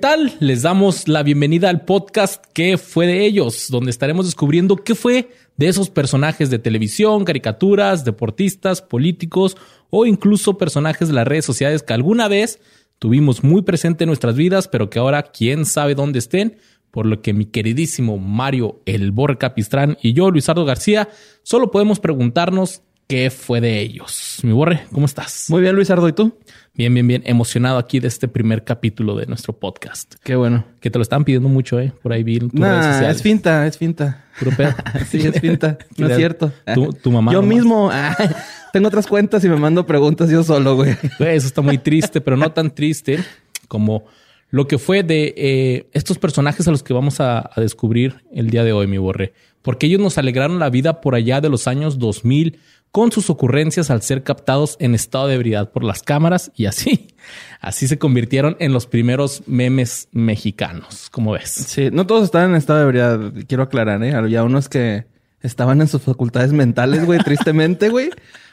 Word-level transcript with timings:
tal? 0.00 0.32
Les 0.40 0.62
damos 0.62 1.08
la 1.08 1.22
bienvenida 1.22 1.68
al 1.68 1.84
podcast 1.84 2.42
¿Qué 2.54 2.78
fue 2.78 3.06
de 3.06 3.26
ellos? 3.26 3.66
Donde 3.68 3.90
estaremos 3.90 4.24
descubriendo 4.24 4.76
qué 4.76 4.94
fue 4.94 5.28
de 5.58 5.68
esos 5.68 5.90
personajes 5.90 6.48
de 6.48 6.58
televisión, 6.58 7.24
caricaturas, 7.24 8.02
deportistas, 8.06 8.80
políticos 8.80 9.58
o 9.90 10.06
incluso 10.06 10.56
personajes 10.56 11.08
de 11.08 11.14
las 11.14 11.28
redes 11.28 11.44
sociales 11.44 11.82
que 11.82 11.92
alguna 11.92 12.28
vez 12.28 12.60
tuvimos 12.98 13.44
muy 13.44 13.60
presente 13.60 14.04
en 14.04 14.08
nuestras 14.08 14.36
vidas, 14.36 14.68
pero 14.68 14.88
que 14.88 14.98
ahora 14.98 15.22
quién 15.22 15.66
sabe 15.66 15.94
dónde 15.94 16.18
estén. 16.18 16.56
Por 16.90 17.04
lo 17.04 17.20
que 17.20 17.34
mi 17.34 17.44
queridísimo 17.44 18.16
Mario 18.16 18.80
El 18.86 19.12
Borre 19.12 19.36
Capistrán 19.36 19.98
y 20.00 20.14
yo, 20.14 20.30
Luisardo 20.30 20.64
García, 20.64 21.10
solo 21.42 21.70
podemos 21.70 22.00
preguntarnos 22.00 22.82
qué 23.10 23.28
fue 23.28 23.60
de 23.60 23.80
ellos. 23.80 24.38
Mi 24.44 24.52
Borre, 24.52 24.86
¿cómo 24.92 25.04
estás? 25.04 25.46
Muy 25.48 25.60
bien, 25.60 25.74
Luisardo, 25.74 26.08
¿y 26.08 26.12
tú? 26.12 26.32
Bien, 26.74 26.94
bien, 26.94 27.08
bien. 27.08 27.22
Emocionado 27.26 27.76
aquí 27.76 27.98
de 27.98 28.06
este 28.06 28.28
primer 28.28 28.62
capítulo 28.62 29.16
de 29.16 29.26
nuestro 29.26 29.52
podcast. 29.52 30.14
Qué 30.22 30.36
bueno. 30.36 30.64
Que 30.78 30.90
te 30.90 30.98
lo 30.98 31.02
están 31.02 31.24
pidiendo 31.24 31.48
mucho, 31.48 31.80
¿eh? 31.80 31.92
Por 32.04 32.12
ahí 32.12 32.22
vi 32.22 32.36
en 32.36 32.50
tus 32.50 32.60
redes 32.60 32.86
sociales. 32.86 33.16
es 33.16 33.22
finta, 33.22 33.66
es 33.66 33.76
finta. 33.76 34.26
Puro 34.38 34.52
pedo. 34.56 34.74
Sí, 35.10 35.18
es 35.26 35.40
finta. 35.40 35.76
No 35.96 36.06
es 36.06 36.16
cierto. 36.16 36.52
Tu, 36.72 36.92
tu 36.92 37.10
mamá. 37.10 37.32
Yo 37.32 37.42
nomás. 37.42 37.56
mismo 37.56 37.90
ah, 37.92 38.16
tengo 38.72 38.86
otras 38.86 39.08
cuentas 39.08 39.44
y 39.44 39.48
me 39.48 39.56
mando 39.56 39.84
preguntas 39.84 40.30
yo 40.30 40.44
solo, 40.44 40.76
güey. 40.76 40.96
Güey, 41.18 41.36
Eso 41.36 41.48
está 41.48 41.62
muy 41.62 41.78
triste, 41.78 42.20
pero 42.20 42.36
no 42.36 42.52
tan 42.52 42.72
triste 42.72 43.18
como 43.66 44.04
lo 44.50 44.68
que 44.68 44.78
fue 44.78 45.02
de 45.02 45.34
eh, 45.36 45.88
estos 45.92 46.18
personajes 46.18 46.68
a 46.68 46.70
los 46.70 46.84
que 46.84 46.94
vamos 46.94 47.18
a, 47.18 47.50
a 47.52 47.60
descubrir 47.60 48.22
el 48.32 48.50
día 48.50 48.62
de 48.62 48.72
hoy, 48.72 48.86
mi 48.86 48.98
borre. 48.98 49.32
Porque 49.62 49.86
ellos 49.86 50.00
nos 50.00 50.16
alegraron 50.16 50.60
la 50.60 50.70
vida 50.70 51.00
por 51.00 51.16
allá 51.16 51.40
de 51.40 51.50
los 51.50 51.66
años 51.66 51.98
2000 51.98 52.58
con 52.92 53.12
sus 53.12 53.30
ocurrencias 53.30 53.90
al 53.90 54.02
ser 54.02 54.22
captados 54.22 54.76
en 54.80 54.94
estado 54.94 55.28
de 55.28 55.34
ebriedad 55.34 55.70
por 55.70 55.84
las 55.84 56.02
cámaras 56.02 56.50
y 56.56 56.66
así, 56.66 57.08
así 57.60 57.88
se 57.88 57.98
convirtieron 57.98 58.56
en 58.58 58.72
los 58.72 58.86
primeros 58.86 59.42
memes 59.46 60.08
mexicanos. 60.12 61.08
¿Cómo 61.10 61.32
ves? 61.32 61.50
Sí, 61.50 61.90
no 61.92 62.06
todos 62.06 62.24
estaban 62.24 62.50
en 62.50 62.56
estado 62.56 62.80
de 62.80 62.84
ebriedad, 62.84 63.32
quiero 63.46 63.62
aclarar, 63.62 64.02
¿eh? 64.02 64.14
Había 64.14 64.42
unos 64.42 64.68
que 64.68 65.06
estaban 65.40 65.80
en 65.80 65.88
sus 65.88 66.02
facultades 66.02 66.52
mentales, 66.52 67.04
güey, 67.04 67.20
tristemente, 67.20 67.88
güey. 67.88 68.10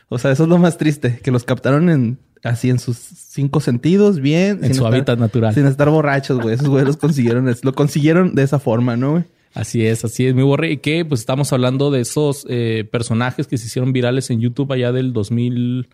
O 0.09 0.19
sea, 0.19 0.31
eso 0.31 0.43
es 0.43 0.49
lo 0.49 0.58
más 0.58 0.77
triste, 0.77 1.19
que 1.21 1.31
los 1.31 1.43
captaron 1.43 1.89
en 1.89 2.19
así 2.43 2.69
en 2.69 2.80
sus 2.80 2.97
cinco 2.97 3.59
sentidos, 3.59 4.19
bien. 4.19 4.63
En 4.63 4.73
su 4.73 4.85
hábitat 4.85 5.19
natural. 5.19 5.53
Sin 5.53 5.65
estar 5.65 5.89
borrachos, 5.89 6.39
güey. 6.39 6.55
Esos 6.55 6.67
güeyes 6.67 6.88
los 6.88 6.97
consiguieron, 6.97 7.53
lo 7.61 7.73
consiguieron 7.73 8.35
de 8.35 8.43
esa 8.43 8.59
forma, 8.59 8.95
¿no, 8.95 9.11
güey? 9.11 9.23
Así 9.58 9.83
es, 9.83 10.05
así 10.05 10.27
es, 10.27 10.36
mi 10.36 10.44
borre. 10.44 10.72
Y 10.72 10.77
que 10.77 11.03
pues 11.03 11.19
estamos 11.22 11.52
hablando 11.52 11.89
de 11.89 12.02
esos 12.02 12.45
eh, 12.47 12.88
personajes 12.91 13.47
que 13.47 13.58
se 13.58 13.66
hicieron 13.66 13.91
virales 13.91 14.30
en 14.30 14.39
YouTube 14.39 14.72
allá 14.72 14.91
del 14.91 15.14
2000, 15.14 15.88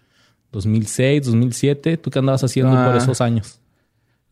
2006, 0.51 1.25
2007. 1.25 1.95
¿Tú 1.95 2.09
qué 2.11 2.19
andabas 2.19 2.43
haciendo 2.43 2.73
Ah. 2.77 2.87
por 2.87 2.97
esos 2.97 3.21
años? 3.21 3.61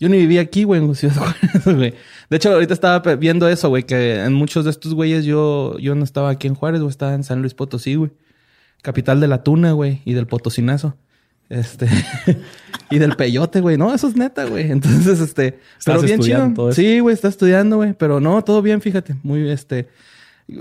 Yo 0.02 0.10
ni 0.10 0.18
vivía 0.18 0.42
aquí, 0.42 0.66
güey, 0.66 0.84
en 0.84 0.94
Ciudad 0.96 1.16
Juárez, 1.16 1.64
güey. 1.66 1.94
De 2.30 2.38
hecho, 2.38 2.52
ahorita 2.52 2.74
estaba 2.74 3.16
viendo 3.16 3.48
eso, 3.48 3.70
güey, 3.70 3.84
que 3.84 4.22
en 4.24 4.34
muchos 4.34 4.66
de 4.66 4.72
estos 4.72 4.94
güeyes 4.96 5.24
yo, 5.24 5.78
yo 5.80 5.96
no 5.96 6.04
estaba 6.04 6.30
aquí 6.32 6.48
en 6.48 6.56
Juárez, 6.56 6.82
güey, 6.82 6.90
estaba 6.90 7.14
en 7.14 7.24
San 7.24 7.40
Luis 7.42 7.54
Potosí, 7.54 7.96
güey. 7.96 8.12
Capital 8.82 9.22
de 9.22 9.28
la 9.30 9.44
tuna, 9.44 9.72
güey, 9.72 10.02
y 10.04 10.14
del 10.14 10.28
potosinazo. 10.28 10.98
Este, 11.52 11.86
y 12.90 12.98
del 12.98 13.18
peyote, 13.18 13.60
güey. 13.60 13.78
No, 13.78 13.94
eso 13.94 14.08
es 14.08 14.16
neta, 14.16 14.46
güey. 14.46 14.72
Entonces, 14.72 15.20
este, 15.20 15.60
pero 15.86 16.02
bien 16.02 16.22
chido. 16.22 16.50
todo. 16.56 16.72
Sí, 16.72 17.00
güey, 17.00 17.14
está 17.14 17.28
estudiando, 17.28 17.76
güey, 17.76 17.94
pero 17.94 18.22
no, 18.22 18.42
todo 18.44 18.62
bien, 18.62 18.80
fíjate. 18.80 19.16
Muy, 19.22 19.50
este, 19.50 19.90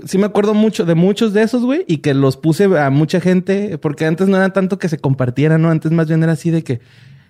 sí 0.05 0.17
me 0.17 0.25
acuerdo 0.25 0.53
mucho 0.53 0.83
de 0.85 0.95
muchos 0.95 1.31
de 1.31 1.43
esos, 1.43 1.63
güey, 1.63 1.85
y 1.87 1.99
que 1.99 2.13
los 2.13 2.35
puse 2.35 2.65
a 2.77 2.89
mucha 2.89 3.21
gente, 3.21 3.77
porque 3.77 4.05
antes 4.05 4.27
no 4.27 4.35
era 4.35 4.51
tanto 4.51 4.79
que 4.79 4.89
se 4.89 4.97
compartieran, 4.97 5.61
¿no? 5.61 5.69
Antes 5.69 5.93
más 5.93 6.09
bien 6.09 6.23
era 6.23 6.33
así 6.33 6.49
de 6.51 6.61
que 6.61 6.81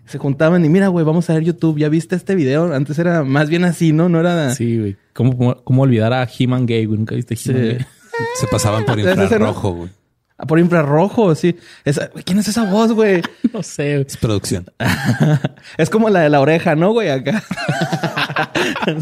se 0.08 0.18
juntaban 0.18 0.66
y 0.66 0.70
mira, 0.70 0.88
güey, 0.88 1.06
vamos 1.06 1.30
a 1.30 1.34
ver 1.36 1.44
YouTube, 1.44 1.78
¿ya 1.78 1.88
viste 1.88 2.16
este 2.16 2.34
video? 2.34 2.74
Antes 2.74 2.98
era 2.98 3.24
más 3.24 3.48
bien 3.48 3.64
así, 3.64 3.94
¿no? 3.94 4.10
No 4.10 4.20
era... 4.20 4.56
Sí, 4.56 4.80
güey. 4.80 4.98
¿Cómo, 5.14 5.64
¿Cómo 5.64 5.84
olvidar 5.84 6.14
a 6.14 6.28
He-Man 6.28 6.66
Gay, 6.66 6.86
güey? 6.86 6.98
¿Nunca 6.98 7.14
viste 7.14 7.36
He-Man 7.36 7.62
Sí. 7.62 7.68
Gay? 7.78 7.86
Se 8.40 8.48
pasaban 8.48 8.86
por 8.86 9.00
infrarrojo, 9.00 9.72
güey. 9.74 9.90
Ah, 10.42 10.48
Por 10.48 10.58
infrarrojo, 10.60 11.36
sí. 11.36 11.56
Esa- 11.86 12.10
¿Quién 12.26 12.40
es 12.40 12.48
esa 12.48 12.64
voz, 12.70 12.92
güey? 12.94 13.22
No 13.54 13.62
sé. 13.62 13.94
güey. 13.94 14.06
Es 14.08 14.18
producción. 14.18 14.66
Es 15.78 15.90
como 15.90 16.10
la 16.10 16.22
de 16.22 16.30
la 16.30 16.40
oreja, 16.42 16.76
¿no, 16.76 16.92
güey? 16.92 17.10
Acá. 17.10 17.44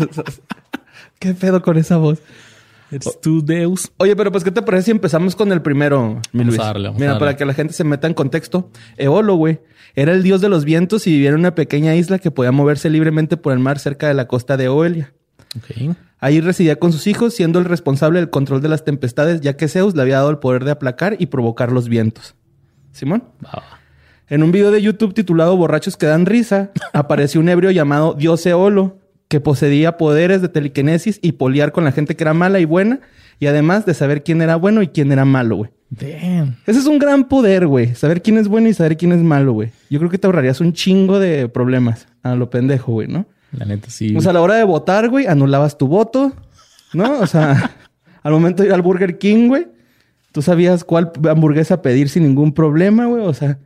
¿Qué 1.20 1.34
pedo 1.34 1.62
con 1.62 1.78
esa 1.78 1.98
voz? 1.98 2.20
It's 2.92 3.20
two 3.22 3.42
Deus. 3.42 3.92
Oye, 3.98 4.16
pero 4.16 4.32
pues, 4.32 4.44
¿qué 4.44 4.52
te 4.52 4.62
parece 4.64 4.86
si 4.86 4.92
empezamos 4.92 5.36
con 5.36 5.52
el 5.52 5.62
primero, 5.62 6.20
mi 6.32 6.40
Vamos 6.40 6.56
Luis? 6.56 6.60
a 6.60 6.64
darle, 6.66 6.88
vamos 6.88 6.98
a 6.98 7.00
Mira, 7.00 7.12
darle. 7.14 7.20
para 7.28 7.38
que 7.38 7.46
la 7.46 7.54
gente 7.54 7.74
se 7.74 7.84
meta 7.84 8.08
en 8.08 8.14
contexto. 8.16 8.72
Eolo, 8.98 9.36
güey, 9.36 9.60
era 9.96 10.12
el 10.12 10.24
dios 10.24 10.42
de 10.42 10.50
los 10.50 10.66
vientos 10.66 11.06
y 11.06 11.12
vivía 11.12 11.30
en 11.30 11.36
una 11.36 11.54
pequeña 11.54 11.94
isla 11.96 12.18
que 12.20 12.32
podía 12.32 12.52
moverse 12.52 12.90
libremente 12.90 13.38
por 13.38 13.54
el 13.54 13.60
mar 13.60 13.78
cerca 13.80 14.08
de 14.08 14.16
la 14.16 14.28
costa 14.28 14.58
de 14.58 14.70
Oelia. 14.70 15.14
Ok. 15.56 15.96
Ahí 16.20 16.42
residía 16.42 16.78
con 16.78 16.92
sus 16.92 17.08
hijos, 17.08 17.34
siendo 17.34 17.60
el 17.60 17.66
responsable 17.66 18.20
del 18.20 18.30
control 18.30 18.62
de 18.62 18.70
las 18.70 18.84
tempestades, 18.84 19.42
ya 19.42 19.56
que 19.56 19.68
Zeus 19.68 19.96
le 19.96 20.02
había 20.02 20.18
dado 20.18 20.30
el 20.30 20.40
poder 20.40 20.66
de 20.66 20.72
aplacar 20.72 21.16
y 21.18 21.28
provocar 21.28 21.72
los 21.72 21.88
vientos. 21.88 22.36
¿Simón? 22.92 23.24
En 24.28 24.44
un 24.44 24.52
video 24.52 24.72
de 24.72 24.82
YouTube 24.82 25.14
titulado 25.14 25.56
Borrachos 25.56 25.96
que 25.96 26.06
dan 26.06 26.26
risa, 26.26 26.72
apareció 26.94 27.40
un 27.40 27.50
ebrio 27.50 27.72
llamado 27.72 28.14
Dios 28.14 28.46
Eolo, 28.46 28.98
que 29.30 29.40
poseía 29.40 29.98
poderes 29.98 30.42
de 30.42 30.50
telequinesis 30.50 31.20
y 31.22 31.34
poliar 31.34 31.72
con 31.72 31.84
la 31.84 31.92
gente 31.92 32.16
que 32.16 32.24
era 32.24 32.34
mala 32.34 32.60
y 32.60 32.66
buena, 32.66 33.00
y 33.40 33.48
además 33.48 33.86
de 33.86 33.94
saber 33.94 34.24
quién 34.24 34.42
era 34.42 34.58
bueno 34.58 34.82
y 34.82 34.90
quién 34.90 35.12
era 35.12 35.24
malo, 35.24 35.56
güey. 35.56 35.72
Damn. 35.90 36.58
Ese 36.68 36.80
es 36.80 36.86
un 36.86 37.00
gran 37.00 37.28
poder, 37.28 37.66
güey. 37.66 37.96
Saber 37.96 38.22
quién 38.22 38.38
es 38.38 38.48
bueno 38.48 38.68
y 38.68 38.74
saber 38.74 38.98
quién 38.98 39.12
es 39.12 39.20
malo, 39.24 39.54
güey. 39.54 39.72
Yo 39.90 40.00
creo 40.00 40.12
que 40.12 40.18
te 40.18 40.28
ahorrarías 40.28 40.62
un 40.62 40.74
chingo 40.74 41.20
de 41.20 41.48
problemas 41.48 42.08
a 42.22 42.36
lo 42.36 42.50
pendejo, 42.50 42.92
güey, 42.92 43.08
¿no? 43.08 43.26
La 43.52 43.66
neta, 43.66 43.90
sí. 43.90 44.16
O 44.16 44.22
sea, 44.22 44.32
a 44.32 44.34
la 44.34 44.42
hora 44.42 44.56
de 44.56 44.64
votar, 44.64 45.10
güey, 45.10 45.28
anulabas 45.28 45.78
tu 45.78 45.88
voto, 45.88 46.34
¿no? 46.94 47.20
O 47.20 47.28
sea, 47.28 47.72
al 48.24 48.32
momento 48.32 48.62
de 48.64 48.70
ir 48.70 48.74
al 48.76 48.82
Burger 48.82 49.18
King, 49.18 49.48
güey, 49.48 49.68
tú 50.32 50.42
sabías 50.42 50.84
cuál 50.84 51.12
hamburguesa 51.30 51.82
pedir 51.82 52.10
sin 52.10 52.24
ningún 52.24 52.54
problema, 52.54 53.06
güey. 53.08 53.24
O 53.26 53.34
sea, 53.34 53.58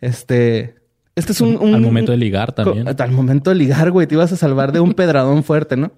este... 0.00 0.76
Este 1.14 1.32
es 1.32 1.40
un... 1.42 1.56
un- 1.58 1.74
Al 1.74 1.80
momento 1.82 2.12
de 2.12 2.18
ligar 2.18 2.52
también. 2.52 2.88
Al 2.88 3.10
momento 3.12 3.50
de 3.50 3.56
ligar, 3.56 3.90
güey, 3.90 4.06
te 4.06 4.14
ibas 4.14 4.32
a 4.32 4.36
salvar 4.36 4.72
de 4.72 4.80
un 4.80 4.92
pedradón 4.94 5.44
fuerte, 5.44 5.76
¿no? 5.76 5.92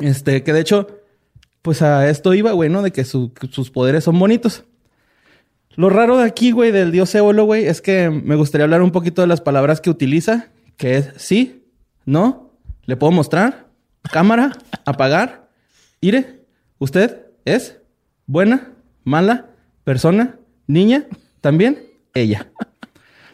Este, 0.00 0.42
que 0.42 0.52
de 0.52 0.60
hecho, 0.60 0.88
pues 1.62 1.80
a 1.80 2.10
esto 2.10 2.34
iba, 2.34 2.52
güey, 2.52 2.68
¿no? 2.68 2.82
De 2.82 2.90
que 2.90 3.04
su- 3.04 3.32
que 3.32 3.46
sus 3.48 3.70
poderes 3.70 4.04
son 4.04 4.18
bonitos. 4.18 4.64
Lo 5.76 5.88
raro 5.90 6.18
de 6.18 6.24
aquí, 6.24 6.50
güey, 6.52 6.70
del 6.72 6.92
dios 6.92 7.14
Eolo, 7.14 7.44
güey, 7.46 7.66
es 7.66 7.80
que 7.80 8.10
me 8.10 8.36
gustaría 8.36 8.64
hablar 8.64 8.82
un 8.82 8.90
poquito 8.92 9.22
de 9.22 9.28
las 9.28 9.40
palabras 9.40 9.80
que 9.80 9.90
utiliza, 9.90 10.48
que 10.76 10.96
es 10.98 11.10
sí, 11.16 11.64
no, 12.04 12.43
le 12.86 12.96
puedo 12.96 13.12
mostrar, 13.12 13.66
cámara, 14.12 14.52
apagar, 14.84 15.48
ire, 16.00 16.44
usted 16.78 17.26
es 17.44 17.78
buena, 18.26 18.72
mala, 19.04 19.46
persona, 19.84 20.36
niña, 20.66 21.04
también 21.40 21.78
ella. 22.14 22.48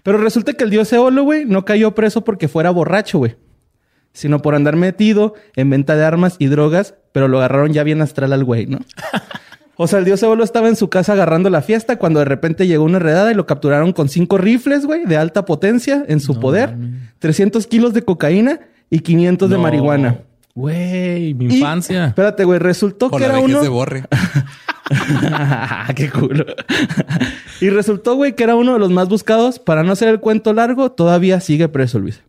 Pero 0.02 0.18
resulta 0.18 0.54
que 0.54 0.64
el 0.64 0.70
dios 0.70 0.92
Eolo, 0.92 1.24
güey, 1.24 1.44
no 1.44 1.64
cayó 1.64 1.94
preso 1.94 2.24
porque 2.24 2.48
fuera 2.48 2.70
borracho, 2.70 3.18
güey. 3.18 3.36
Sino 4.12 4.42
por 4.42 4.54
andar 4.54 4.76
metido 4.76 5.34
en 5.54 5.70
venta 5.70 5.94
de 5.94 6.04
armas 6.04 6.36
y 6.38 6.46
drogas, 6.46 6.94
pero 7.12 7.28
lo 7.28 7.38
agarraron 7.38 7.72
ya 7.72 7.84
bien 7.84 8.02
astral 8.02 8.32
al 8.32 8.44
güey, 8.44 8.66
¿no? 8.66 8.78
O 9.76 9.86
sea, 9.86 9.98
el 9.98 10.04
dios 10.04 10.22
Eolo 10.22 10.44
estaba 10.44 10.68
en 10.68 10.76
su 10.76 10.90
casa 10.90 11.14
agarrando 11.14 11.48
la 11.48 11.62
fiesta 11.62 11.96
cuando 11.96 12.18
de 12.18 12.26
repente 12.26 12.66
llegó 12.66 12.84
una 12.84 12.98
redada 12.98 13.30
y 13.30 13.34
lo 13.34 13.46
capturaron 13.46 13.94
con 13.94 14.10
cinco 14.10 14.36
rifles, 14.36 14.84
güey, 14.84 15.06
de 15.06 15.16
alta 15.16 15.46
potencia 15.46 16.04
en 16.06 16.20
su 16.20 16.38
poder, 16.38 16.76
300 17.18 17.66
kilos 17.66 17.94
de 17.94 18.02
cocaína 18.02 18.60
y 18.90 18.98
500 19.00 19.48
de 19.48 19.58
marihuana. 19.58 20.18
Güey, 20.54 21.32
mi 21.34 21.46
Y- 21.46 21.58
infancia. 21.58 22.06
espérate, 22.08 22.44
güey, 22.44 22.58
resultó 22.58 23.08
Por 23.08 23.20
que 23.20 23.28
la 23.28 23.34
era 23.34 23.42
uno... 23.42 23.62
de 23.62 23.68
Borre. 23.68 24.04
Qué 25.94 26.10
culo. 26.10 26.44
y 27.60 27.70
resultó, 27.70 28.14
güey, 28.16 28.34
que 28.34 28.42
era 28.44 28.56
uno 28.56 28.72
de 28.74 28.78
los 28.78 28.90
más 28.90 29.08
buscados. 29.08 29.58
Para 29.58 29.82
no 29.84 29.92
hacer 29.92 30.08
el 30.08 30.20
cuento 30.20 30.52
largo, 30.52 30.90
todavía 30.90 31.40
sigue 31.40 31.68
preso, 31.68 31.98
Luis. 31.98 32.22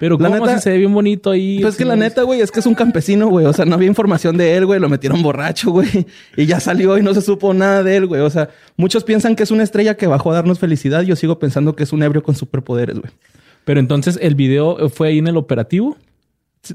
Pero 0.00 0.18
La 0.18 0.28
¿cómo 0.28 0.44
neta- 0.44 0.56
si 0.58 0.64
se 0.64 0.70
ve 0.70 0.78
bien 0.78 0.92
bonito 0.92 1.30
ahí? 1.30 1.60
Pues 1.62 1.76
que 1.76 1.84
la 1.84 1.96
neta, 1.96 2.22
güey, 2.22 2.40
es 2.40 2.50
que 2.50 2.60
es 2.60 2.66
un 2.66 2.74
campesino, 2.74 3.28
güey. 3.28 3.46
O 3.46 3.52
sea, 3.52 3.64
no 3.64 3.74
había 3.76 3.88
información 3.88 4.36
de 4.36 4.56
él, 4.56 4.66
güey. 4.66 4.80
Lo 4.80 4.88
metieron 4.88 5.22
borracho, 5.22 5.70
güey. 5.70 6.06
Y 6.36 6.46
ya 6.46 6.60
salió 6.60 6.98
y 6.98 7.02
no 7.02 7.14
se 7.14 7.22
supo 7.22 7.54
nada 7.54 7.82
de 7.82 7.96
él, 7.96 8.06
güey. 8.06 8.20
O 8.20 8.28
sea, 8.28 8.50
muchos 8.76 9.04
piensan 9.04 9.34
que 9.36 9.44
es 9.44 9.50
una 9.50 9.62
estrella 9.62 9.96
que 9.96 10.06
bajó 10.06 10.32
a 10.32 10.34
darnos 10.34 10.58
felicidad. 10.58 11.02
Yo 11.02 11.16
sigo 11.16 11.38
pensando 11.38 11.74
que 11.76 11.84
es 11.84 11.92
un 11.92 12.02
ebrio 12.02 12.22
con 12.22 12.34
superpoderes, 12.34 12.98
güey. 12.98 13.12
Pero 13.64 13.80
entonces 13.80 14.18
el 14.20 14.34
video 14.34 14.88
fue 14.90 15.08
ahí 15.08 15.18
en 15.18 15.26
el 15.26 15.36
operativo. 15.36 15.96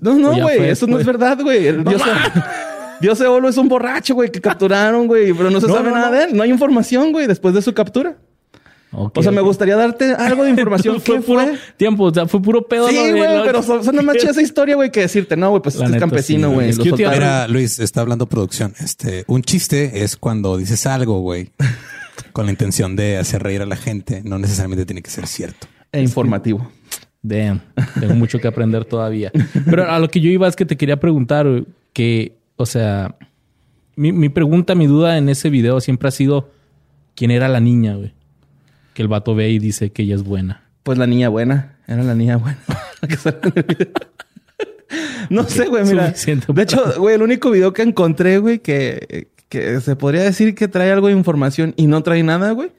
No, 0.01 0.15
no, 0.15 0.33
güey. 0.41 0.69
Eso 0.69 0.87
no 0.87 0.99
es 0.99 1.05
verdad, 1.05 1.39
güey. 1.41 1.71
Dios, 1.83 2.01
Dios 3.01 3.21
Eolo 3.21 3.47
es 3.49 3.57
un 3.57 3.67
borracho, 3.69 4.13
güey, 4.15 4.31
que 4.31 4.41
capturaron, 4.41 5.07
güey. 5.07 5.33
Pero 5.33 5.49
no 5.49 5.61
se 5.61 5.67
No, 5.67 5.75
sabe 5.75 5.89
no, 5.89 5.95
nada 5.95 6.09
no. 6.09 6.15
de 6.15 6.23
él. 6.25 6.35
No 6.37 6.43
hay 6.43 6.49
información, 6.51 7.11
güey, 7.11 7.27
después 7.27 7.53
de 7.53 7.61
su 7.61 7.73
captura. 7.73 8.17
Ok, 8.91 9.17
O 9.19 9.21
sea, 9.23 9.31
me 9.31 9.41
gustaría 9.41 9.75
darte 9.75 10.13
algo 10.15 10.43
de 10.43 10.49
información. 10.49 10.95
¿Qué 11.03 11.21
fue 11.21 11.21
fue? 11.21 11.43
puro 11.45 11.57
tiempo, 11.77 12.03
o 12.05 12.13
sea, 12.13 12.27
fue 12.27 12.41
puro 12.41 12.67
pedo. 12.67 12.89
Sí, 12.89 12.95
güey, 13.11 13.43
pero 13.45 13.61
son- 13.61 13.83
suena 13.83 14.01
más 14.01 14.17
chida 14.17 14.31
esa 14.31 14.41
historia, 14.41 14.75
güey, 14.75 14.91
que 14.91 15.01
decirte, 15.01 15.37
no, 15.37 15.51
güey, 15.51 15.61
pues 15.61 15.75
este 15.75 15.85
es 15.85 15.91
neta, 15.91 15.99
campesino, 16.01 16.49
sí, 16.49 16.53
güey. 16.55 16.69
es 16.69 16.75
iba 16.77 16.85
a- 16.85 16.89
soltaron. 16.89 17.13
Mira, 17.19 17.47
Luis, 17.47 17.77
está 17.77 18.01
hablando 18.01 18.25
producción. 18.27 18.73
Este, 18.79 19.25
un 19.27 19.43
chiste 19.43 20.03
es 20.03 20.17
cuando 20.17 20.57
dices 20.57 20.87
algo, 20.87 21.19
güey, 21.21 21.51
con 22.33 22.45
la 22.47 22.51
intención 22.51 22.95
de 22.95 23.17
hacer 23.17 23.43
reír 23.43 23.61
a 23.61 23.67
la 23.67 23.75
gente. 23.75 24.21
No 24.25 24.39
necesariamente 24.39 24.85
tiene 24.87 25.03
que 25.03 25.11
ser 25.11 25.27
cierto. 25.27 25.67
E 25.91 26.01
informativo. 26.01 26.71
Damn, 27.21 27.61
tengo 27.99 28.15
mucho 28.15 28.39
que 28.39 28.47
aprender 28.47 28.85
todavía. 28.85 29.31
Pero 29.65 29.89
a 29.89 29.99
lo 29.99 30.09
que 30.09 30.21
yo 30.21 30.29
iba 30.29 30.47
es 30.47 30.55
que 30.55 30.65
te 30.65 30.77
quería 30.77 30.99
preguntar 30.99 31.65
que, 31.91 32.37
o 32.55 32.65
sea, 32.65 33.15
mi, 33.95 34.11
mi 34.13 34.29
pregunta, 34.29 34.75
mi 34.75 34.87
duda 34.87 35.17
en 35.17 35.27
ese 35.27 35.49
video 35.49 35.81
siempre 35.81 36.07
ha 36.07 36.11
sido 36.11 36.49
quién 37.15 37.31
era 37.31 37.49
la 37.49 37.59
niña, 37.59 37.95
güey. 37.95 38.13
Que 38.93 39.01
el 39.01 39.09
vato 39.09 39.35
ve 39.35 39.49
y 39.49 39.59
dice 39.59 39.91
que 39.91 40.03
ella 40.03 40.15
es 40.15 40.23
buena. 40.23 40.63
Pues 40.83 40.97
la 40.97 41.07
niña 41.07 41.29
buena. 41.29 41.77
Era 41.87 42.03
la 42.03 42.15
niña 42.15 42.37
buena. 42.37 42.59
No 45.29 45.43
sé, 45.43 45.67
güey, 45.67 45.83
mira. 45.85 46.07
Suficiente 46.07 46.51
De 46.51 46.63
hecho, 46.63 46.81
güey, 46.97 47.13
el 47.13 47.21
único 47.21 47.51
video 47.51 47.71
que 47.71 47.83
encontré, 47.83 48.39
güey, 48.39 48.57
que, 48.59 49.29
que 49.47 49.79
se 49.81 49.95
podría 49.95 50.23
decir 50.23 50.55
que 50.55 50.67
trae 50.67 50.91
algo 50.91 51.05
de 51.07 51.13
información 51.13 51.75
y 51.77 51.85
no 51.85 52.01
trae 52.01 52.23
nada, 52.23 52.51
güey. 52.51 52.71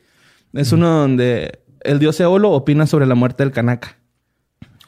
Es 0.52 0.72
uno 0.72 0.88
donde 0.88 1.60
el 1.82 2.00
dios 2.00 2.18
Eolo 2.18 2.50
opina 2.50 2.88
sobre 2.88 3.06
la 3.06 3.14
muerte 3.14 3.44
del 3.44 3.52
Kanaka. 3.52 3.99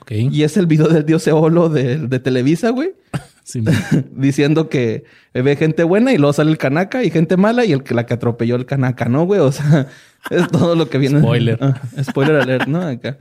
Y 0.09 0.43
es 0.43 0.57
el 0.57 0.67
video 0.67 0.89
del 0.89 1.05
dios 1.07 1.27
Eolo 1.27 1.69
de, 1.69 1.99
de 1.99 2.19
Televisa, 2.19 2.71
güey. 2.71 2.93
Sí, 3.45 3.61
diciendo 4.13 4.69
que 4.69 5.03
ve 5.35 5.57
gente 5.57 5.83
buena 5.83 6.13
y 6.13 6.17
luego 6.17 6.33
sale 6.33 6.53
el 6.53 6.59
Kanaka 6.59 7.03
y 7.03 7.11
gente 7.11 7.37
mala 7.37 7.65
y 7.65 7.73
el 7.73 7.83
que 7.83 7.93
la 7.93 8.07
que 8.07 8.15
atropelló 8.15 8.55
el 8.55 8.67
Kanaka, 8.67 9.07
¿no, 9.07 9.25
güey? 9.25 9.41
O 9.41 9.51
sea, 9.51 9.89
es 10.31 10.47
todo 10.47 10.77
lo 10.77 10.89
que 10.89 10.97
viene. 10.99 11.19
Spoiler. 11.19 11.59
Ah, 11.61 11.81
spoiler 12.05 12.37
alert, 12.37 12.69
¿no? 12.69 12.81
Acá. 12.83 13.19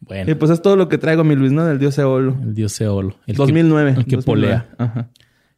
bueno. 0.00 0.30
Y 0.30 0.34
pues 0.34 0.50
es 0.50 0.60
todo 0.60 0.76
lo 0.76 0.90
que 0.90 0.98
traigo, 0.98 1.24
mi 1.24 1.34
Luis, 1.34 1.50
¿no? 1.50 1.64
Del 1.64 1.78
dios 1.78 1.96
Eolo. 1.98 2.36
el 2.42 2.54
dios 2.54 2.78
Eolo. 2.82 3.16
El 3.26 3.34
que- 3.34 3.38
2009. 3.38 3.94
el 3.96 4.04
que 4.04 4.16
2009. 4.16 4.24
polea. 4.26 4.68
Ajá. 4.76 5.08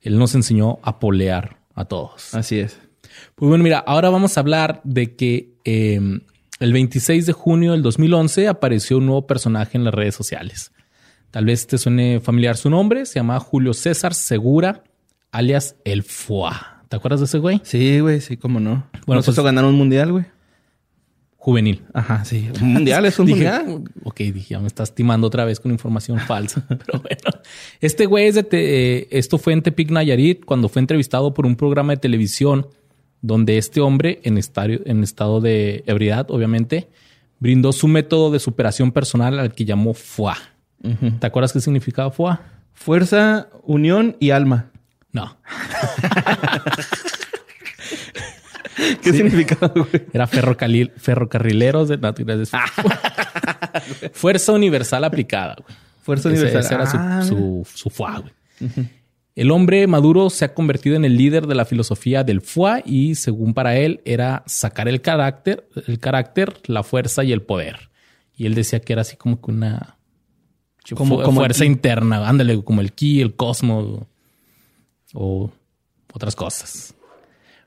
Él 0.01 0.19
nos 0.21 0.37
enseñó 0.37 0.79
a 0.85 1.01
polear 1.01 1.57
a 1.75 1.85
todos. 1.87 2.33
Así 2.33 2.61
es. 2.61 2.79
Pues 3.35 3.49
bueno, 3.49 3.65
mira, 3.65 3.79
ahora 3.79 4.09
vamos 4.09 4.37
a 4.37 4.41
hablar 4.41 4.83
de 4.85 5.17
que 5.17 5.55
eh, 5.65 6.21
el 6.61 6.73
26 6.73 7.27
de 7.27 7.33
junio 7.33 7.73
del 7.73 7.83
2011 7.83 8.49
apareció 8.49 8.99
un 8.99 9.07
nuevo 9.07 9.27
personaje 9.27 9.77
en 9.77 9.85
las 9.85 9.95
redes 9.95 10.15
sociales. 10.15 10.73
Tal 11.31 11.45
vez 11.47 11.67
te 11.67 11.79
suene 11.79 12.21
familiar 12.21 12.57
su 12.57 12.71
nombre. 12.71 13.07
Se 13.07 13.15
llama 13.17 13.41
Julio 13.41 13.75
César 13.75 14.15
Segura, 14.15 14.85
alias 15.33 15.77
El 15.85 16.03
Fua. 16.05 16.85
¿Te 16.89 16.97
acuerdas 16.97 17.21
de 17.21 17.27
ese 17.27 17.39
güey? 17.39 17.61
Sí, 17.65 17.99
güey, 18.01 18.21
sí, 18.21 18.37
cómo 18.37 18.61
no. 18.61 18.87
Bueno, 19.07 19.21
pues- 19.23 19.35
pues 19.35 19.45
ganar 19.45 19.65
un 19.65 19.75
mundial, 19.75 20.13
güey. 20.13 20.25
Juvenil. 21.37 21.83
Ajá, 21.93 22.25
sí. 22.25 22.49
Un 22.63 22.73
mundial 22.73 23.05
es 23.05 23.19
un 23.19 23.27
Dije, 23.27 23.51
mundial. 23.65 23.85
ok, 24.05 24.17
dije, 24.19 24.47
ya 24.55 24.61
me 24.61 24.67
estás 24.67 24.95
timando 24.95 25.27
otra 25.27 25.45
vez 25.45 25.61
con 25.61 25.73
información 25.73 26.19
falsa. 26.21 26.65
Pero 26.69 27.01
bueno, 27.01 27.43
este 27.81 28.07
güey 28.07 28.29
es 28.29 28.35
de 28.37 28.45
Te- 28.45 28.97
eh, 29.01 29.09
esto 29.11 29.37
fue 29.37 29.53
en 29.53 29.61
Tepic 29.63 29.91
Nayarit 29.91 30.45
cuando 30.45 30.69
fue 30.71 30.81
entrevistado 30.81 31.35
por 31.35 31.45
un 31.45 31.57
programa 31.57 31.93
de 31.93 31.99
televisión 31.99 32.69
donde 33.27 33.57
este 33.59 33.81
hombre 33.81 34.21
en, 34.25 34.37
estadio- 34.37 34.83
en 34.85 35.03
estado 35.03 35.41
de 35.41 35.83
ebriedad, 35.87 36.27
obviamente, 36.31 36.89
brindó 37.41 37.73
su 37.73 37.89
método 37.89 38.31
de 38.31 38.39
superación 38.39 38.93
personal 38.93 39.39
al 39.39 39.53
que 39.55 39.65
llamó 39.65 39.95
FUA. 39.95 40.37
¿Te 41.19 41.27
acuerdas 41.27 41.53
qué 41.55 41.61
significaba 41.61 42.11
FUA? 42.11 42.43
Fuerza, 42.75 43.49
unión 43.63 44.17
y 44.21 44.31
alma. 44.31 44.67
No, 45.13 45.39
¿Qué 49.03 49.13
significaba, 49.13 49.69
güey? 49.75 49.89
era 50.13 50.27
ferrocarril, 50.27 50.93
ferrocarrileros 50.97 51.89
de 51.89 51.97
naturaleza. 51.99 52.61
Fuerza 54.13 54.53
universal 54.53 55.05
aplicada. 55.05 55.57
güey. 55.65 55.79
Fuerza 56.03 56.31
Ese- 56.31 56.43
universal. 56.43 56.61
ese 56.65 56.75
era 56.75 56.87
su, 56.87 56.97
Ah, 56.99 57.23
su, 57.23 57.67
su 57.73 57.91
FUA, 57.91 58.19
güey. 58.21 58.33
El 59.35 59.51
hombre 59.51 59.87
maduro 59.89 60.31
se 60.31 60.45
ha 60.45 60.55
convertido 60.55 60.95
en 60.95 61.05
el 61.05 61.17
líder 61.17 61.47
de 61.49 61.57
la 61.57 61.65
filosofía 61.65 62.23
del 62.23 62.41
FUA 62.41 62.83
y 62.85 63.17
según 63.17 63.53
para 63.53 63.77
él 63.77 64.01
era 64.05 64.45
sacar 64.47 64.87
el 64.87 65.01
carácter, 65.01 65.69
el 65.89 65.99
carácter, 65.99 66.55
la 66.67 66.85
fuerza 66.85 67.25
y 67.25 67.33
el 67.33 67.43
poder. 67.43 67.91
Y 68.37 68.47
él 68.47 68.55
decía 68.55 68.81
que 68.81 68.93
era 68.93 69.03
así 69.03 69.17
como 69.17 69.41
que 69.41 69.51
una 69.51 69.97
Como- 70.95 71.21
fuerza 71.33 71.65
interna, 71.65 72.29
ándale, 72.29 72.63
como 72.63 72.81
el 72.81 72.93
ki, 72.93 73.23
el 73.23 73.35
cosmos 73.35 74.03
o 75.15 75.51
otras 76.13 76.37
cosas. 76.37 76.95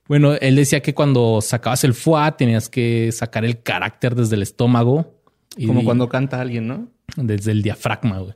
Bueno, 0.07 0.35
él 0.35 0.55
decía 0.55 0.81
que 0.81 0.93
cuando 0.93 1.41
sacabas 1.41 1.83
el 1.83 1.93
FUA 1.93 2.37
tenías 2.37 2.69
que 2.69 3.11
sacar 3.11 3.43
el 3.43 3.61
carácter 3.61 4.15
desde 4.15 4.35
el 4.35 4.41
estómago. 4.41 5.13
y- 5.57 5.65
Como 5.67 5.83
cuando 5.83 6.07
canta 6.07 6.39
alguien, 6.39 6.67
¿no? 6.67 6.87
desde 7.15 7.51
el 7.51 7.63
diafragma, 7.63 8.19
güey. 8.19 8.33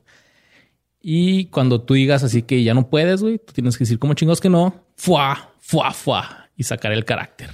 Y 1.01 1.45
cuando 1.45 1.81
tú 1.81 1.95
digas 1.95 2.24
así 2.24 2.44
que 2.44 2.63
ya 2.63 2.74
no 2.74 2.89
puedes, 2.89 3.21
güey, 3.21 3.39
tú 3.39 3.53
tienes 3.53 3.77
que 3.77 3.83
decir 3.83 4.00
como 4.00 4.13
chingos 4.13 4.39
que 4.39 4.50
no, 4.50 4.86
fuá, 4.95 5.51
fuá, 5.59 5.92
fuá, 5.92 6.50
y 6.56 6.63
sacar 6.63 6.92
el 6.92 7.06
carácter. 7.06 7.50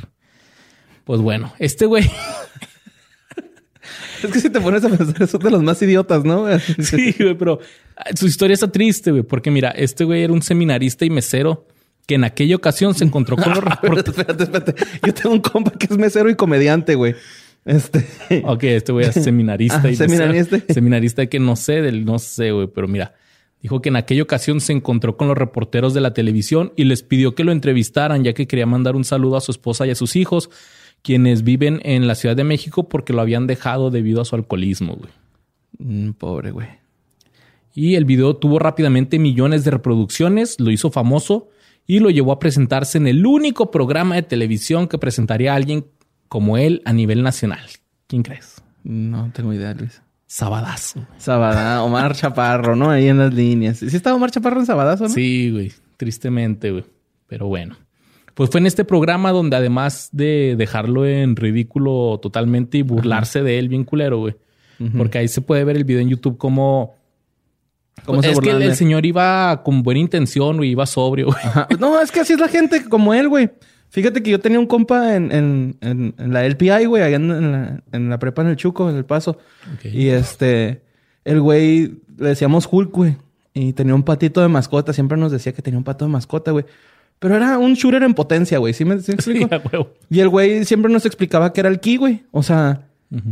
Pues 1.05 1.21
bueno, 1.21 1.53
este 1.59 1.85
güey, 1.85 2.09
Es 4.23 4.31
que 4.31 4.39
si 4.39 4.49
te 4.49 4.59
pones 4.59 4.83
a 4.83 4.89
pensar, 4.89 5.27
son 5.27 5.39
de 5.41 5.51
los 5.51 5.63
más 5.63 5.81
idiotas, 5.81 6.23
¿no? 6.25 6.45
sí, 6.79 7.15
güey, 7.19 7.35
pero 7.35 7.59
ah, 7.95 8.09
su 8.15 8.27
historia 8.27 8.55
está 8.55 8.71
triste, 8.71 9.11
güey, 9.11 9.23
porque 9.23 9.51
mira, 9.51 9.69
este 9.71 10.03
güey 10.03 10.23
era 10.23 10.33
un 10.33 10.41
seminarista 10.41 11.05
y 11.05 11.09
mesero 11.09 11.67
que 12.05 12.15
en 12.15 12.23
aquella 12.23 12.55
ocasión 12.55 12.95
se 12.95 13.03
encontró 13.03 13.35
con 13.35 13.49
los 13.53 13.63
reporteros. 13.63 14.17
espérate, 14.17 14.43
espérate. 14.43 14.75
Yo 15.05 15.13
tengo 15.13 15.35
un 15.35 15.41
compa 15.41 15.71
que 15.71 15.87
es 15.89 15.97
mesero 15.97 16.29
y 16.29 16.35
comediante, 16.35 16.95
güey. 16.95 17.15
Este. 17.65 18.07
Ok, 18.45 18.63
este 18.63 18.93
güey 18.93 19.07
es 19.07 19.13
seminarista 19.15 19.81
Ah, 19.83 19.89
y 19.89 19.95
seminarista. 19.97 20.55
mesero. 20.55 20.73
seminarista 20.73 21.25
que 21.27 21.39
no 21.39 21.57
sé 21.57 21.81
del 21.81 22.05
no 22.05 22.17
sé, 22.17 22.51
güey, 22.51 22.67
pero 22.67 22.87
mira, 22.87 23.13
dijo 23.61 23.81
que 23.81 23.89
en 23.89 23.95
aquella 23.95 24.23
ocasión 24.23 24.61
se 24.61 24.73
encontró 24.73 25.17
con 25.17 25.27
los 25.27 25.37
reporteros 25.37 25.93
de 25.93 26.01
la 26.01 26.13
televisión 26.13 26.73
y 26.75 26.85
les 26.85 27.03
pidió 27.03 27.35
que 27.35 27.43
lo 27.43 27.51
entrevistaran 27.51 28.23
ya 28.23 28.33
que 28.33 28.47
quería 28.47 28.65
mandar 28.65 28.95
un 28.95 29.03
saludo 29.03 29.37
a 29.37 29.41
su 29.41 29.51
esposa 29.51 29.87
y 29.87 29.91
a 29.91 29.95
sus 29.95 30.15
hijos, 30.15 30.49
quienes 31.01 31.43
viven 31.43 31.79
en 31.83 32.07
la 32.07 32.15
Ciudad 32.15 32.35
de 32.35 32.43
México 32.43 32.87
porque 32.87 33.13
lo 33.13 33.21
habían 33.21 33.47
dejado 33.47 33.89
debido 33.89 34.21
a 34.21 34.25
su 34.25 34.35
alcoholismo, 34.35 34.95
güey. 34.95 35.11
Mm, 35.79 36.11
pobre, 36.13 36.51
güey. 36.51 36.67
Y 37.73 37.95
el 37.95 38.05
video 38.05 38.35
tuvo 38.35 38.57
rápidamente 38.57 39.19
millones 39.19 39.63
de 39.63 39.71
reproducciones, 39.71 40.59
lo 40.59 40.71
hizo 40.71 40.89
famoso 40.89 41.49
y 41.85 41.99
lo 41.99 42.09
llevó 42.09 42.31
a 42.31 42.39
presentarse 42.39 42.97
en 42.97 43.07
el 43.07 43.25
único 43.25 43.69
programa 43.71 44.15
de 44.15 44.23
televisión 44.23 44.87
que 44.87 44.97
presentaría 44.97 45.53
a 45.53 45.55
alguien 45.55 45.85
como 46.27 46.57
él 46.57 46.81
a 46.85 46.93
nivel 46.93 47.23
nacional. 47.23 47.65
¿Quién 48.07 48.23
crees? 48.23 48.61
No 48.83 49.31
tengo 49.33 49.53
idea, 49.53 49.73
Luis. 49.73 50.01
Sabadazo. 50.27 51.07
Sabadá, 51.17 51.81
Omar 51.83 52.13
Chaparro, 52.13 52.75
¿no? 52.75 52.91
Ahí 52.91 53.07
en 53.07 53.17
las 53.17 53.33
líneas. 53.33 53.77
¿Sí 53.77 53.95
estaba 53.95 54.17
Omar 54.17 54.29
Chaparro 54.29 54.59
en 54.59 54.65
Sabadazo, 54.65 55.05
no? 55.05 55.09
Sí, 55.09 55.51
güey. 55.51 55.71
Tristemente, 55.95 56.71
güey. 56.71 56.83
Pero 57.27 57.47
bueno. 57.47 57.77
Pues 58.33 58.49
fue 58.51 58.59
en 58.59 58.67
este 58.67 58.83
programa 58.83 59.31
donde 59.31 59.55
además 59.55 60.09
de 60.11 60.55
dejarlo 60.57 61.07
en 61.07 61.35
ridículo 61.35 62.19
totalmente 62.21 62.77
y 62.77 62.81
burlarse 62.83 63.41
de 63.41 63.57
él 63.57 63.69
bien 63.69 63.83
culero, 63.83 64.19
güey. 64.19 64.35
Porque 64.95 65.17
ahí 65.17 65.27
se 65.27 65.41
puede 65.41 65.63
ver 65.63 65.75
el 65.75 65.85
video 65.85 66.01
en 66.01 66.09
YouTube 66.09 66.37
como... 66.37 66.95
¿Cómo 68.05 68.21
se 68.21 68.29
es 68.29 68.39
que 68.39 68.51
el, 68.51 68.75
señor 68.75 69.07
iba 69.07 69.63
con 69.63 69.81
buena 69.81 69.99
intención, 69.99 70.57
güey. 70.57 70.69
Iba 70.69 70.85
sobrio, 70.85 71.27
güey. 71.27 71.79
No, 71.79 71.99
es 71.99 72.11
que 72.11 72.19
así 72.19 72.33
es 72.33 72.39
la 72.39 72.47
gente 72.47 72.87
como 72.87 73.15
él, 73.15 73.27
güey. 73.27 73.49
Fíjate 73.89 74.21
que 74.21 74.29
yo 74.31 74.39
tenía 74.39 74.59
un 74.59 74.67
compa 74.67 75.15
en, 75.15 75.31
en, 75.31 75.77
en, 75.81 76.13
en 76.17 76.33
la 76.33 76.45
LPI, 76.47 76.85
güey, 76.85 77.03
allá 77.03 77.17
la, 77.19 77.81
en 77.91 78.09
la 78.09 78.19
prepa 78.19 78.41
en 78.41 78.49
el 78.49 78.55
Chuco, 78.57 78.89
en 78.89 78.95
el 78.97 79.05
Paso. 79.05 79.37
Y 79.89 80.07
este, 80.09 80.81
el 81.25 81.41
güey, 81.41 81.95
le 82.17 82.29
decíamos 82.29 82.67
Hulk, 82.69 82.91
güey. 82.91 83.15
Y 83.53 83.73
tenía 83.73 83.95
un 83.95 84.03
patito 84.03 84.41
de 84.41 84.49
mascota. 84.49 84.93
Siempre 84.93 85.17
nos 85.17 85.31
decía 85.31 85.51
que 85.53 85.61
tenía 85.61 85.77
un 85.79 85.83
pato 85.83 86.05
de 86.05 86.11
mascota, 86.11 86.51
güey. 86.51 86.65
Pero 87.19 87.35
era 87.35 87.57
un 87.57 87.73
shooter 87.73 88.03
en 88.03 88.13
potencia, 88.13 88.59
güey. 88.59 88.73
¿Sí 88.73 88.85
me, 88.85 88.99
sí 88.99 89.11
me 89.11 89.15
explico? 89.15 89.93
Y 90.09 90.19
el 90.19 90.29
güey 90.29 90.63
siempre 90.65 90.91
nos 90.91 91.05
explicaba 91.07 91.51
que 91.53 91.61
era 91.61 91.69
el 91.69 91.79
ki, 91.79 91.97
güey. 91.97 92.23
O 92.31 92.43
sea, 92.43 92.83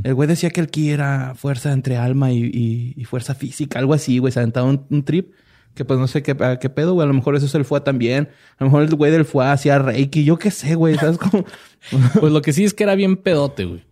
el 0.03 0.15
güey 0.15 0.27
decía 0.27 0.50
que 0.50 0.62
el 0.62 0.69
ki 0.69 0.89
era 0.89 1.33
fuerza 1.35 1.71
entre 1.74 1.97
alma 1.97 2.31
y, 2.31 2.43
y- 2.45 2.93
y 2.95 3.03
fuerza 3.03 3.35
física, 3.35 3.77
algo 3.77 3.93
así, 3.93 4.17
güey. 4.17 4.31
Se 4.31 4.39
aventaba 4.39 4.67
un, 4.67 4.85
un 4.89 5.03
trip 5.03 5.33
que 5.75 5.86
pues 5.86 6.00
no 6.00 6.08
sé 6.08 6.24
qué, 6.24 6.36
a 6.39 6.58
qué 6.58 6.70
pedo, 6.70 6.94
güey. 6.94 7.03
A 7.05 7.08
lo 7.08 7.13
mejor 7.13 7.36
eso 7.36 7.46
es 7.46 7.53
el 7.55 7.65
FUA 7.65 7.84
también. 7.84 8.29
A 8.58 8.63
lo 8.63 8.72
mejor 8.72 8.84
el 8.84 8.96
güey 8.96 9.12
del 9.12 9.25
FUA 9.25 9.51
hacía 9.51 9.77
reiki. 9.77 10.24
Yo 10.24 10.38
qué 10.38 10.50
sé, 10.50 10.75
güey. 10.75 10.96
¿Sabes 10.96 11.17
cómo? 11.17 11.46
Pues 12.20 12.32
lo 12.34 12.41
que 12.41 12.51
sí 12.53 12.63
es 12.63 12.74
que 12.74 12.84
era 12.84 12.96
bien 12.96 13.17
pedote, 13.17 13.65
güey. 13.65 13.84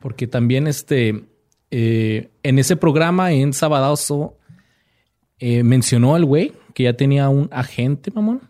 Porque 0.00 0.26
también 0.26 0.66
este... 0.66 1.24
eh, 1.70 2.30
en 2.42 2.58
ese 2.58 2.74
programa, 2.76 3.32
en 3.32 3.52
Sabadazo, 3.52 4.36
eh, 5.38 5.62
mencionó 5.62 6.14
al 6.16 6.24
güey 6.24 6.52
que 6.74 6.84
ya 6.84 6.94
tenía 6.94 7.28
un 7.28 7.48
agente, 7.52 8.10
mamón. 8.10 8.40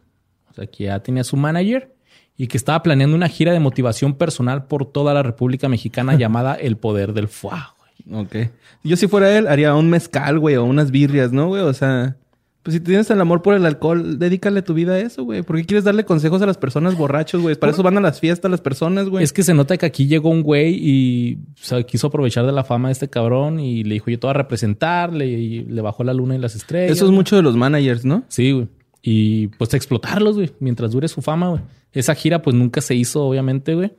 O 0.50 0.54
sea, 0.54 0.66
que 0.66 0.84
ya 0.84 1.00
tenía 1.00 1.25
su 1.25 1.37
manager 1.37 1.94
y 2.37 2.46
que 2.46 2.56
estaba 2.56 2.82
planeando 2.82 3.16
una 3.16 3.28
gira 3.28 3.52
de 3.52 3.60
motivación 3.60 4.14
personal 4.14 4.66
por 4.66 4.87
toda 4.87 5.12
la 5.12 5.22
República 5.22 5.68
Mexicana 5.68 6.14
llamada 6.18 6.54
El 6.54 6.76
Poder 6.76 7.12
del 7.12 7.28
Fuá, 7.28 7.75
güey. 8.06 8.22
ok. 8.25 8.37
Yo 8.82 8.96
si 8.96 9.08
fuera 9.08 9.37
él, 9.37 9.46
haría 9.46 9.75
un 9.75 9.90
mezcal, 9.90 10.38
güey, 10.38 10.56
o 10.56 10.64
unas 10.64 10.90
birrias, 10.90 11.32
¿no, 11.32 11.49
güey? 11.49 11.62
O 11.62 11.75
sea... 11.75 12.16
Pues 12.62 12.74
si 12.74 12.80
tienes 12.80 13.10
el 13.10 13.18
amor 13.20 13.40
por 13.40 13.54
el 13.54 13.64
alcohol, 13.64 14.18
dedícale 14.18 14.60
tu 14.60 14.74
vida 14.74 14.92
a 14.92 14.98
eso, 14.98 15.24
güey. 15.24 15.42
¿Por 15.42 15.56
qué 15.56 15.64
quieres 15.64 15.84
darle 15.84 16.04
consejos 16.04 16.42
a 16.42 16.46
las 16.46 16.58
personas 16.58 16.94
borrachos, 16.94 17.40
güey? 17.40 17.54
Para 17.54 17.72
eso 17.72 17.82
van 17.82 17.96
a 17.96 18.00
las 18.02 18.20
fiestas 18.20 18.50
las 18.50 18.60
personas, 18.60 19.08
güey. 19.08 19.24
Es 19.24 19.32
que 19.32 19.42
se 19.42 19.54
nota 19.54 19.78
que 19.78 19.86
aquí 19.86 20.06
llegó 20.06 20.28
un 20.28 20.42
güey 20.42 20.74
y 20.74 21.38
o 21.54 21.64
sea, 21.64 21.82
quiso 21.84 22.08
aprovechar 22.08 22.44
de 22.44 22.52
la 22.52 22.62
fama 22.62 22.88
de 22.88 22.92
este 22.92 23.08
cabrón 23.08 23.60
y 23.60 23.82
le 23.82 23.94
dijo 23.94 24.10
yo 24.10 24.18
te 24.18 24.26
voy 24.26 24.32
a 24.32 24.34
representar, 24.34 25.10
le, 25.10 25.26
y 25.26 25.64
le 25.64 25.80
bajó 25.80 26.04
la 26.04 26.12
luna 26.12 26.34
y 26.34 26.38
las 26.38 26.54
estrellas. 26.54 26.92
Eso 26.92 27.06
es 27.06 27.12
mucho 27.12 27.34
de 27.34 27.42
los 27.42 27.56
managers, 27.56 28.04
¿no? 28.04 28.24
Sí, 28.28 28.52
güey. 28.52 28.68
Y 29.02 29.46
pues 29.48 29.72
explotarlos, 29.72 30.36
güey, 30.36 30.50
mientras 30.60 30.90
dure 30.90 31.08
su 31.08 31.22
fama, 31.22 31.48
güey. 31.48 31.62
Esa 31.92 32.14
gira 32.14 32.42
pues 32.42 32.54
nunca 32.54 32.82
se 32.82 32.94
hizo, 32.94 33.24
obviamente, 33.24 33.74
güey. 33.74 33.92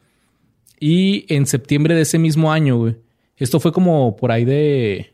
Y 0.79 1.25
en 1.33 1.47
septiembre 1.47 1.95
de 1.95 2.01
ese 2.01 2.19
mismo 2.19 2.51
año, 2.51 2.77
güey. 2.77 2.95
Esto 3.37 3.59
fue 3.59 3.71
como 3.71 4.15
por 4.15 4.31
ahí 4.31 4.45
de... 4.45 5.13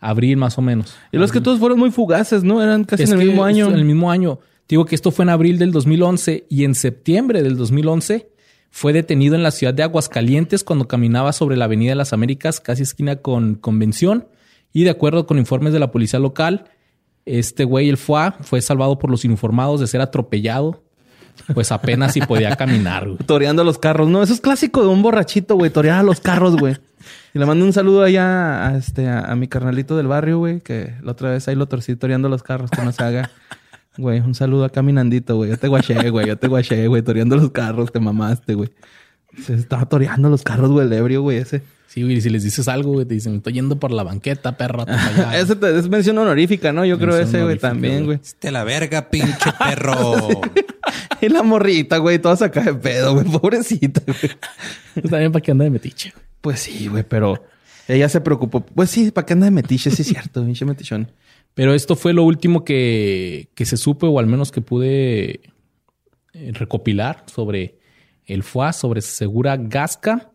Abril 0.00 0.36
más 0.36 0.58
o 0.58 0.62
menos. 0.62 0.94
Y 1.12 1.18
los 1.18 1.32
que 1.32 1.40
todos 1.40 1.58
fueron 1.58 1.78
muy 1.78 1.90
fugaces, 1.90 2.44
¿no? 2.44 2.62
Eran 2.62 2.84
casi 2.84 3.04
Es 3.04 3.10
en 3.10 3.20
el 3.20 3.26
mismo 3.28 3.44
año. 3.44 3.68
En 3.68 3.74
el 3.74 3.84
mismo 3.84 4.10
año. 4.10 4.40
Digo 4.68 4.84
que 4.84 4.94
esto 4.94 5.10
fue 5.10 5.24
en 5.24 5.30
abril 5.30 5.58
del 5.58 5.72
2011 5.72 6.46
y 6.48 6.64
en 6.64 6.74
septiembre 6.74 7.42
del 7.42 7.56
2011 7.56 8.28
fue 8.70 8.92
detenido 8.92 9.34
en 9.34 9.42
la 9.42 9.50
ciudad 9.50 9.72
de 9.74 9.82
Aguascalientes 9.82 10.62
cuando 10.62 10.88
caminaba 10.88 11.32
sobre 11.32 11.56
la 11.56 11.64
Avenida 11.64 11.90
de 11.90 11.96
las 11.96 12.12
Américas, 12.12 12.60
casi 12.60 12.82
esquina 12.82 13.16
con 13.16 13.54
Convención. 13.54 14.28
Y 14.72 14.84
de 14.84 14.90
acuerdo 14.90 15.26
con 15.26 15.38
informes 15.38 15.72
de 15.72 15.78
la 15.78 15.90
policía 15.90 16.18
local, 16.18 16.70
este 17.24 17.64
güey, 17.64 17.88
el 17.88 17.96
FUA, 17.96 18.36
fue 18.42 18.60
salvado 18.60 18.98
por 18.98 19.10
los 19.10 19.24
informados 19.24 19.80
de 19.80 19.86
ser 19.86 20.00
atropellado. 20.00 20.84
Pues 21.54 21.72
apenas 21.72 22.12
si 22.12 22.20
podía 22.20 22.54
caminar, 22.56 23.06
güey. 23.06 23.18
Toreando 23.26 23.64
los 23.64 23.78
carros, 23.78 24.08
¿no? 24.08 24.22
Eso 24.22 24.32
es 24.34 24.40
clásico 24.40 24.82
de 24.82 24.88
un 24.88 25.02
borrachito, 25.02 25.54
güey. 25.56 25.70
Torear 25.70 26.00
a 26.00 26.02
los 26.02 26.20
carros, 26.20 26.56
güey. 26.56 26.76
Y 27.34 27.38
le 27.38 27.46
mando 27.46 27.64
un 27.64 27.72
saludo 27.72 28.02
allá 28.02 28.68
a, 28.68 28.76
este, 28.76 29.08
a, 29.08 29.20
a 29.20 29.36
mi 29.36 29.48
carnalito 29.48 29.96
del 29.96 30.06
barrio, 30.08 30.38
güey. 30.38 30.60
Que 30.60 30.94
la 31.02 31.12
otra 31.12 31.30
vez 31.30 31.48
ahí 31.48 31.54
lo 31.54 31.66
torcí 31.66 31.96
toreando 31.96 32.28
los 32.28 32.42
carros. 32.42 32.70
Que 32.70 32.82
no 32.82 32.92
se 32.92 33.02
haga. 33.02 33.30
Güey, 33.96 34.20
un 34.20 34.34
saludo 34.34 34.64
a 34.64 34.70
Caminandito, 34.70 35.36
güey. 35.36 35.50
Yo 35.50 35.56
te 35.58 35.68
guaché, 35.68 36.10
güey. 36.10 36.26
Yo 36.26 36.36
te 36.36 36.48
guaché, 36.48 36.86
güey. 36.86 37.02
Toreando 37.02 37.36
los 37.36 37.50
carros. 37.50 37.90
Te 37.92 38.00
mamaste, 38.00 38.54
güey. 38.54 38.70
Se 39.42 39.54
estaba 39.54 39.86
toreando 39.86 40.28
los 40.30 40.42
carros, 40.42 40.70
güey. 40.70 40.86
El 40.86 40.92
ebrio, 40.92 41.22
güey. 41.22 41.38
Ese. 41.38 41.62
Sí, 41.86 42.02
güey, 42.02 42.16
y 42.16 42.20
si 42.20 42.28
les 42.28 42.44
dices 42.44 42.68
algo, 42.68 42.92
güey, 42.92 43.06
te 43.06 43.14
dicen, 43.14 43.36
estoy 43.36 43.54
yendo 43.54 43.80
por 43.80 43.90
la 43.92 44.02
banqueta, 44.02 44.58
perra. 44.58 44.84
toma 44.84 45.06
allá". 45.06 45.38
ese 45.38 45.56
te- 45.56 45.78
es 45.78 45.88
mención 45.88 46.18
honorífica, 46.18 46.70
¿no? 46.70 46.84
Yo 46.84 46.98
creo 46.98 47.16
ese, 47.16 47.42
güey, 47.42 47.58
también, 47.58 48.04
güey. 48.04 48.20
De 48.42 48.50
la 48.52 48.62
verga, 48.62 49.08
pinche 49.08 49.50
perro. 49.58 49.96
Y 51.22 51.28
la 51.28 51.42
morrita, 51.42 51.98
güey. 51.98 52.18
Toda 52.18 52.36
saca 52.36 52.62
de 52.62 52.74
pedo, 52.74 53.14
güey. 53.14 53.26
Pobrecita, 53.26 54.02
güey. 54.06 54.18
Pues 54.94 55.10
también 55.10 55.32
para 55.32 55.42
que 55.42 55.50
anda 55.50 55.64
de 55.64 55.70
metiche. 55.70 56.12
Pues 56.40 56.60
sí, 56.60 56.88
güey, 56.88 57.04
pero 57.04 57.44
ella 57.86 58.08
se 58.08 58.20
preocupó. 58.20 58.60
Pues 58.60 58.90
sí, 58.90 59.10
¿para 59.10 59.26
qué 59.26 59.34
anda 59.34 59.46
de 59.46 59.50
metiche? 59.50 59.90
Sí, 59.90 60.02
es 60.02 60.08
cierto, 60.08 60.44
pinche 60.44 60.64
metichón. 60.64 61.12
Pero 61.54 61.74
esto 61.74 61.96
fue 61.96 62.12
lo 62.12 62.24
último 62.24 62.64
que, 62.64 63.48
que 63.54 63.64
se 63.64 63.76
supe, 63.76 64.06
o 64.06 64.18
al 64.18 64.26
menos 64.26 64.52
que 64.52 64.60
pude 64.60 65.40
eh, 66.32 66.52
recopilar 66.52 67.24
sobre 67.26 67.78
el 68.26 68.42
FUA, 68.42 68.72
sobre 68.72 69.00
Segura 69.00 69.56
Gasca. 69.56 70.30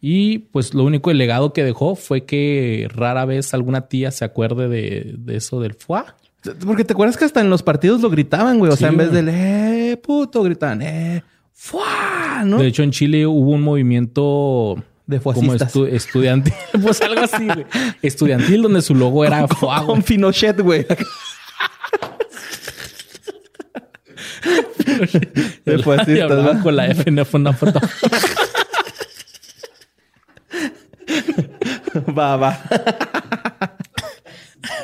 Y 0.00 0.38
pues 0.38 0.72
lo 0.74 0.84
único 0.84 1.10
el 1.10 1.18
legado 1.18 1.52
que 1.52 1.62
dejó 1.62 1.94
fue 1.94 2.24
que 2.24 2.88
rara 2.90 3.26
vez 3.26 3.52
alguna 3.52 3.88
tía 3.88 4.10
se 4.10 4.24
acuerde 4.24 4.68
de, 4.68 5.14
de 5.18 5.36
eso 5.36 5.60
del 5.60 5.74
FUA. 5.74 6.16
Porque 6.64 6.84
te 6.84 6.92
acuerdas 6.94 7.16
que 7.16 7.24
hasta 7.24 7.40
en 7.40 7.50
los 7.50 7.62
partidos 7.62 8.00
lo 8.00 8.08
gritaban, 8.10 8.58
güey. 8.58 8.72
O 8.72 8.76
sea, 8.76 8.88
en 8.88 8.96
vez 8.96 9.12
del 9.12 9.28
eh, 9.28 10.00
puto, 10.02 10.42
gritaban, 10.42 10.80
eh, 10.82 11.22
fuá, 11.52 12.42
¿no? 12.46 12.58
De 12.58 12.66
hecho, 12.66 12.82
en 12.82 12.90
Chile 12.92 13.26
hubo 13.26 13.50
un 13.50 13.62
movimiento 13.62 14.82
De 15.06 15.20
como 15.20 15.54
estu- 15.54 15.86
estudiantil, 15.88 16.54
pues 16.82 17.00
algo 17.02 17.22
así, 17.22 17.44
güey. 17.46 17.66
Estudiantil, 18.02 18.62
donde 18.62 18.80
su 18.82 18.94
logo 18.94 19.24
era 19.24 19.46
FUA, 19.46 19.76
güey. 19.80 19.86
Con 19.86 20.02
Pinochet, 20.02 20.60
güey. 20.60 20.86
De 25.64 25.76
¿va? 25.76 26.60
con 26.62 26.74
la 26.76 26.86
F 26.88 27.04
una 27.10 27.24
foto. 27.52 27.80
Va, 32.16 32.36
va. 32.36 32.60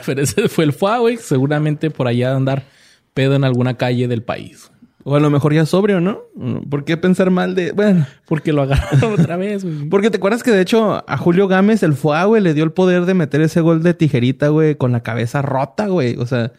Pero 0.07 0.23
ese 0.23 0.49
fue 0.49 0.65
el 0.65 0.73
FUA, 0.73 0.99
güey. 0.99 1.17
Seguramente 1.19 1.91
por 1.91 2.07
allá 2.09 2.31
de 2.31 2.37
andar 2.37 2.65
pedo 3.13 3.35
en 3.35 3.45
alguna 3.45 3.77
calle 3.77 4.09
del 4.09 4.23
país. 4.23 4.71
O 5.09 5.15
a 5.15 5.21
lo 5.21 5.31
mejor 5.31 5.55
ya 5.55 5.65
sobrio, 5.67 6.01
¿no? 6.01 6.23
¿Por 6.69 6.85
qué 6.85 6.97
pensar 6.97 7.31
mal 7.31 7.55
de...? 7.55 7.71
Bueno... 7.71 8.07
Porque 8.27 8.53
lo 8.53 8.63
agarraron 8.63 9.13
otra 9.21 9.37
vez, 9.37 9.65
güey. 9.65 9.89
Porque 9.89 10.11
te 10.11 10.17
acuerdas 10.17 10.43
que 10.43 10.51
de 10.51 10.61
hecho 10.61 11.05
a 11.09 11.17
Julio 11.17 11.47
Gámez 11.47 11.85
el 11.85 11.95
FUA, 11.95 12.25
güey, 12.25 12.43
le 12.43 12.55
dio 12.55 12.65
el 12.65 12.73
poder 12.73 13.05
de 13.05 13.15
meter 13.15 13.41
ese 13.41 13.61
gol 13.61 13.85
de 13.85 13.95
tijerita, 13.95 14.49
güey, 14.49 14.75
con 14.75 14.91
la 14.91 15.05
cabeza 15.05 15.43
rota, 15.43 15.87
güey. 15.87 16.17
O 16.17 16.27
sea, 16.27 16.53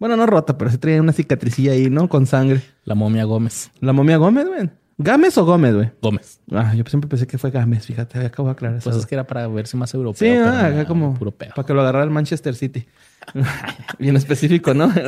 bueno, 0.00 0.16
no 0.16 0.26
rota, 0.26 0.58
pero 0.58 0.72
se 0.72 0.78
traía 0.78 1.00
una 1.00 1.12
cicatricilla 1.12 1.72
ahí, 1.72 1.88
¿no? 1.88 2.08
Con 2.08 2.26
sangre. 2.26 2.62
La 2.84 2.96
momia 2.96 3.22
Gómez. 3.24 3.70
La 3.80 3.92
momia 3.92 4.16
Gómez, 4.16 4.48
güey. 4.48 4.70
¿Gámez 5.00 5.38
o 5.38 5.44
Gómez, 5.44 5.74
güey? 5.74 5.90
Gómez. 6.02 6.40
Ah, 6.50 6.74
yo 6.74 6.82
siempre 6.86 7.08
pensé 7.08 7.26
que 7.28 7.38
fue 7.38 7.50
Gámez, 7.52 7.86
fíjate, 7.86 8.18
acabo 8.18 8.48
de 8.48 8.52
aclarar 8.52 8.78
eso. 8.78 8.90
Pues 8.90 8.96
es 8.96 9.06
que 9.06 9.14
era 9.14 9.26
para 9.26 9.46
verse 9.46 9.76
más 9.76 9.94
europeo. 9.94 10.34
sí, 10.34 10.40
ah, 10.44 10.66
acá 10.66 10.86
como 10.86 11.14
Puro 11.14 11.30
pedo. 11.30 11.52
para 11.54 11.64
que 11.64 11.72
lo 11.72 11.80
agarrara 11.82 12.04
el 12.04 12.10
Manchester 12.10 12.54
City. 12.56 12.86
Bien 13.98 14.16
específico, 14.16 14.74
¿no? 14.74 14.92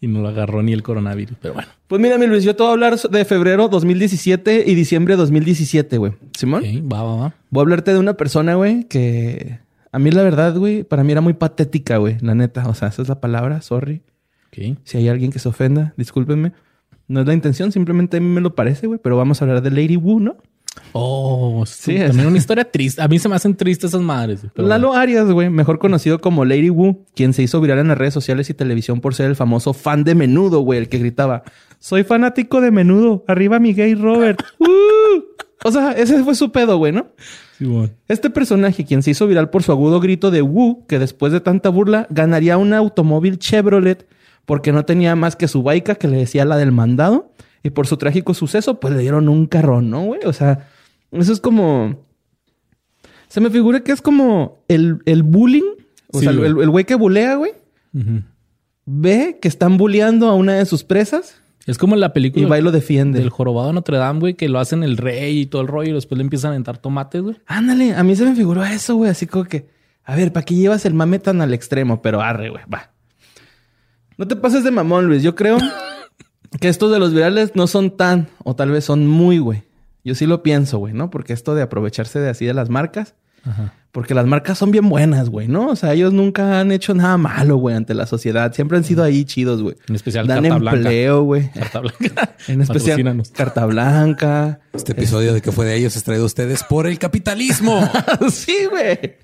Y 0.00 0.06
no 0.06 0.20
lo 0.20 0.28
agarró 0.28 0.62
ni 0.62 0.74
el 0.74 0.82
coronavirus. 0.82 1.38
Pero 1.40 1.54
bueno. 1.54 1.68
pues 1.86 1.98
mira, 1.98 2.18
mi 2.18 2.26
Luis, 2.26 2.44
yo 2.44 2.54
te 2.54 2.62
voy 2.62 2.68
a 2.70 2.72
hablar 2.72 2.98
de 2.98 3.24
febrero 3.24 3.68
2017 3.68 4.64
y 4.66 4.74
diciembre 4.74 5.16
2017, 5.16 5.96
güey. 5.96 6.12
¿Simón? 6.36 6.62
Ok, 6.62 6.92
va, 6.92 7.02
va, 7.02 7.16
va. 7.16 7.34
Voy 7.48 7.60
a 7.60 7.62
hablarte 7.62 7.92
de 7.94 7.98
una 7.98 8.12
persona, 8.14 8.54
güey, 8.54 8.84
que 8.84 9.60
a 9.92 9.98
mí 9.98 10.10
la 10.10 10.22
verdad, 10.22 10.56
güey, 10.56 10.82
para 10.82 11.04
mí 11.04 11.12
era 11.12 11.22
muy 11.22 11.32
patética, 11.32 11.96
güey, 11.96 12.18
la 12.20 12.34
neta. 12.34 12.68
O 12.68 12.74
sea, 12.74 12.88
esa 12.88 13.00
es 13.00 13.08
la 13.08 13.18
palabra, 13.20 13.62
sorry. 13.62 14.02
Ok. 14.48 14.76
Si 14.84 14.98
hay 14.98 15.08
alguien 15.08 15.32
que 15.32 15.38
se 15.38 15.48
ofenda, 15.48 15.94
discúlpenme. 15.96 16.52
No 17.08 17.20
es 17.20 17.26
la 17.26 17.34
intención, 17.34 17.70
simplemente 17.72 18.16
a 18.16 18.20
mí 18.20 18.26
me 18.28 18.40
lo 18.40 18.54
parece, 18.54 18.86
güey. 18.86 18.98
Pero 19.02 19.16
vamos 19.16 19.40
a 19.40 19.44
hablar 19.44 19.62
de 19.62 19.70
Lady 19.70 19.96
Wu, 19.96 20.20
¿no? 20.20 20.36
Oh, 20.92 21.64
Sí, 21.66 21.96
es- 21.96 22.08
También 22.08 22.28
una 22.28 22.38
historia 22.38 22.64
triste. 22.70 23.00
A 23.02 23.08
mí 23.08 23.18
se 23.18 23.28
me 23.28 23.36
hacen 23.36 23.54
tristes 23.54 23.90
esas 23.90 24.00
madres. 24.00 24.40
pero 24.54 24.66
Lalo 24.68 24.88
bueno. 24.88 25.00
Arias, 25.02 25.30
güey, 25.30 25.50
mejor 25.50 25.78
conocido 25.78 26.20
como 26.20 26.44
Lady 26.44 26.70
Wu, 26.70 27.04
quien 27.14 27.32
se 27.32 27.42
hizo 27.42 27.60
viral 27.60 27.78
en 27.78 27.88
las 27.88 27.98
redes 27.98 28.14
sociales 28.14 28.50
y 28.50 28.54
televisión 28.54 29.00
por 29.00 29.14
ser 29.14 29.26
el 29.26 29.36
famoso 29.36 29.72
fan 29.72 30.04
de 30.04 30.14
Menudo, 30.14 30.60
güey, 30.60 30.78
el 30.80 30.88
que 30.88 30.98
gritaba, 30.98 31.42
soy 31.78 32.02
fanático 32.04 32.60
de 32.60 32.70
Menudo, 32.70 33.24
arriba 33.28 33.58
mi 33.60 33.72
gay 33.72 33.94
Robert. 33.94 34.42
¡Uh! 34.58 34.66
O 35.64 35.70
sea, 35.70 35.92
ese 35.92 36.22
fue 36.24 36.34
su 36.34 36.50
pedo, 36.52 36.76
güey, 36.78 36.92
¿no? 36.92 37.06
Sí, 37.58 37.64
bueno. 37.66 37.90
Este 38.08 38.28
personaje, 38.30 38.84
quien 38.84 39.02
se 39.02 39.12
hizo 39.12 39.26
viral 39.26 39.50
por 39.50 39.62
su 39.62 39.72
agudo 39.72 40.00
grito 40.00 40.30
de 40.30 40.42
Wu, 40.42 40.84
que 40.86 40.98
después 40.98 41.32
de 41.32 41.40
tanta 41.40 41.68
burla 41.68 42.06
ganaría 42.10 42.56
un 42.58 42.72
automóvil 42.74 43.38
Chevrolet 43.38 44.06
porque 44.46 44.72
no 44.72 44.84
tenía 44.84 45.14
más 45.16 45.36
que 45.36 45.48
su 45.48 45.62
baica 45.62 45.94
que 45.94 46.08
le 46.08 46.16
decía 46.18 46.44
la 46.44 46.56
del 46.56 46.72
mandado. 46.72 47.30
Y 47.62 47.70
por 47.70 47.86
su 47.86 47.96
trágico 47.96 48.34
suceso, 48.34 48.78
pues 48.78 48.92
le 48.94 49.00
dieron 49.00 49.28
un 49.28 49.46
carrón, 49.46 49.88
¿no, 49.90 50.02
güey? 50.02 50.20
O 50.26 50.32
sea, 50.32 50.68
eso 51.12 51.32
es 51.32 51.40
como... 51.40 52.04
Se 53.28 53.40
me 53.40 53.50
figura 53.50 53.80
que 53.80 53.92
es 53.92 54.02
como 54.02 54.58
el, 54.68 54.98
el 55.06 55.22
bullying. 55.22 55.62
O 56.12 56.18
Sí, 56.18 56.24
sea, 56.26 56.30
el 56.32 56.38
güey. 56.38 56.64
el 56.64 56.70
güey 56.70 56.84
que 56.84 56.94
bulea, 56.94 57.36
güey, 57.36 57.52
ve 58.86 59.38
que 59.40 59.48
están 59.48 59.76
bulleando 59.76 60.28
a 60.28 60.34
una 60.34 60.54
de 60.54 60.66
sus 60.66 60.84
presas 60.84 61.40
Es 61.66 61.78
como 61.78 61.94
en 61.94 62.00
la 62.00 62.12
película 62.12 62.44
y 62.44 62.48
va 62.48 62.58
y 62.58 62.62
lo 62.62 62.70
defiende. 62.70 63.18
del 63.18 63.30
jorobado 63.30 63.68
de 63.68 63.74
Notre 63.74 63.96
Dame, 63.96 64.20
güey, 64.20 64.34
que 64.34 64.48
lo 64.48 64.58
hacen 64.60 64.82
el 64.82 64.96
rey 64.98 65.40
y 65.40 65.46
todo 65.46 65.62
el 65.62 65.68
rollo 65.68 65.90
y 65.90 65.94
después 65.94 66.18
le 66.18 66.22
empiezan 66.24 66.50
a 66.50 66.52
aventar 66.52 66.78
tomates, 66.78 67.22
güey. 67.22 67.36
Ándale, 67.46 67.94
a 67.94 68.02
mí 68.04 68.14
se 68.14 68.24
me 68.24 68.34
figuró 68.34 68.64
eso, 68.64 68.94
güey. 68.96 69.10
Así 69.10 69.26
como 69.26 69.44
que, 69.46 69.66
a 70.04 70.14
ver, 70.14 70.32
¿para 70.32 70.44
qué 70.44 70.54
llevas 70.54 70.84
el 70.84 70.94
mame 70.94 71.18
tan 71.18 71.40
al 71.40 71.54
extremo? 71.54 72.02
Pero 72.02 72.20
arre, 72.20 72.50
güey, 72.50 72.62
va. 72.72 72.90
No 74.18 74.26
te 74.28 74.36
pases 74.36 74.64
de 74.64 74.70
mamón, 74.70 75.06
Luis. 75.06 75.22
Yo 75.22 75.34
creo 75.34 75.58
que 76.60 76.68
estos 76.68 76.92
de 76.92 76.98
los 76.98 77.12
virales 77.12 77.52
no 77.54 77.66
son 77.66 77.96
tan, 77.96 78.28
o 78.44 78.54
tal 78.54 78.70
vez 78.70 78.84
son 78.84 79.06
muy, 79.06 79.38
güey. 79.38 79.64
Yo 80.04 80.14
sí 80.14 80.26
lo 80.26 80.42
pienso, 80.42 80.78
güey, 80.78 80.92
¿no? 80.94 81.10
Porque 81.10 81.32
esto 81.32 81.54
de 81.54 81.62
aprovecharse 81.62 82.20
de 82.20 82.28
así 82.30 82.44
de 82.44 82.54
las 82.54 82.68
marcas, 82.68 83.14
Ajá. 83.44 83.72
porque 83.90 84.14
las 84.14 84.26
marcas 84.26 84.58
son 84.58 84.70
bien 84.70 84.88
buenas, 84.88 85.30
güey, 85.30 85.48
¿no? 85.48 85.68
O 85.68 85.76
sea, 85.76 85.94
ellos 85.94 86.12
nunca 86.12 86.60
han 86.60 86.70
hecho 86.72 86.94
nada 86.94 87.16
malo, 87.16 87.56
güey, 87.56 87.74
ante 87.74 87.94
la 87.94 88.06
sociedad. 88.06 88.52
Siempre 88.52 88.76
han 88.76 88.84
sido 88.84 89.02
ahí 89.02 89.24
chidos, 89.24 89.62
güey. 89.62 89.76
En 89.88 89.94
especial 89.94 90.26
Dan 90.26 90.42
Carta 90.42 90.58
Blanca. 90.58 90.76
empleo, 90.76 91.22
güey. 91.22 91.50
Carta 91.50 91.80
Blanca. 91.80 92.36
En 92.48 92.60
especial. 92.60 93.22
Carta 93.32 93.64
Blanca. 93.66 94.60
Este 94.74 94.92
episodio 94.92 95.32
de 95.32 95.40
que 95.40 95.50
fue 95.50 95.64
de 95.64 95.76
ellos 95.76 95.96
es 95.96 96.04
traído 96.04 96.24
a 96.24 96.26
ustedes 96.26 96.62
por 96.62 96.86
el 96.86 96.98
capitalismo. 96.98 97.90
sí, 98.30 98.66
güey. 98.70 99.16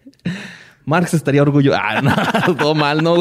Marx 0.87 1.13
estaría 1.15 1.43
orgulloso. 1.43 1.79
Ah, 1.81 2.01
no, 2.01 2.55
todo 2.57 2.75
mal, 2.75 3.05
¿no? 3.05 3.17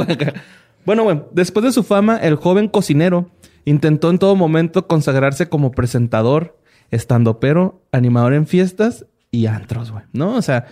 Bueno, 0.90 1.04
güey, 1.04 1.22
después 1.34 1.64
de 1.64 1.72
su 1.72 1.84
fama, 1.84 2.18
el 2.18 2.34
joven 2.34 2.68
cocinero 2.68 3.30
intentó 3.64 4.10
en 4.10 4.18
todo 4.18 4.36
momento 4.36 4.88
consagrarse 4.88 5.48
como 5.48 5.70
presentador, 5.70 6.58
estandopero, 6.90 7.84
animador 7.92 8.34
en 8.34 8.48
fiestas 8.48 9.06
y 9.30 9.46
antros, 9.46 9.92
güey, 9.92 10.06
¿no? 10.14 10.34
O 10.34 10.42
sea, 10.42 10.66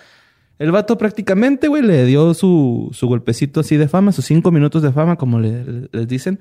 el 0.58 0.72
vato 0.72 0.98
prácticamente, 0.98 1.68
güey, 1.68 1.84
le 1.84 2.04
dio 2.06 2.34
su, 2.34 2.90
su 2.94 3.08
golpecito 3.08 3.60
así 3.60 3.78
de 3.78 3.88
fama, 3.88 4.12
sus 4.12 4.26
cinco 4.26 4.50
minutos 4.50 4.82
de 4.82 4.92
fama, 4.92 5.18
como 5.18 5.40
le- 5.40 5.64
le- 5.64 5.90
les 5.92 6.08
dicen. 6.08 6.40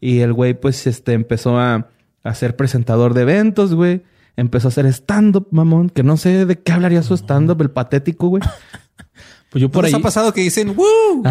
Y 0.00 0.20
el 0.20 0.32
güey, 0.32 0.54
pues, 0.58 0.86
este, 0.86 1.12
empezó 1.12 1.58
a, 1.58 1.88
a 2.22 2.34
ser 2.34 2.56
presentador 2.56 3.12
de 3.12 3.20
eventos, 3.20 3.74
güey. 3.74 4.04
Empezó 4.36 4.68
a 4.68 4.70
hacer 4.70 4.86
stand-up, 4.86 5.48
mamón, 5.50 5.90
que 5.90 6.02
no 6.02 6.16
sé 6.16 6.46
de 6.46 6.58
qué 6.60 6.72
hablaría 6.72 7.02
su 7.02 7.12
stand-up, 7.14 7.60
el 7.60 7.70
patético, 7.72 8.28
güey. 8.28 8.42
Pues 9.50 9.62
yo 9.62 9.68
¿Por 9.68 9.76
por 9.82 9.84
ahí. 9.86 9.92
ha 9.94 9.98
pasado 10.00 10.32
que 10.32 10.42
dicen, 10.42 10.74
¡Woo! 10.76 11.22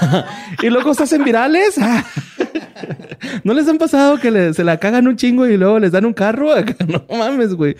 y 0.62 0.70
luego 0.70 0.94
se 0.94 1.02
hacen 1.02 1.24
virales. 1.24 1.74
¿No 3.44 3.52
les 3.54 3.66
han 3.68 3.78
pasado 3.78 4.18
que 4.18 4.30
le- 4.30 4.54
se 4.54 4.62
la 4.64 4.78
cagan 4.78 5.06
un 5.08 5.16
chingo 5.16 5.46
y 5.46 5.56
luego 5.56 5.78
les 5.78 5.92
dan 5.92 6.04
un 6.04 6.12
carro? 6.12 6.50
No 6.86 7.04
mames, 7.16 7.54
güey. 7.54 7.76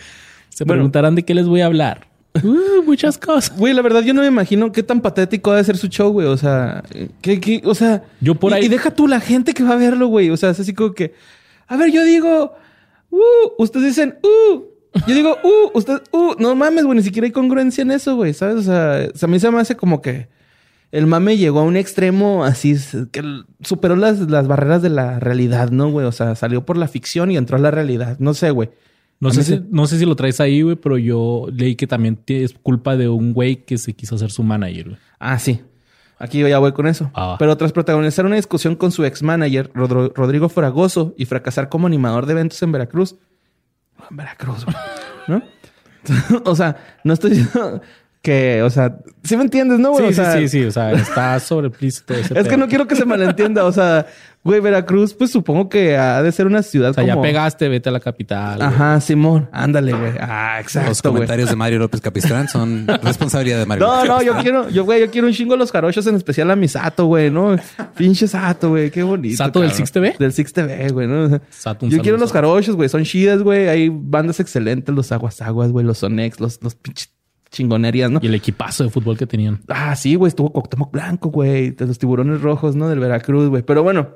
Se 0.49 0.63
Bueno. 0.63 0.79
preguntarán 0.79 1.15
de 1.15 1.23
qué 1.23 1.33
les 1.33 1.47
voy 1.47 1.61
a 1.61 1.67
hablar. 1.67 2.07
Uh, 2.43 2.83
muchas 2.85 3.17
cosas. 3.17 3.57
Güey, 3.57 3.73
la 3.73 3.81
verdad 3.81 4.01
yo 4.01 4.13
no 4.13 4.21
me 4.21 4.27
imagino 4.27 4.71
qué 4.73 4.83
tan 4.83 4.99
patético 4.99 5.51
ha 5.51 5.55
de 5.57 5.63
ser 5.63 5.77
su 5.77 5.87
show, 5.87 6.11
güey. 6.11 6.27
O 6.27 6.35
sea, 6.37 6.83
¿qué, 7.21 7.39
qué- 7.39 7.61
o 7.63 7.73
sea... 7.75 8.03
Yo 8.19 8.35
por 8.35 8.51
y- 8.51 8.55
ahí- 8.55 8.65
Y 8.65 8.67
deja 8.67 8.91
tú 8.91 9.07
la 9.07 9.21
gente 9.21 9.53
que 9.53 9.63
va 9.63 9.73
a 9.73 9.77
verlo, 9.77 10.07
güey. 10.07 10.29
O 10.29 10.35
sea, 10.37 10.49
es 10.49 10.59
así 10.59 10.73
como 10.73 10.93
que... 10.93 11.13
A 11.67 11.77
ver, 11.77 11.91
yo 11.91 12.03
digo... 12.03 12.53
Uh, 13.11 13.19
ustedes 13.63 13.85
dicen... 13.87 14.17
Uh. 14.23 14.63
Yo 15.07 15.13
digo... 15.15 15.37
Uh. 15.43 15.77
Ustedes... 15.77 16.01
Uh. 16.11 16.33
No 16.39 16.55
mames, 16.55 16.85
güey. 16.85 16.97
Ni 16.97 17.03
siquiera 17.03 17.25
hay 17.25 17.31
congruencia 17.31 17.81
en 17.81 17.91
eso, 17.91 18.15
güey. 18.15 18.33
¿Sabes? 18.33 18.55
O 18.55 18.61
sea, 18.63 19.07
a 19.21 19.27
mí 19.27 19.39
se 19.39 19.51
me 19.51 19.59
hace 19.59 19.75
como 19.75 20.01
que... 20.01 20.27
el 20.91 21.07
mame 21.07 21.37
llegó 21.37 21.59
a 21.59 21.63
un 21.63 21.75
extremo 21.75 22.45
así 22.45 22.75
que 23.11 23.21
superó 23.61 23.95
las, 23.95 24.19
las 24.19 24.47
barreras 24.47 24.81
de 24.81 24.89
la 24.89 25.19
realidad, 25.19 25.69
¿no, 25.71 25.89
güey? 25.91 26.05
O 26.05 26.11
sea, 26.11 26.35
salió 26.35 26.65
por 26.65 26.77
la 26.77 26.87
ficción 26.87 27.31
y 27.31 27.37
entró 27.37 27.57
a 27.57 27.59
la 27.59 27.71
realidad. 27.71 28.17
No 28.19 28.33
sé, 28.33 28.51
güey. 28.51 28.69
No 29.19 29.29
A 29.29 29.31
sé, 29.33 29.43
si, 29.43 29.51
se- 29.53 29.63
no 29.69 29.87
sé 29.87 29.97
si 29.97 30.05
lo 30.05 30.15
traes 30.15 30.39
ahí, 30.41 30.61
güey, 30.61 30.75
pero 30.75 30.97
yo 30.97 31.47
leí 31.51 31.75
que 31.75 31.87
también 31.87 32.19
es 32.27 32.53
culpa 32.53 32.97
de 32.97 33.07
un 33.09 33.33
güey 33.33 33.63
que 33.65 33.77
se 33.77 33.93
quiso 33.93 34.15
hacer 34.15 34.29
su 34.31 34.43
manager, 34.43 34.89
güey. 34.89 34.97
Ah, 35.19 35.39
sí. 35.39 35.61
Aquí 36.19 36.39
yo 36.39 36.47
ya 36.47 36.59
voy 36.59 36.71
con 36.73 36.87
eso. 36.87 37.11
Ah. 37.13 37.35
Pero 37.39 37.57
tras 37.57 37.71
protagonizar 37.73 38.25
una 38.25 38.35
discusión 38.37 38.75
con 38.75 38.91
su 38.91 39.03
ex 39.05 39.21
manager, 39.23 39.71
Rodrigo 39.73 40.47
Fragoso, 40.49 41.13
y 41.17 41.25
fracasar 41.25 41.67
como 41.69 41.87
animador 41.87 42.25
de 42.25 42.33
eventos 42.33 42.61
en 42.63 42.71
Veracruz. 42.71 43.15
En 44.09 44.17
Veracruz, 44.17 44.65
güey. 44.65 44.77
¿No? 45.27 45.41
o 46.45 46.55
sea, 46.55 46.75
no 47.03 47.13
estoy 47.13 47.31
diciendo 47.31 47.81
que, 48.21 48.63
o 48.63 48.69
sea, 48.69 48.97
¿sí 49.23 49.37
me 49.37 49.43
entiendes, 49.43 49.79
no, 49.79 49.91
güey? 49.91 50.05
Sí, 50.05 50.19
o 50.19 50.23
sea, 50.23 50.33
sí, 50.33 50.39
sí, 50.47 50.61
sí. 50.61 50.65
O 50.65 50.71
sea, 50.71 50.91
está 50.93 51.39
sobre 51.39 51.69
ese 51.79 52.03
Es 52.35 52.47
que 52.47 52.57
no 52.57 52.67
quiero 52.67 52.87
que 52.87 52.95
se 52.95 53.05
malentienda. 53.05 53.65
O 53.65 53.71
sea, 53.71 54.07
güey, 54.45 54.61
Veracruz, 54.61 55.13
pues 55.13 55.31
supongo 55.31 55.67
que 55.67 55.97
ha 55.97 56.21
de 56.23 56.31
ser 56.31 56.47
una 56.47 56.63
ciudad 56.63 56.91
O 56.91 56.93
sea, 56.93 57.03
como... 57.03 57.15
ya 57.15 57.21
pegaste, 57.21 57.67
vete 57.67 57.89
a 57.89 57.91
la 57.91 57.99
capital. 57.99 58.57
güey. 58.59 58.67
Ajá, 58.69 59.01
Simón. 59.01 59.49
Ándale, 59.51 59.91
güey. 59.91 60.13
Ah, 60.21 60.59
Los 60.63 60.67
exacto, 60.67 61.09
güey. 61.09 61.15
comentarios 61.19 61.49
de 61.49 61.55
Mario 61.57 61.79
López 61.79 61.99
Capistrán 61.99 62.47
son 62.47 62.87
responsabilidad 63.03 63.59
de 63.59 63.65
Mario 63.65 63.85
No, 63.85 63.95
López 64.05 64.09
no, 64.09 64.21
yo 64.21 64.41
quiero, 64.41 64.69
yo, 64.69 64.85
güey, 64.85 65.01
yo 65.01 65.11
quiero 65.11 65.27
un 65.27 65.33
chingo 65.33 65.53
de 65.53 65.57
los 65.57 65.71
jarochos, 65.71 66.07
en 66.07 66.15
especial 66.15 66.49
a 66.51 66.55
mi 66.55 66.67
Sato, 66.67 67.07
güey, 67.07 67.29
¿no? 67.29 67.55
Pinche 67.97 68.27
Sato, 68.27 68.69
güey, 68.69 68.91
qué 68.91 69.03
bonito. 69.03 69.35
¿Sato 69.35 69.59
del. 69.59 69.71
Six 69.71 69.91
TV? 69.91 70.15
Del 70.17 70.31
Six 70.31 70.53
TV, 70.53 70.89
güey, 70.93 71.07
¿no? 71.07 71.27
Sato, 71.49 71.85
un 71.85 71.91
yo 71.91 71.95
saludo, 71.97 72.01
quiero 72.03 72.17
los 72.19 72.31
jarochos, 72.31 72.75
güey, 72.75 72.87
son 72.87 73.03
chidas, 73.03 73.41
güey. 73.41 73.67
Hay 73.67 73.89
bandas 73.91 74.39
excelentes, 74.39 74.93
los 74.95 75.11
aguas 75.11 75.41
aguas, 75.41 75.71
güey, 75.71 75.85
los 75.85 75.97
Sonex, 75.97 76.39
los, 76.39 76.61
los 76.63 76.75
pinches 76.75 77.09
chingonerías, 77.51 78.11
¿no? 78.11 78.19
Y 78.21 78.27
el 78.27 78.35
equipazo 78.35 78.83
de 78.83 78.89
fútbol 78.89 79.17
que 79.17 79.25
tenían. 79.25 79.61
Ah, 79.69 79.95
sí, 79.95 80.15
güey, 80.15 80.27
estuvo 80.27 80.51
Cuauhtémoc 80.51 80.91
Blanco, 80.91 81.29
güey, 81.29 81.71
de 81.71 81.87
los 81.87 81.97
tiburones 81.97 82.41
rojos, 82.41 82.75
¿no? 82.75 82.89
Del 82.89 82.99
Veracruz, 82.99 83.49
güey. 83.49 83.63
Pero 83.63 83.81
bueno, 83.81 84.09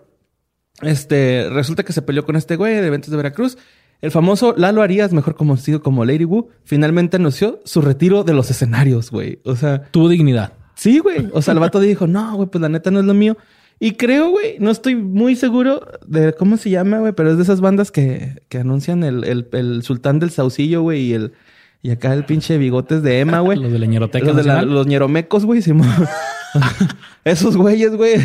este, 0.81 1.49
resulta 1.51 1.83
que 1.83 1.93
se 1.93 2.01
peleó 2.01 2.25
con 2.25 2.35
este 2.35 2.55
güey 2.55 2.75
de 2.75 2.88
eventos 2.88 3.09
de 3.11 3.17
Veracruz. 3.17 3.57
El 4.01 4.11
famoso 4.11 4.53
Lalo 4.57 4.81
Arias, 4.81 5.11
mejor 5.11 5.35
conocido 5.35 5.81
como 5.83 6.05
Lady 6.05 6.23
Wu, 6.23 6.49
finalmente 6.63 7.17
anunció 7.17 7.59
su 7.65 7.81
retiro 7.81 8.23
de 8.23 8.33
los 8.33 8.49
escenarios, 8.49 9.11
güey. 9.11 9.39
O 9.43 9.55
sea, 9.57 9.83
Tuvo 9.91 10.07
dignidad. 10.07 10.53
sí, 10.75 10.99
güey. 10.99 11.27
O 11.33 11.41
sea, 11.41 11.53
el 11.53 11.59
vato 11.59 11.81
dijo, 11.81 12.07
no, 12.07 12.35
güey, 12.38 12.47
pues 12.49 12.61
la 12.61 12.69
neta 12.69 12.91
no 12.91 12.99
es 13.01 13.05
lo 13.05 13.13
mío. 13.13 13.35
Y 13.81 13.93
creo, 13.93 14.29
güey, 14.29 14.57
no 14.59 14.71
estoy 14.71 14.95
muy 14.95 15.35
seguro 15.35 15.85
de 16.07 16.33
cómo 16.33 16.55
se 16.57 16.69
llama, 16.69 16.99
güey, 16.99 17.11
pero 17.13 17.31
es 17.31 17.38
de 17.38 17.43
esas 17.43 17.59
bandas 17.61 17.91
que, 17.91 18.41
que 18.49 18.57
anuncian 18.59 19.03
el, 19.03 19.23
el, 19.25 19.47
el 19.53 19.83
sultán 19.83 20.19
del 20.19 20.31
saucillo, 20.31 20.81
güey, 20.81 21.01
y 21.01 21.13
el, 21.13 21.33
y 21.81 21.91
acá 21.91 22.13
el 22.13 22.23
pinche 22.25 22.57
bigotes 22.57 23.03
de 23.03 23.19
Emma, 23.19 23.39
güey. 23.41 23.57
Los 23.61 23.71
de 23.71 23.79
la 23.79 23.85
ñeroteca 23.85 24.27
Los, 24.27 24.35
de 24.38 24.43
la- 24.43 24.61
los 24.63 24.88
ñeromecos, 24.88 25.45
güey. 25.45 25.61
Esos 27.25 27.57
güeyes, 27.57 27.95
güey. 27.95 28.15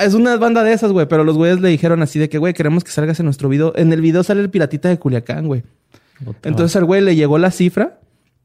Es 0.00 0.14
una 0.14 0.36
banda 0.36 0.62
de 0.62 0.72
esas, 0.72 0.92
güey. 0.92 1.06
Pero 1.06 1.24
los 1.24 1.36
güeyes 1.36 1.60
le 1.60 1.68
dijeron 1.68 2.02
así 2.02 2.18
de 2.18 2.28
que, 2.28 2.38
güey, 2.38 2.54
queremos 2.54 2.84
que 2.84 2.90
salgas 2.90 3.18
en 3.20 3.26
nuestro 3.26 3.48
video. 3.48 3.72
En 3.76 3.92
el 3.92 4.00
video 4.00 4.22
sale 4.22 4.40
el 4.40 4.50
piratita 4.50 4.88
de 4.88 4.98
Culiacán, 4.98 5.46
güey. 5.46 5.62
Entonces 6.42 6.76
al 6.76 6.84
güey 6.84 7.00
le 7.00 7.16
llegó 7.16 7.38
la 7.38 7.50
cifra 7.50 7.98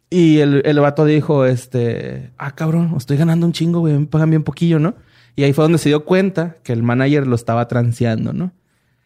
y 0.09 0.39
el, 0.39 0.63
el 0.65 0.79
vato 0.79 1.05
dijo, 1.05 1.45
este, 1.45 2.31
ah, 2.37 2.55
cabrón, 2.55 2.93
estoy 2.97 3.17
ganando 3.17 3.45
un 3.45 3.53
chingo, 3.53 3.79
güey, 3.79 3.93
me 3.93 4.07
pagan 4.07 4.31
bien 4.31 4.43
poquillo, 4.43 4.79
¿no? 4.79 4.95
Y 5.35 5.43
ahí 5.43 5.53
fue 5.53 5.63
donde 5.63 5.77
se 5.77 5.89
dio 5.89 6.03
cuenta 6.03 6.57
que 6.63 6.73
el 6.73 6.81
manager 6.81 7.27
lo 7.27 7.35
estaba 7.35 7.67
transeando, 7.67 8.33
¿no? 8.33 8.51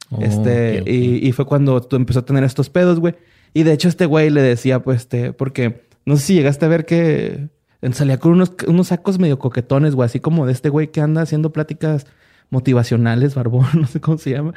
Oh, 0.09 0.21
este. 0.21 0.83
Y, 0.85 1.27
y 1.27 1.31
fue 1.33 1.45
cuando 1.45 1.81
tú 1.81 1.95
empezó 1.95 2.19
a 2.19 2.25
tener 2.25 2.43
estos 2.43 2.69
pedos, 2.69 2.99
güey. 2.99 3.15
Y 3.53 3.63
de 3.63 3.73
hecho 3.73 3.87
este 3.87 4.05
güey 4.05 4.29
le 4.29 4.41
decía, 4.41 4.79
pues, 4.79 5.01
este, 5.01 5.33
porque 5.33 5.83
no 6.05 6.17
sé 6.17 6.23
si 6.23 6.33
llegaste 6.35 6.65
a 6.65 6.69
ver 6.69 6.85
que 6.85 7.49
salía 7.91 8.17
con 8.17 8.31
unos, 8.31 8.53
unos 8.67 8.87
sacos 8.87 9.19
medio 9.19 9.37
coquetones, 9.37 9.93
güey, 9.93 10.05
así 10.05 10.19
como 10.19 10.45
de 10.45 10.53
este 10.53 10.69
güey 10.69 10.87
que 10.87 11.01
anda 11.01 11.21
haciendo 11.21 11.51
pláticas 11.51 12.07
motivacionales, 12.53 13.35
barbón, 13.35 13.67
no 13.73 13.87
sé 13.87 13.99
cómo 13.99 14.17
se 14.17 14.31
llama. 14.31 14.53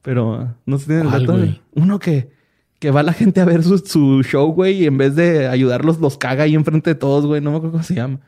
Pero 0.00 0.54
no 0.64 0.78
sé 0.78 0.82
si 0.84 0.88
tienen 0.88 1.06
el 1.06 1.10
¿Cuál, 1.10 1.26
dato. 1.26 1.60
Uno 1.74 1.98
que, 1.98 2.30
que 2.78 2.90
va 2.90 3.02
la 3.02 3.12
gente 3.12 3.40
a 3.40 3.44
ver 3.44 3.62
su, 3.62 3.78
su 3.78 4.22
show, 4.22 4.52
güey, 4.52 4.82
y 4.82 4.86
en 4.86 4.96
vez 4.96 5.16
de 5.16 5.48
ayudarlos, 5.48 5.98
los 5.98 6.16
caga 6.16 6.44
ahí 6.44 6.54
enfrente 6.54 6.90
de 6.90 6.94
todos, 6.94 7.26
güey. 7.26 7.40
No 7.40 7.50
me 7.50 7.56
acuerdo 7.56 7.72
cómo 7.72 7.84
se 7.84 7.94
llama. 7.94 8.20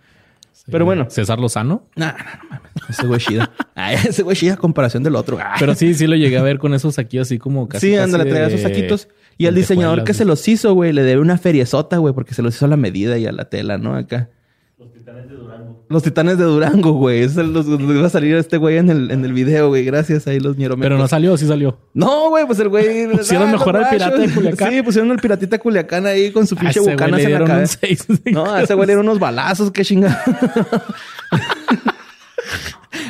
Pero 0.71 0.85
bueno. 0.85 1.07
César 1.11 1.39
Lozano. 1.39 1.87
Nah, 1.95 2.13
nah, 2.13 2.37
no 2.43 2.51
mames. 2.51 2.73
Ese 2.89 3.07
güey 3.07 3.21
chida. 3.21 3.53
Ay, 3.75 3.97
ese 4.09 4.23
güey 4.23 4.37
chida 4.37 4.55
a 4.55 4.57
comparación 4.57 5.03
del 5.03 5.15
otro. 5.15 5.39
Ah. 5.41 5.55
Pero 5.59 5.75
sí, 5.75 5.95
sí 5.95 6.07
lo 6.07 6.17
llegué 6.17 6.39
a 6.39 6.43
ver 6.43 6.59
con 6.59 6.75
esos 6.75 6.99
aquí 6.99 7.19
así 7.19 7.39
como 7.39 7.69
casi. 7.69 7.87
sí, 7.87 7.93
casi 7.93 8.03
ándale, 8.03 8.29
traía 8.29 8.49
esos 8.49 8.63
saquitos. 8.63 9.09
Y 9.39 9.47
el 9.47 9.55
diseñador 9.55 10.03
que 10.05 10.15
se 10.15 10.25
los 10.25 10.47
hizo, 10.49 10.73
güey, 10.75 10.93
le 10.93 11.03
debe 11.03 11.21
una 11.21 11.39
feriezota, 11.39 11.99
güey, 11.99 12.15
porque 12.15 12.35
se 12.35 12.43
los 12.43 12.57
hizo 12.57 12.65
a 12.65 12.69
la 12.69 12.77
medida 12.77 13.19
y 13.19 13.27
a 13.27 13.33
la 13.33 13.49
tela, 13.51 13.79
¿no? 13.79 13.95
Acá. 13.95 14.31
Los 14.79 14.93
titanes 14.93 15.29
de 15.29 15.37
Durango. 15.37 15.66
Los 15.89 16.03
titanes 16.03 16.37
de 16.37 16.43
Durango, 16.45 16.93
güey. 16.95 17.21
Es 17.23 17.37
el- 17.37 17.53
los, 17.53 17.67
los 17.67 17.81
iba 17.81 18.07
a 18.07 18.11
salir 18.11 18.35
este 18.35 18.57
güey 18.57 18.77
en 18.79 18.91
el, 18.91 19.11
en 19.13 19.25
el 19.25 19.33
video, 19.33 19.69
güey. 19.69 19.85
Gracias 19.85 20.27
ahí 20.27 20.41
los 20.41 20.57
ñeromecos. 20.57 20.85
Pero 20.85 20.99
no 20.99 21.07
salió, 21.07 21.37
sí 21.37 21.47
salió. 21.47 21.79
No, 21.95 22.31
güey, 22.31 22.45
pues 22.45 22.59
el 22.59 22.69
güey. 22.69 23.07
Pusieron 23.17 23.49
Ah, 23.49 23.53
mejor 23.53 23.77
al 23.77 23.89
pirata 23.91 24.17
de 24.17 24.29
Culiacán. 24.29 24.73
Sí, 24.73 24.83
pusieron 24.83 25.11
al 25.13 25.19
piratita 25.19 25.59
Culiacán 25.59 26.07
ahí 26.07 26.33
con 26.33 26.45
su 26.47 26.57
pinche 26.57 26.81
bucanas 26.81 27.21
en 27.21 27.33
la 27.35 27.45
cabeza. 27.45 27.79
seis. 27.81 28.05
No, 28.33 28.53
a 28.53 28.63
ese 28.63 28.75
güey 28.75 28.87
le 28.89 28.95
dieron 28.95 29.07
unos 29.09 29.21
balazos, 29.21 29.71
qué 29.71 29.85
chingada. 29.85 30.23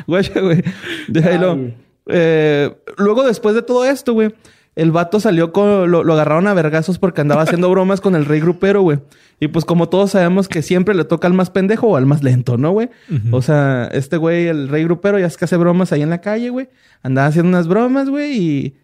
Güey, 0.06 0.30
güey. 0.40 0.62
Déjalo. 1.08 1.58
Eh, 2.08 2.72
luego, 2.98 3.24
después 3.24 3.54
de 3.54 3.62
todo 3.62 3.84
esto, 3.84 4.12
güey, 4.12 4.34
el 4.76 4.92
vato 4.92 5.18
salió 5.20 5.52
con. 5.52 5.90
Lo, 5.90 6.04
lo 6.04 6.12
agarraron 6.12 6.46
a 6.46 6.54
vergazos 6.54 6.98
porque 6.98 7.22
andaba 7.22 7.42
haciendo 7.44 7.70
bromas 7.70 8.00
con 8.00 8.14
el 8.14 8.26
rey 8.26 8.40
grupero, 8.40 8.82
güey. 8.82 8.98
Y 9.40 9.48
pues, 9.48 9.64
como 9.64 9.88
todos 9.88 10.12
sabemos 10.12 10.48
que 10.48 10.62
siempre 10.62 10.94
le 10.94 11.04
toca 11.04 11.26
al 11.26 11.34
más 11.34 11.50
pendejo 11.50 11.88
o 11.88 11.96
al 11.96 12.06
más 12.06 12.22
lento, 12.22 12.56
¿no, 12.56 12.70
güey? 12.70 12.88
O 13.32 13.42
sea, 13.42 13.88
este 13.92 14.16
güey, 14.16 14.46
el 14.46 14.68
rey 14.68 14.84
grupero, 14.84 15.18
ya 15.18 15.26
es 15.26 15.36
que 15.36 15.44
hace 15.44 15.56
bromas 15.56 15.92
ahí 15.92 16.02
en 16.02 16.10
la 16.10 16.20
calle, 16.20 16.50
güey. 16.50 16.68
Andaba 17.02 17.26
haciendo 17.28 17.50
unas 17.50 17.68
bromas, 17.68 18.08
güey, 18.08 18.38
y 18.38 18.76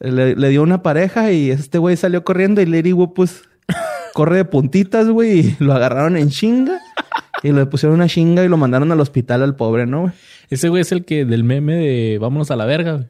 le, 0.00 0.34
le 0.34 0.48
dio 0.48 0.62
una 0.62 0.82
pareja 0.82 1.30
y 1.32 1.50
este 1.50 1.76
güey 1.78 1.96
salió 1.96 2.24
corriendo 2.24 2.62
y 2.62 2.66
Lady 2.66 2.92
Wu, 2.92 3.12
pues, 3.12 3.42
corre 4.14 4.36
de 4.36 4.44
puntitas, 4.46 5.08
güey, 5.08 5.40
y 5.40 5.56
lo 5.58 5.74
agarraron 5.74 6.16
en 6.16 6.30
chinga. 6.30 6.80
Y 7.42 7.52
le 7.52 7.66
pusieron 7.66 7.96
una 7.96 8.08
chinga 8.08 8.42
y 8.44 8.48
lo 8.48 8.56
mandaron 8.56 8.90
al 8.90 9.00
hospital 9.00 9.42
al 9.42 9.56
pobre, 9.56 9.86
¿no, 9.86 10.02
güey? 10.02 10.12
Ese 10.50 10.70
güey 10.70 10.80
es 10.80 10.90
el 10.90 11.04
que 11.04 11.24
del 11.24 11.44
meme 11.44 11.74
de 11.76 12.18
vámonos 12.18 12.50
a 12.50 12.56
la 12.56 12.64
verga. 12.64 12.94
güey. 12.94 13.06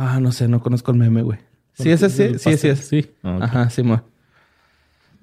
Ah, 0.00 0.20
no 0.20 0.30
sé, 0.30 0.46
no 0.46 0.60
conozco 0.60 0.92
el 0.92 0.96
meme, 0.98 1.22
güey. 1.22 1.40
Sí, 1.74 1.90
ese 1.90 2.08
sí, 2.08 2.38
sí, 2.38 2.56
sí 2.56 2.68
es. 2.68 2.78
Sí. 2.86 3.10
Ah. 3.24 3.38
Ajá, 3.42 3.70
sí, 3.70 3.82
mo. 3.82 4.02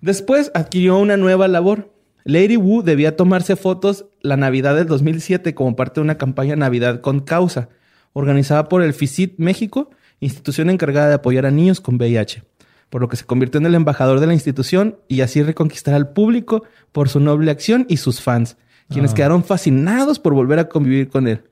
Después 0.02 0.52
adquirió 0.54 0.98
una 0.98 1.16
nueva 1.16 1.48
labor. 1.48 1.94
Lady 2.26 2.58
Wu 2.58 2.82
debía 2.82 3.16
tomarse 3.16 3.56
fotos 3.56 4.06
la 4.22 4.36
Navidad 4.36 4.76
del 4.76 4.88
2007 4.88 5.56
como 5.56 5.78
parte 5.78 6.02
de 6.02 6.04
una 6.04 6.18
campaña 6.18 6.58
Navidad 6.58 7.00
con 7.00 7.22
causa, 7.22 7.70
organizada 8.12 8.68
por 8.68 8.82
el 8.82 8.94
FICIT 8.94 9.36
México, 9.38 9.92
institución 10.20 10.70
encargada 10.70 11.08
de 11.08 11.14
apoyar 11.16 11.46
a 11.46 11.52
niños 11.52 11.80
con 11.80 11.96
VIH, 11.96 12.44
por 12.90 13.00
lo 13.00 13.08
que 13.08 13.16
se 13.16 13.26
convirtió 13.26 13.60
en 13.60 13.68
el 13.68 13.76
embajador 13.76 14.20
de 14.20 14.28
la 14.28 14.34
institución 14.34 14.98
y 15.08 15.22
así 15.22 15.42
reconquistar 15.42 15.94
al 15.94 16.10
público 16.10 16.64
por 16.92 17.08
su 17.08 17.22
noble 17.22 17.50
acción 17.52 17.86
y 17.88 17.98
sus 17.98 18.20
fans, 18.22 18.58
quienes 18.90 19.12
Ah. 19.12 19.16
quedaron 19.16 19.44
fascinados 19.46 20.20
por 20.20 20.34
volver 20.34 20.60
a 20.60 20.68
convivir 20.68 21.08
con 21.10 21.28
él. 21.30 21.44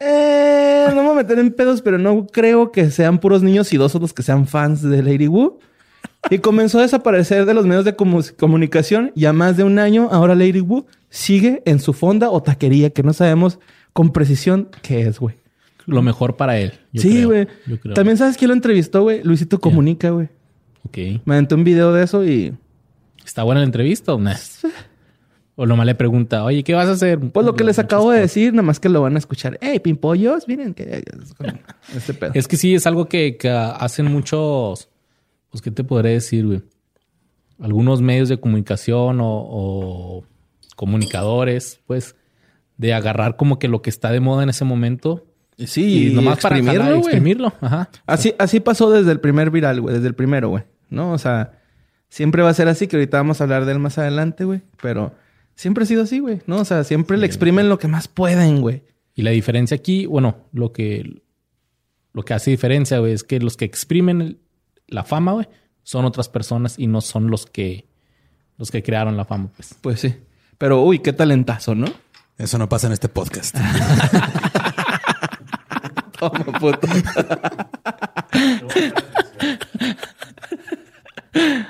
Eh, 0.00 0.47
no 0.94 1.02
me 1.02 1.08
voy 1.08 1.12
a 1.18 1.22
meter 1.22 1.38
en 1.38 1.52
pedos, 1.52 1.82
pero 1.82 1.98
no 1.98 2.26
creo 2.26 2.72
que 2.72 2.90
sean 2.90 3.18
puros 3.18 3.42
niños 3.42 3.72
idosos 3.72 4.00
los 4.00 4.12
que 4.12 4.22
sean 4.22 4.46
fans 4.46 4.82
de 4.82 5.02
Lady 5.02 5.26
Wu. 5.28 5.58
Y 6.30 6.38
comenzó 6.38 6.78
a 6.78 6.82
desaparecer 6.82 7.44
de 7.46 7.54
los 7.54 7.64
medios 7.66 7.84
de 7.84 7.96
comu- 7.96 8.34
comunicación. 8.36 9.12
Ya 9.14 9.32
más 9.32 9.56
de 9.56 9.64
un 9.64 9.78
año, 9.78 10.08
ahora 10.10 10.34
Lady 10.34 10.60
Wu 10.60 10.86
sigue 11.10 11.62
en 11.64 11.80
su 11.80 11.92
fonda 11.92 12.30
o 12.30 12.42
taquería, 12.42 12.90
que 12.90 13.02
no 13.02 13.12
sabemos 13.12 13.58
con 13.92 14.12
precisión 14.12 14.68
qué 14.82 15.02
es, 15.02 15.18
güey. 15.20 15.36
Lo 15.86 16.02
mejor 16.02 16.36
para 16.36 16.58
él. 16.58 16.72
yo 16.92 17.00
Sí, 17.02 17.24
güey. 17.24 17.46
También 17.94 18.16
sabes 18.18 18.36
quién 18.36 18.48
lo 18.48 18.54
entrevistó, 18.54 19.02
güey. 19.02 19.22
Luisito 19.22 19.58
Comunica, 19.58 20.10
güey. 20.10 20.28
Ok. 20.84 20.98
Me 21.24 21.34
aventó 21.34 21.54
un 21.54 21.64
video 21.64 21.92
de 21.92 22.04
eso 22.04 22.24
y... 22.26 22.52
¿Está 23.24 23.42
buena 23.42 23.60
la 23.60 23.66
entrevista 23.66 24.12
o 24.14 24.18
no? 24.18 24.30
O 25.60 25.66
nomás 25.66 25.86
le 25.86 25.96
pregunta, 25.96 26.44
oye, 26.44 26.62
¿qué 26.62 26.72
vas 26.72 26.86
a 26.86 26.92
hacer? 26.92 27.18
Pues 27.18 27.44
lo 27.44 27.56
que 27.56 27.64
les 27.64 27.80
acabo 27.80 28.12
de 28.12 28.20
decir, 28.20 28.52
nada 28.52 28.62
más 28.62 28.78
que 28.78 28.88
lo 28.88 29.02
van 29.02 29.16
a 29.16 29.18
escuchar. 29.18 29.58
¡Ey, 29.60 29.80
pimpollos! 29.80 30.46
Miren 30.46 30.72
que... 30.72 31.02
Este 31.96 32.14
pedo. 32.14 32.30
Es 32.34 32.46
que 32.46 32.56
sí, 32.56 32.76
es 32.76 32.86
algo 32.86 33.08
que, 33.08 33.36
que 33.36 33.50
hacen 33.50 34.06
muchos, 34.06 34.88
pues, 35.50 35.60
¿qué 35.60 35.72
te 35.72 35.82
podré 35.82 36.10
decir, 36.10 36.46
güey? 36.46 36.62
Algunos 37.60 38.00
medios 38.00 38.28
de 38.28 38.38
comunicación 38.38 39.20
o, 39.20 39.26
o 39.26 40.24
comunicadores, 40.76 41.80
pues, 41.88 42.14
de 42.76 42.94
agarrar 42.94 43.34
como 43.36 43.58
que 43.58 43.66
lo 43.66 43.82
que 43.82 43.90
está 43.90 44.12
de 44.12 44.20
moda 44.20 44.44
en 44.44 44.50
ese 44.50 44.64
momento 44.64 45.24
Sí, 45.66 46.10
y, 46.10 46.14
nomás 46.14 46.38
para 46.38 46.56
exprimirlo, 46.56 46.84
jalar, 46.84 46.98
güey. 47.00 47.00
exprimirlo. 47.00 47.52
Ajá. 47.60 47.90
Así, 48.06 48.32
así 48.38 48.60
pasó 48.60 48.92
desde 48.92 49.10
el 49.10 49.18
primer 49.18 49.50
viral, 49.50 49.80
güey. 49.80 49.96
Desde 49.96 50.06
el 50.06 50.14
primero, 50.14 50.50
güey. 50.50 50.62
¿No? 50.88 51.10
O 51.10 51.18
sea, 51.18 51.58
siempre 52.08 52.42
va 52.42 52.50
a 52.50 52.54
ser 52.54 52.68
así, 52.68 52.86
que 52.86 52.94
ahorita 52.94 53.16
vamos 53.16 53.40
a 53.40 53.44
hablar 53.44 53.64
de 53.64 53.72
él 53.72 53.80
más 53.80 53.98
adelante, 53.98 54.44
güey. 54.44 54.62
Pero 54.80 55.12
siempre 55.58 55.82
ha 55.82 55.86
sido 55.86 56.04
así, 56.04 56.20
güey. 56.20 56.40
¿No? 56.46 56.58
O 56.58 56.64
sea, 56.64 56.84
siempre 56.84 57.16
le 57.18 57.26
exprimen 57.26 57.68
lo 57.68 57.78
que 57.78 57.88
más 57.88 58.06
pueden, 58.08 58.60
güey. 58.60 58.84
Y 59.14 59.22
la 59.22 59.30
diferencia 59.32 59.74
aquí, 59.76 60.06
bueno, 60.06 60.36
lo 60.52 60.72
que, 60.72 61.22
lo 62.12 62.22
que 62.24 62.34
hace 62.34 62.50
diferencia, 62.52 62.98
güey, 63.00 63.12
es 63.12 63.24
que 63.24 63.40
los 63.40 63.56
que 63.56 63.64
exprimen 63.64 64.20
el- 64.22 64.38
la 64.86 65.02
fama, 65.04 65.32
güey, 65.32 65.48
son 65.82 66.04
otras 66.04 66.28
personas 66.28 66.78
y 66.78 66.86
no 66.86 67.00
son 67.00 67.28
los 67.30 67.46
que, 67.46 67.88
los 68.56 68.70
que 68.70 68.82
crearon 68.84 69.16
la 69.16 69.24
fama, 69.24 69.50
pues. 69.56 69.74
Pues 69.80 69.98
sí. 70.00 70.14
Pero, 70.56 70.82
uy, 70.82 71.00
qué 71.00 71.12
talentazo, 71.12 71.74
¿no? 71.74 71.86
Eso 72.38 72.56
no 72.58 72.68
pasa 72.68 72.86
en 72.86 72.92
este 72.92 73.08
podcast. 73.08 73.56
Toma, 76.18 76.44
puto. 76.58 76.86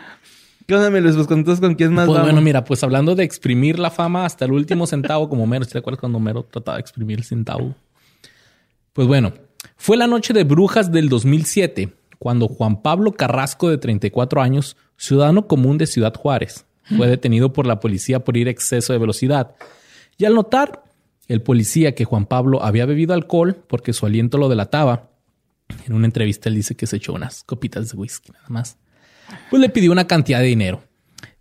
¿Qué 0.69 0.75
onda, 0.75 0.91
mi 0.91 1.01
Luis? 1.01 1.15
Pues 1.17 1.31
entonces, 1.31 1.63
¿con 1.63 1.77
quién 1.77 1.95
más 1.95 2.05
Pues 2.05 2.19
vamos? 2.19 2.31
bueno, 2.31 2.43
mira, 2.43 2.63
pues 2.63 2.85
hablando 2.85 3.15
de 3.15 3.25
exprimir 3.25 3.79
la 3.79 3.91
fama 3.91 4.27
hasta 4.27 4.45
el 4.45 4.53
último 4.53 4.87
centavo, 4.87 5.27
como 5.31 5.47
Mero, 5.47 5.65
¿te 5.65 5.79
acuerdas 5.79 5.99
cuando 5.99 6.21
Mero 6.21 6.43
trataba 6.45 6.77
de 6.77 6.83
exprimir 6.83 7.17
el 7.17 7.25
centavo? 7.25 7.75
Pues 8.93 9.09
bueno, 9.09 9.33
fue 9.77 9.97
la 9.97 10.07
noche 10.07 10.35
de 10.35 10.45
brujas 10.45 10.93
del 10.93 11.09
2007, 11.09 11.95
cuando 12.19 12.49
Juan 12.49 12.83
Pablo 12.83 13.13
Carrasco, 13.13 13.71
de 13.71 13.79
34 13.79 14.43
años, 14.43 14.77
ciudadano 14.99 15.47
común 15.47 15.79
de 15.79 15.87
Ciudad 15.87 16.13
Juárez, 16.13 16.67
fue 16.99 17.07
detenido 17.07 17.55
por 17.55 17.67
la 17.67 17.81
policía 17.81 18.23
por 18.23 18.37
ir 18.37 18.49
a 18.49 18.51
exceso 18.51 18.93
de 18.93 18.99
velocidad. 18.99 19.55
Y 20.19 20.27
al 20.27 20.35
notar 20.35 20.85
el 21.29 21.41
policía 21.41 21.95
que 21.95 22.05
Juan 22.05 22.27
Pablo 22.27 22.63
había 22.63 22.85
bebido 22.85 23.15
alcohol 23.15 23.57
porque 23.69 23.95
su 23.95 24.05
aliento 24.05 24.37
lo 24.37 24.51
delataba, 24.51 25.09
en 25.87 25.95
una 25.95 26.05
entrevista 26.05 26.51
él 26.51 26.57
dice 26.57 26.75
que 26.75 26.87
se 26.87 26.97
echó 26.97 27.15
unas 27.15 27.43
copitas 27.43 27.91
de 27.91 27.97
whisky 27.97 28.33
nada 28.33 28.49
más. 28.51 28.77
Pues 29.51 29.61
le 29.61 29.69
pidió 29.69 29.93
una 29.93 30.07
cantidad 30.07 30.41
de 30.41 30.47
dinero. 30.47 30.83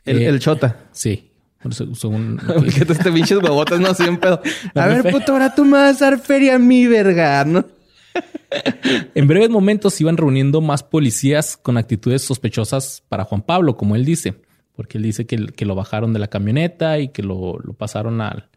El, 0.05 0.21
Eh, 0.21 0.27
el 0.27 0.39
chota. 0.39 0.77
Sí. 0.91 1.31
Según 1.71 2.39
este 2.65 3.11
pinches 3.11 3.39
huevotas 3.41 3.79
no 3.79 3.93
pedo. 4.19 4.41
A 4.75 4.87
ver, 4.87 5.03
fe. 5.03 5.11
puto, 5.11 5.33
ahora 5.33 5.53
tú 5.53 5.65
me 5.65 5.73
vas 5.73 6.01
a 6.01 6.11
dar 6.11 6.19
feria 6.19 6.55
a 6.55 6.59
mí, 6.59 6.87
verga, 6.87 7.43
¿no? 7.45 7.65
en 9.13 9.27
breves 9.27 9.49
momentos 9.49 9.95
se 9.95 10.03
iban 10.03 10.15
reuniendo 10.17 10.61
más 10.61 10.81
policías 10.81 11.57
con 11.57 11.77
actitudes 11.77 12.21
sospechosas 12.21 13.03
para 13.09 13.25
Juan 13.25 13.41
Pablo, 13.41 13.75
como 13.75 13.95
él 13.95 14.05
dice, 14.05 14.35
porque 14.75 14.97
él 14.97 15.03
dice 15.03 15.25
que, 15.25 15.47
que 15.47 15.65
lo 15.65 15.75
bajaron 15.75 16.13
de 16.13 16.19
la 16.19 16.27
camioneta 16.27 16.99
y 16.99 17.09
que 17.09 17.21
lo, 17.23 17.59
lo 17.59 17.73
pasaron 17.73 18.21
al, 18.21 18.47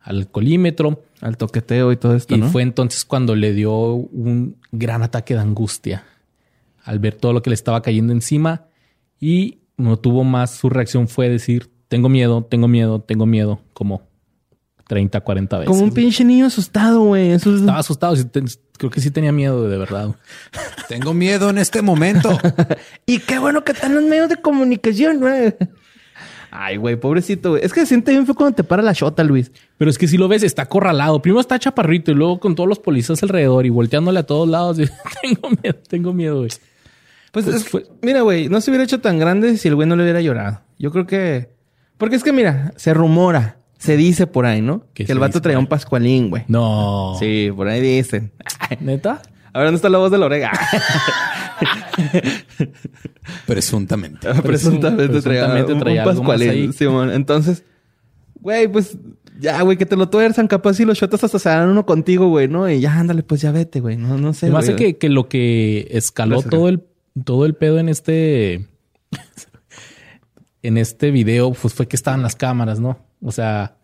al 0.00 0.30
colímetro. 0.30 1.02
Al 1.20 1.36
toqueteo 1.36 1.92
y 1.92 1.96
todo 1.96 2.14
esto, 2.14 2.34
Y 2.34 2.38
¿no? 2.38 2.48
fue 2.48 2.62
entonces 2.62 3.04
cuando 3.04 3.34
le 3.34 3.52
dio 3.52 3.72
un 3.94 4.56
gran 4.70 5.02
ataque 5.02 5.34
de 5.34 5.40
angustia 5.40 6.04
al 6.84 6.98
ver 6.98 7.14
todo 7.14 7.32
lo 7.32 7.42
que 7.42 7.50
le 7.50 7.54
estaba 7.54 7.80
cayendo 7.82 8.12
encima 8.12 8.66
y 9.22 9.60
no 9.76 9.98
tuvo 9.98 10.24
más. 10.24 10.50
Su 10.50 10.68
reacción 10.68 11.06
fue 11.06 11.30
decir, 11.30 11.70
tengo 11.86 12.08
miedo, 12.08 12.44
tengo 12.50 12.66
miedo, 12.66 13.00
tengo 13.00 13.24
miedo, 13.24 13.60
como 13.72 14.02
30, 14.88 15.20
40 15.20 15.58
veces. 15.60 15.70
Como 15.70 15.84
un 15.84 15.94
pinche 15.94 16.24
niño 16.24 16.46
asustado, 16.46 17.02
güey. 17.04 17.30
Eso 17.30 17.54
es... 17.54 17.60
Estaba 17.60 17.78
asustado. 17.78 18.16
creo 18.76 18.90
que 18.90 19.00
sí 19.00 19.12
tenía 19.12 19.30
miedo 19.30 19.68
de 19.68 19.78
verdad. 19.78 20.16
Tengo 20.88 21.14
miedo 21.14 21.48
en 21.50 21.58
este 21.58 21.80
momento. 21.80 22.36
Y 23.06 23.20
qué 23.20 23.38
bueno 23.38 23.62
que 23.62 23.72
están 23.72 23.94
los 23.94 24.02
medios 24.02 24.28
de 24.28 24.36
comunicación, 24.36 25.20
güey. 25.20 25.54
Ay, 26.50 26.76
güey, 26.76 26.96
pobrecito, 26.96 27.50
güey. 27.50 27.64
Es 27.64 27.72
que 27.72 27.80
se 27.80 27.86
siente 27.86 28.10
bien 28.10 28.26
fue 28.26 28.34
cuando 28.34 28.56
te 28.56 28.64
para 28.64 28.82
la 28.82 28.92
shota, 28.92 29.22
Luis. 29.22 29.52
Pero 29.78 29.88
es 29.88 29.98
que 29.98 30.08
si 30.08 30.16
lo 30.16 30.26
ves, 30.26 30.42
está 30.42 30.62
acorralado. 30.62 31.22
Primero 31.22 31.40
está 31.40 31.58
chaparrito 31.58 32.10
y 32.10 32.14
luego 32.14 32.40
con 32.40 32.56
todos 32.56 32.68
los 32.68 32.80
policías 32.80 33.22
alrededor 33.22 33.66
y 33.66 33.70
volteándole 33.70 34.18
a 34.18 34.24
todos 34.24 34.48
lados. 34.48 34.76
tengo 35.22 35.50
miedo, 35.62 35.78
tengo 35.88 36.12
miedo, 36.12 36.38
güey. 36.38 36.50
Pues, 37.32 37.46
Pues 37.46 37.56
es 37.56 37.68
fue- 37.68 37.86
mira, 38.02 38.20
güey, 38.20 38.48
no 38.48 38.60
se 38.60 38.70
hubiera 38.70 38.84
hecho 38.84 39.00
tan 39.00 39.18
grande 39.18 39.56
si 39.56 39.66
el 39.68 39.74
güey 39.74 39.88
no 39.88 39.96
le 39.96 40.02
hubiera 40.04 40.20
llorado. 40.20 40.60
Yo 40.78 40.92
creo 40.92 41.06
que... 41.06 41.50
Porque 41.98 42.14
es 42.16 42.22
que, 42.22 42.32
mira, 42.32 42.72
se 42.76 42.94
rumora, 42.94 43.56
se 43.78 43.96
dice 43.96 44.26
por 44.26 44.44
ahí, 44.46 44.60
¿no? 44.62 44.84
¿Qué 44.94 45.04
Que 45.06 45.12
el 45.12 45.18
vato 45.18 45.32
dice 45.32 45.40
traía 45.40 45.58
un 45.58 45.66
pascualín, 45.66 46.30
güey. 46.30 46.44
No. 46.48 47.16
Sí, 47.18 47.50
por 47.56 47.68
ahí 47.68 47.80
dicen. 47.80 48.32
¿Neta? 48.80 49.22
A 49.52 49.58
ver, 49.58 49.66
¿dónde 49.68 49.76
está 49.76 49.88
la 49.88 49.98
voz 49.98 50.10
de 50.10 50.18
la 50.18 50.26
oreja? 50.26 50.50
Presuntamente. 53.46 54.28
presuntamente, 54.42 55.20
traía, 55.20 55.42
presuntamente 55.46 55.72
un- 55.72 55.78
traía 55.80 56.02
un 56.06 56.08
pascualín. 56.16 56.72
Simón. 56.72 57.10
Entonces, 57.12 57.64
güey, 58.40 58.68
pues 58.68 58.96
ya, 59.40 59.60
güey, 59.62 59.76
que 59.76 59.86
te 59.86 59.96
lo 59.96 60.08
tuerzan. 60.08 60.48
Capaz 60.48 60.74
si 60.74 60.84
los 60.84 60.98
shotas 60.98 61.22
hasta 61.24 61.38
se 61.38 61.48
dan 61.48 61.68
uno 61.68 61.86
contigo, 61.86 62.28
güey, 62.28 62.48
¿no? 62.48 62.68
Y 62.68 62.80
ya, 62.80 62.98
ándale, 62.98 63.22
pues 63.22 63.40
ya 63.40 63.52
vete, 63.52 63.80
güey. 63.80 63.96
No, 63.96 64.16
no 64.18 64.32
sé. 64.32 64.50
Me 64.50 64.58
hace 64.58 64.76
que, 64.76 64.96
que 64.98 65.08
lo 65.08 65.28
que 65.28 65.88
escaló 65.90 66.36
Gracias, 66.36 66.50
todo 66.50 66.68
el, 66.68 66.82
todo 67.24 67.46
el 67.46 67.54
pedo 67.54 67.78
en 67.78 67.88
este. 67.88 68.66
en 70.62 70.78
este 70.78 71.10
video, 71.10 71.52
pues 71.52 71.74
fue 71.74 71.88
que 71.88 71.96
estaban 71.96 72.22
las 72.22 72.36
cámaras, 72.36 72.80
¿no? 72.80 72.98
O 73.20 73.32
sea, 73.32 73.76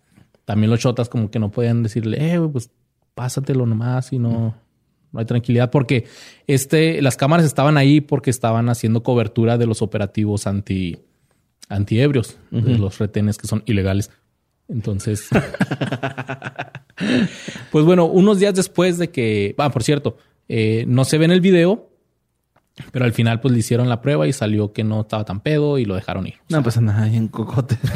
también 0.45 0.71
los 0.71 0.81
chotas 0.81 1.09
como 1.09 1.31
que 1.31 1.38
no 1.38 1.51
podían 1.51 1.83
decirle, 1.83 2.35
eh, 2.35 2.41
pues 2.41 2.71
pásatelo 3.14 3.67
nomás 3.67 4.12
y 4.12 4.19
no, 4.19 4.55
no 5.12 5.21
hay 5.21 5.27
tranquilidad. 5.27 5.71
Porque 5.71 6.07
este, 6.47 7.03
las 7.03 7.17
cámaras 7.17 7.45
estaban 7.45 7.77
ahí 7.77 8.01
porque 8.01 8.31
estaban 8.31 8.69
haciendo 8.69 9.03
cobertura 9.03 9.59
de 9.59 9.67
los 9.67 9.83
operativos 9.83 10.47
anti 10.47 10.99
antiebrios, 11.69 12.38
de 12.51 12.79
los 12.79 12.99
retenes 12.99 13.37
que 13.37 13.47
son 13.47 13.62
ilegales. 13.67 14.11
Entonces, 14.69 15.29
pues 17.73 17.85
bueno, 17.85 18.07
unos 18.07 18.38
días 18.38 18.55
después 18.55 18.99
de 18.99 19.11
que, 19.11 19.55
ah, 19.59 19.71
por 19.71 19.83
cierto, 19.83 20.17
eh, 20.49 20.85
no 20.88 21.05
se 21.05 21.19
ve 21.19 21.27
en 21.27 21.31
el 21.31 21.41
video, 21.41 21.91
pero 22.93 23.05
al 23.05 23.12
final 23.12 23.41
pues 23.41 23.53
le 23.53 23.61
hicieron 23.61 23.88
la 23.88 24.01
prueba 24.01 24.27
y 24.27 24.33
salió 24.33 24.73
que 24.73 24.85
no 24.85 25.03
estaba 25.03 25.25
tan 25.25 25.41
pedo 25.41 25.79
y 25.79 25.85
lo 25.85 25.95
dejaron 25.95 26.27
ir. 26.27 26.35
No, 26.49 26.62
pues 26.62 26.77
ahí 26.77 27.17
en 27.17 27.29
cocote. 27.29 27.79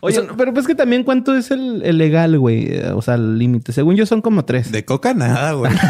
Oye, 0.00 0.22
no, 0.22 0.36
pero 0.36 0.52
pues 0.52 0.66
que 0.66 0.74
también 0.74 1.04
cuánto 1.04 1.34
es 1.34 1.50
el, 1.50 1.82
el 1.84 1.96
legal, 1.98 2.38
güey. 2.38 2.66
Eh, 2.70 2.90
O 2.94 3.00
sea, 3.02 3.14
el 3.14 3.38
límite. 3.38 3.72
Según 3.72 3.96
yo 3.96 4.04
son 4.06 4.20
como 4.20 4.44
tres. 4.44 4.70
De 4.70 4.84
coca 4.84 5.14
nada, 5.14 5.52
güey. 5.52 5.72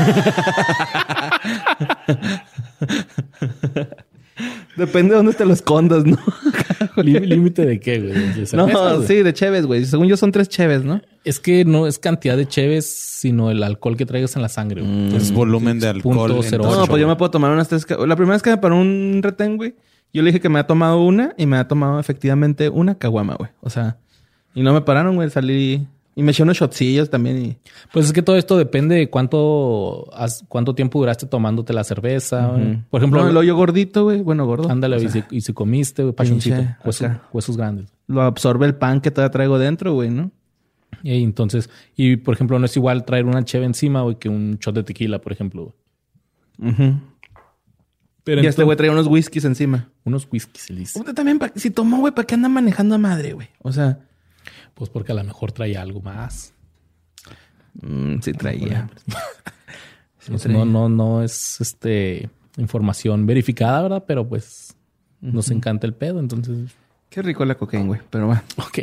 Depende 4.76 5.10
de 5.12 5.16
dónde 5.18 5.32
te 5.34 5.44
lo 5.44 5.52
escondas, 5.52 6.04
¿no? 6.04 6.18
Lí- 7.02 7.18
¿Límite 7.20 7.64
de 7.64 7.78
qué, 7.80 7.98
güey? 8.00 8.12
¿De 8.12 8.46
cervezas, 8.46 8.98
no, 8.98 9.02
sí, 9.02 9.16
de 9.22 9.32
cheves, 9.32 9.66
güey. 9.66 9.84
Según 9.84 10.06
yo 10.08 10.16
son 10.16 10.32
tres 10.32 10.48
cheves, 10.48 10.84
¿no? 10.84 11.00
Es 11.24 11.40
que 11.40 11.64
no 11.64 11.86
es 11.86 11.98
cantidad 11.98 12.36
de 12.36 12.46
cheves, 12.46 12.86
sino 12.86 13.50
el 13.50 13.62
alcohol 13.62 13.96
que 13.96 14.04
traigas 14.06 14.34
en 14.36 14.42
la 14.42 14.48
sangre. 14.48 14.82
güey. 14.82 15.16
Es 15.16 15.32
volumen 15.32 15.78
de 15.80 15.88
alcohol. 15.88 16.28
Punto 16.28 16.36
en 16.36 16.42
cero 16.42 16.64
todo 16.64 16.76
No, 16.76 16.82
el 16.84 16.88
pues 16.88 17.00
yo 17.00 17.08
me 17.08 17.16
puedo 17.16 17.30
tomar 17.30 17.50
unas 17.52 17.68
tres. 17.68 17.86
La 18.06 18.16
primera 18.16 18.34
vez 18.34 18.42
que 18.42 18.50
me 18.50 18.58
paró 18.58 18.76
un 18.80 19.20
retén, 19.22 19.56
güey, 19.56 19.74
yo 20.12 20.22
le 20.22 20.28
dije 20.30 20.40
que 20.40 20.48
me 20.48 20.58
ha 20.58 20.66
tomado 20.66 21.02
una 21.02 21.34
y 21.38 21.46
me 21.46 21.56
ha 21.56 21.66
tomado 21.68 21.98
efectivamente 22.00 22.68
una 22.68 22.96
caguama, 22.98 23.34
güey. 23.36 23.50
O 23.60 23.70
sea, 23.70 23.96
y 24.54 24.62
no 24.62 24.72
me 24.72 24.80
pararon, 24.82 25.14
güey. 25.16 25.30
Salí 25.30 25.86
y 26.16 26.22
me 26.22 26.30
eché 26.30 26.42
unos 26.42 26.56
shotcillos 26.56 27.10
también 27.10 27.44
y... 27.44 27.56
Pues 27.92 28.06
es 28.06 28.12
que 28.12 28.22
todo 28.22 28.36
esto 28.36 28.56
depende 28.56 28.94
de 28.94 29.10
cuánto, 29.10 30.08
cuánto 30.48 30.74
tiempo 30.74 30.98
duraste 31.00 31.26
tomándote 31.26 31.72
la 31.72 31.84
cerveza. 31.84 32.52
Por 32.90 33.00
ejemplo, 33.00 33.22
no, 33.22 33.30
el 33.30 33.36
hoyo 33.36 33.56
gordito, 33.56 34.04
güey. 34.04 34.22
Bueno, 34.22 34.46
gordo. 34.46 34.70
ándale, 34.70 34.96
O 34.96 35.02
y, 35.02 35.08
si, 35.08 35.24
y 35.30 35.40
si 35.40 35.52
comiste, 35.52 36.02
güey, 36.02 36.14
pachoncito, 36.14 36.56
pinche 36.56 36.76
huesos, 36.84 37.10
huesos 37.32 37.56
grandes. 37.56 37.92
Lo 38.06 38.22
absorbe 38.22 38.66
el 38.66 38.74
pan 38.76 39.00
que 39.00 39.10
todavía 39.10 39.32
traigo 39.32 39.58
dentro, 39.58 39.92
güey, 39.94 40.10
¿no? 40.10 40.30
Y 41.02 41.22
entonces, 41.22 41.68
y 41.96 42.16
por 42.16 42.34
ejemplo, 42.34 42.58
no 42.58 42.66
es 42.66 42.76
igual 42.76 43.04
traer 43.04 43.26
una 43.26 43.44
cheve 43.44 43.66
encima, 43.66 44.02
güey, 44.02 44.16
que 44.16 44.28
un 44.28 44.58
shot 44.60 44.74
de 44.74 44.84
tequila, 44.84 45.20
por 45.20 45.32
ejemplo. 45.32 45.74
güey. 46.58 46.94
Pero 48.24 48.42
y 48.42 48.46
este 48.46 48.62
güey 48.64 48.76
traía 48.76 48.92
unos 48.92 49.06
whiskies 49.06 49.44
encima. 49.44 49.90
unos 50.04 50.26
whiskies. 50.30 50.96
Usted 50.96 51.12
también, 51.12 51.38
si 51.56 51.70
tomó, 51.70 51.98
güey, 51.98 52.14
¿para 52.14 52.26
qué 52.26 52.34
anda 52.34 52.48
manejando 52.48 52.94
a 52.94 52.98
madre, 52.98 53.34
güey? 53.34 53.48
O 53.60 53.70
sea, 53.70 53.98
Pues 54.74 54.90
porque 54.90 55.12
a 55.12 55.14
lo 55.14 55.24
mejor 55.24 55.52
traía 55.52 55.80
algo 55.82 56.00
más. 56.00 56.52
mm, 57.82 58.20
sí 58.20 58.32
traía. 58.32 58.88
Sí 60.18 60.30
Pues 60.30 60.42
traía. 60.42 60.56
no, 60.58 60.64
no, 60.64 60.88
no 60.88 61.22
es 61.22 61.60
este 61.60 62.30
información 62.56 63.26
verificada, 63.26 63.82
¿verdad? 63.82 64.04
Pero 64.06 64.26
pues 64.26 64.74
nos 65.20 65.50
encanta 65.50 65.86
el 65.86 65.92
pedo, 65.92 66.18
entonces. 66.18 66.70
Qué 67.10 67.20
rico 67.20 67.44
la 67.44 67.56
cocaína, 67.56 67.86
güey. 67.88 68.00
Pero 68.08 68.28
va. 68.28 68.42
Ok. 68.56 68.78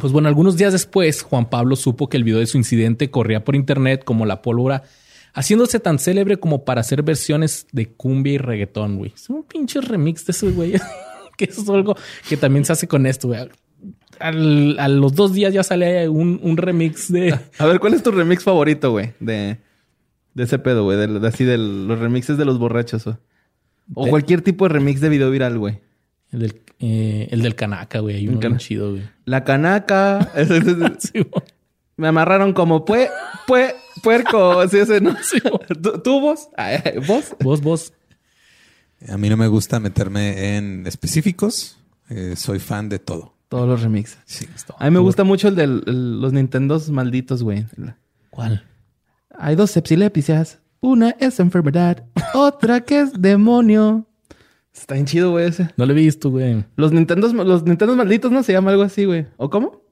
Pues 0.00 0.12
bueno, 0.12 0.28
algunos 0.28 0.56
días 0.56 0.72
después, 0.72 1.22
Juan 1.22 1.48
Pablo 1.50 1.74
supo 1.76 2.08
que 2.08 2.16
el 2.16 2.24
video 2.24 2.38
de 2.38 2.46
su 2.46 2.56
incidente 2.58 3.10
corría 3.10 3.42
por 3.42 3.56
internet 3.56 4.04
como 4.04 4.26
la 4.26 4.42
pólvora, 4.42 4.84
haciéndose 5.32 5.80
tan 5.80 5.98
célebre 5.98 6.38
como 6.38 6.64
para 6.64 6.82
hacer 6.82 7.02
versiones 7.02 7.66
de 7.72 7.88
cumbia 7.92 8.34
y 8.34 8.38
reggaetón, 8.38 8.96
güey. 8.98 9.12
Es 9.14 9.28
un 9.28 9.42
pinche 9.44 9.80
remix 9.80 10.24
de 10.26 10.32
esos 10.32 10.52
güey. 10.54 10.74
que 11.38 11.46
eso 11.46 11.62
es 11.62 11.68
algo 11.70 11.96
que 12.28 12.36
también 12.36 12.66
se 12.66 12.72
hace 12.74 12.86
con 12.86 13.06
esto, 13.06 13.28
güey. 13.28 13.48
Al- 14.20 14.76
a 14.78 14.88
los 14.88 15.14
dos 15.14 15.32
días 15.32 15.54
ya 15.54 15.62
sale 15.62 16.08
un, 16.08 16.40
un 16.42 16.56
remix 16.56 17.10
de... 17.10 17.38
A 17.58 17.66
ver, 17.66 17.78
¿cuál 17.80 17.94
es 17.94 18.02
tu 18.02 18.10
remix 18.10 18.42
favorito, 18.42 18.90
güey? 18.90 19.12
De, 19.20 19.58
de 20.34 20.42
ese 20.42 20.58
pedo, 20.58 20.82
güey. 20.84 20.98
De, 20.98 21.06
de 21.20 21.28
así 21.28 21.44
de 21.44 21.56
los 21.56 21.98
remixes 21.98 22.36
de 22.36 22.44
los 22.44 22.58
borrachos, 22.58 23.04
güey. 23.04 23.16
O 23.94 24.04
De- 24.04 24.10
cualquier 24.10 24.42
tipo 24.42 24.66
de 24.66 24.74
remix 24.74 25.00
de 25.00 25.08
video 25.08 25.30
viral, 25.30 25.56
güey. 25.58 25.78
El 26.32 26.40
del, 26.40 26.60
eh, 26.80 27.28
el 27.30 27.42
del 27.42 27.54
Canaca, 27.54 28.00
güey. 28.00 28.16
Hay 28.16 28.28
uno 28.28 28.38
bien 28.40 28.58
chido, 28.58 28.90
güey. 28.90 29.02
La 29.24 29.44
canaca. 29.44 30.30
Sí. 30.98 31.24
Me 31.96 32.06
amarraron 32.08 32.52
como 32.52 32.84
pue, 32.84 33.08
pue, 33.46 33.74
puerco. 34.02 34.60
Así 34.60 34.78
ese, 34.78 35.00
¿no? 35.00 35.16
Sí. 35.22 35.38
¿Tú, 35.40 36.00
tú, 36.02 36.20
vos? 36.20 36.48
¿Vos? 37.06 37.34
Vos, 37.40 37.60
vos. 37.60 37.92
A 39.06 39.16
mí 39.16 39.28
no 39.28 39.36
me 39.36 39.46
gusta 39.46 39.78
meterme 39.78 40.56
en 40.56 40.86
específicos. 40.86 41.78
Eh, 42.08 42.34
soy 42.36 42.58
fan 42.58 42.88
de 42.88 42.98
todo. 42.98 43.34
Todos 43.48 43.68
los 43.68 43.82
remixes. 43.82 44.18
Sí. 44.24 44.46
A 44.78 44.84
mí 44.86 44.90
me 44.90 44.98
gusta 44.98 45.24
mucho 45.24 45.48
el 45.48 45.54
de 45.54 45.66
los 45.66 46.32
Nintendos 46.32 46.90
malditos, 46.90 47.42
güey. 47.42 47.66
¿Cuál? 48.30 48.64
Hay 49.38 49.54
dos 49.54 49.70
sepsilepicias. 49.70 50.58
Una 50.80 51.10
es 51.18 51.40
enfermedad, 51.40 52.04
otra 52.34 52.80
que 52.82 53.00
es 53.00 53.12
demonio. 53.20 54.06
Está 54.72 54.94
bien 54.94 55.06
chido, 55.06 55.32
güey, 55.32 55.46
ese. 55.46 55.70
No 55.76 55.86
lo 55.86 55.92
he 55.92 55.96
visto, 55.96 56.30
güey. 56.30 56.64
Los 56.76 56.92
Nintendos, 56.92 57.32
los 57.32 57.64
Nintendos 57.64 57.96
malditos, 57.96 58.30
¿no? 58.30 58.42
Se 58.42 58.52
llama 58.52 58.70
algo 58.70 58.82
así, 58.82 59.04
güey. 59.04 59.26
¿O 59.36 59.50
cómo? 59.50 59.82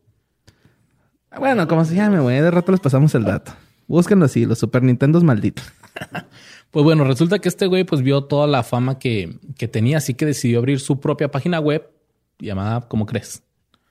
Bueno, 1.37 1.66
como 1.66 1.85
se 1.85 1.95
llame, 1.95 2.21
güey. 2.21 2.40
De 2.40 2.51
rato 2.51 2.73
les 2.73 2.81
pasamos 2.81 3.14
el 3.14 3.25
dato. 3.25 3.53
Búsquenlo 3.88 4.25
así, 4.25 4.47
los 4.47 4.59
Super 4.59 4.83
Nintendos 4.83 5.25
malditos. 5.25 5.64
Pues 6.70 6.85
bueno, 6.85 7.05
resulta 7.05 7.38
que 7.38 7.48
este 7.48 7.66
güey 7.66 7.85
pues 7.85 8.02
vio 8.02 8.24
toda 8.24 8.46
la 8.46 8.62
fama 8.62 8.98
que, 8.98 9.38
que 9.57 9.68
tenía, 9.68 9.98
así 9.98 10.14
que 10.14 10.26
decidió 10.26 10.59
abrir 10.59 10.81
su 10.81 11.00
propia 11.00 11.31
página 11.31 11.59
web 11.61 11.90
llamada, 12.38 12.83
¿cómo 12.88 13.07
crees? 13.07 13.42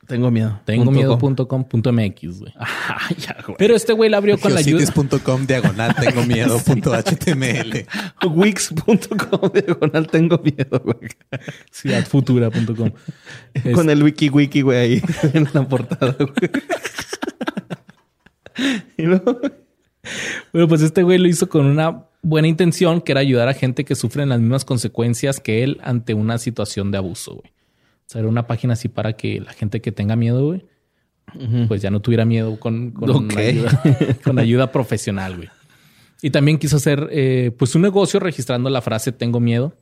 Tengo 0.07 0.29
miedo. 0.29 0.59
Tengo 0.65 0.85
com. 0.85 0.93
miedo.com.mx, 0.93 2.39
güey. 2.39 2.53
Ah, 2.87 3.09
ya, 3.17 3.35
güey. 3.45 3.57
Pero 3.57 3.75
este 3.75 3.93
güey 3.93 4.09
la 4.09 4.17
abrió 4.17 4.37
con 4.37 4.53
la 4.53 4.59
ayuda. 4.59 4.79
Geocities.com 4.79 5.45
diagonal 5.45 5.95
tengo 5.95 6.23
miedo 6.23 6.57
punto 6.65 6.93
HTML. 6.93 7.85
Wix.com 8.33 9.51
diagonal 9.53 10.07
tengo 10.07 10.39
miedo, 10.39 10.81
güey. 10.83 11.09
Sí, 11.71 11.93
adfutura.com. 11.93 12.91
Con 13.73 13.89
el 13.89 14.03
wiki 14.03 14.29
wiki, 14.29 14.61
güey, 14.61 14.77
ahí 14.77 15.01
en 15.33 15.47
la 15.53 15.67
portada, 15.67 16.15
güey. 16.17 16.51
y 18.97 19.03
luego, 19.03 19.41
Bueno, 20.53 20.67
pues 20.67 20.81
este 20.81 21.03
güey 21.03 21.17
lo 21.17 21.27
hizo 21.27 21.49
con 21.49 21.65
una 21.65 22.05
buena 22.21 22.47
intención, 22.47 23.01
que 23.01 23.11
era 23.11 23.21
ayudar 23.21 23.47
a 23.47 23.53
gente 23.53 23.85
que 23.85 23.95
sufre 23.95 24.25
las 24.25 24.39
mismas 24.39 24.65
consecuencias 24.65 25.39
que 25.39 25.63
él 25.63 25.79
ante 25.83 26.13
una 26.13 26.37
situación 26.37 26.91
de 26.91 26.97
abuso, 26.97 27.35
güey. 27.35 27.51
O 27.51 28.07
sea, 28.07 28.19
era 28.19 28.29
una 28.29 28.47
página 28.47 28.73
así 28.73 28.87
para 28.87 29.13
que 29.13 29.39
la 29.39 29.53
gente 29.53 29.81
que 29.81 29.91
tenga 29.91 30.15
miedo, 30.15 30.45
güey, 30.45 30.65
pues 31.67 31.81
ya 31.81 31.89
no 31.89 32.01
tuviera 32.01 32.23
miedo 32.23 32.59
con, 32.59 32.91
con, 32.91 33.37
ayuda, 33.37 33.83
con 34.23 34.39
ayuda 34.39 34.71
profesional, 34.71 35.37
güey. 35.37 35.49
Y 36.21 36.29
también 36.29 36.57
quiso 36.57 36.77
hacer, 36.77 37.09
eh, 37.11 37.51
pues, 37.57 37.75
un 37.75 37.81
negocio 37.81 38.19
registrando 38.19 38.69
la 38.69 38.81
frase 38.81 39.11
tengo 39.11 39.39
miedo. 39.39 39.73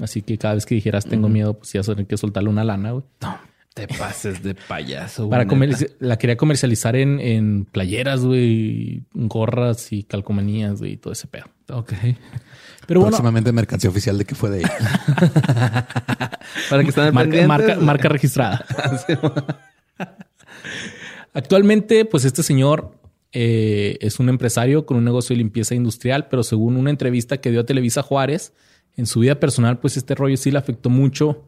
Así 0.00 0.22
que 0.22 0.38
cada 0.38 0.54
vez 0.54 0.66
que 0.66 0.74
dijeras 0.74 1.04
tengo 1.04 1.28
miedo, 1.28 1.54
pues 1.54 1.72
ibas 1.74 1.88
a 1.88 1.92
tener 1.92 2.06
que 2.06 2.16
soltarle 2.16 2.48
una 2.48 2.64
lana, 2.64 2.92
güey. 2.92 3.04
no 3.20 3.53
te 3.74 3.88
pases 3.88 4.42
de 4.42 4.54
payaso, 4.54 5.26
güey. 5.26 5.30
Para 5.30 5.46
comerci- 5.46 5.90
la 5.98 6.16
quería 6.16 6.36
comercializar 6.36 6.94
en, 6.96 7.18
en 7.20 7.64
playeras, 7.64 8.24
güey, 8.24 9.02
gorras 9.12 9.92
y 9.92 10.04
calcomanías, 10.04 10.78
güey, 10.78 10.92
y 10.92 10.96
todo 10.96 11.12
ese 11.12 11.26
pedo. 11.26 11.44
Ok. 11.70 11.92
Pero 12.86 13.00
bueno, 13.00 13.10
Próximamente 13.16 13.50
mercancía 13.50 13.90
oficial 13.90 14.16
de 14.18 14.24
que 14.26 14.34
fue 14.34 14.50
de 14.50 14.58
ella. 14.60 14.78
Para 16.70 16.82
que 16.82 16.88
estén 16.90 17.12
marca, 17.14 17.46
marca, 17.46 17.76
marca 17.76 18.08
registrada. 18.08 18.64
Actualmente, 21.32 22.04
pues 22.04 22.24
este 22.24 22.42
señor 22.42 22.92
eh, 23.32 23.96
es 24.00 24.20
un 24.20 24.28
empresario 24.28 24.86
con 24.86 24.96
un 24.96 25.04
negocio 25.04 25.34
de 25.34 25.38
limpieza 25.38 25.74
industrial, 25.74 26.28
pero 26.28 26.42
según 26.42 26.76
una 26.76 26.90
entrevista 26.90 27.38
que 27.38 27.50
dio 27.50 27.60
a 27.60 27.64
Televisa 27.66 28.02
Juárez, 28.02 28.52
en 28.96 29.06
su 29.06 29.20
vida 29.20 29.40
personal, 29.40 29.80
pues 29.80 29.96
este 29.96 30.14
rollo 30.14 30.36
sí 30.36 30.52
le 30.52 30.58
afectó 30.58 30.88
mucho, 30.90 31.44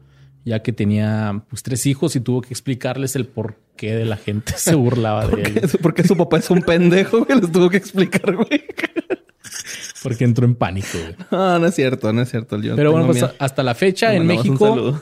ya 0.47 0.61
que 0.63 0.71
tenía 0.71 1.43
pues 1.49 1.61
tres 1.61 1.85
hijos 1.85 2.15
y 2.15 2.21
tuvo 2.21 2.41
que 2.41 2.49
explicarles 2.49 3.15
el 3.17 3.25
por 3.25 3.55
qué 3.75 3.93
de 3.95 4.05
la 4.05 4.15
gente 4.17 4.53
se 4.57 4.75
burlaba 4.75 5.27
de 5.27 5.41
él. 5.43 5.61
Porque 5.81 6.03
su 6.03 6.15
papá 6.15 6.37
es 6.37 6.49
un 6.49 6.61
pendejo, 6.61 7.25
güey. 7.25 7.39
Les 7.41 7.51
tuvo 7.51 7.69
que 7.69 7.77
explicar, 7.77 8.33
güey. 8.35 8.63
Porque 10.03 10.23
entró 10.23 10.45
en 10.45 10.55
pánico, 10.55 10.87
güey. 10.99 11.15
No, 11.31 11.59
no 11.59 11.67
es 11.67 11.75
cierto, 11.75 12.13
no 12.13 12.21
es 12.21 12.29
cierto. 12.29 12.59
Yo 12.61 12.75
Pero 12.77 12.91
bueno, 12.91 13.07
pues 13.07 13.17
miedo. 13.21 13.33
hasta 13.39 13.61
la 13.63 13.75
fecha 13.75 14.13
en 14.15 14.25
México, 14.25 15.01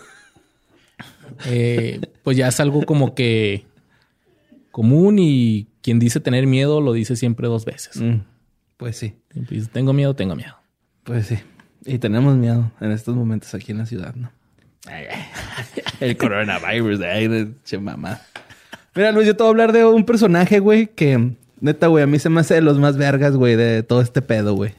eh, 1.45 1.99
pues 2.23 2.38
ya 2.38 2.47
es 2.47 2.60
algo 2.60 2.84
como 2.84 3.13
que 3.13 3.65
común 4.71 5.17
y 5.19 5.67
quien 5.81 5.99
dice 5.99 6.19
tener 6.19 6.47
miedo 6.47 6.81
lo 6.81 6.93
dice 6.93 7.15
siempre 7.15 7.47
dos 7.47 7.65
veces. 7.65 7.97
Mm, 8.01 8.21
Pues 8.77 8.97
sí, 8.97 9.13
dice, 9.34 9.69
tengo 9.71 9.93
miedo, 9.93 10.15
tengo 10.15 10.36
miedo. 10.36 10.55
pues 11.03 11.27
sí. 11.27 11.38
Y 11.86 11.99
tenemos 11.99 12.36
miedo 12.36 12.71
en 12.81 12.91
estos 12.91 13.15
momentos 13.15 13.53
aquí 13.53 13.71
en 13.71 13.77
la 13.77 13.86
ciudad, 13.86 14.15
¿no? 14.15 14.31
El 16.00 16.17
coronavirus, 16.17 17.02
ay, 17.02 17.28
de 17.28 17.52
che 17.63 17.78
mamá. 17.78 18.21
Mira, 18.93 19.12
Luis, 19.12 19.28
yo 19.28 19.36
te 19.36 19.43
voy 19.43 19.48
a 19.48 19.52
hablar 19.52 19.71
de 19.74 19.86
un 19.86 20.06
personaje, 20.06 20.60
güey, 20.60 20.88
que 20.88 21.32
neta, 21.60 21.88
güey, 21.88 22.04
a 22.04 22.08
mí 22.08 22.19
se 22.19 22.30
me 22.30 22.41
hace 22.41 22.56
de 22.56 22.62
los 22.62 22.80
más 22.80 22.98
vergas, 22.98 23.36
güey, 23.36 23.56
de 23.56 23.84
todo 23.84 24.02
este 24.02 24.21
pedo, 24.21 24.54
güey. 24.54 24.74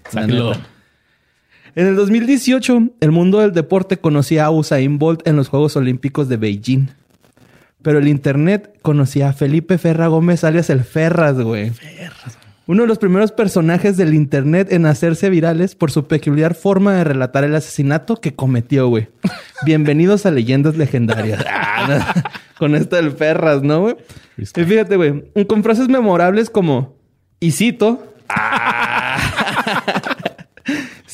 En 1.74 1.86
el 1.86 1.96
2018, 1.96 2.88
el 3.00 3.12
mundo 3.12 3.40
del 3.40 3.52
deporte 3.52 3.98
conocía 3.98 4.46
a 4.46 4.50
Usain 4.50 4.98
Bolt 4.98 5.26
en 5.28 5.36
los 5.36 5.48
Juegos 5.48 5.76
Olímpicos 5.76 6.28
de 6.28 6.38
Beijing. 6.38 6.88
Pero 7.82 7.98
el 7.98 8.08
internet 8.08 8.78
conocía 8.80 9.28
a 9.28 9.32
Felipe 9.34 9.76
Ferra 9.76 10.06
Gómez, 10.06 10.42
alias 10.44 10.70
el 10.70 10.82
Ferras, 10.84 11.38
güey. 11.38 11.72
Uno 12.68 12.82
de 12.82 12.88
los 12.88 12.98
primeros 12.98 13.30
personajes 13.30 13.96
del 13.96 14.12
internet 14.12 14.72
en 14.72 14.86
hacerse 14.86 15.30
virales 15.30 15.76
por 15.76 15.92
su 15.92 16.08
peculiar 16.08 16.56
forma 16.56 16.94
de 16.94 17.04
relatar 17.04 17.44
el 17.44 17.54
asesinato 17.54 18.16
que 18.16 18.34
cometió, 18.34 18.88
güey. 18.88 19.08
Bienvenidos 19.64 20.26
a 20.26 20.32
Leyendas 20.32 20.76
Legendarias. 20.76 21.44
Ah, 21.78 21.86
no. 21.88 22.22
Con 22.58 22.74
esto 22.74 22.96
del 22.96 23.12
Ferras, 23.12 23.62
¿no, 23.62 23.82
güey? 23.82 23.96
Y 24.38 24.46
fíjate, 24.46 24.96
güey, 24.96 25.24
con 25.46 25.62
frases 25.62 25.88
memorables 25.88 26.48
como, 26.48 26.96
y 27.38 27.50
cito, 27.52 28.14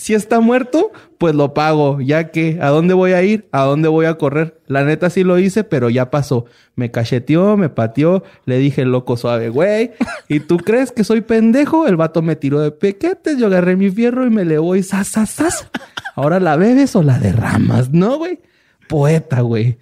si 0.02 0.14
está 0.14 0.40
muerto, 0.40 0.90
pues 1.16 1.32
lo 1.36 1.54
pago, 1.54 2.00
ya 2.00 2.32
que 2.32 2.58
¿a 2.60 2.70
dónde 2.70 2.92
voy 2.92 3.12
a 3.12 3.22
ir? 3.22 3.46
¿A 3.52 3.62
dónde 3.62 3.86
voy 3.86 4.06
a 4.06 4.14
correr? 4.14 4.60
La 4.66 4.82
neta 4.82 5.10
sí 5.10 5.22
lo 5.22 5.38
hice, 5.38 5.62
pero 5.62 5.90
ya 5.90 6.10
pasó. 6.10 6.46
Me 6.74 6.90
cacheteó, 6.90 7.56
me 7.56 7.68
pateó, 7.68 8.24
le 8.44 8.58
dije 8.58 8.84
loco 8.84 9.16
suave, 9.16 9.48
güey. 9.48 9.92
¿Y 10.28 10.40
tú 10.40 10.56
crees 10.56 10.90
que 10.90 11.04
soy 11.04 11.20
pendejo? 11.20 11.86
El 11.86 11.94
vato 11.94 12.20
me 12.20 12.34
tiró 12.34 12.58
de 12.58 12.72
pequetes, 12.72 13.38
yo 13.38 13.46
agarré 13.46 13.76
mi 13.76 13.90
fierro 13.90 14.26
y 14.26 14.30
me 14.30 14.44
le 14.44 14.58
voy, 14.58 14.82
sas, 14.82 15.06
sas, 15.06 15.30
sas. 15.30 15.68
Ahora 16.16 16.40
la 16.40 16.56
bebes 16.56 16.96
o 16.96 17.04
la 17.04 17.20
derramas, 17.20 17.92
¿no, 17.92 18.18
güey? 18.18 18.40
Poeta, 18.88 19.42
güey. 19.42 19.78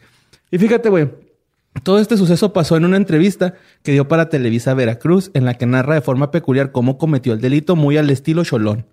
Y 0.50 0.59
fíjate, 0.59 0.90
güey, 0.90 1.09
todo 1.83 1.98
este 1.98 2.18
suceso 2.18 2.52
pasó 2.52 2.76
en 2.76 2.85
una 2.85 2.98
entrevista 2.98 3.54
que 3.83 3.92
dio 3.92 4.06
para 4.06 4.28
Televisa 4.28 4.74
Veracruz, 4.74 5.30
en 5.33 5.46
la 5.46 5.54
que 5.54 5.64
narra 5.64 5.94
de 5.94 6.02
forma 6.02 6.30
peculiar 6.30 6.72
cómo 6.72 6.98
cometió 6.98 7.33
el 7.33 7.40
delito 7.40 7.74
muy 7.74 7.96
al 7.96 8.11
estilo 8.11 8.44
Cholón. 8.44 8.85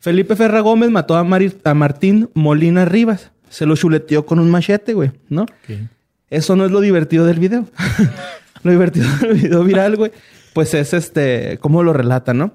Felipe 0.00 0.36
Ferra 0.36 0.60
Gómez 0.60 0.90
mató 0.90 1.16
a, 1.16 1.24
Mari- 1.24 1.56
a 1.64 1.74
Martín 1.74 2.30
Molina 2.34 2.84
Rivas. 2.84 3.32
Se 3.48 3.66
lo 3.66 3.76
chuleteó 3.76 4.26
con 4.26 4.38
un 4.38 4.50
machete, 4.50 4.94
güey, 4.94 5.10
¿no? 5.28 5.46
Eso 6.30 6.54
no 6.56 6.64
es 6.66 6.70
lo 6.70 6.80
divertido 6.80 7.24
del 7.24 7.38
video. 7.38 7.64
lo 8.62 8.70
divertido 8.70 9.06
del 9.20 9.34
video 9.34 9.64
viral, 9.64 9.96
güey, 9.96 10.12
pues 10.52 10.74
es 10.74 10.92
este, 10.94 11.58
cómo 11.60 11.82
lo 11.82 11.92
relata, 11.92 12.34
¿no? 12.34 12.52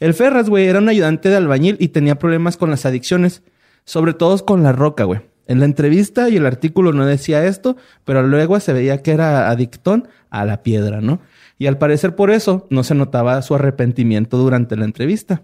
El 0.00 0.14
Ferras, 0.14 0.48
güey, 0.48 0.66
era 0.66 0.80
un 0.80 0.88
ayudante 0.88 1.28
de 1.28 1.36
albañil 1.36 1.76
y 1.78 1.88
tenía 1.88 2.18
problemas 2.18 2.56
con 2.56 2.70
las 2.70 2.84
adicciones, 2.86 3.42
sobre 3.84 4.14
todo 4.14 4.44
con 4.44 4.62
la 4.64 4.72
roca, 4.72 5.04
güey. 5.04 5.20
En 5.46 5.58
la 5.60 5.64
entrevista 5.66 6.28
y 6.28 6.36
el 6.36 6.46
artículo 6.46 6.92
no 6.92 7.06
decía 7.06 7.44
esto, 7.46 7.76
pero 8.04 8.22
luego 8.22 8.58
se 8.60 8.72
veía 8.72 9.02
que 9.02 9.12
era 9.12 9.48
adictón 9.50 10.08
a 10.30 10.44
la 10.44 10.62
piedra, 10.62 11.00
¿no? 11.00 11.20
Y 11.58 11.66
al 11.68 11.78
parecer 11.78 12.16
por 12.16 12.30
eso 12.32 12.66
no 12.70 12.82
se 12.82 12.94
notaba 12.96 13.40
su 13.42 13.54
arrepentimiento 13.54 14.38
durante 14.38 14.76
la 14.76 14.84
entrevista. 14.84 15.42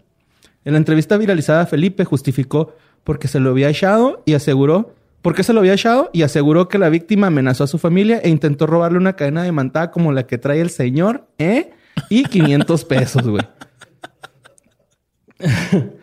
En 0.65 0.73
la 0.73 0.79
entrevista 0.79 1.17
viralizada, 1.17 1.67
Felipe 1.67 2.05
justificó 2.05 2.75
porque 3.05 3.29
se 3.29 3.41
lo 3.41 3.51
había 3.51 3.71
echado 3.71 4.23
y 4.27 4.35
aseguró, 4.35 4.95
porque 5.23 5.43
se 5.43 5.53
lo 5.53 5.61
había 5.61 5.75
echado 5.75 6.11
y 6.13 6.23
aseguró 6.23 6.69
que 6.69 6.79
la 6.79 6.89
víctima 6.89 7.29
amenazó 7.29 7.65
a 7.65 7.67
su 7.69 7.79
familia 7.79 8.19
e 8.23 8.29
intentó 8.29 8.67
robarle 8.67 8.99
una 8.99 9.15
cadena 9.15 9.43
de 9.43 9.53
mantada 9.53 9.91
como 9.91 10.13
la 10.13 10.27
que 10.27 10.39
trae 10.39 10.61
el 10.61 10.71
señor, 10.71 11.27
¿eh? 11.39 11.71
Y 12.11 12.25
500 12.25 12.85
pesos, 12.85 13.27
güey. 13.27 13.45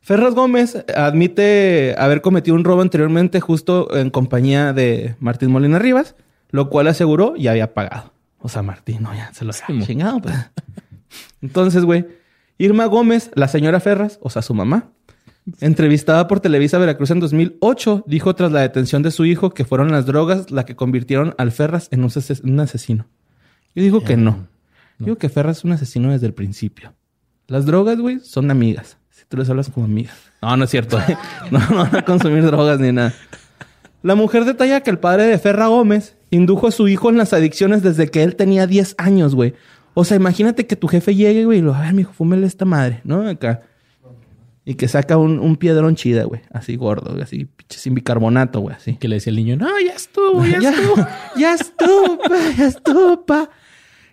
Ferraz 0.00 0.34
Gómez 0.34 0.84
admite 0.94 1.94
haber 1.96 2.20
cometido 2.20 2.56
un 2.56 2.64
robo 2.64 2.82
anteriormente 2.82 3.40
justo 3.40 3.96
en 3.96 4.10
compañía 4.10 4.72
de 4.74 5.16
Martín 5.18 5.50
Molina 5.50 5.78
Rivas, 5.78 6.14
lo 6.50 6.68
cual 6.68 6.88
aseguró 6.88 7.36
ya 7.36 7.52
había 7.52 7.72
pagado. 7.72 8.12
O 8.38 8.50
sea, 8.50 8.62
Martín, 8.62 9.02
no, 9.02 9.14
ya 9.14 9.32
se 9.32 9.46
lo 9.46 9.52
había 9.66 9.86
chingado. 9.86 10.20
pues. 10.20 10.34
Entonces, 11.40 11.84
güey, 11.84 12.06
Irma 12.58 12.86
Gómez, 12.86 13.30
la 13.34 13.48
señora 13.48 13.80
Ferraz, 13.80 14.18
o 14.22 14.30
sea, 14.30 14.42
su 14.42 14.54
mamá, 14.54 14.90
entrevistada 15.60 16.26
por 16.28 16.40
Televisa 16.40 16.78
Veracruz 16.78 17.10
en 17.10 17.20
2008, 17.20 18.04
dijo 18.06 18.34
tras 18.34 18.52
la 18.52 18.60
detención 18.60 19.02
de 19.02 19.10
su 19.10 19.24
hijo 19.24 19.50
que 19.50 19.64
fueron 19.64 19.90
las 19.90 20.06
drogas 20.06 20.50
las 20.50 20.64
que 20.64 20.76
convirtieron 20.76 21.34
al 21.38 21.52
Ferraz 21.52 21.88
en 21.90 22.00
un, 22.02 22.08
ases- 22.10 22.42
un 22.44 22.58
asesino. 22.60 23.06
Yo 23.74 23.82
digo 23.82 24.04
que 24.04 24.16
no. 24.16 24.46
Digo 24.98 25.16
que 25.16 25.28
Ferraz 25.28 25.58
es 25.58 25.64
un 25.64 25.72
asesino 25.72 26.12
desde 26.12 26.26
el 26.26 26.34
principio. 26.34 26.94
Las 27.48 27.66
drogas, 27.66 27.98
güey, 27.98 28.20
son 28.20 28.50
amigas. 28.50 28.96
Si 29.10 29.24
tú 29.28 29.36
les 29.36 29.50
hablas 29.50 29.68
como 29.68 29.86
amigas. 29.86 30.14
No, 30.40 30.56
no 30.56 30.64
es 30.64 30.70
cierto. 30.70 30.98
¿eh? 31.00 31.16
No, 31.50 31.58
no 31.58 31.76
van 31.78 31.96
a 31.96 32.04
consumir 32.04 32.44
drogas 32.44 32.78
ni 32.80 32.92
nada. 32.92 33.12
La 34.02 34.14
mujer 34.14 34.44
detalla 34.44 34.82
que 34.82 34.90
el 34.90 34.98
padre 34.98 35.24
de 35.24 35.38
Ferra 35.38 35.66
Gómez 35.66 36.16
indujo 36.30 36.66
a 36.68 36.70
su 36.70 36.88
hijo 36.88 37.10
en 37.10 37.16
las 37.16 37.32
adicciones 37.32 37.82
desde 37.82 38.10
que 38.10 38.22
él 38.22 38.36
tenía 38.36 38.66
10 38.66 38.94
años, 38.98 39.34
güey. 39.34 39.54
O 39.94 40.04
sea, 40.04 40.16
imagínate 40.16 40.66
que 40.66 40.76
tu 40.76 40.88
jefe 40.88 41.14
llegue, 41.14 41.44
güey, 41.44 41.60
y 41.60 41.62
lo, 41.62 41.74
a 41.74 41.80
ver, 41.80 41.94
mijo, 41.94 42.12
fúmele 42.12 42.46
esta 42.46 42.64
madre, 42.64 43.00
¿no? 43.04 43.26
Acá. 43.28 43.62
Y 44.64 44.74
que 44.74 44.88
saca 44.88 45.16
un, 45.16 45.38
un 45.38 45.56
piedrón 45.56 45.94
chida, 45.94 46.24
güey. 46.24 46.40
Así 46.50 46.76
gordo, 46.76 47.12
güey, 47.12 47.22
así, 47.22 47.48
sin 47.68 47.94
bicarbonato, 47.94 48.60
güey, 48.60 48.74
así. 48.74 48.96
Que 48.96 49.08
le 49.08 49.16
decía 49.16 49.30
el 49.30 49.36
niño, 49.36 49.56
no, 49.56 49.68
ya 49.80 49.92
estuvo, 49.92 50.44
ya, 50.46 50.60
ya, 50.60 50.70
estuvo. 50.70 51.06
ya 51.36 51.54
estuvo, 51.54 52.18
pa, 52.18 52.36
ya 52.56 52.66
estuvo, 52.66 53.26
pa. 53.26 53.50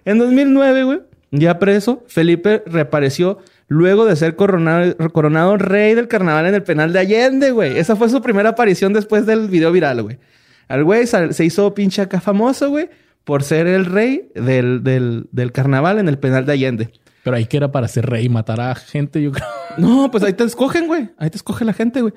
En 0.05 0.19
2009, 0.19 0.83
güey, 0.83 0.99
ya 1.31 1.57
preso, 1.57 2.03
Felipe 2.07 2.63
reapareció 2.65 3.39
luego 3.67 4.05
de 4.05 4.17
ser 4.17 4.35
coronado, 4.35 4.95
coronado 5.13 5.55
rey 5.57 5.95
del 5.95 6.09
carnaval 6.09 6.45
en 6.45 6.55
el 6.55 6.63
penal 6.63 6.91
de 6.91 6.99
Allende, 6.99 7.51
güey. 7.51 7.77
Esa 7.77 7.95
fue 7.95 8.09
su 8.09 8.21
primera 8.21 8.49
aparición 8.49 8.91
después 8.91 9.25
del 9.25 9.47
video 9.47 9.71
viral, 9.71 10.03
güey. 10.03 10.19
Al 10.67 10.83
güey 10.83 11.07
se 11.07 11.45
hizo 11.45 11.73
pinche 11.73 12.01
acá 12.01 12.19
famoso, 12.19 12.69
güey, 12.69 12.89
por 13.23 13.43
ser 13.43 13.67
el 13.67 13.85
rey 13.85 14.29
del, 14.35 14.83
del, 14.83 15.27
del 15.31 15.51
carnaval 15.51 15.99
en 15.99 16.07
el 16.07 16.17
penal 16.17 16.45
de 16.45 16.53
Allende. 16.53 16.89
Pero 17.23 17.35
ahí 17.35 17.45
que 17.45 17.57
era 17.57 17.71
para 17.71 17.87
ser 17.87 18.07
rey, 18.07 18.29
matar 18.29 18.59
a 18.61 18.73
gente, 18.75 19.21
yo 19.21 19.31
creo. 19.31 19.47
No, 19.77 20.09
pues 20.11 20.23
ahí 20.23 20.33
te 20.33 20.43
escogen, 20.43 20.87
güey. 20.87 21.09
Ahí 21.17 21.29
te 21.29 21.37
escoge 21.37 21.63
la 21.65 21.73
gente, 21.73 22.01
güey. 22.01 22.13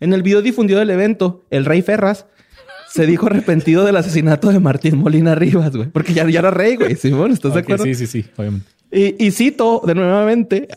En 0.00 0.12
el 0.12 0.22
video 0.22 0.42
difundido 0.42 0.78
del 0.78 0.90
evento, 0.90 1.44
el 1.50 1.64
rey 1.64 1.82
Ferraz 1.82 2.26
se 2.88 3.06
dijo 3.06 3.26
arrepentido 3.26 3.84
del 3.84 3.96
asesinato 3.96 4.50
de 4.50 4.60
Martín 4.60 4.98
Molina 4.98 5.34
Rivas, 5.34 5.74
güey. 5.74 5.88
Porque 5.88 6.14
ya, 6.14 6.28
ya 6.30 6.38
era 6.38 6.50
rey, 6.50 6.76
güey. 6.76 6.94
Simón, 6.94 7.32
¿estás 7.32 7.54
de 7.54 7.60
acuerdo? 7.60 7.84
Sí, 7.84 7.94
sí, 7.94 8.06
sí, 8.06 8.24
obviamente. 8.36 8.68
Y, 8.92 9.26
y 9.26 9.30
cito 9.32 9.82
de 9.84 9.94
nuevamente. 9.96 10.68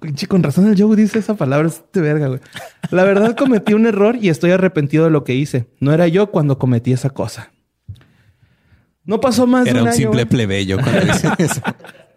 Pinche, 0.00 0.26
Con 0.26 0.42
razón 0.42 0.66
el 0.66 0.80
Joe 0.80 0.96
dice 0.96 1.20
esa 1.20 1.34
palabra, 1.34 1.68
es 1.68 1.82
de 1.92 2.00
verga, 2.00 2.26
güey. 2.26 2.40
La 2.90 3.04
verdad 3.04 3.36
cometí 3.36 3.72
un 3.72 3.86
error 3.86 4.16
y 4.20 4.28
estoy 4.28 4.50
arrepentido 4.50 5.04
de 5.04 5.10
lo 5.10 5.22
que 5.22 5.34
hice. 5.34 5.66
No 5.78 5.92
era 5.94 6.08
yo 6.08 6.32
cuando 6.32 6.58
cometí 6.58 6.92
esa 6.92 7.10
cosa. 7.10 7.52
No 9.04 9.20
pasó 9.20 9.46
más 9.46 9.66
Era 9.66 9.74
de 9.74 9.80
un, 9.80 9.82
un 9.82 9.88
año, 9.88 9.96
simple 9.96 10.24
güey. 10.24 10.26
plebeyo 10.26 10.76
cuando 10.80 11.00
dice 11.12 11.28
eso. 11.38 11.60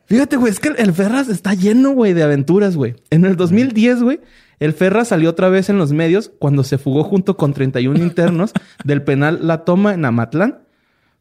Fíjate, 0.05 0.37
güey, 0.37 0.51
es 0.51 0.59
que 0.59 0.69
el 0.69 0.93
Ferraz 0.93 1.27
está 1.27 1.53
lleno, 1.53 1.91
güey, 1.91 2.13
de 2.13 2.23
aventuras, 2.23 2.75
güey. 2.77 2.95
En 3.09 3.25
el 3.25 3.35
2010, 3.35 4.03
güey, 4.03 4.21
el 4.59 4.71
Ferraz 4.73 5.09
salió 5.09 5.29
otra 5.29 5.49
vez 5.49 5.69
en 5.69 5.77
los 5.77 5.91
medios 5.91 6.31
cuando 6.39 6.63
se 6.63 6.77
fugó 6.77 7.03
junto 7.03 7.35
con 7.35 7.53
31 7.53 7.99
internos 7.99 8.53
del 8.85 9.01
penal 9.03 9.39
La 9.45 9.65
Toma 9.65 9.93
en 9.93 10.05
Amatlán, 10.05 10.59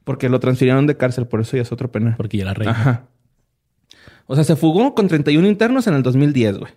porque 0.05 0.29
lo 0.29 0.39
transfirieron 0.39 0.87
de 0.87 0.97
cárcel, 0.97 1.27
por 1.27 1.41
eso 1.41 1.57
ya 1.57 1.63
es 1.63 1.73
otro 1.73 1.91
penal. 1.91 2.15
Porque 2.17 2.37
ya 2.37 2.45
era 2.45 2.55
rey. 2.55 2.69
Ajá. 2.69 3.07
O 4.27 4.35
sea, 4.37 4.45
se 4.45 4.55
fugó 4.57 4.95
con 4.95 5.09
31 5.09 5.47
internos 5.49 5.87
en 5.89 5.95
el 5.95 6.03
2010, 6.05 6.59
güey. 6.59 6.73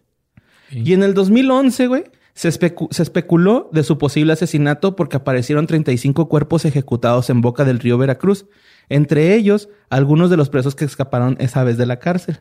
Sí. 0.72 0.82
Y 0.86 0.94
en 0.94 1.04
el 1.04 1.14
2011, 1.14 1.88
güey, 1.88 2.04
se, 2.34 2.50
especu- 2.50 2.88
se 2.92 3.04
especuló 3.04 3.70
de 3.72 3.84
su 3.84 3.98
posible 3.98 4.34
asesinato 4.34 4.96
porque 4.96 5.18
aparecieron 5.18 5.68
35 5.68 6.28
cuerpos 6.30 6.66
ejecutados 6.66 7.30
en 7.30 7.42
boca 7.42 7.66
del 7.66 7.80
río 7.80 7.98
Veracruz. 7.98 8.46
Entre 8.90 9.36
ellos, 9.36 9.70
algunos 9.90 10.30
de 10.30 10.38
los 10.38 10.50
presos 10.50 10.76
que 10.76 10.86
escaparon 10.86 11.38
esa 11.40 11.64
vez 11.64 11.78
de 11.78 11.86
la 11.86 12.00
cárcel. 12.00 12.40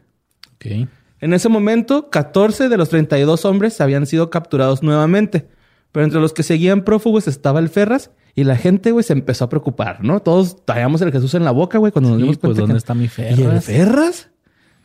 Ok. 0.55 0.89
En 1.21 1.33
ese 1.35 1.49
momento, 1.49 2.11
14 2.11 2.69
de 2.69 2.77
los 2.77 2.89
32 2.89 3.45
hombres 3.45 3.81
habían 3.81 4.07
sido 4.07 4.31
capturados 4.31 4.83
nuevamente. 4.83 5.49
Pero 5.93 6.05
entre 6.05 6.21
los 6.21 6.33
que 6.33 6.43
seguían 6.43 6.83
prófugos 6.85 7.29
estaba 7.29 7.59
el 7.61 7.69
Ferraz 7.69 8.11
y 8.35 8.45
la 8.45 8.57
gente, 8.57 8.93
güey, 8.93 9.03
se 9.03 9.15
empezó 9.15 9.45
a 9.45 9.49
preocupar, 9.49 10.05
¿no? 10.05 10.21
Todos 10.21 10.65
traíamos 10.65 11.01
el 11.03 11.11
Jesús 11.11 11.35
en 11.35 11.45
la 11.45 11.51
boca, 11.51 11.79
güey, 11.79 11.93
cuando 11.93 12.11
nos 12.11 12.19
dimos 12.19 12.37
pues, 12.39 12.55
cuenta 12.57 12.61
¿dónde 12.61 12.75
que- 12.75 12.79
está 12.79 12.95
mi 12.95 13.09
¿Y 13.37 13.43
el? 13.43 13.61
Ferraz? 13.61 14.29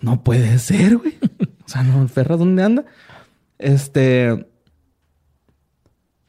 No 0.02 0.24
puede 0.24 0.58
ser, 0.60 0.98
güey. 0.98 1.18
o 1.66 1.68
sea, 1.70 1.84
no, 1.84 2.02
el 2.02 2.10
Ferraz, 2.10 2.40
¿dónde 2.40 2.64
anda? 2.64 2.86
Este... 3.60 4.48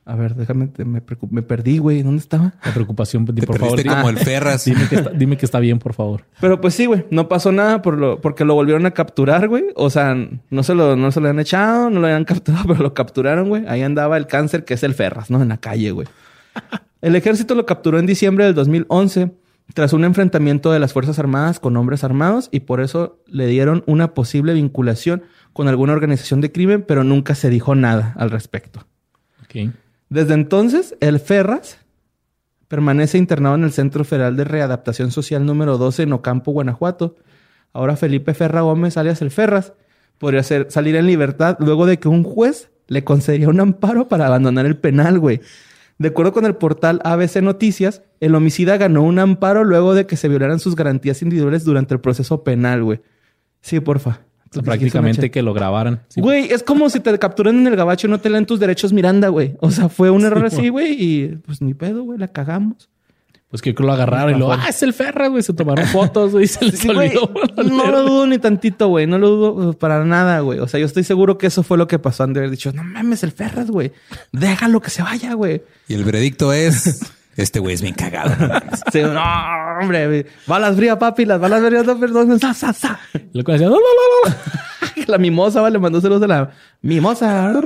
A 0.07 0.17
ver, 0.17 0.35
déjame, 0.35 0.67
te- 0.67 0.85
me, 0.85 1.03
me 1.31 1.43
perdí, 1.43 1.79
güey. 1.79 2.03
¿Dónde 2.03 2.21
estaba? 2.21 2.55
La 2.65 2.75
preocupación, 2.75 3.25
Te 3.25 3.47
por 3.47 3.59
favor, 3.59 3.81
el 3.81 4.19
Ferraz. 4.19 4.65
dime, 4.67 4.87
que 4.89 4.97
está, 4.97 5.11
dime 5.11 5.37
que 5.39 5.47
está 5.47 5.61
bien, 5.61 5.79
por 5.79 5.95
favor. 5.95 6.25
Pero 6.41 6.61
pues 6.61 6.75
sí, 6.75 6.85
güey, 6.85 7.07
no 7.11 7.27
pasó 7.27 7.53
nada 7.53 7.81
por 7.81 7.97
lo, 7.97 8.21
porque 8.21 8.45
lo 8.45 8.55
volvieron 8.55 8.85
a 8.85 8.91
capturar, 8.91 9.49
güey. 9.49 9.65
O 9.77 9.89
sea, 9.89 10.15
no 10.51 10.63
se 10.63 10.75
lo, 10.75 10.95
no 10.97 11.11
se 11.11 11.21
lo 11.21 11.29
han 11.31 11.41
echado, 11.41 11.89
no 11.89 12.01
lo 12.01 12.07
habían 12.07 12.25
capturado, 12.27 12.65
pero 12.67 12.83
lo 12.83 12.93
capturaron, 12.93 13.49
güey. 13.49 13.65
Ahí 13.67 13.83
andaba 13.83 14.19
el 14.19 14.27
cáncer, 14.27 14.65
que 14.67 14.75
es 14.75 14.83
el 14.83 14.93
Ferraz, 14.95 15.31
¿no? 15.31 15.41
En 15.43 15.49
la 15.49 15.57
calle, 15.57 15.91
güey. 15.91 16.07
El 17.01 17.17
ejército 17.17 17.55
lo 17.55 17.67
capturó 17.67 17.99
en 17.99 18.07
diciembre 18.07 18.47
del 18.47 18.55
2011 18.55 19.31
tras 19.75 19.93
un 19.93 20.05
enfrentamiento 20.05 20.73
de 20.73 20.79
las 20.79 20.95
Fuerzas 20.95 21.19
Armadas 21.19 21.61
con 21.61 21.77
hombres 21.77 22.03
armados 22.03 22.49
y 22.51 22.61
por 22.61 22.81
eso 22.81 23.19
le 23.27 23.47
dieron 23.47 23.83
una 23.87 24.15
posible 24.15 24.55
vinculación 24.55 25.23
con 25.53 25.69
alguna 25.69 25.93
organización 25.93 26.41
de 26.41 26.51
crimen, 26.51 26.83
pero 26.87 27.05
nunca 27.05 27.35
se 27.35 27.51
dijo 27.51 27.75
nada 27.75 28.15
al 28.17 28.31
respecto. 28.31 28.87
Ok. 29.45 29.71
Desde 30.15 30.35
entonces, 30.35 30.95
el 31.01 31.19
Ferraz 31.19 31.79
permanece 32.69 33.19
internado 33.19 33.57
en 33.57 33.65
el 33.65 33.73
Centro 33.73 34.05
Federal 34.05 34.37
de 34.37 34.45
Readaptación 34.45 35.11
Social 35.11 35.45
número 35.45 35.77
12 35.77 36.05
en 36.05 36.13
Ocampo, 36.13 36.53
Guanajuato. 36.53 37.17
Ahora 37.73 37.97
Felipe 37.97 38.33
Ferra 38.33 38.61
Gómez, 38.61 38.97
alias 38.97 39.23
el 39.23 39.33
Ferraz, 39.33 39.73
podría 40.19 40.45
salir 40.45 40.95
en 40.95 41.09
libertad 41.09 41.57
luego 41.59 41.85
de 41.85 41.99
que 41.99 42.07
un 42.07 42.23
juez 42.23 42.71
le 42.87 43.03
concediera 43.03 43.51
un 43.51 43.59
amparo 43.59 44.07
para 44.07 44.29
abandonar 44.29 44.67
el 44.67 44.77
penal, 44.77 45.19
güey. 45.19 45.41
De 45.99 46.11
acuerdo 46.11 46.33
con 46.33 46.47
el 46.47 46.55
portal 46.55 47.01
ABC 47.03 47.43
Noticias, 47.43 48.03
el 48.21 48.37
homicida 48.37 48.77
ganó 48.77 49.03
un 49.03 49.19
amparo 49.19 49.65
luego 49.65 49.95
de 49.95 50.07
que 50.07 50.17
se 50.17 50.29
violaran 50.29 50.61
sus 50.61 50.77
garantías 50.77 51.23
individuales 51.23 51.65
durante 51.65 51.93
el 51.93 52.01
proceso 52.01 52.45
penal, 52.45 52.85
güey. 52.85 53.03
Sí, 53.63 53.81
porfa. 53.81 54.21
Prácticamente 54.63 55.31
que 55.31 55.43
lo 55.43 55.55
grabaran. 55.55 56.03
Sí, 56.09 56.21
Güey, 56.21 56.53
es 56.53 56.63
como 56.63 56.91
si 56.91 57.01
te 57.01 57.19
capturan 57.19 57.59
en 57.59 57.67
el 57.67 57.77
gabacho 57.77 58.07
y 58.07 58.11
no 58.11 58.21
te 58.21 58.31
leen 58.31 58.47
tus 58.47 58.61
derechos 58.61 58.93
Miranda, 58.93 59.29
güey. 59.29 59.57
O 59.61 59.71
sea, 59.71 59.89
fue 59.89 60.11
un 60.11 60.25
error 60.25 60.45
así, 60.47 60.69
güey, 60.69 60.97
y 60.99 61.27
pues 61.45 61.61
ni 61.63 61.75
pedo, 61.75 62.03
güey, 62.03 62.19
la 62.19 62.29
cagamos. 62.29 62.89
Pues 63.55 63.63
que 63.63 63.73
lo 63.73 63.93
agarraron 63.93 64.35
y 64.35 64.39
lo, 64.39 64.53
ah, 64.53 64.67
es 64.69 64.83
el 64.83 64.93
Ferra, 64.93 65.29
güey. 65.29 65.41
Se 65.41 65.53
tomaron 65.53 65.87
fotos, 65.87 66.33
güey, 66.33 66.47
y 66.47 66.49
se 66.49 66.65
les 66.65 66.77
Sí, 66.77 66.93
güey, 66.93 67.13
no 67.57 67.89
lo 67.89 68.03
dudo 68.03 68.27
ni 68.27 68.39
tantito, 68.39 68.89
güey. 68.89 69.07
No 69.07 69.17
lo 69.17 69.31
dudo 69.31 69.71
eh, 69.71 69.75
para 69.75 70.05
nada, 70.05 70.41
güey. 70.41 70.59
O 70.59 70.67
sea, 70.67 70.81
yo 70.81 70.87
estoy 70.87 71.05
seguro 71.05 71.39
que 71.39 71.47
eso 71.47 71.63
fue 71.63 71.79
lo 71.79 71.87
que 71.87 72.01
pasó. 72.01 72.25
Han 72.25 72.33
de 72.33 72.41
haber 72.41 72.51
dicho, 72.51 72.73
no 72.73 72.83
mames, 72.83 73.23
el 73.23 73.31
Ferraz, 73.31 73.71
güey. 73.71 73.93
Déjalo 74.33 74.81
que 74.81 74.91
se 74.91 75.05
vaya, 75.05 75.35
güey. 75.35 75.63
Y 75.87 75.95
el 75.95 76.03
veredicto 76.03 76.53
es: 76.53 77.01
Este 77.37 77.59
güey 77.61 77.75
es 77.75 77.83
bien 77.83 77.95
cagado. 77.95 78.35
no 78.39 78.49
mames. 78.49 78.81
Sí, 78.93 79.03
no, 79.03 79.23
hombre. 79.81 80.27
Balas 80.47 80.77
frías, 80.77 80.97
papi. 80.97 81.25
Las 81.25 81.41
balas 81.41 81.63
frías, 81.65 81.85
no, 81.85 81.99
perdón. 81.99 82.39
Sa, 82.39 82.55
sa, 82.55 82.73
sa. 82.73 82.99
Y 83.15 83.19
luego 83.35 83.53
decían, 83.53 83.71
no, 83.71 83.77
no, 83.77 83.83
no, 83.83 84.31
no. 84.31 84.37
La 85.09 85.19
mimosa, 85.19 85.61
vale, 85.61 85.79
mandó 85.79 86.01
saludos 86.01 86.23
de 86.23 86.29
la 86.29 86.51
mimosa. 86.83 87.53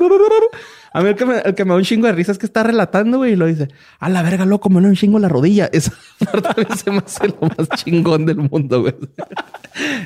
A 0.92 1.02
mí 1.02 1.10
el 1.10 1.16
que, 1.16 1.26
me, 1.26 1.38
el 1.38 1.54
que 1.54 1.64
me 1.64 1.70
da 1.70 1.76
un 1.76 1.82
chingo 1.82 2.06
de 2.06 2.14
risa 2.14 2.32
es 2.32 2.38
que 2.38 2.46
está 2.46 2.62
relatando, 2.62 3.18
güey, 3.18 3.34
y 3.34 3.36
lo 3.36 3.46
dice, 3.46 3.68
a 4.00 4.08
la 4.08 4.22
verga, 4.22 4.46
loco, 4.46 4.70
me 4.70 4.76
duele 4.76 4.88
un 4.88 4.94
chingo 4.94 5.18
la 5.18 5.28
rodilla. 5.28 5.68
Esa 5.72 5.92
parte 6.18 6.66
a 6.66 6.76
se 6.76 6.90
me 6.90 6.98
hace 6.98 7.28
lo 7.28 7.36
más 7.42 7.68
chingón 7.76 8.24
del 8.24 8.38
mundo, 8.38 8.80
güey. 8.80 8.94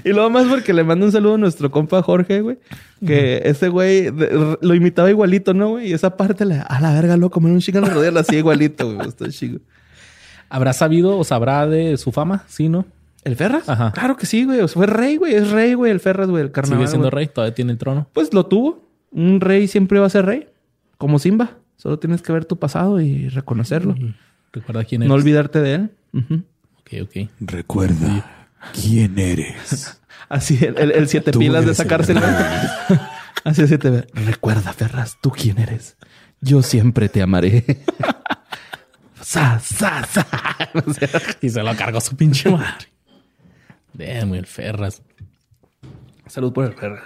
Y 0.05 0.11
luego 0.11 0.29
más 0.29 0.47
porque 0.47 0.73
le 0.73 0.83
mando 0.83 1.07
un 1.07 1.12
saludo 1.12 1.35
a 1.35 1.38
nuestro 1.38 1.71
compa 1.71 2.03
Jorge, 2.03 2.40
güey, 2.40 2.59
que 3.07 3.42
ese 3.45 3.68
güey 3.68 4.11
lo 4.61 4.75
imitaba 4.75 5.09
igualito, 5.09 5.55
¿no, 5.55 5.71
güey? 5.71 5.88
Y 5.88 5.92
esa 5.92 6.16
parte, 6.16 6.45
le, 6.45 6.57
a 6.57 6.81
la 6.81 6.92
verga, 6.92 7.16
loco, 7.16 7.40
me 7.40 7.45
duele 7.45 7.55
un 7.55 7.61
chingo 7.61 7.81
la 7.81 7.88
rodilla, 7.88 8.11
la 8.11 8.21
hacía 8.21 8.38
igualito, 8.38 8.92
güey. 8.92 9.09
Está 9.09 9.29
chingo. 9.31 9.61
¿Habrá 10.49 10.73
sabido 10.73 11.16
o 11.16 11.25
sabrá 11.25 11.66
de 11.66 11.97
su 11.97 12.12
fama? 12.12 12.45
Sí, 12.49 12.68
¿no? 12.68 12.85
¿El 13.24 13.37
Ferraz? 13.37 13.68
Ajá. 13.68 13.92
Claro 13.92 14.16
que 14.16 14.26
sí, 14.26 14.44
güey. 14.44 14.61
O 14.61 14.68
sea, 14.68 14.74
fue 14.74 14.87
rey, 14.87 15.16
güey. 15.16 15.35
Es 15.35 15.50
rey, 15.50 15.74
güey, 15.74 15.92
el 15.92 16.00
Ferraz, 16.00 16.28
güey, 16.28 16.42
el 16.42 16.50
carnaval. 16.52 16.78
Sigue 16.80 16.88
siendo 16.88 17.08
güey. 17.11 17.24
rey, 17.24 17.32
todavía 17.32 17.54
tiene 17.54 17.72
el 17.72 17.78
trono. 17.78 18.08
Pues 18.12 18.32
lo 18.35 18.46
tuvo. 18.46 18.88
Un 19.12 19.40
rey 19.40 19.68
siempre 19.68 19.98
va 20.00 20.06
a 20.06 20.11
ser 20.11 20.26
rey. 20.26 20.48
Como 20.98 21.18
Simba. 21.18 21.52
Solo 21.76 21.98
tienes 21.98 22.22
que 22.22 22.32
ver 22.32 22.44
tu 22.44 22.58
pasado 22.58 23.00
y 23.00 23.28
reconocerlo. 23.28 23.94
¿Recuerda 24.52 24.85
quién 24.85 25.02
es? 25.02 25.08
No 25.08 25.14
olvidarte 25.14 25.61
de 25.61 25.74
él. 25.74 25.90
Ok, 26.14 26.92
ok. 27.02 27.28
Recuerda 27.40 28.48
quién 28.72 29.18
eres. 29.18 30.00
Así, 30.28 30.58
el, 30.64 30.78
el- 30.78 30.92
el 30.92 31.08
siete 31.08 31.30
Tú 31.30 31.38
pilas 31.40 31.64
de 31.64 31.72
eres 31.72 32.08
rey. 32.08 32.98
Así, 33.44 33.62
así 33.62 33.76
te 33.76 33.90
ve. 33.90 34.06
Recuerda, 34.14 34.72
Ferraz, 34.72 35.16
tú 35.20 35.30
quién 35.30 35.58
eres. 35.58 35.96
Yo 36.40 36.62
siempre 36.62 37.08
te 37.08 37.22
amaré. 37.22 37.64
sa, 39.20 39.58
sa, 39.58 40.04
sa. 40.04 40.26
Y 41.40 41.48
se 41.48 41.62
lo 41.62 41.74
cargó 41.76 42.00
su 42.00 42.14
pinche 42.16 42.50
madre. 42.50 42.87
Damn, 43.94 44.35
el 44.35 44.46
Ferraz. 44.46 45.02
salud 46.26 46.52
por 46.52 46.64
el 46.66 46.72
Ferraz. 46.74 47.02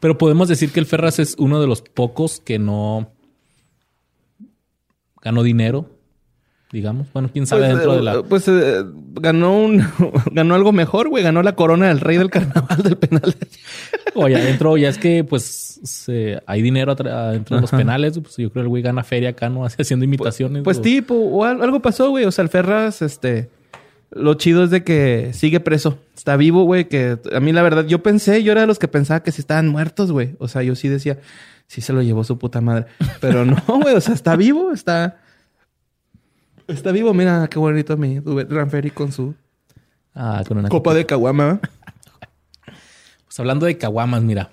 Pero 0.00 0.18
podemos 0.18 0.48
decir 0.48 0.70
que 0.70 0.80
el 0.80 0.86
Ferraz 0.86 1.18
es 1.18 1.34
uno 1.38 1.60
de 1.60 1.66
los 1.66 1.80
pocos 1.82 2.40
que 2.40 2.58
no 2.58 3.10
ganó 5.22 5.42
dinero, 5.42 5.88
digamos. 6.72 7.10
Bueno, 7.12 7.30
quién 7.32 7.46
sabe 7.46 7.62
Pues, 7.62 7.72
dentro 7.72 7.92
eh, 7.94 7.96
de 7.96 8.02
la. 8.02 8.22
Pues 8.22 8.48
eh, 8.48 8.84
ganó 9.14 9.58
un 9.58 9.82
ganó 10.32 10.54
algo 10.54 10.72
mejor, 10.72 11.08
güey. 11.08 11.24
Ganó 11.24 11.42
la 11.42 11.54
corona 11.56 11.88
del 11.88 12.00
rey 12.00 12.18
del 12.18 12.30
carnaval 12.30 12.82
del 12.82 12.96
penal. 12.98 13.34
O 14.14 14.28
ya 14.28 14.38
adentro, 14.42 14.76
ya 14.76 14.88
es 14.90 14.98
que 14.98 15.24
pues 15.24 15.80
se- 15.82 16.40
hay 16.46 16.60
dinero 16.62 16.94
atra- 16.94 17.32
dentro 17.32 17.56
de 17.56 17.62
los 17.62 17.70
penales. 17.70 18.18
Pues 18.18 18.36
yo 18.36 18.50
creo 18.50 18.52
que 18.52 18.60
el 18.60 18.68
güey 18.68 18.82
gana 18.82 19.02
feria 19.04 19.30
acá, 19.30 19.48
¿no? 19.48 19.64
Haciendo 19.78 20.04
imitaciones. 20.04 20.62
Pues 20.64 20.78
o- 20.78 20.82
tipo, 20.82 21.14
o 21.14 21.44
al- 21.44 21.62
algo 21.62 21.80
pasó, 21.80 22.10
güey. 22.10 22.26
O 22.26 22.30
sea, 22.30 22.42
el 22.42 22.50
Ferraz, 22.50 23.00
este. 23.02 23.50
Lo 24.10 24.34
chido 24.34 24.64
es 24.64 24.70
de 24.70 24.84
que 24.84 25.32
sigue 25.34 25.60
preso. 25.60 25.98
Está 26.16 26.36
vivo, 26.36 26.64
güey. 26.64 26.88
Que 26.88 27.18
a 27.32 27.40
mí, 27.40 27.52
la 27.52 27.62
verdad, 27.62 27.86
yo 27.86 28.02
pensé, 28.02 28.42
yo 28.42 28.52
era 28.52 28.62
de 28.62 28.66
los 28.66 28.78
que 28.78 28.88
pensaba 28.88 29.22
que 29.22 29.32
sí 29.32 29.40
estaban 29.40 29.68
muertos, 29.68 30.12
güey. 30.12 30.34
O 30.38 30.48
sea, 30.48 30.62
yo 30.62 30.74
sí 30.74 30.88
decía, 30.88 31.18
sí 31.66 31.80
se 31.80 31.92
lo 31.92 32.02
llevó 32.02 32.24
su 32.24 32.38
puta 32.38 32.60
madre. 32.60 32.86
Pero 33.20 33.44
no, 33.44 33.62
güey. 33.82 33.94
O 33.94 34.00
sea, 34.00 34.14
está 34.14 34.36
vivo, 34.36 34.72
está. 34.72 35.20
Está 36.66 36.92
vivo. 36.92 37.12
Mira 37.14 37.48
qué 37.48 37.58
bonito 37.58 37.96
mi 37.96 38.20
Ranferi 38.20 38.90
con 38.90 39.12
su 39.12 39.34
Ah, 40.20 40.42
con 40.46 40.58
una 40.58 40.68
copa 40.68 40.94
de 40.94 41.06
caguama. 41.06 41.60
Pues 43.24 43.38
hablando 43.38 43.66
de 43.66 43.78
caguamas, 43.78 44.22
mira. 44.22 44.50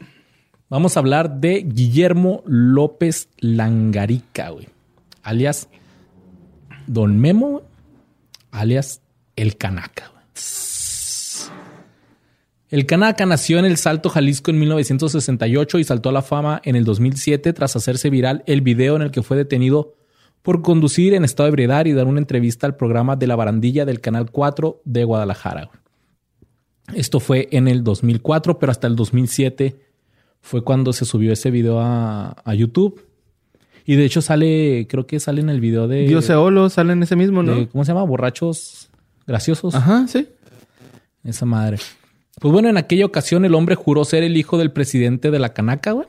Vamos 0.70 0.96
a 0.96 1.00
hablar 1.00 1.40
de 1.40 1.64
Guillermo 1.66 2.44
López 2.46 3.30
Langarica, 3.40 4.50
güey. 4.50 4.68
Alias 5.24 5.68
Don 6.86 7.20
Memo, 7.20 7.64
alias 8.52 9.02
El 9.36 9.58
Canaca. 9.58 10.12
El 12.70 12.86
Kanaka 12.86 13.26
nació 13.26 13.60
en 13.60 13.66
El 13.66 13.78
Salto, 13.78 14.10
Jalisco 14.10 14.52
en 14.52 14.60
1968 14.60 15.80
y 15.80 15.84
saltó 15.84 16.10
a 16.10 16.12
la 16.12 16.22
fama 16.22 16.62
en 16.66 16.76
el 16.76 16.84
2007 16.84 17.54
tras 17.54 17.76
hacerse 17.76 18.10
viral 18.10 18.44
el 18.48 18.62
video 18.62 18.96
en 18.96 19.04
el 19.04 19.12
que 19.12 19.22
fue 19.22 19.38
detenido 19.38 19.94
por 20.42 20.62
conducir 20.62 21.14
en 21.14 21.24
estado 21.24 21.46
de 21.46 21.50
ebriedad 21.50 21.86
y 21.86 21.94
dar 21.94 22.08
una 22.08 22.20
entrevista 22.20 22.68
al 22.68 22.76
programa 22.76 23.16
de 23.16 23.28
la 23.28 23.36
barandilla 23.36 23.86
del 23.86 24.02
Canal 24.02 24.30
4 24.32 24.82
de 24.84 25.04
Guadalajara. 25.04 25.70
Esto 26.94 27.20
fue 27.20 27.48
en 27.52 27.68
el 27.68 27.84
2004, 27.84 28.60
pero 28.60 28.72
hasta 28.72 28.88
el 28.88 28.96
2007 28.96 29.76
fue 30.42 30.64
cuando 30.64 30.92
se 30.94 31.06
subió 31.06 31.34
ese 31.34 31.50
video 31.52 31.80
a, 31.80 32.36
a 32.44 32.54
YouTube. 32.56 33.06
Y 33.86 33.96
de 33.96 34.06
hecho 34.06 34.22
sale, 34.22 34.88
creo 34.90 35.06
que 35.08 35.20
sale 35.20 35.42
en 35.42 35.50
el 35.50 35.60
video 35.62 35.88
de... 35.88 36.08
Dios 36.08 36.30
Eolo 36.30 36.70
sale 36.70 36.94
en 36.94 37.04
ese 37.04 37.16
mismo, 37.16 37.42
¿no? 37.44 37.56
de- 37.56 37.68
¿Cómo 37.68 37.86
se 37.86 37.92
llama? 37.92 38.04
Borrachos 38.04 38.90
graciosos. 39.28 39.76
Ajá, 39.76 40.08
sí. 40.08 40.28
Esa 41.24 41.46
madre. 41.46 41.78
Pues 42.40 42.52
bueno, 42.52 42.70
en 42.70 42.78
aquella 42.78 43.06
ocasión 43.06 43.46
el 43.46 43.56
hombre 43.56 43.76
juró 43.76 44.06
ser 44.06 44.24
el 44.24 44.38
hijo 44.38 44.58
del 44.58 44.72
presidente 44.72 45.32
de 45.32 45.40
la 45.40 45.54
Canaca, 45.54 45.92
güey. 45.92 46.08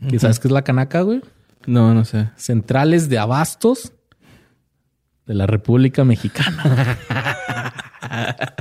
¿Y 0.00 0.18
sabes 0.18 0.40
qué 0.40 0.48
es 0.48 0.52
la 0.52 0.62
Canaca, 0.62 1.02
güey? 1.02 1.20
No, 1.66 1.94
no 1.94 2.04
sé. 2.04 2.30
Centrales 2.36 3.08
de 3.08 3.18
Abastos 3.18 3.92
de 5.26 5.34
la 5.34 5.46
República 5.46 6.04
Mexicana. 6.04 6.96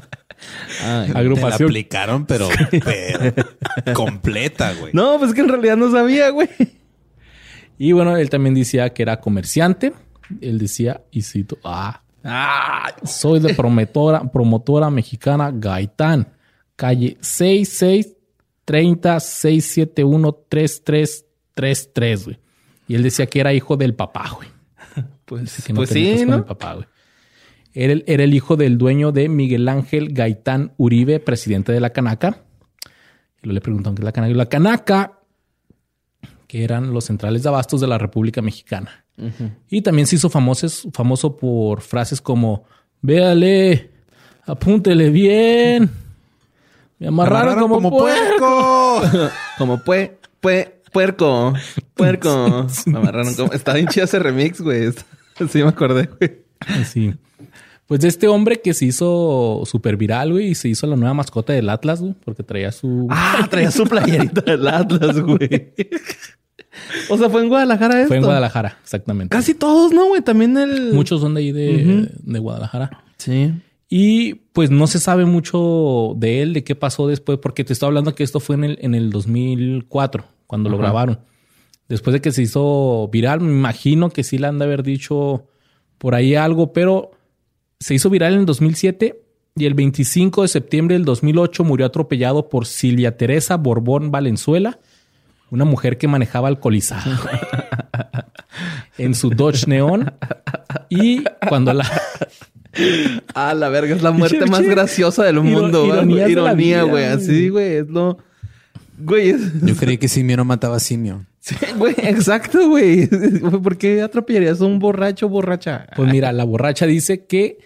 Te 1.08 1.14
la 1.14 1.20
Agrupación. 1.20 1.70
aplicaron, 1.70 2.26
pero, 2.26 2.50
pero 2.72 3.94
completa, 3.94 4.74
güey. 4.74 4.94
No, 4.94 5.18
pues 5.20 5.34
que 5.34 5.42
en 5.42 5.50
realidad 5.50 5.78
no 5.78 5.92
sabía, 5.92 6.30
güey. 6.30 6.50
Y 7.78 7.92
bueno, 7.92 8.16
él 8.18 8.30
también 8.30 8.56
decía 8.56 8.94
que 8.94 9.02
era 9.04 9.20
comerciante. 9.20 9.94
Él 10.42 10.58
decía, 10.60 11.02
y 11.12 11.22
cito, 11.24 11.58
ah, 11.64 12.02
Ah, 12.28 12.92
soy 13.04 13.40
de 13.40 13.54
promotora, 13.54 14.24
promotora 14.32 14.90
mexicana 14.90 15.52
Gaitán, 15.54 16.28
calle 16.76 17.18
6630 17.22 19.20
671 19.20 20.34
3333, 20.50 22.26
güey. 22.26 22.40
Y 22.88 22.96
él 22.96 23.04
decía 23.04 23.28
que 23.28 23.40
era 23.40 23.54
hijo 23.54 23.78
del 23.78 23.94
papá, 23.94 24.32
güey. 24.36 24.50
pues, 25.26 25.64
que 25.64 25.72
no 25.72 25.78
pues 25.78 25.92
sí, 25.92 26.14
con 26.14 26.22
el 26.22 26.30
¿no? 26.30 26.46
papá, 26.46 26.74
güey. 26.74 26.88
Era 27.76 27.94
el, 27.94 28.04
era 28.08 28.24
el 28.24 28.34
hijo 28.34 28.56
del 28.56 28.80
dueño 28.80 29.12
de 29.12 29.30
Miguel 29.30 29.70
Ángel 29.70 30.12
Gaitán 30.12 30.74
Uribe, 30.78 31.20
presidente 31.20 31.74
de 31.74 31.80
la 31.80 31.92
Canaca. 31.92 32.42
Y 33.44 33.50
le 33.50 33.62
preguntaron 33.62 33.96
qué 33.96 34.02
es 34.02 34.06
la 34.06 34.14
Canaca. 34.14 34.32
Y 34.32 34.34
la 34.34 34.46
Canaca, 34.48 35.20
que 36.48 36.64
eran 36.64 36.92
los 36.92 37.06
centrales 37.06 37.44
de 37.44 37.50
abastos 37.50 37.82
de 37.82 37.88
la 37.88 38.00
República 38.00 38.42
Mexicana. 38.42 39.05
Y 39.70 39.82
también 39.82 40.08
se 40.08 40.18
hizo 40.18 40.30
famosos, 40.30 40.88
famoso 40.94 41.38
por 41.38 41.82
frases 41.82 42.20
como, 42.22 42.66
véale, 43.02 43.92
apúntele 44.46 45.10
bien. 45.10 45.90
Me 47.00 47.08
amarraron, 47.08 47.60
como, 47.60 47.90
puerco. 47.90 49.02
puerco. 49.02 49.30
Como 49.58 49.84
pue, 49.84 50.18
pue, 50.40 50.82
puerco. 50.92 51.54
Puerco. 51.94 52.68
Me 52.86 52.98
amarraron 52.98 53.36
como... 53.36 53.52
Está 53.52 53.74
bien 53.74 53.88
chido 53.88 54.06
ese 54.06 54.20
remix, 54.20 54.62
güey. 54.62 54.92
Sí 55.50 55.62
me 55.62 55.68
acordé, 55.68 56.08
güey. 56.18 56.46
Sí. 56.86 57.14
Pues 57.88 58.00
de 58.00 58.08
este 58.08 58.30
hombre 58.30 58.62
que 58.62 58.74
se 58.74 58.86
hizo 58.86 59.64
súper 59.66 59.98
viral, 59.98 60.32
güey, 60.32 60.52
y 60.52 60.56
se 60.56 60.70
hizo 60.70 60.88
la 60.88 60.96
nueva 60.96 61.14
mascota 61.14 61.52
del 61.52 61.70
Atlas, 61.70 62.00
güey, 62.00 62.16
porque 62.24 62.42
traía 62.42 62.72
su... 62.72 63.08
Ah, 63.12 63.46
traía 63.50 63.70
su 63.70 63.84
playerita 63.84 64.40
del 64.40 64.66
Atlas, 64.66 65.20
güey. 65.20 65.74
O 67.10 67.18
sea, 67.18 67.30
fue 67.30 67.42
en 67.42 67.50
Guadalajara 67.50 67.98
esto. 67.98 68.08
Fue 68.10 68.18
en 68.18 68.24
Guadalajara, 68.24 68.78
exactamente. 68.84 69.36
Casi 69.36 69.54
todos, 69.54 69.92
¿no, 69.92 70.08
güey? 70.08 70.22
También 70.22 70.58
el... 70.58 70.94
Muchos 70.94 71.22
son 71.22 71.36
de 71.36 71.42
ahí 71.42 71.52
de, 71.52 72.10
de 72.22 72.40
Guadalajara. 72.40 73.04
Sí. 73.18 73.52
Y 73.90 74.36
pues 74.54 74.72
no 74.72 74.88
se 74.88 75.00
sabe 75.00 75.26
mucho 75.26 76.14
de 76.18 76.42
él, 76.42 76.54
de 76.54 76.64
qué 76.64 76.76
pasó 76.76 77.08
después, 77.08 77.38
porque 77.38 77.64
te 77.64 77.74
estoy 77.74 77.88
hablando 77.88 78.16
que 78.16 78.24
esto 78.24 78.40
fue 78.40 78.56
en 78.56 78.64
el, 78.64 78.78
en 78.82 78.96
el 78.96 79.12
2004, 79.12 80.26
cuando 80.48 80.70
lo 80.70 80.78
grabaron. 80.78 81.20
Después 81.88 82.14
de 82.14 82.22
que 82.22 82.32
se 82.32 82.42
hizo 82.42 83.08
viral, 83.12 83.42
me 83.42 83.52
imagino 83.52 84.10
que 84.10 84.24
sí 84.24 84.38
le 84.38 84.48
han 84.48 84.58
de 84.58 84.66
haber 84.66 84.82
dicho 84.82 85.46
por 85.98 86.16
ahí 86.16 86.36
algo, 86.36 86.74
pero 86.74 87.12
se 87.80 87.94
hizo 87.94 88.10
viral 88.10 88.34
en 88.34 88.40
el 88.42 88.46
2007 88.46 89.22
y 89.56 89.66
el 89.66 89.76
25 89.76 90.42
de 90.42 90.48
septiembre 90.48 90.96
del 90.96 91.06
2008 91.06 91.64
murió 91.64 91.86
atropellado 91.86 92.50
por 92.50 92.66
Silvia 92.66 93.18
Teresa 93.18 93.56
Borbón 93.58 94.12
Valenzuela, 94.12 94.80
una 95.56 95.66
mujer 95.66 95.98
que 95.98 96.08
manejaba 96.08 96.48
alcoholizada 96.48 97.04
en 98.98 99.16
su 99.16 99.30
Dodge 99.30 99.68
Neon. 99.68 100.14
Y 100.90 101.24
cuando 101.48 101.74
la, 101.74 101.90
Ah, 103.34 103.54
la 103.54 103.70
verga, 103.70 103.96
es 103.96 104.02
la 104.02 104.12
muerte 104.12 104.46
más 104.46 104.64
graciosa 104.64 105.24
del 105.24 105.40
mundo. 105.40 105.86
Ironía, 105.86 106.54
vida, 106.54 106.84
güey. 106.84 107.06
Así, 107.06 107.50
güey. 107.50 107.76
Es 107.78 107.88
lo... 107.88 108.18
Güey, 108.98 109.30
es... 109.30 109.62
Yo 109.62 109.76
creí 109.76 109.98
que 109.98 110.08
simio 110.08 110.38
no 110.38 110.46
mataba 110.46 110.80
simio. 110.80 111.26
Sí, 111.40 111.56
güey, 111.78 111.94
exacto, 111.98 112.70
güey. 112.70 113.08
¿Por 113.08 113.78
qué 113.78 114.02
atropellarías 114.02 114.62
a 114.62 114.66
un 114.66 114.80
borracho 114.80 115.30
borracha? 115.30 115.86
Pues 115.96 116.12
mira, 116.12 116.32
la 116.32 116.44
borracha 116.44 116.86
dice 116.86 117.26
que 117.26 117.60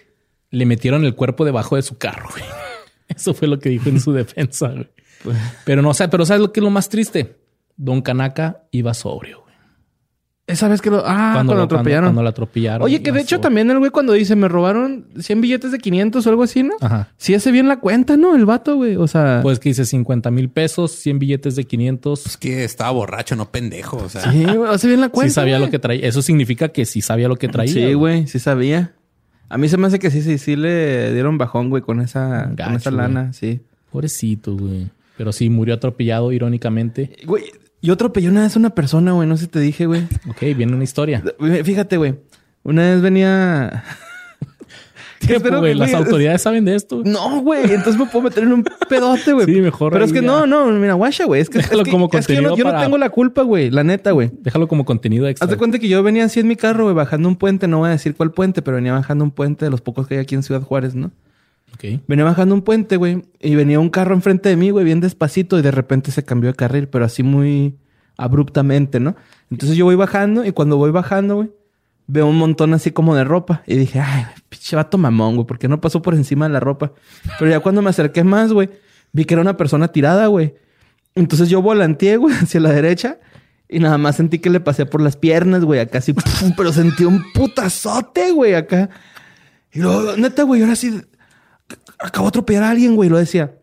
le 0.50 0.66
metieron 0.66 1.04
el 1.04 1.14
cuerpo 1.14 1.44
debajo 1.44 1.76
de 1.76 1.82
su 1.82 1.96
carro, 1.96 2.28
güey. 2.30 2.44
Eso 3.08 3.32
fue 3.32 3.48
lo 3.48 3.58
que 3.58 3.70
dijo 3.70 3.88
en 3.88 4.00
su 4.00 4.12
defensa, 4.12 4.68
güey. 4.68 4.88
Pues, 5.22 5.36
Pero 5.64 5.82
no, 5.82 5.90
o 5.90 5.94
sea, 5.94 6.08
pero 6.08 6.24
¿sabes 6.24 6.40
lo 6.40 6.50
que 6.50 6.60
es 6.60 6.64
lo 6.64 6.70
más 6.70 6.88
triste? 6.88 7.36
Don 7.82 8.02
Kanaka 8.02 8.64
iba 8.72 8.92
sobrio, 8.92 9.40
güey. 9.40 9.54
Esa 10.46 10.68
vez 10.68 10.82
que 10.82 10.90
lo... 10.90 11.02
Ah, 11.06 11.30
cuando, 11.32 11.54
lo 11.54 11.62
atropellaron. 11.62 12.08
Cuando, 12.08 12.22
lo 12.22 12.28
atropellaron. 12.28 12.82
Oye, 12.82 13.02
que 13.02 13.10
de 13.10 13.20
hecho 13.20 13.36
sobrio. 13.36 13.40
también 13.40 13.70
el 13.70 13.78
güey 13.78 13.90
cuando 13.90 14.12
dice 14.12 14.36
me 14.36 14.48
robaron 14.48 15.06
100 15.18 15.40
billetes 15.40 15.72
de 15.72 15.78
500 15.78 16.26
o 16.26 16.28
algo 16.28 16.42
así, 16.42 16.62
¿no? 16.62 16.74
Ajá. 16.82 17.08
Sí 17.16 17.32
hace 17.32 17.50
bien 17.50 17.68
la 17.68 17.80
cuenta, 17.80 18.18
¿no? 18.18 18.36
El 18.36 18.44
vato, 18.44 18.76
güey. 18.76 18.96
O 18.96 19.06
sea... 19.06 19.40
Pues 19.42 19.60
que 19.60 19.70
dice 19.70 19.86
50 19.86 20.30
mil 20.30 20.50
pesos, 20.50 20.92
100 20.92 21.18
billetes 21.20 21.56
de 21.56 21.64
500. 21.64 22.26
Es 22.26 22.36
que 22.36 22.64
estaba 22.64 22.90
borracho, 22.90 23.34
no 23.34 23.50
pendejo. 23.50 23.96
O 23.96 24.08
sea, 24.10 24.30
sí, 24.30 24.44
güey. 24.44 24.70
Hace 24.70 24.88
bien 24.88 25.00
la 25.00 25.08
cuenta. 25.08 25.30
sí 25.30 25.34
sabía 25.34 25.56
güey. 25.56 25.68
lo 25.68 25.70
que 25.70 25.78
traía. 25.78 26.06
Eso 26.06 26.20
significa 26.20 26.68
que 26.68 26.84
sí 26.84 27.00
sabía 27.00 27.28
lo 27.28 27.36
que 27.36 27.48
traía. 27.48 27.72
Sí, 27.72 27.94
güey. 27.94 28.26
Sí 28.26 28.40
sabía. 28.40 28.92
A 29.48 29.56
mí 29.56 29.70
se 29.70 29.78
me 29.78 29.86
hace 29.86 29.98
que 29.98 30.10
sí, 30.10 30.20
sí, 30.20 30.36
sí 30.36 30.54
le 30.54 31.14
dieron 31.14 31.38
bajón, 31.38 31.70
güey, 31.70 31.82
con 31.82 32.00
esa, 32.00 32.52
con 32.62 32.74
esa 32.74 32.90
güey. 32.90 33.02
lana, 33.02 33.32
sí. 33.32 33.60
Pobrecito, 33.90 34.54
güey. 34.54 34.90
Pero 35.16 35.32
sí, 35.32 35.50
murió 35.50 35.74
atropellado 35.74 36.32
irónicamente. 36.32 37.10
Güey, 37.26 37.44
yo 37.82 37.94
atropellé 37.94 38.28
una 38.28 38.42
vez 38.42 38.56
a 38.56 38.58
una 38.58 38.70
persona, 38.70 39.12
güey. 39.12 39.28
No 39.28 39.36
sé 39.36 39.44
si 39.44 39.50
te 39.50 39.60
dije, 39.60 39.86
güey. 39.86 40.02
Ok, 40.28 40.40
viene 40.56 40.74
una 40.74 40.84
historia. 40.84 41.22
Fíjate, 41.64 41.96
güey. 41.96 42.16
Una 42.62 42.82
vez 42.82 43.00
venía... 43.00 43.84
¿Qué, 45.20 45.36
Espero 45.36 45.60
güey? 45.60 45.74
Las 45.74 45.92
autoridades 45.92 46.40
saben 46.40 46.64
de 46.64 46.74
esto. 46.74 47.02
No, 47.04 47.42
güey. 47.42 47.64
Entonces 47.64 47.98
me 47.98 48.06
puedo 48.06 48.24
meter 48.24 48.42
en 48.44 48.54
un 48.54 48.64
pedote, 48.88 49.34
güey. 49.34 49.44
Sí, 49.44 49.60
mejor 49.60 49.92
Pero 49.92 50.04
es 50.06 50.12
que 50.14 50.22
ya. 50.22 50.26
no, 50.26 50.46
no. 50.46 50.66
Mira, 50.70 50.94
guacha, 50.94 51.26
güey. 51.26 51.42
Es 51.42 51.50
que, 51.50 51.58
es 51.58 51.64
Déjalo 51.64 51.84
que- 51.84 51.90
como 51.90 52.08
es 52.10 52.26
que 52.26 52.34
yo, 52.34 52.40
no, 52.40 52.48
contenido 52.48 52.70
yo 52.70 52.76
no 52.76 52.82
tengo 52.82 52.96
la 52.96 53.10
culpa, 53.10 53.42
güey. 53.42 53.70
La 53.70 53.84
neta, 53.84 54.12
güey. 54.12 54.30
Déjalo 54.40 54.66
como 54.66 54.86
contenido 54.86 55.28
extra. 55.28 55.44
Haz 55.44 55.50
de 55.50 55.58
cuenta 55.58 55.78
que 55.78 55.88
yo 55.88 56.02
venía 56.02 56.24
así 56.24 56.40
en 56.40 56.48
mi 56.48 56.56
carro, 56.56 56.84
güey, 56.84 56.94
bajando 56.96 57.28
un 57.28 57.36
puente. 57.36 57.68
No 57.68 57.78
voy 57.80 57.88
a 57.88 57.92
decir 57.92 58.14
cuál 58.16 58.30
puente, 58.32 58.62
pero 58.62 58.76
venía 58.76 58.94
bajando 58.94 59.22
un 59.24 59.30
puente 59.30 59.66
de 59.66 59.70
los 59.70 59.82
pocos 59.82 60.06
que 60.08 60.14
hay 60.14 60.20
aquí 60.20 60.34
en 60.34 60.42
Ciudad 60.42 60.62
Juárez, 60.62 60.94
¿no? 60.94 61.10
Venía 62.06 62.24
bajando 62.24 62.54
un 62.54 62.62
puente, 62.62 62.96
güey, 62.96 63.22
y 63.40 63.54
venía 63.54 63.80
un 63.80 63.88
carro 63.88 64.14
enfrente 64.14 64.48
de 64.48 64.56
mí, 64.56 64.70
güey, 64.70 64.84
bien 64.84 65.00
despacito, 65.00 65.58
y 65.58 65.62
de 65.62 65.70
repente 65.70 66.10
se 66.10 66.24
cambió 66.24 66.50
de 66.50 66.56
carril, 66.56 66.88
pero 66.88 67.04
así 67.04 67.22
muy 67.22 67.78
abruptamente, 68.18 69.00
¿no? 69.00 69.16
Entonces 69.50 69.76
yo 69.78 69.86
voy 69.86 69.94
bajando, 69.94 70.44
y 70.44 70.52
cuando 70.52 70.76
voy 70.76 70.90
bajando, 70.90 71.36
güey, 71.36 71.50
veo 72.06 72.26
un 72.26 72.36
montón 72.36 72.74
así 72.74 72.90
como 72.90 73.14
de 73.14 73.24
ropa. 73.24 73.62
Y 73.66 73.76
dije, 73.76 74.00
ay, 74.00 74.24
pinche 74.48 74.76
vato 74.76 74.98
mamón, 74.98 75.36
güey, 75.36 75.46
porque 75.46 75.68
no 75.68 75.80
pasó 75.80 76.02
por 76.02 76.14
encima 76.14 76.46
de 76.46 76.52
la 76.52 76.60
ropa. 76.60 76.92
Pero 77.38 77.50
ya 77.50 77.60
cuando 77.60 77.82
me 77.82 77.90
acerqué 77.90 78.24
más, 78.24 78.52
güey, 78.52 78.68
vi 79.12 79.24
que 79.24 79.34
era 79.34 79.40
una 79.40 79.56
persona 79.56 79.88
tirada, 79.88 80.26
güey. 80.26 80.54
Entonces 81.14 81.48
yo 81.48 81.62
volanteé, 81.62 82.16
güey, 82.16 82.34
hacia 82.40 82.60
la 82.60 82.72
derecha. 82.72 83.18
Y 83.68 83.78
nada 83.78 83.98
más 83.98 84.16
sentí 84.16 84.40
que 84.40 84.50
le 84.50 84.58
pasé 84.58 84.84
por 84.84 85.00
las 85.00 85.16
piernas, 85.16 85.64
güey, 85.64 85.78
acá 85.78 85.98
así, 85.98 86.12
pero 86.56 86.72
sentí 86.72 87.04
un 87.04 87.24
putazote, 87.32 88.32
güey, 88.32 88.54
acá. 88.54 88.90
Y 89.72 89.78
luego, 89.78 90.16
neta, 90.16 90.42
güey, 90.42 90.62
ahora 90.62 90.74
sí, 90.74 91.00
acabo 91.98 92.26
de 92.26 92.28
atropellar 92.30 92.62
a 92.64 92.70
alguien, 92.70 92.96
güey. 92.96 93.08
Y 93.08 93.10
lo 93.10 93.18
decía, 93.18 93.54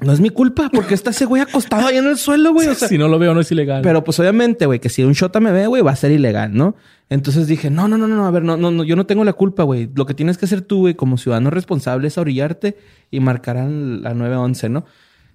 no 0.00 0.12
es 0.12 0.20
mi 0.20 0.30
culpa, 0.30 0.70
porque 0.72 0.94
está 0.94 1.10
ese 1.10 1.24
güey 1.26 1.42
acostado 1.42 1.86
ahí 1.86 1.96
en 1.98 2.06
el 2.06 2.16
suelo, 2.16 2.52
güey. 2.52 2.68
O 2.68 2.74
sea, 2.74 2.88
si 2.88 2.98
no 2.98 3.08
lo 3.08 3.18
veo, 3.18 3.34
no 3.34 3.40
es 3.40 3.50
ilegal. 3.52 3.82
pero 3.82 4.02
pues 4.04 4.18
obviamente, 4.20 4.66
güey, 4.66 4.78
que 4.80 4.88
si 4.88 5.02
un 5.04 5.12
shota 5.12 5.40
me 5.40 5.52
ve, 5.52 5.66
güey, 5.66 5.82
va 5.82 5.90
a 5.92 5.96
ser 5.96 6.10
ilegal, 6.10 6.54
¿no? 6.54 6.74
Entonces 7.08 7.46
dije, 7.48 7.70
no, 7.70 7.88
no, 7.88 7.98
no, 7.98 8.06
no, 8.06 8.26
a 8.26 8.30
ver, 8.30 8.42
no, 8.44 8.56
no, 8.56 8.70
no, 8.70 8.84
yo 8.84 8.94
no 8.96 9.04
tengo 9.06 9.24
la 9.24 9.32
culpa, 9.32 9.64
güey. 9.64 9.90
Lo 9.94 10.06
que 10.06 10.14
tienes 10.14 10.38
que 10.38 10.44
hacer 10.46 10.62
tú, 10.62 10.80
güey, 10.80 10.94
como 10.94 11.18
ciudadano 11.18 11.50
responsable 11.50 12.06
es 12.08 12.16
orillarte 12.18 12.76
y 13.10 13.20
marcar 13.20 13.56
al- 13.56 14.02
la 14.02 14.14
911, 14.14 14.68
¿no? 14.68 14.84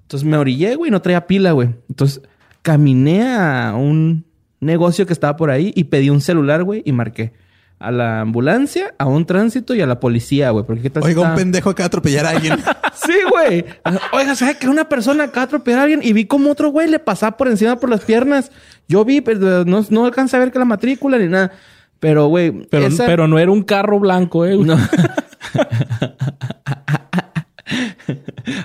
Entonces 0.03 0.27
me 0.27 0.37
orillé, 0.37 0.75
güey, 0.75 0.89
no 0.91 1.01
traía 1.01 1.27
pila, 1.27 1.51
güey. 1.51 1.69
Entonces 1.89 2.21
caminé 2.61 3.23
a 3.35 3.75
un 3.77 4.25
negocio 4.59 5.05
que 5.05 5.13
estaba 5.13 5.35
por 5.35 5.49
ahí 5.51 5.71
y 5.75 5.85
pedí 5.85 6.09
un 6.09 6.21
celular, 6.21 6.63
güey, 6.63 6.81
y 6.85 6.91
marqué 6.93 7.33
a 7.77 7.91
la 7.91 8.21
ambulancia, 8.21 8.93
a 8.97 9.05
un 9.05 9.25
tránsito 9.25 9.75
y 9.75 9.81
a 9.81 9.85
la 9.87 9.99
policía, 9.99 10.49
güey. 10.51 10.65
Porque 10.65 10.81
qué 10.83 10.89
tal 10.89 11.03
si 11.03 11.09
Oiga, 11.09 11.21
un 11.21 11.27
está- 11.27 11.35
pendejo 11.37 11.69
acaba 11.69 11.83
de 11.83 11.87
atropellar 11.87 12.25
a 12.25 12.29
alguien. 12.29 12.57
Sí, 13.05 13.13
güey. 13.29 13.65
Oiga, 14.13 14.33
¿sabes 14.35 14.55
que 14.55 14.67
una 14.67 14.87
persona 14.89 15.25
acaba 15.25 15.41
de 15.41 15.49
atropellar 15.49 15.79
a 15.81 15.83
alguien 15.83 15.99
y 16.01 16.13
vi 16.13 16.25
como 16.25 16.49
otro 16.49 16.69
güey 16.69 16.89
le 16.89 16.97
pasaba 16.97 17.35
por 17.37 17.47
encima 17.49 17.75
por 17.79 17.89
las 17.89 18.01
piernas? 18.01 18.51
Yo 18.87 19.03
vi, 19.05 19.21
pero 19.21 19.63
no, 19.65 19.85
no 19.89 20.05
alcancé 20.05 20.37
a 20.37 20.39
ver 20.39 20.51
que 20.51 20.57
la 20.57 20.65
matrícula 20.65 21.17
ni 21.19 21.27
nada. 21.27 21.51
Pero, 21.99 22.27
güey. 22.27 22.51
pero, 22.69 22.87
esa- 22.87 23.05
pero 23.05 23.27
no 23.27 23.37
era 23.37 23.51
un 23.51 23.61
carro 23.63 23.99
blanco, 23.99 24.45
eh. 24.45 24.55
güey. 24.55 24.67
No. 24.67 24.77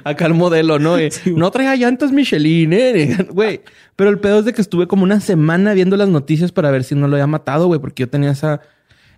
Acá 0.05 0.27
el 0.27 0.35
modelo, 0.35 0.79
¿no? 0.79 0.99
Eh, 0.99 1.11
no 1.35 1.51
traía 1.51 1.75
llantas 1.77 2.13
Michelin, 2.13 2.73
eh. 2.73 3.17
Güey. 3.31 3.63
Pero 3.97 4.11
el 4.11 4.19
pedo 4.21 4.39
es 4.41 4.45
de 4.45 4.53
que 4.53 4.61
estuve 4.63 4.87
como 4.87 5.03
una 5.05 5.21
semana 5.21 5.73
viendo 5.75 5.97
las 5.97 6.09
noticias 6.09 6.53
para 6.53 6.71
ver 6.71 6.85
si 6.85 6.95
no 6.95 7.09
lo 7.09 7.17
había 7.17 7.27
matado, 7.27 7.67
güey, 7.67 7.81
porque 7.81 8.03
yo 8.05 8.09
tenía 8.09 8.31
esa. 8.31 8.61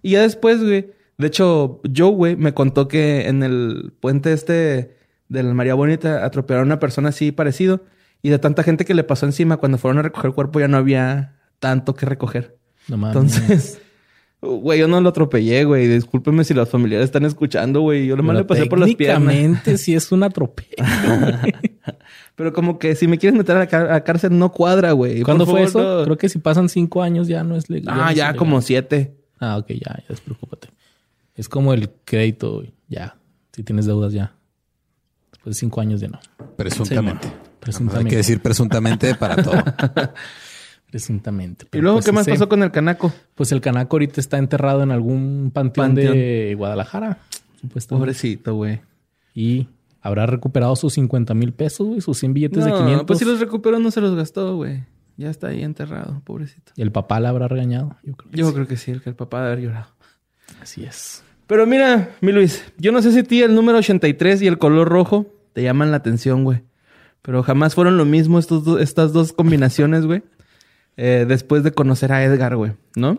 Y 0.02 0.10
ya 0.12 0.22
después, 0.22 0.60
güey. 0.62 0.90
De 1.18 1.26
hecho, 1.28 1.80
Joe, 1.96 2.10
güey, 2.10 2.36
me 2.36 2.52
contó 2.54 2.88
que 2.88 3.28
en 3.28 3.42
el 3.42 3.92
puente 4.00 4.32
este 4.32 4.96
de 5.28 5.42
la 5.42 5.54
María 5.54 5.74
Bonita 5.74 6.24
atropellaron 6.24 6.68
a 6.70 6.74
una 6.74 6.78
persona 6.80 7.10
así 7.10 7.32
parecido. 7.32 7.84
Y 8.22 8.28
de 8.30 8.38
tanta 8.38 8.62
gente 8.62 8.84
que 8.84 8.94
le 8.94 9.04
pasó 9.04 9.26
encima, 9.26 9.56
cuando 9.56 9.78
fueron 9.78 9.98
a 9.98 10.02
recoger 10.02 10.28
el 10.30 10.34
cuerpo 10.34 10.60
ya 10.60 10.68
no 10.68 10.76
había 10.76 11.36
tanto 11.58 11.94
que 11.94 12.06
recoger. 12.06 12.56
No 12.88 12.96
mames. 12.96 13.16
Entonces, 13.36 13.80
güey, 14.40 14.78
yo 14.80 14.88
no 14.88 15.00
lo 15.00 15.08
atropellé, 15.10 15.64
güey. 15.64 15.86
Discúlpeme 15.88 16.44
si 16.44 16.54
los 16.54 16.68
familiares 16.68 17.04
están 17.06 17.24
escuchando, 17.24 17.80
güey. 17.80 18.06
Yo 18.06 18.16
nomás 18.16 18.36
le 18.36 18.44
pasé 18.44 18.66
por 18.66 18.78
las 18.78 18.94
piernas. 18.94 19.32
Técnicamente 19.34 19.78
sí 19.78 19.94
es 19.94 20.10
un 20.12 20.22
atropello. 20.24 20.76
Pero 22.34 22.52
como 22.52 22.78
que 22.78 22.94
si 22.94 23.06
me 23.08 23.18
quieres 23.18 23.36
meter 23.36 23.56
a 23.56 23.60
la, 23.60 23.66
car- 23.66 23.92
a 23.92 24.02
cárcel 24.04 24.36
no 24.38 24.50
cuadra, 24.52 24.92
güey. 24.92 25.22
¿Cuándo 25.22 25.44
fue 25.46 25.66
favor, 25.66 25.68
eso? 25.68 25.98
no. 25.98 26.04
Creo 26.04 26.18
que 26.18 26.28
si 26.28 26.38
pasan 26.38 26.68
cinco 26.68 27.02
años 27.02 27.28
ya 27.28 27.44
no 27.44 27.56
es 27.56 27.68
legal. 27.68 27.94
Ah, 28.00 28.12
ya 28.12 28.34
como 28.34 28.60
siete. 28.62 29.16
Ah, 29.44 29.56
ok, 29.58 29.66
ya, 29.70 29.96
ya 29.98 30.04
despreocúpate. 30.08 30.68
Es 31.34 31.48
como 31.48 31.72
el 31.74 31.90
crédito, 32.04 32.54
güey. 32.56 32.72
ya. 32.88 33.16
Si 33.52 33.62
tienes 33.64 33.86
deudas, 33.86 34.12
ya. 34.12 34.34
Después 35.32 35.56
de 35.56 35.60
cinco 35.60 35.80
años 35.80 36.00
ya 36.00 36.08
no. 36.08 36.20
Presuntamente. 36.56 37.28
Presuntamente. 37.58 38.06
Hay 38.06 38.10
que 38.10 38.16
decir 38.18 38.40
presuntamente 38.40 39.14
para 39.16 39.42
todo. 39.42 39.54
Presuntamente. 40.90 41.66
¿Y 41.72 41.78
luego 41.78 41.96
pues 41.96 42.06
qué 42.06 42.12
más 42.12 42.26
ese- 42.26 42.32
pasó 42.36 42.48
con 42.48 42.62
el 42.62 42.70
canaco? 42.70 43.12
Pues 43.34 43.50
el 43.52 43.60
canaco 43.60 43.96
ahorita 43.96 44.20
está 44.20 44.38
enterrado 44.38 44.82
en 44.82 44.90
algún 44.90 45.50
panteón, 45.52 45.88
Panteón. 45.88 46.14
de 46.14 46.54
Guadalajara, 46.56 47.18
supuestamente. 47.60 48.00
Pobrecito, 48.00 48.54
güey. 48.54 48.80
Y 49.34 49.68
habrá 50.02 50.26
recuperado 50.26 50.76
sus 50.76 50.92
50 50.94 51.32
mil 51.34 51.52
pesos, 51.54 51.86
güey, 51.86 52.00
sus 52.02 52.18
100 52.18 52.34
billetes 52.34 52.64
de 52.64 52.72
500. 52.72 53.06
pues 53.06 53.18
si 53.18 53.24
los 53.24 53.40
recuperó 53.40 53.78
no 53.78 53.90
se 53.90 54.00
los 54.02 54.14
gastó, 54.14 54.56
güey. 54.56 54.84
Ya 55.16 55.30
está 55.30 55.48
ahí 55.48 55.62
enterrado, 55.62 56.20
pobrecito. 56.24 56.72
Y 56.76 56.82
el 56.82 56.90
papá 56.92 57.20
le 57.20 57.28
habrá 57.28 57.48
regañado. 57.48 57.96
Yo 58.02 58.14
creo 58.16 58.30
que 58.30 58.36
Yo 58.38 58.48
sí. 58.48 58.54
creo 58.54 58.66
que 58.66 58.76
sí, 58.76 58.90
el 58.90 59.02
que 59.02 59.10
el 59.10 59.16
papá 59.16 59.38
debe 59.40 59.52
haber 59.52 59.64
llorado. 59.64 59.86
Así 60.60 60.84
es. 60.84 61.22
Pero 61.46 61.66
mira, 61.66 62.10
mi 62.20 62.32
Luis, 62.32 62.64
yo 62.78 62.92
no 62.92 63.02
sé 63.02 63.12
si 63.12 63.18
a 63.20 63.24
ti 63.24 63.42
el 63.42 63.54
número 63.54 63.78
83 63.78 64.42
y 64.42 64.46
el 64.46 64.58
color 64.58 64.88
rojo 64.88 65.26
te 65.52 65.62
llaman 65.62 65.90
la 65.90 65.98
atención, 65.98 66.44
güey. 66.44 66.62
Pero 67.20 67.42
jamás 67.42 67.74
fueron 67.74 67.96
lo 67.98 68.04
mismo 68.04 68.38
estos 68.38 68.64
do- 68.64 68.78
estas 68.78 69.12
dos 69.12 69.32
combinaciones, 69.32 70.06
güey. 70.06 70.22
eh, 70.96 71.24
después 71.26 71.62
de 71.62 71.72
conocer 71.72 72.12
a 72.12 72.22
Edgar, 72.24 72.56
güey, 72.56 72.72
¿no? 72.96 73.18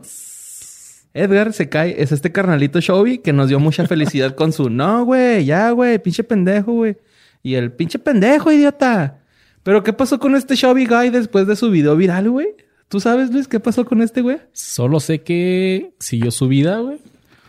Edgar 1.15 1.53
se 1.53 1.69
cae, 1.69 2.01
es 2.01 2.11
este 2.11 2.31
carnalito 2.31 2.79
Shelby 2.79 3.19
que 3.19 3.33
nos 3.33 3.49
dio 3.49 3.59
mucha 3.59 3.87
felicidad 3.87 4.35
con 4.35 4.51
su 4.51 4.69
no, 4.69 5.05
güey, 5.05 5.45
ya, 5.45 5.69
güey, 5.71 5.99
pinche 5.99 6.23
pendejo, 6.23 6.71
güey. 6.73 6.97
Y 7.43 7.55
el 7.55 7.71
pinche 7.71 7.99
pendejo, 7.99 8.51
idiota. 8.51 9.19
Pero 9.63 9.83
¿qué 9.83 9.93
pasó 9.93 10.19
con 10.19 10.35
este 10.35 10.55
Shelby 10.55 10.85
Guy 10.85 11.09
después 11.09 11.47
de 11.47 11.55
su 11.55 11.69
video 11.71 11.95
viral, 11.95 12.29
güey? 12.29 12.47
¿Tú 12.89 12.99
sabes, 12.99 13.31
Luis, 13.31 13.47
qué 13.47 13.59
pasó 13.59 13.85
con 13.85 14.01
este, 14.01 14.21
güey? 14.21 14.37
Solo 14.51 14.99
sé 14.99 15.21
que 15.21 15.93
siguió 15.99 16.31
su 16.31 16.47
vida, 16.47 16.77
güey. 16.79 16.97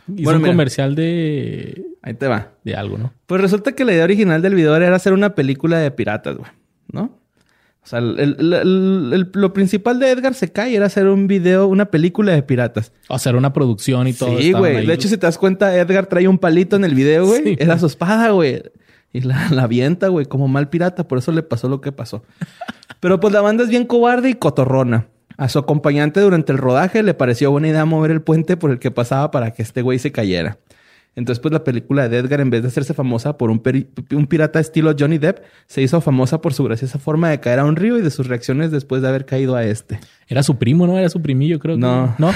Hizo 0.06 0.22
Bueno, 0.24 0.36
un 0.38 0.42
mira. 0.42 0.52
comercial 0.54 0.94
de, 0.94 1.84
Ahí 2.02 2.14
te 2.14 2.26
va. 2.28 2.52
de 2.62 2.74
algo, 2.76 2.98
¿no? 2.98 3.12
Pues 3.26 3.40
resulta 3.40 3.72
que 3.72 3.84
la 3.84 3.92
idea 3.92 4.04
original 4.04 4.42
del 4.42 4.54
video 4.54 4.76
era 4.76 4.94
hacer 4.94 5.12
una 5.12 5.34
película 5.34 5.78
de 5.78 5.90
piratas, 5.90 6.36
güey, 6.36 6.50
¿no? 6.92 7.18
O 7.82 7.86
sea, 7.86 7.98
el- 7.98 8.18
el- 8.18 8.36
el- 8.54 9.10
el- 9.12 9.30
lo 9.34 9.52
principal 9.52 9.98
de 9.98 10.10
Edgar 10.10 10.32
se 10.34 10.50
cae 10.52 10.74
era 10.76 10.86
hacer 10.86 11.06
un 11.08 11.26
video, 11.26 11.66
una 11.66 11.86
película 11.86 12.32
de 12.32 12.42
piratas. 12.42 12.92
O 13.08 13.16
era 13.22 13.36
una 13.36 13.52
producción 13.52 14.06
y 14.06 14.12
todo. 14.14 14.38
sí, 14.38 14.52
güey. 14.52 14.86
De 14.86 14.94
hecho, 14.94 15.08
si 15.08 15.18
te 15.18 15.26
das 15.26 15.36
cuenta, 15.36 15.76
Edgar 15.78 16.06
trae 16.06 16.26
un 16.28 16.38
palito 16.38 16.76
en 16.76 16.84
el 16.84 16.94
video, 16.94 17.26
güey. 17.26 17.42
Sí. 17.44 17.56
Era 17.58 17.78
su 17.78 17.86
espada, 17.86 18.30
güey. 18.30 18.62
Y 19.14 19.22
la, 19.22 19.48
la 19.50 19.62
avienta, 19.62 20.08
güey, 20.08 20.26
como 20.26 20.46
mal 20.48 20.68
pirata. 20.68 21.08
Por 21.08 21.16
eso 21.16 21.32
le 21.32 21.42
pasó 21.42 21.68
lo 21.70 21.80
que 21.80 21.92
pasó. 21.92 22.22
Pero 23.00 23.18
pues 23.20 23.32
la 23.32 23.40
banda 23.40 23.62
es 23.64 23.70
bien 23.70 23.86
cobarde 23.86 24.28
y 24.28 24.34
cotorrona. 24.34 25.06
A 25.38 25.48
su 25.48 25.58
acompañante 25.58 26.20
durante 26.20 26.52
el 26.52 26.58
rodaje 26.58 27.02
le 27.02 27.14
pareció 27.14 27.50
buena 27.50 27.68
idea 27.68 27.84
mover 27.86 28.10
el 28.10 28.20
puente 28.20 28.56
por 28.58 28.70
el 28.70 28.78
que 28.78 28.90
pasaba 28.90 29.30
para 29.30 29.52
que 29.52 29.62
este 29.62 29.80
güey 29.82 29.98
se 29.98 30.12
cayera. 30.12 30.58
Entonces, 31.16 31.40
pues 31.40 31.52
la 31.52 31.62
película 31.62 32.08
de 32.08 32.18
Edgar, 32.18 32.40
en 32.40 32.50
vez 32.50 32.62
de 32.62 32.68
hacerse 32.68 32.92
famosa 32.92 33.38
por 33.38 33.50
un, 33.50 33.62
un 34.12 34.26
pirata 34.26 34.58
estilo 34.58 34.94
Johnny 34.98 35.18
Depp, 35.18 35.38
se 35.66 35.80
hizo 35.80 36.00
famosa 36.00 36.40
por 36.40 36.54
su 36.54 36.64
graciosa 36.64 36.98
forma 36.98 37.30
de 37.30 37.38
caer 37.38 37.60
a 37.60 37.64
un 37.64 37.76
río 37.76 37.96
y 37.98 38.02
de 38.02 38.10
sus 38.10 38.26
reacciones 38.26 38.72
después 38.72 39.00
de 39.00 39.08
haber 39.08 39.24
caído 39.24 39.54
a 39.54 39.64
este. 39.64 40.00
Era 40.26 40.42
su 40.42 40.56
primo, 40.58 40.86
¿no? 40.88 40.98
Era 40.98 41.08
su 41.08 41.22
primillo, 41.22 41.60
creo. 41.60 41.76
que- 41.76 41.80
No. 41.80 42.16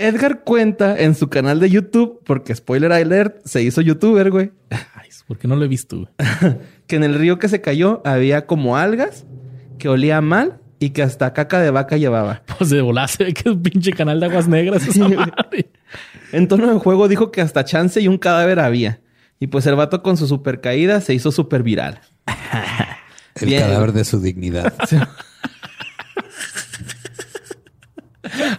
Edgar 0.00 0.42
cuenta 0.44 0.98
en 0.98 1.14
su 1.14 1.28
canal 1.28 1.60
de 1.60 1.70
YouTube, 1.70 2.20
porque 2.24 2.54
spoiler 2.54 2.92
alert, 2.92 3.36
se 3.44 3.62
hizo 3.62 3.80
youtuber, 3.80 4.30
güey, 4.30 4.50
Ay, 4.70 5.08
¿por 5.26 5.38
qué 5.38 5.46
no 5.46 5.56
lo 5.56 5.64
he 5.64 5.68
visto, 5.68 5.96
güey? 5.96 6.08
que 6.86 6.96
en 6.96 7.04
el 7.04 7.14
río 7.14 7.38
que 7.38 7.48
se 7.48 7.60
cayó 7.60 8.02
había 8.04 8.46
como 8.46 8.76
algas, 8.76 9.26
que 9.78 9.88
olía 9.88 10.20
mal 10.20 10.60
y 10.78 10.90
que 10.90 11.02
hasta 11.02 11.32
caca 11.32 11.60
de 11.60 11.70
vaca 11.70 11.96
llevaba. 11.96 12.42
Pues 12.58 12.70
de 12.70 12.80
volar 12.80 13.08
se 13.08 13.24
ve 13.24 13.34
que 13.34 13.40
es 13.40 13.54
un 13.54 13.62
pinche 13.62 13.92
canal 13.92 14.18
de 14.20 14.26
aguas 14.26 14.48
negras 14.48 14.86
esa 14.86 15.08
madre. 15.08 15.70
En 16.32 16.48
tono 16.48 16.72
de 16.72 16.78
juego 16.78 17.08
dijo 17.08 17.30
que 17.30 17.40
hasta 17.40 17.64
chance 17.64 18.00
y 18.00 18.08
un 18.08 18.18
cadáver 18.18 18.60
había. 18.60 19.00
Y 19.38 19.46
pues 19.46 19.66
el 19.66 19.74
vato 19.74 20.02
con 20.02 20.16
su 20.16 20.26
super 20.26 20.60
caída 20.60 21.00
se 21.00 21.14
hizo 21.14 21.32
súper 21.32 21.62
viral. 21.62 22.00
El 23.34 23.48
Bien. 23.48 23.62
cadáver 23.62 23.92
de 23.92 24.04
su 24.04 24.20
dignidad. 24.20 24.74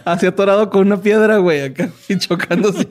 Así 0.04 0.26
atorado 0.26 0.70
con 0.70 0.86
una 0.86 1.00
piedra, 1.00 1.38
güey, 1.38 1.62
acá 1.62 1.90
y 2.08 2.18
chocando 2.18 2.70
así. 2.70 2.86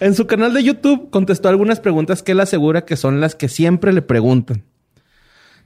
en 0.00 0.14
su 0.14 0.26
canal 0.26 0.52
de 0.54 0.62
YouTube 0.62 1.10
contestó 1.10 1.48
algunas 1.48 1.80
preguntas 1.80 2.22
que 2.22 2.32
él 2.32 2.40
asegura 2.40 2.84
que 2.84 2.96
son 2.96 3.20
las 3.20 3.34
que 3.34 3.48
siempre 3.48 3.92
le 3.92 4.02
preguntan. 4.02 4.64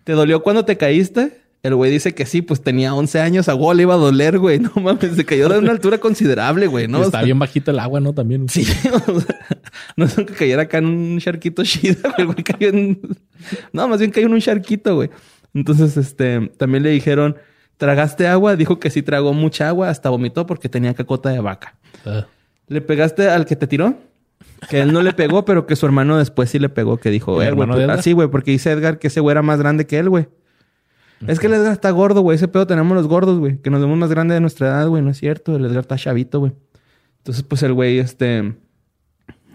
¿Te 0.05 0.13
dolió 0.13 0.43
cuando 0.43 0.65
te 0.65 0.77
caíste? 0.77 1.45
El 1.63 1.75
güey 1.77 1.91
dice 1.91 2.15
que 2.15 2.27
sí, 2.27 2.43
pues 2.43 2.63
tenía 2.63 2.95
11 2.95 3.21
años, 3.21 3.49
a 3.49 3.55
Wall 3.55 3.79
le 3.79 3.85
iba 3.85 3.95
a 3.95 3.97
doler, 3.97 4.39
güey. 4.39 4.59
No 4.59 4.71
mames, 4.77 5.17
se 5.17 5.25
cayó 5.25 5.49
de 5.49 5.59
una 5.59 5.71
altura 5.71 5.97
considerable, 5.97 6.67
güey, 6.67 6.89
¿no? 6.89 6.99
Y 6.99 7.01
O 7.01 7.05
está 7.07 7.19
sea, 7.19 7.25
bien 7.25 7.39
bajito 7.39 7.71
el 7.71 7.79
agua, 7.79 8.01
¿no? 8.01 8.13
También. 8.13 8.51
Sí, 8.51 8.67
o 9.07 9.21
sea, 9.21 9.39
no 9.97 10.05
es 10.05 10.15
que 10.15 10.27
cayera 10.27 10.65
acá 10.65 10.77
en 10.77 10.85
un 10.85 11.19
charquito 11.21 11.63
chida, 11.65 12.03
güey. 12.03 12.15
El 12.19 12.27
güey 12.27 12.45
cayó 12.45 12.69
en... 12.69 13.01
No, 13.73 13.89
más 13.89 13.99
bien 13.99 14.11
cayó 14.11 14.27
en 14.27 14.35
un 14.35 14.41
charquito, 14.41 14.95
güey. 14.97 15.09
Entonces, 15.55 15.97
este, 15.97 16.49
también 16.59 16.83
le 16.83 16.91
dijeron, 16.91 17.37
¿tragaste 17.77 18.27
agua? 18.27 18.57
Dijo 18.57 18.79
que 18.79 18.91
sí 18.91 19.03
tragó 19.03 19.33
mucha 19.33 19.69
agua, 19.69 19.91
hasta 19.91 20.11
vomitó 20.11 20.47
porque 20.47 20.69
tenía 20.69 20.95
cacota 20.95 21.31
de 21.31 21.41
vaca. 21.41 21.77
Ah, 22.05 22.27
¿Le 22.69 22.81
pegaste 22.81 23.29
al 23.29 23.47
que 23.47 23.57
te 23.57 23.67
tiró? 23.67 23.97
Que 24.69 24.81
él 24.81 24.93
no 24.93 25.03
le 25.03 25.13
pegó, 25.13 25.45
pero 25.45 25.67
que 25.67 25.77
su 25.77 25.87
hermano 25.87 26.19
después 26.19 26.51
sí 26.51 26.59
le 26.59 26.69
pegó, 26.69 26.97
que 26.97 27.11
dijo, 27.11 27.43
¿El 27.43 27.49
eh, 27.49 27.53
güey, 27.53 27.69
pues, 27.69 27.89
así, 27.91 28.13
güey, 28.13 28.29
porque 28.29 28.51
dice 28.51 28.71
Edgar 28.71 28.99
que 28.99 29.09
ese 29.09 29.21
güey 29.21 29.33
era 29.33 29.43
más 29.43 29.59
grande 29.59 29.87
que 29.87 29.99
él, 29.99 30.09
güey. 30.09 30.29
Es 31.27 31.39
que 31.39 31.47
el 31.47 31.55
Edgar 31.55 31.73
está 31.73 31.91
gordo, 31.91 32.21
güey. 32.21 32.37
Ese 32.37 32.49
pedo 32.49 32.67
tenemos 32.67 32.95
los 32.95 33.07
gordos, 33.07 33.39
güey. 33.39 33.59
Que 33.59 33.71
nos 33.71 33.81
vemos 33.81 33.97
más 33.97 34.11
grande 34.11 34.35
de 34.35 34.41
nuestra 34.41 34.69
edad, 34.69 34.89
güey. 34.89 35.03
No 35.03 35.11
es 35.11 35.19
cierto. 35.19 35.57
El 35.57 35.65
Edgar 35.65 35.81
está 35.81 35.97
chavito, 35.97 36.41
güey. 36.41 36.53
Entonces, 37.19 37.43
pues 37.45 37.63
el 37.63 37.73
güey, 37.73 37.99
este... 37.99 38.55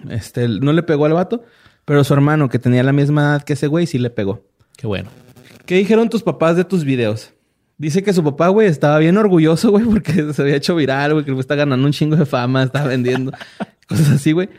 Este, 0.10 0.48
no 0.48 0.74
le 0.74 0.82
pegó 0.82 1.06
al 1.06 1.14
vato. 1.14 1.44
Pero 1.86 2.04
su 2.04 2.14
hermano, 2.14 2.50
que 2.50 2.58
tenía 2.58 2.82
la 2.84 2.94
misma 2.94 3.22
edad 3.22 3.44
que 3.44 3.54
ese 3.54 3.68
güey, 3.68 3.86
sí 3.86 3.98
le 3.98 4.10
pegó. 4.10 4.44
qué 4.78 4.88
bueno. 4.88 5.10
¿Qué 5.66 5.76
dijeron 5.76 6.10
tus 6.10 6.24
papás 6.24 6.56
de 6.56 6.64
tus 6.64 6.84
videos? 6.84 7.34
Dice 7.80 8.04
que 8.04 8.12
su 8.12 8.22
papá, 8.26 8.50
güey, 8.50 8.68
estaba 8.68 9.00
bien 9.00 9.16
orgulloso, 9.16 9.72
güey, 9.72 9.86
porque 9.86 10.12
se 10.34 10.42
había 10.42 10.58
hecho 10.58 10.76
viral, 10.76 11.14
güey, 11.14 11.26
que 11.26 11.32
está 11.40 11.56
ganando 11.56 11.86
un 11.86 11.94
chingo 11.94 12.18
de 12.18 12.26
fama, 12.26 12.62
está 12.62 12.84
vendiendo 12.84 13.32
cosas 13.88 14.10
así, 14.10 14.34
güey. 14.34 14.50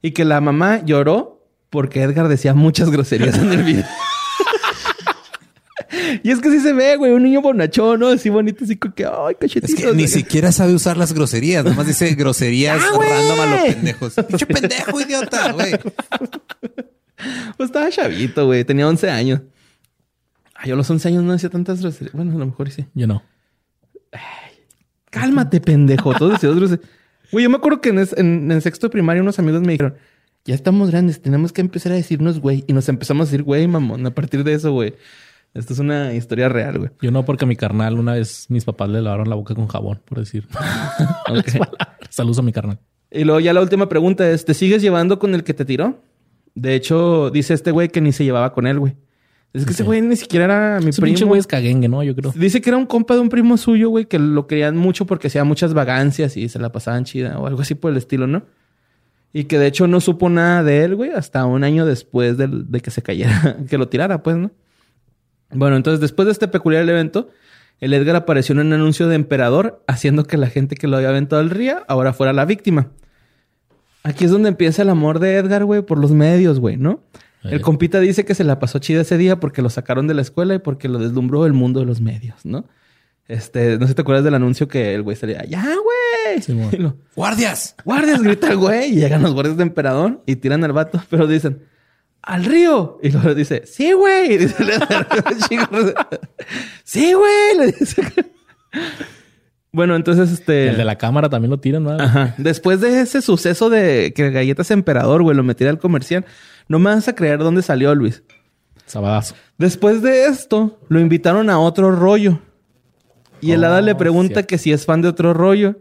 Y 0.00 0.12
que 0.12 0.24
la 0.24 0.40
mamá 0.40 0.82
lloró 0.84 1.44
porque 1.70 2.02
Edgar 2.02 2.28
decía 2.28 2.54
muchas 2.54 2.88
groserías 2.88 3.36
en 3.36 3.52
el 3.52 3.64
video. 3.64 3.84
y 6.22 6.30
es 6.30 6.38
que 6.38 6.52
sí 6.52 6.60
se 6.60 6.72
ve, 6.72 6.94
güey, 6.96 7.10
un 7.10 7.24
niño 7.24 7.42
bonachón, 7.42 7.98
¿no? 7.98 8.06
Así 8.06 8.28
bonito, 8.28 8.62
así 8.62 8.76
que, 8.76 9.04
ay, 9.04 9.32
Es 9.32 9.36
cachetito. 9.40 9.90
que 9.90 9.96
ni 9.96 10.06
siquiera 10.06 10.52
sabe 10.52 10.72
usar 10.72 10.96
las 10.96 11.12
groserías. 11.12 11.64
Nomás 11.64 11.88
dice 11.88 12.14
groserías 12.14 12.80
¡Ah, 12.80 12.96
random 12.96 13.40
a 13.40 13.46
los 13.46 13.74
pendejos. 13.74 14.14
Pinche 14.28 14.46
pendejo, 14.46 15.00
idiota, 15.00 15.50
güey. 15.52 15.72
Pues 17.56 17.70
estaba 17.70 17.90
chavito, 17.90 18.46
güey, 18.46 18.62
tenía 18.62 18.86
11 18.86 19.10
años. 19.10 19.40
Ay, 20.60 20.68
yo 20.70 20.74
a 20.74 20.76
los 20.76 20.90
11 20.90 21.08
años 21.08 21.22
no 21.24 21.32
decía 21.32 21.48
tantas 21.50 21.80
groserías. 21.80 22.14
Bueno, 22.14 22.32
a 22.34 22.38
lo 22.38 22.46
mejor 22.46 22.68
sí. 22.70 22.84
Yo 22.94 23.06
no. 23.06 23.22
Cálmate, 25.10 25.60
pendejo. 25.60 26.12
Todos 26.14 26.32
decíamos 26.32 26.58
groserías. 26.58 26.88
Güey, 27.32 27.44
yo 27.44 27.50
me 27.50 27.56
acuerdo 27.56 27.80
que 27.80 27.90
en, 27.90 27.98
es- 27.98 28.16
en- 28.16 28.50
en 28.50 28.60
sexto 28.60 28.86
de 28.86 28.90
primaria 28.90 29.22
unos 29.22 29.38
amigos 29.38 29.60
me 29.62 29.72
dijeron, 29.72 29.94
ya 30.44 30.54
estamos 30.54 30.90
grandes, 30.90 31.20
tenemos 31.20 31.52
que 31.52 31.60
empezar 31.60 31.92
a 31.92 31.94
decirnos 31.94 32.40
güey. 32.40 32.64
Y 32.66 32.72
nos 32.72 32.88
empezamos 32.88 33.28
a 33.28 33.30
decir 33.30 33.42
güey, 33.44 33.66
mamón. 33.68 34.06
A 34.06 34.10
partir 34.14 34.44
de 34.44 34.54
eso, 34.54 34.72
güey. 34.72 34.94
Esto 35.54 35.72
es 35.72 35.78
una 35.78 36.12
historia 36.14 36.48
real, 36.48 36.78
güey. 36.78 36.90
Yo 37.00 37.10
no, 37.10 37.24
porque 37.24 37.46
mi 37.46 37.56
carnal 37.56 37.98
una 37.98 38.14
vez 38.14 38.46
mis 38.50 38.64
papás 38.64 38.88
le 38.90 39.00
lavaron 39.00 39.28
la 39.30 39.34
boca 39.36 39.54
con 39.54 39.66
jabón, 39.66 40.00
por 40.04 40.18
decir. 40.18 40.46
Saludos 42.10 42.38
a 42.38 42.42
mi 42.42 42.52
carnal. 42.52 42.78
Y 43.10 43.24
luego 43.24 43.40
ya 43.40 43.52
la 43.54 43.62
última 43.62 43.88
pregunta 43.88 44.28
es, 44.30 44.44
¿te 44.44 44.52
sigues 44.54 44.82
llevando 44.82 45.18
con 45.18 45.34
el 45.34 45.44
que 45.44 45.54
te 45.54 45.64
tiró? 45.64 46.00
De 46.54 46.74
hecho, 46.74 47.30
dice 47.30 47.54
este 47.54 47.70
güey 47.70 47.88
que 47.88 48.00
ni 48.00 48.12
se 48.12 48.24
llevaba 48.24 48.52
con 48.52 48.66
él, 48.66 48.78
güey. 48.78 48.96
Es 49.54 49.64
que 49.64 49.72
ese 49.72 49.82
güey 49.82 50.00
ni 50.02 50.14
siquiera 50.16 50.44
era 50.44 50.80
mi 50.80 50.90
Ese 50.90 51.00
pinche 51.00 51.20
primo. 51.20 51.28
güey 51.30 51.40
es 51.40 51.46
caguengue, 51.46 51.88
¿no? 51.88 52.02
Yo 52.02 52.14
creo. 52.14 52.32
Dice 52.36 52.60
que 52.60 52.68
era 52.70 52.76
un 52.76 52.86
compa 52.86 53.14
de 53.14 53.20
un 53.20 53.28
primo 53.30 53.56
suyo, 53.56 53.88
güey, 53.88 54.04
que 54.04 54.18
lo 54.18 54.46
querían 54.46 54.76
mucho 54.76 55.06
porque 55.06 55.28
hacía 55.28 55.42
muchas 55.44 55.72
vagancias 55.74 56.36
y 56.36 56.48
se 56.48 56.58
la 56.58 56.70
pasaban 56.70 57.04
chida 57.04 57.38
o 57.38 57.46
algo 57.46 57.62
así 57.62 57.74
por 57.74 57.90
el 57.90 57.96
estilo, 57.96 58.26
¿no? 58.26 58.42
Y 59.32 59.44
que 59.44 59.58
de 59.58 59.66
hecho 59.66 59.86
no 59.86 60.00
supo 60.00 60.28
nada 60.28 60.62
de 60.62 60.84
él, 60.84 60.94
güey, 60.96 61.10
hasta 61.10 61.44
un 61.46 61.64
año 61.64 61.86
después 61.86 62.36
del- 62.36 62.70
de, 62.70 62.80
que 62.80 62.90
se 62.90 63.02
cayera, 63.02 63.56
que 63.68 63.78
lo 63.78 63.88
tirara, 63.88 64.22
pues, 64.22 64.36
¿no? 64.36 64.50
Bueno, 65.50 65.76
entonces 65.76 66.00
después 66.00 66.26
de 66.26 66.32
este 66.32 66.48
peculiar 66.48 66.88
evento, 66.88 67.28
el 67.80 67.94
Edgar 67.94 68.16
apareció 68.16 68.52
en 68.54 68.58
un 68.66 68.72
anuncio 68.74 69.08
de 69.08 69.14
emperador, 69.14 69.82
haciendo 69.86 70.24
que 70.24 70.36
la 70.36 70.48
gente 70.48 70.76
que 70.76 70.88
lo 70.88 70.96
había 70.98 71.08
aventado 71.08 71.40
al 71.40 71.48
río 71.50 71.78
ahora 71.88 72.12
fuera 72.12 72.32
la 72.34 72.44
víctima. 72.44 72.88
Aquí 74.02 74.24
es 74.24 74.30
donde 74.30 74.48
empieza 74.50 74.82
el 74.82 74.90
amor 74.90 75.18
de 75.20 75.36
Edgar, 75.36 75.64
güey, 75.64 75.82
por 75.82 75.98
los 75.98 76.10
medios, 76.12 76.60
güey, 76.60 76.76
¿no? 76.76 77.00
Eh. 77.48 77.54
El 77.54 77.60
compita 77.60 78.00
dice 78.00 78.24
que 78.24 78.34
se 78.34 78.44
la 78.44 78.58
pasó 78.58 78.78
chida 78.78 79.02
ese 79.02 79.18
día 79.18 79.40
porque 79.40 79.62
lo 79.62 79.70
sacaron 79.70 80.06
de 80.06 80.14
la 80.14 80.22
escuela 80.22 80.54
y 80.54 80.58
porque 80.58 80.88
lo 80.88 80.98
deslumbró 80.98 81.46
el 81.46 81.52
mundo 81.52 81.80
de 81.80 81.86
los 81.86 82.00
medios, 82.00 82.44
¿no? 82.44 82.66
Este, 83.26 83.76
no 83.76 83.86
sé 83.86 83.88
si 83.88 83.94
te 83.94 84.02
acuerdas 84.02 84.24
del 84.24 84.34
anuncio 84.34 84.68
que 84.68 84.94
el 84.94 85.02
güey 85.02 85.14
salía, 85.14 85.44
ya, 85.44 85.62
güey. 85.62 86.40
Sí, 86.40 86.58
lo, 86.78 86.96
¡Guardias! 87.14 87.76
guardias, 87.84 88.22
grita 88.22 88.50
el 88.50 88.56
güey. 88.56 88.92
Y 88.92 88.96
llegan 88.96 89.22
los 89.22 89.34
guardias 89.34 89.56
de 89.58 89.64
emperador 89.64 90.22
y 90.26 90.36
tiran 90.36 90.64
al 90.64 90.72
vato, 90.72 91.02
pero 91.10 91.26
dicen, 91.26 91.62
al 92.22 92.44
río. 92.44 92.98
Y 93.02 93.10
luego 93.10 93.34
dice, 93.34 93.62
sí, 93.66 93.92
güey. 93.92 94.34
Y 94.34 94.38
dice, 94.38 94.64
chico, 95.48 95.68
sí, 96.84 97.12
güey. 97.12 97.58
Le 97.58 97.72
dice. 97.72 98.02
Bueno, 99.72 99.94
entonces, 99.94 100.30
este. 100.30 100.70
El 100.70 100.76
de 100.76 100.84
la 100.84 100.96
cámara 100.96 101.28
también 101.28 101.50
lo 101.50 101.60
tiran, 101.60 101.84
¿no? 101.84 101.92
Ajá. 101.92 102.34
Después 102.38 102.80
de 102.80 103.00
ese 103.00 103.20
suceso 103.22 103.68
de 103.70 104.12
que 104.14 104.30
Galletas 104.30 104.70
Emperador, 104.70 105.22
güey, 105.22 105.36
lo 105.36 105.42
metiera 105.42 105.70
al 105.70 105.78
comercial, 105.78 106.24
no 106.68 106.78
me 106.78 106.90
vas 106.94 107.08
a 107.08 107.14
creer 107.14 107.38
dónde 107.40 107.62
salió 107.62 107.94
Luis. 107.94 108.22
Sabadazo. 108.86 109.34
Después 109.58 110.00
de 110.02 110.26
esto, 110.26 110.78
lo 110.88 111.00
invitaron 111.00 111.50
a 111.50 111.58
otro 111.58 111.90
rollo. 111.92 112.40
Y 113.40 113.52
el 113.52 113.62
Oh, 113.64 113.66
hada 113.68 113.80
le 113.82 113.94
pregunta 113.94 114.34
cierto. 114.34 114.46
que 114.48 114.58
si 114.58 114.72
es 114.72 114.84
fan 114.86 115.02
de 115.02 115.08
otro 115.08 115.34
rollo. 115.34 115.76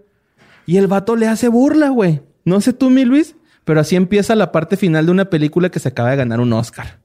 Y 0.65 0.77
el 0.77 0.87
vato 0.87 1.15
le 1.15 1.27
hace 1.27 1.47
burla, 1.47 1.89
güey. 1.89 2.21
No 2.43 2.59
sé 2.61 2.73
tú, 2.73 2.89
mi 2.89 3.05
Luis, 3.05 3.35
pero 3.63 3.79
así 3.79 3.95
empieza 3.95 4.35
la 4.35 4.51
parte 4.51 4.77
final 4.77 5.05
de 5.05 5.11
una 5.11 5.25
película 5.29 5.69
que 5.69 5.79
se 5.79 5.89
acaba 5.89 6.11
de 6.11 6.17
ganar 6.17 6.39
un 6.39 6.51
Oscar. 6.53 6.99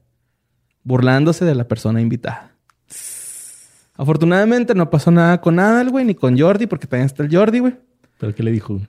Burlándose 0.83 1.45
de 1.45 1.55
la 1.55 1.67
persona 1.67 2.01
invitada. 2.01 2.51
Afortunadamente 3.95 4.73
no 4.73 4.89
pasó 4.89 5.11
nada 5.11 5.39
con 5.39 5.59
Adal, 5.59 5.89
güey, 5.91 6.03
ni 6.05 6.15
con 6.15 6.37
Jordi, 6.37 6.65
porque 6.67 6.87
también 6.87 7.05
está 7.05 7.23
el 7.23 7.33
Jordi, 7.35 7.59
güey. 7.59 7.75
¿Pero 8.17 8.33
qué 8.33 8.43
le 8.43 8.51
dijo? 8.51 8.81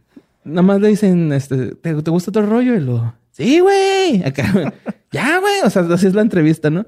Nada 0.45 0.63
más 0.63 0.81
le 0.81 0.89
dicen, 0.89 1.33
este, 1.33 1.75
¿te, 1.75 2.03
te 2.03 2.11
gusta 2.11 2.31
otro 2.31 2.47
rollo? 2.47 2.75
Y 2.75 2.81
lo, 2.81 3.15
sí, 3.31 3.61
güey. 3.61 4.23
Acá, 4.25 4.73
ya, 5.13 5.39
güey. 5.41 5.55
O 5.65 5.71
sea, 5.71 5.83
así 5.83 6.07
es 6.07 6.15
la 6.15 6.23
entrevista, 6.23 6.71
¿no? 6.71 6.87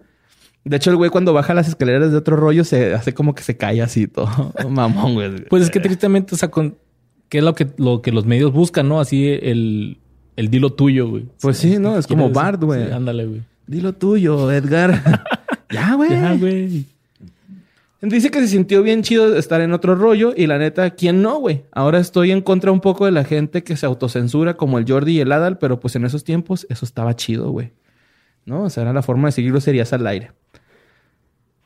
De 0.64 0.76
hecho, 0.76 0.90
el 0.90 0.96
güey 0.96 1.10
cuando 1.10 1.32
baja 1.32 1.54
las 1.54 1.68
escaleras 1.68 2.10
de 2.10 2.16
otro 2.16 2.36
rollo 2.36 2.64
se 2.64 2.92
hace 2.92 3.14
como 3.14 3.34
que 3.34 3.42
se 3.44 3.56
cae 3.56 3.80
así 3.80 4.08
todo 4.08 4.52
mamón, 4.68 5.14
güey. 5.14 5.44
Pues 5.48 5.62
es 5.62 5.70
que 5.70 5.80
tristemente, 5.80 6.34
o 6.34 6.38
sea, 6.38 6.50
con... 6.50 6.76
¿qué 7.28 7.38
es 7.38 7.44
lo 7.44 7.54
que, 7.54 7.68
lo 7.76 8.02
que 8.02 8.12
los 8.12 8.26
medios 8.26 8.52
buscan, 8.52 8.88
no? 8.88 9.00
Así 9.00 9.26
el, 9.28 9.98
el 10.36 10.48
dilo 10.48 10.72
tuyo, 10.72 11.08
güey. 11.08 11.26
Pues 11.40 11.58
sí, 11.58 11.78
¿no? 11.78 11.98
Es 11.98 12.06
como 12.06 12.30
Bart, 12.30 12.62
güey. 12.62 12.86
Sí, 12.86 12.92
ándale, 12.92 13.26
güey. 13.26 13.42
Dilo 13.66 13.92
tuyo, 13.94 14.50
Edgar. 14.52 15.02
ya, 15.70 15.94
güey. 15.94 16.10
Ya, 16.10 16.34
güey. 16.34 16.84
Dice 18.08 18.30
que 18.30 18.40
se 18.40 18.46
sintió 18.46 18.84
bien 18.84 19.02
chido 19.02 19.36
estar 19.36 19.60
en 19.60 19.72
otro 19.72 19.96
rollo 19.96 20.32
y 20.36 20.46
la 20.46 20.58
neta, 20.58 20.90
¿quién 20.90 21.22
no, 21.22 21.40
güey? 21.40 21.64
Ahora 21.72 21.98
estoy 21.98 22.30
en 22.30 22.40
contra 22.40 22.70
un 22.70 22.80
poco 22.80 23.04
de 23.04 23.10
la 23.10 23.24
gente 23.24 23.64
que 23.64 23.76
se 23.76 23.84
autocensura 23.84 24.56
como 24.56 24.78
el 24.78 24.84
Jordi 24.86 25.16
y 25.16 25.20
el 25.20 25.32
Adal, 25.32 25.58
pero 25.58 25.80
pues 25.80 25.96
en 25.96 26.04
esos 26.04 26.22
tiempos 26.22 26.68
eso 26.70 26.84
estaba 26.84 27.16
chido, 27.16 27.50
güey. 27.50 27.72
¿No? 28.44 28.62
O 28.62 28.70
sea, 28.70 28.84
era 28.84 28.92
la 28.92 29.02
forma 29.02 29.26
de 29.26 29.32
seguir 29.32 29.50
groserías 29.50 29.92
al 29.92 30.06
aire. 30.06 30.30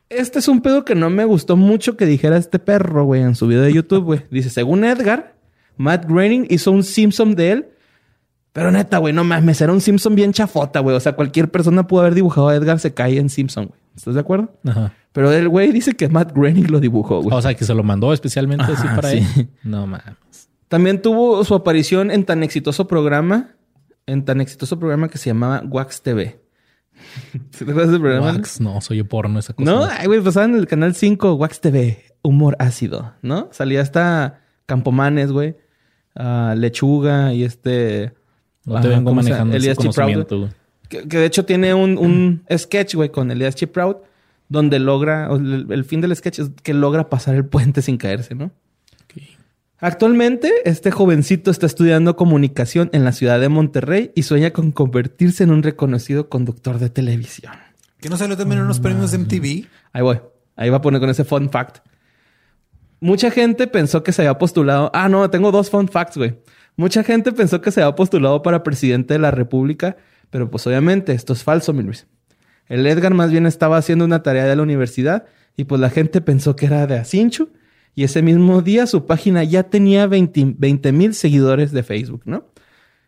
Este 0.08 0.38
es 0.38 0.48
un 0.48 0.62
pedo 0.62 0.86
que 0.86 0.94
no 0.94 1.10
me 1.10 1.26
gustó 1.26 1.56
mucho 1.56 1.98
que 1.98 2.06
dijera 2.06 2.38
este 2.38 2.58
perro, 2.58 3.04
güey, 3.04 3.20
en 3.20 3.34
su 3.34 3.46
video 3.46 3.62
de 3.62 3.74
YouTube, 3.74 4.04
güey. 4.04 4.22
Dice, 4.30 4.48
según 4.48 4.84
Edgar, 4.84 5.36
Matt 5.76 6.06
Groening 6.06 6.46
hizo 6.48 6.72
un 6.72 6.84
Simpson 6.84 7.34
de 7.34 7.52
él. 7.52 7.68
Pero 8.54 8.70
neta, 8.72 8.96
güey, 8.96 9.12
no 9.12 9.24
mames, 9.24 9.60
era 9.60 9.72
un 9.72 9.82
Simpson 9.82 10.14
bien 10.14 10.32
chafota, 10.32 10.80
güey. 10.80 10.96
O 10.96 11.00
sea, 11.00 11.12
cualquier 11.12 11.50
persona 11.50 11.86
pudo 11.86 12.00
haber 12.00 12.14
dibujado 12.14 12.48
a 12.48 12.56
Edgar 12.56 12.80
se 12.80 12.94
cae 12.94 13.18
en 13.18 13.28
Simpson, 13.28 13.66
güey. 13.66 13.80
¿Estás 13.94 14.14
de 14.14 14.20
acuerdo? 14.20 14.52
Ajá. 14.64 14.94
Pero 15.12 15.32
el 15.32 15.48
güey 15.48 15.72
dice 15.72 15.94
que 15.94 16.08
Matt 16.08 16.32
Groening 16.32 16.70
lo 16.70 16.80
dibujó, 16.80 17.20
güey. 17.22 17.36
O 17.36 17.42
sea, 17.42 17.54
que 17.54 17.64
se 17.64 17.74
lo 17.74 17.82
mandó 17.82 18.12
especialmente 18.12 18.64
así 18.64 18.86
para 18.94 19.10
sí. 19.10 19.18
él. 19.36 19.48
No 19.64 19.86
mames. 19.86 20.48
También 20.68 21.02
tuvo 21.02 21.42
su 21.44 21.54
aparición 21.54 22.12
en 22.12 22.24
tan 22.24 22.44
exitoso 22.44 22.86
programa, 22.86 23.56
en 24.06 24.24
tan 24.24 24.40
exitoso 24.40 24.78
programa 24.78 25.08
que 25.08 25.18
se 25.18 25.30
llamaba 25.30 25.62
Wax 25.66 26.02
TV. 26.02 26.40
¿Sí 27.32 27.38
¿Te 27.58 27.64
acuerdas 27.64 27.90
del 27.90 28.00
programa? 28.00 28.26
Wax, 28.26 28.60
no, 28.60 28.80
soy 28.80 29.02
porno 29.02 29.40
esa 29.40 29.52
cosa. 29.52 29.68
No, 29.68 29.84
ay, 29.84 30.06
güey, 30.06 30.20
pasaba 30.20 30.46
en 30.46 30.54
el 30.54 30.68
canal 30.68 30.94
5, 30.94 31.34
Wax 31.34 31.60
TV, 31.60 32.04
humor 32.22 32.54
ácido, 32.60 33.14
¿no? 33.20 33.48
Salía 33.50 33.80
hasta 33.80 34.42
Campomanes, 34.66 35.32
güey, 35.32 35.56
Lechuga 36.54 37.34
y 37.34 37.42
este... 37.42 38.12
No 38.64 38.80
te 38.80 38.88
vengo 38.88 39.10
¿cómo 39.10 39.22
se 39.22 39.30
manejando 39.30 39.56
ese 39.56 39.64
Elías 39.64 39.78
Chiproud, 39.78 39.94
conocimiento, 39.94 40.38
güey. 40.38 40.50
Que, 40.88 41.08
que 41.08 41.18
de 41.18 41.26
hecho 41.26 41.44
tiene 41.44 41.74
un, 41.74 41.98
un 41.98 42.44
sketch, 42.56 42.94
güey, 42.94 43.08
con 43.08 43.30
Elias 43.32 43.56
Chiproud, 43.56 43.96
donde 44.50 44.80
logra, 44.80 45.30
el, 45.32 45.84
fin 45.84 46.02
del 46.02 46.14
sketch 46.14 46.40
es 46.40 46.50
que 46.62 46.74
logra 46.74 47.08
pasar 47.08 47.36
el 47.36 47.46
puente 47.46 47.80
sin 47.80 47.96
caerse, 47.96 48.34
¿no? 48.34 48.50
Actualmente, 49.78 50.52
este 50.66 50.90
jovencito 50.90 51.50
está 51.50 51.64
estudiando 51.64 52.14
comunicación 52.14 52.90
en 52.92 53.02
la 53.02 53.12
ciudad 53.12 53.40
de 53.40 53.48
Monterrey 53.48 54.12
y 54.14 54.24
sueña 54.24 54.50
con 54.50 54.72
convertirse 54.72 55.42
en 55.42 55.52
un 55.52 55.62
reconocido 55.62 56.28
conductor 56.28 56.78
de 56.78 56.90
televisión. 56.90 57.54
¿Que 57.98 58.10
no 58.10 58.18
salió 58.18 58.36
también 58.36 58.58
en 58.58 58.66
unos 58.66 58.78
premios 58.78 59.12
de 59.12 59.18
MTV? 59.18 59.68
Ahí 59.92 60.02
voy. 60.02 60.20
Ahí 60.56 60.68
va 60.68 60.78
a 60.78 60.82
poner 60.82 61.00
con 61.00 61.08
ese 61.08 61.24
fun 61.24 61.48
fact. 61.48 61.78
Mucha 63.00 63.30
gente 63.30 63.66
pensó 63.68 64.02
que 64.02 64.12
se 64.12 64.20
había 64.20 64.36
postulado. 64.36 64.90
Ah, 64.92 65.08
no, 65.08 65.30
tengo 65.30 65.50
dos 65.50 65.70
fun 65.70 65.88
facts, 65.88 66.18
güey. 66.18 66.38
Mucha 66.76 67.02
gente 67.02 67.32
pensó 67.32 67.62
que 67.62 67.70
se 67.70 67.80
había 67.82 67.94
postulado 67.94 68.42
para 68.42 68.62
presidente 68.62 69.14
de 69.14 69.20
la 69.20 69.30
República, 69.30 69.96
pero 70.28 70.50
pues 70.50 70.66
obviamente 70.66 71.12
esto 71.12 71.32
es 71.32 71.42
falso, 71.42 71.72
mi 71.72 71.82
Luis. 71.82 72.06
El 72.70 72.86
Edgar 72.86 73.12
más 73.12 73.30
bien 73.30 73.44
estaba 73.44 73.76
haciendo 73.76 74.06
una 74.06 74.22
tarea 74.22 74.46
de 74.46 74.56
la 74.56 74.62
universidad 74.62 75.26
y 75.56 75.64
pues 75.64 75.80
la 75.80 75.90
gente 75.90 76.22
pensó 76.22 76.56
que 76.56 76.66
era 76.66 76.86
de 76.86 76.98
Asinchu 76.98 77.50
y 77.94 78.04
ese 78.04 78.22
mismo 78.22 78.62
día 78.62 78.86
su 78.86 79.04
página 79.04 79.44
ya 79.44 79.64
tenía 79.64 80.06
20 80.06 80.92
mil 80.92 81.14
seguidores 81.14 81.72
de 81.72 81.82
Facebook, 81.82 82.22
¿no? 82.24 82.46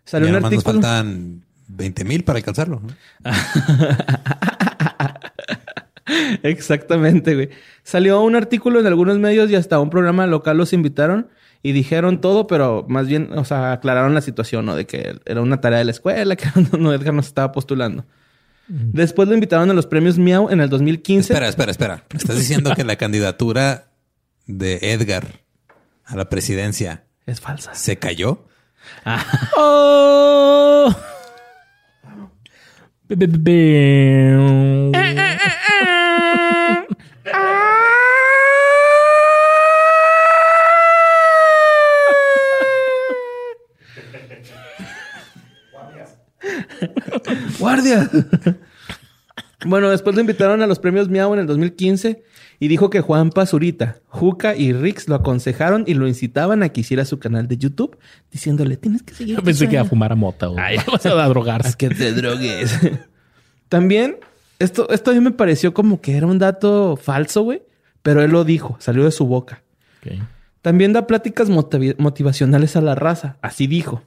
Salió 0.05 0.27
Y 0.27 0.31
un 0.31 0.35
además 0.35 0.53
nos 0.53 0.67
artículo. 0.67 0.83
faltan 0.83 1.43
20 1.69 2.05
mil 2.05 2.25
para 2.25 2.39
alcanzarlo. 2.39 2.83
¿no? 2.83 2.93
Exactamente, 6.43 7.35
güey. 7.35 7.51
Salió 7.85 8.21
un 8.21 8.35
artículo 8.35 8.81
en 8.81 8.87
algunos 8.87 9.19
medios 9.19 9.51
y 9.51 9.55
hasta 9.55 9.79
un 9.79 9.91
programa 9.91 10.27
local 10.27 10.57
los 10.57 10.73
invitaron 10.73 11.29
y 11.63 11.73
dijeron 11.73 12.21
todo, 12.21 12.49
pero 12.49 12.85
más 12.89 13.07
bien, 13.07 13.31
o 13.37 13.45
sea, 13.45 13.73
aclararon 13.73 14.15
la 14.15 14.21
situación, 14.21 14.67
¿no? 14.67 14.75
De 14.75 14.87
que 14.87 15.21
era 15.25 15.41
una 15.41 15.61
tarea 15.61 15.79
de 15.79 15.85
la 15.85 15.93
escuela, 15.93 16.35
que 16.37 16.47
no, 16.79 16.93
Edgar 16.93 17.15
no 17.15 17.23
se 17.23 17.29
estaba 17.29 17.53
postulando. 17.53 18.05
Después 18.69 19.29
lo 19.29 19.35
invitaron 19.35 19.71
a 19.71 19.75
los 19.75 19.87
premios 19.87 20.19
Miau 20.19 20.49
en 20.51 20.61
el 20.61 20.69
2015. 20.71 21.33
Espera, 21.33 21.49
espera, 21.49 21.71
espera. 21.73 22.05
¿Me 22.13 22.19
estás 22.19 22.37
diciendo 22.37 22.75
que 22.75 22.85
la 22.85 22.97
candidatura 22.97 23.91
de 24.47 24.79
Edgar 24.83 25.41
a 26.05 26.17
la 26.17 26.29
presidencia 26.29 27.05
Es 27.27 27.41
falsa. 27.41 27.75
se 27.75 27.99
cayó? 27.99 28.47
¡Oh! 29.57 30.95
Be- 33.09 33.27
be- 33.29 34.93
¡Guardia! 47.59 48.09
Bueno, 49.73 49.89
después 49.89 50.15
lo 50.15 50.21
invitaron 50.21 50.61
a 50.61 50.67
los 50.67 50.79
premios 50.79 51.09
Miau 51.09 51.33
en 51.33 51.41
el 51.41 51.47
2015 51.47 52.23
y 52.61 52.69
dijo 52.69 52.91
que 52.91 53.01
Juan 53.01 53.31
Pazurita, 53.31 54.01
Juca 54.07 54.55
y 54.55 54.75
Rix 54.75 55.09
lo 55.09 55.15
aconsejaron 55.15 55.85
y 55.87 55.95
lo 55.95 56.07
incitaban 56.07 56.63
a 56.63 56.69
que 56.69 56.83
hiciera 56.83 57.07
su 57.07 57.19
canal 57.19 57.49
de 57.49 57.57
YouTube, 57.57 57.97
diciéndole, 58.31 58.77
tienes 58.77 59.03
que 59.03 59.15
seguir. 59.15 59.37
Yo 59.37 59.43
pensé 59.43 59.69
que 59.69 59.77
iba 59.77 59.81
a 59.81 59.85
sueño". 59.85 59.89
fumar 59.89 60.13
a 60.13 60.15
mota 60.15 60.51
o 60.51 60.59
Ay. 60.59 60.77
sea, 61.01 61.13
a 61.13 61.27
drogarse. 61.27 61.69
A 61.73 61.73
que 61.73 61.89
te 61.89 62.13
drogues. 62.13 62.79
También, 63.71 64.19
esto, 64.59 64.91
esto 64.91 65.11
a 65.11 65.15
mí 65.15 65.21
me 65.21 65.31
pareció 65.31 65.73
como 65.73 66.03
que 66.03 66.19
era 66.19 66.27
un 66.27 66.39
dato 66.39 66.99
falso, 66.99 67.41
güey. 67.41 67.63
Pero 68.03 68.23
él 68.23 68.31
lo 68.31 68.45
dijo, 68.45 68.77
salió 68.79 69.05
de 69.05 69.11
su 69.11 69.27
boca. 69.27 69.63
También 70.61 70.93
da 70.93 71.07
pláticas 71.07 71.49
motivacionales 71.49 72.77
a 72.77 72.83
la 72.83 72.95
raza, 72.95 73.39
así 73.41 73.67
dijo. 73.67 74.03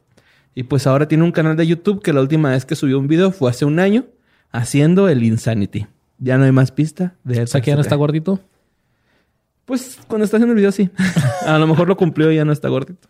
Y 0.53 0.61
pues 0.61 0.85
ahora 0.85 1.07
tiene 1.07 1.23
un 1.23 1.31
canal 1.31 1.57
de 1.57 1.65
YouTube 1.65 2.03
que 2.03 2.13
la 2.13 2.21
última 2.21 2.51
vez 2.51 2.65
que 2.65 2.75
subió 2.75 2.99
un 2.99 3.07
video 3.07 3.31
fue 3.31 3.49
hace 3.49 3.65
un 3.65 3.79
año, 3.79 4.05
haciendo 4.51 5.09
el 5.09 5.23
Insanity. 5.23 5.87
Ya 6.17 6.37
no 6.37 6.45
hay 6.45 6.51
más 6.51 6.71
pista 6.71 7.15
de 7.23 7.41
O 7.41 7.47
sea, 7.47 7.61
que 7.61 7.71
ya 7.71 7.75
no 7.75 7.81
está 7.81 7.95
gordito. 7.95 8.39
Pues 9.65 9.99
cuando 10.07 10.25
está 10.25 10.37
haciendo 10.37 10.53
el 10.53 10.57
video, 10.57 10.71
sí. 10.71 10.89
a 11.45 11.57
lo 11.57 11.67
mejor 11.67 11.87
lo 11.87 11.97
cumplió 11.97 12.31
y 12.31 12.35
ya 12.35 12.45
no 12.45 12.51
está 12.51 12.69
gordito. 12.69 13.07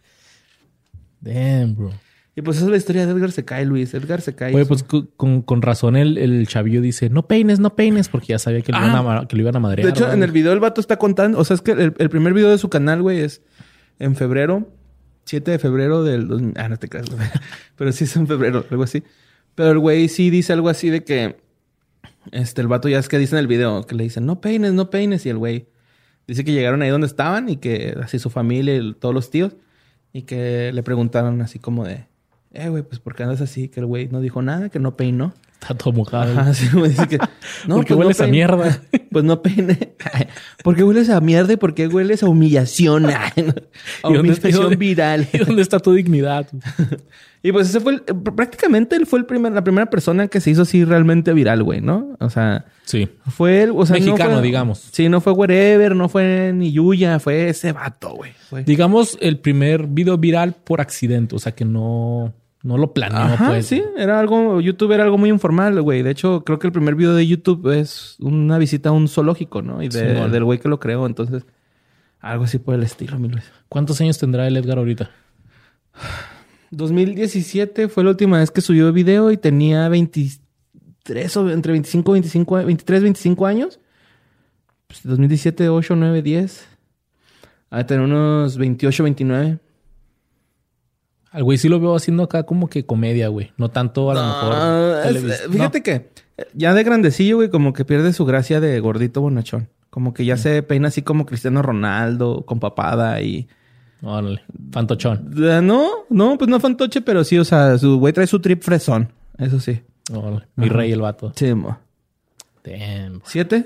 Damn, 1.22 1.76
bro. 1.76 1.92
Y 2.38 2.42
pues 2.42 2.58
esa 2.58 2.66
es 2.66 2.72
la 2.72 2.78
historia 2.78 3.06
de 3.06 3.14
Edgar 3.14 3.32
se 3.32 3.46
cae, 3.46 3.66
Luis. 3.66 3.94
Edgar 3.94 4.20
se 4.22 4.36
cae. 4.36 4.54
Oye, 4.54 4.66
pues 4.66 4.84
con, 4.84 5.42
con 5.42 5.62
razón 5.62 5.96
el, 5.96 6.18
el 6.18 6.46
chavillo 6.48 6.82
dice, 6.82 7.10
no 7.10 7.28
peines, 7.28 7.60
no 7.60 7.76
peines, 7.76 8.10
porque 8.10 8.28
ya 8.28 8.40
sabía 8.40 8.62
que 8.62 8.74
lo, 8.74 8.78
Ah. 8.78 8.88
iban, 8.88 9.18
a, 9.18 9.28
que 9.28 9.38
lo 9.38 9.44
iban 9.44 9.56
a 9.56 9.60
madrear. 9.60 9.86
De 9.86 9.92
hecho, 9.92 10.02
¿verdad? 10.02 10.18
en 10.18 10.24
el 10.24 10.32
video 10.32 10.52
el 10.52 10.60
vato 10.60 10.82
está 10.82 10.98
contando, 10.98 11.40
o 11.40 11.46
sea, 11.46 11.56
es 11.56 11.62
que 11.62 11.72
el, 11.72 11.94
el 11.98 12.10
primer 12.10 12.34
video 12.34 12.50
de 12.50 12.58
su 12.58 12.70
canal, 12.70 13.02
güey, 13.02 13.22
es 13.22 13.42
en 14.00 14.18
febrero 14.18 14.68
7 15.26 15.52
de 15.52 15.60
febrero 15.60 16.04
del... 16.04 16.28
2000. 16.28 16.54
Ah, 16.58 16.70
no 16.70 16.78
te 16.78 16.88
creas, 16.88 17.10
güey. 17.10 17.28
Pero 17.78 17.92
sí 17.92 18.04
es 18.04 18.16
en 18.16 18.28
febrero, 18.28 18.66
algo 18.70 18.84
así. 18.84 19.04
Pero 19.56 19.72
el 19.72 19.80
güey 19.80 20.08
sí 20.10 20.30
dice 20.30 20.54
algo 20.54 20.70
así 20.70 20.90
de 20.90 21.04
que... 21.04 21.38
Este, 22.32 22.62
el 22.62 22.68
vato 22.68 22.90
ya 22.90 22.98
es 22.98 23.08
que 23.08 23.20
dice 23.20 23.36
en 23.36 23.40
el 23.40 23.48
video 23.48 23.86
que 23.86 23.94
le 23.94 24.04
dicen, 24.04 24.26
no 24.26 24.42
peines, 24.42 24.74
no 24.74 24.90
peines. 24.90 25.26
Y 25.26 25.30
el 25.30 25.38
güey 25.38 25.68
dice 26.28 26.44
que 26.44 26.54
llegaron 26.54 26.82
ahí 26.82 26.90
donde 26.90 27.08
estaban 27.08 27.50
y 27.50 27.58
que 27.58 27.96
así 28.02 28.20
su 28.20 28.30
familia 28.30 28.76
y 28.76 28.94
todos 28.94 29.14
los 29.14 29.30
tíos. 29.30 29.56
Y 30.12 30.24
que 30.24 30.72
le 30.74 30.84
preguntaron 30.84 31.42
así 31.42 31.60
como 31.60 31.86
de, 31.86 32.06
eh, 32.54 32.70
güey, 32.70 32.84
pues 32.84 33.00
¿por 33.00 33.16
qué 33.16 33.24
andas 33.24 33.42
así? 33.42 33.68
Que 33.68 33.82
el 33.82 33.86
güey 33.86 34.08
no 34.08 34.22
dijo 34.22 34.42
nada, 34.42 34.70
que 34.70 34.80
no 34.80 34.96
peinó. 34.98 35.34
Está 35.62 35.74
todo 35.74 35.94
mojado. 35.94 36.40
Ajá, 36.40 36.54
sí, 36.54 36.68
güey, 36.74 36.92
dice 36.92 37.08
que... 37.08 37.18
No, 37.68 37.78
¿Por 37.78 37.86
qué 37.86 37.96
pues, 37.96 38.00
no 38.00 38.06
hueles 38.06 38.22
a 38.22 38.28
mierda? 38.28 38.82
Pues 39.12 39.24
no 39.24 39.42
peine. 39.42 39.78
¿Por 40.64 40.76
qué 40.76 40.84
hueles 40.84 41.10
a 41.10 41.22
mierda 41.22 41.54
y 41.54 41.56
por 41.58 41.74
qué 41.74 41.88
hueles 41.88 42.22
a 42.22 42.28
humillación? 42.28 43.06
A 43.06 43.32
¿Y 43.36 43.42
dónde- 43.42 44.20
humillación 44.20 44.62
dónde- 44.64 44.76
viral. 44.76 45.28
¿Y 45.32 45.38
dónde 45.38 45.62
está 45.62 45.80
tu 45.80 45.94
dignidad? 45.94 46.48
Y 47.42 47.52
pues 47.54 47.70
ese 47.70 47.80
fue 47.80 47.94
el- 47.94 48.02
prácticamente 48.02 48.96
él 48.98 49.06
fue 49.06 49.20
el 49.20 49.26
primer, 49.26 49.54
la 49.54 49.64
primera 49.64 49.90
persona 49.90 50.28
que 50.28 50.42
se 50.42 50.50
hizo 50.52 50.64
así 50.64 50.84
realmente 50.84 51.32
viral, 51.34 51.64
güey, 51.64 51.80
¿no? 51.80 52.18
O 52.20 52.30
sea, 52.30 52.66
Sí. 52.84 53.08
fue 53.30 53.64
él, 53.64 53.72
o 53.74 53.86
sea, 53.86 53.98
no 53.98 54.06
Mexicano, 54.06 54.34
fue- 54.34 54.42
digamos. 54.42 54.90
Sí, 54.92 55.08
no 55.08 55.22
fue 55.22 55.32
wherever, 55.32 55.96
no 55.96 56.10
fue 56.10 56.52
ni 56.54 56.72
Yuya, 56.74 57.20
fue 57.20 57.48
ese 57.50 57.72
vato, 57.72 58.16
güey. 58.16 58.34
Fue- 58.50 58.64
Digamos 58.66 59.18
el 59.22 59.38
primer 59.40 59.88
video 59.88 60.18
viral 60.18 60.56
por 60.62 60.82
accidente, 60.82 61.36
o 61.36 61.40
sea 61.40 61.54
que 61.54 61.64
no, 61.66 62.34
no 62.66 62.78
lo 62.78 62.94
planeó, 62.94 63.18
Ajá, 63.20 63.48
pues. 63.50 63.68
sí, 63.68 63.84
era 63.96 64.20
algo, 64.20 64.60
YouTube 64.60 64.92
era 64.92 65.04
algo 65.04 65.18
muy 65.20 65.30
informal, 65.30 65.80
güey. 65.82 66.02
De 66.02 66.10
hecho, 66.12 66.44
creo 66.44 66.58
que 66.58 66.66
el 66.68 66.74
primer 66.74 66.96
video 66.96 67.14
de 67.14 67.26
YouTube 67.28 67.70
es 67.80 68.16
una 68.20 68.58
visita 68.58 68.90
a 68.90 68.92
un 68.92 69.08
zoológico, 69.08 69.62
¿no? 69.62 69.84
Y 69.84 69.90
de- 69.90 70.14
Simón. 70.14 70.32
del 70.32 70.44
güey 70.44 70.58
que 70.60 70.68
lo 70.68 70.80
creó, 70.80 71.06
entonces, 71.06 71.46
algo 72.20 72.46
así 72.46 72.58
por 72.58 72.74
el 72.76 72.82
estilo, 72.84 73.20
mi 73.20 73.28
Luis. 73.30 73.44
¿Cuántos 73.70 74.02
años 74.02 74.18
tendrá 74.18 74.48
el 74.48 74.58
Edgar 74.58 74.80
ahorita? 74.80 75.12
2017 76.72 77.88
fue 77.88 78.04
la 78.04 78.10
última 78.12 78.40
vez 78.40 78.52
que 78.52 78.62
subió 78.62 78.92
video 78.92 79.32
y 79.32 79.38
tenía 79.38 79.88
23 79.90 81.38
o 81.38 81.50
entre 81.52 81.72
25 81.74 82.12
25 82.12 82.56
23 82.66 83.02
25 83.04 83.46
años. 83.46 83.80
Pues 84.88 85.02
2017 85.04 85.70
8 85.70 85.96
9 85.96 86.22
10. 86.22 86.68
A 87.70 87.86
tener 87.86 88.04
unos 88.04 88.58
28 88.58 89.04
29. 89.04 89.60
Al 91.36 91.44
güey 91.44 91.58
sí 91.58 91.68
lo 91.68 91.80
veo 91.82 91.96
haciendo 91.96 92.24
acá 92.24 92.44
como 92.44 92.70
que 92.70 92.86
comedia, 92.86 93.28
güey. 93.28 93.52
No 93.58 93.70
tanto 93.70 94.10
a 94.10 94.14
lo 94.16 94.24
mejor. 94.24 95.06
Es- 95.06 95.24
televis- 95.24 95.52
fíjate 95.52 95.84
que 95.84 96.10
eh, 96.38 96.48
ya 96.54 96.74
de 96.74 96.84
grandecillo, 96.84 97.36
güey, 97.38 97.50
como 97.50 97.74
que 97.74 97.84
pierde 97.84 98.14
su 98.14 98.24
gracia 98.26 98.60
de 98.62 98.80
gordito 98.80 99.20
bonachón. 99.22 99.68
Como 99.90 100.14
que 100.14 100.24
ya 100.26 100.38
se 100.38 100.64
peina 100.64 100.88
así 100.88 101.02
como 101.02 101.26
Cristiano 101.26 101.62
Ronaldo, 101.62 102.44
con 102.46 102.60
papada 102.60 103.22
y... 103.22 103.48
Órale. 104.02 104.44
Fantochón. 104.72 105.32
Eh, 105.38 105.62
No, 105.62 105.90
no, 106.10 106.38
pues 106.38 106.50
no 106.50 106.60
fantoche, 106.60 107.02
pero 107.02 107.24
sí, 107.24 107.38
o 107.38 107.44
sea, 107.46 107.78
su 107.78 107.98
güey 108.00 108.14
trae 108.14 108.28
su 108.28 108.40
trip 108.40 108.62
fresón. 108.64 109.12
Eso 109.38 109.60
sí. 109.60 109.82
Órale. 110.14 110.48
Mi 110.56 110.70
rey 110.70 110.92
el 110.92 111.02
vato. 111.02 111.34
Sí, 111.36 111.54
mo. 111.54 111.78
Damn. 112.64 113.22
¿Siete? 113.26 113.66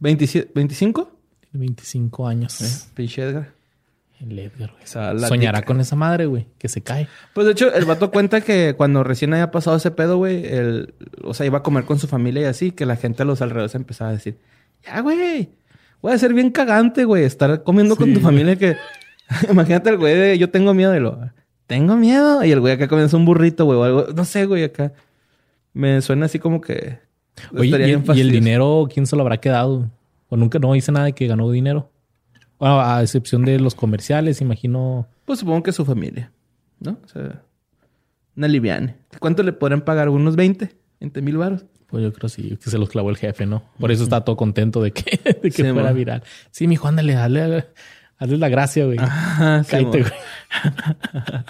¿27? 0.00 0.52
¿25? 0.52 1.08
25 1.52 2.26
años. 2.28 2.88
Pinche 2.94 3.22
Edgar. 3.22 3.52
El 4.20 4.38
Edgar, 4.38 4.72
güey. 4.72 5.18
Soñará 5.28 5.62
con 5.62 5.80
esa 5.80 5.94
madre, 5.94 6.26
güey. 6.26 6.46
Que 6.58 6.68
se 6.68 6.80
cae. 6.80 7.08
Pues 7.34 7.46
de 7.46 7.52
hecho, 7.52 7.72
el 7.72 7.84
vato 7.84 8.10
cuenta 8.12 8.40
que 8.40 8.74
cuando 8.76 9.04
recién 9.04 9.32
había 9.32 9.50
pasado 9.50 9.76
ese 9.76 9.90
pedo, 9.90 10.16
güey, 10.16 10.44
el, 10.44 10.94
o 11.22 11.34
sea, 11.34 11.46
iba 11.46 11.58
a 11.58 11.62
comer 11.62 11.84
con 11.84 11.98
su 11.98 12.08
familia 12.08 12.42
y 12.42 12.46
así, 12.46 12.72
que 12.72 12.86
la 12.86 12.96
gente 12.96 13.22
a 13.22 13.26
los 13.26 13.42
alrededores 13.42 13.74
empezaba 13.74 14.10
a 14.10 14.14
decir, 14.14 14.38
ya, 14.84 15.00
güey, 15.00 15.50
voy 16.02 16.12
a 16.12 16.18
ser 16.18 16.34
bien 16.34 16.50
cagante, 16.50 17.04
güey, 17.04 17.24
estar 17.24 17.62
comiendo 17.62 17.96
con 17.96 18.12
tu 18.12 18.20
familia 18.20 18.56
que... 18.56 18.76
Imagínate 19.50 19.90
el 19.90 19.98
güey 19.98 20.14
de 20.14 20.38
yo 20.38 20.50
tengo 20.50 20.74
miedo 20.74 20.96
y 20.96 21.00
lo... 21.00 21.18
Tengo 21.66 21.96
miedo. 21.96 22.42
Y 22.42 22.50
el 22.50 22.60
güey 22.60 22.72
acá 22.72 22.88
comienza 22.88 23.18
un 23.18 23.26
burrito, 23.26 23.66
güey, 23.66 23.78
o 23.78 23.84
algo. 23.84 24.06
No 24.16 24.24
sé, 24.24 24.46
güey, 24.46 24.64
acá. 24.64 24.94
Me 25.74 26.00
suena 26.00 26.24
así 26.24 26.38
como 26.38 26.62
que... 26.62 26.98
Oye, 27.54 27.68
¿y, 27.68 28.16
y 28.16 28.20
el 28.20 28.32
dinero 28.32 28.88
quién 28.92 29.06
se 29.06 29.14
lo 29.14 29.22
habrá 29.22 29.36
quedado? 29.36 29.90
O 30.30 30.36
nunca 30.38 30.58
no 30.58 30.72
dice 30.72 30.90
nada 30.92 31.04
de 31.04 31.12
que 31.12 31.26
ganó 31.26 31.50
dinero. 31.50 31.90
Bueno, 32.58 32.80
a 32.80 33.02
excepción 33.02 33.44
de 33.44 33.58
los 33.60 33.74
comerciales, 33.74 34.40
imagino. 34.40 35.06
Pues 35.24 35.40
supongo 35.40 35.62
que 35.62 35.72
su 35.72 35.84
familia, 35.84 36.32
¿no? 36.80 36.98
O 37.04 37.08
sea, 37.08 37.42
una 38.36 38.48
liviana. 38.48 38.96
¿Cuánto 39.20 39.42
le 39.42 39.52
podrán 39.52 39.82
pagar? 39.82 40.08
¿Unos 40.08 40.36
20? 40.36 40.74
¿20 41.00 41.22
mil 41.22 41.36
baros? 41.36 41.64
Pues 41.86 42.02
yo 42.02 42.12
creo 42.12 42.28
sí, 42.28 42.58
que 42.62 42.70
se 42.70 42.78
los 42.78 42.88
clavó 42.90 43.10
el 43.10 43.16
jefe, 43.16 43.46
¿no? 43.46 43.62
Por 43.78 43.90
eso 43.90 44.02
está 44.02 44.22
todo 44.24 44.36
contento 44.36 44.82
de 44.82 44.92
que, 44.92 45.18
de 45.42 45.50
que 45.50 45.62
Sí, 45.62 45.72
fuera 45.72 45.92
viral. 45.92 46.22
Sí, 46.50 46.66
mijo, 46.66 46.86
ándale, 46.88 47.14
dale, 47.14 47.66
hazle 48.18 48.36
la 48.38 48.48
gracia, 48.48 48.84
güey. 48.84 48.98
Ajá, 48.98 49.64
sí, 49.64 49.70
Cállate, 49.70 49.98
mo. 49.98 50.04
güey. 50.04 51.42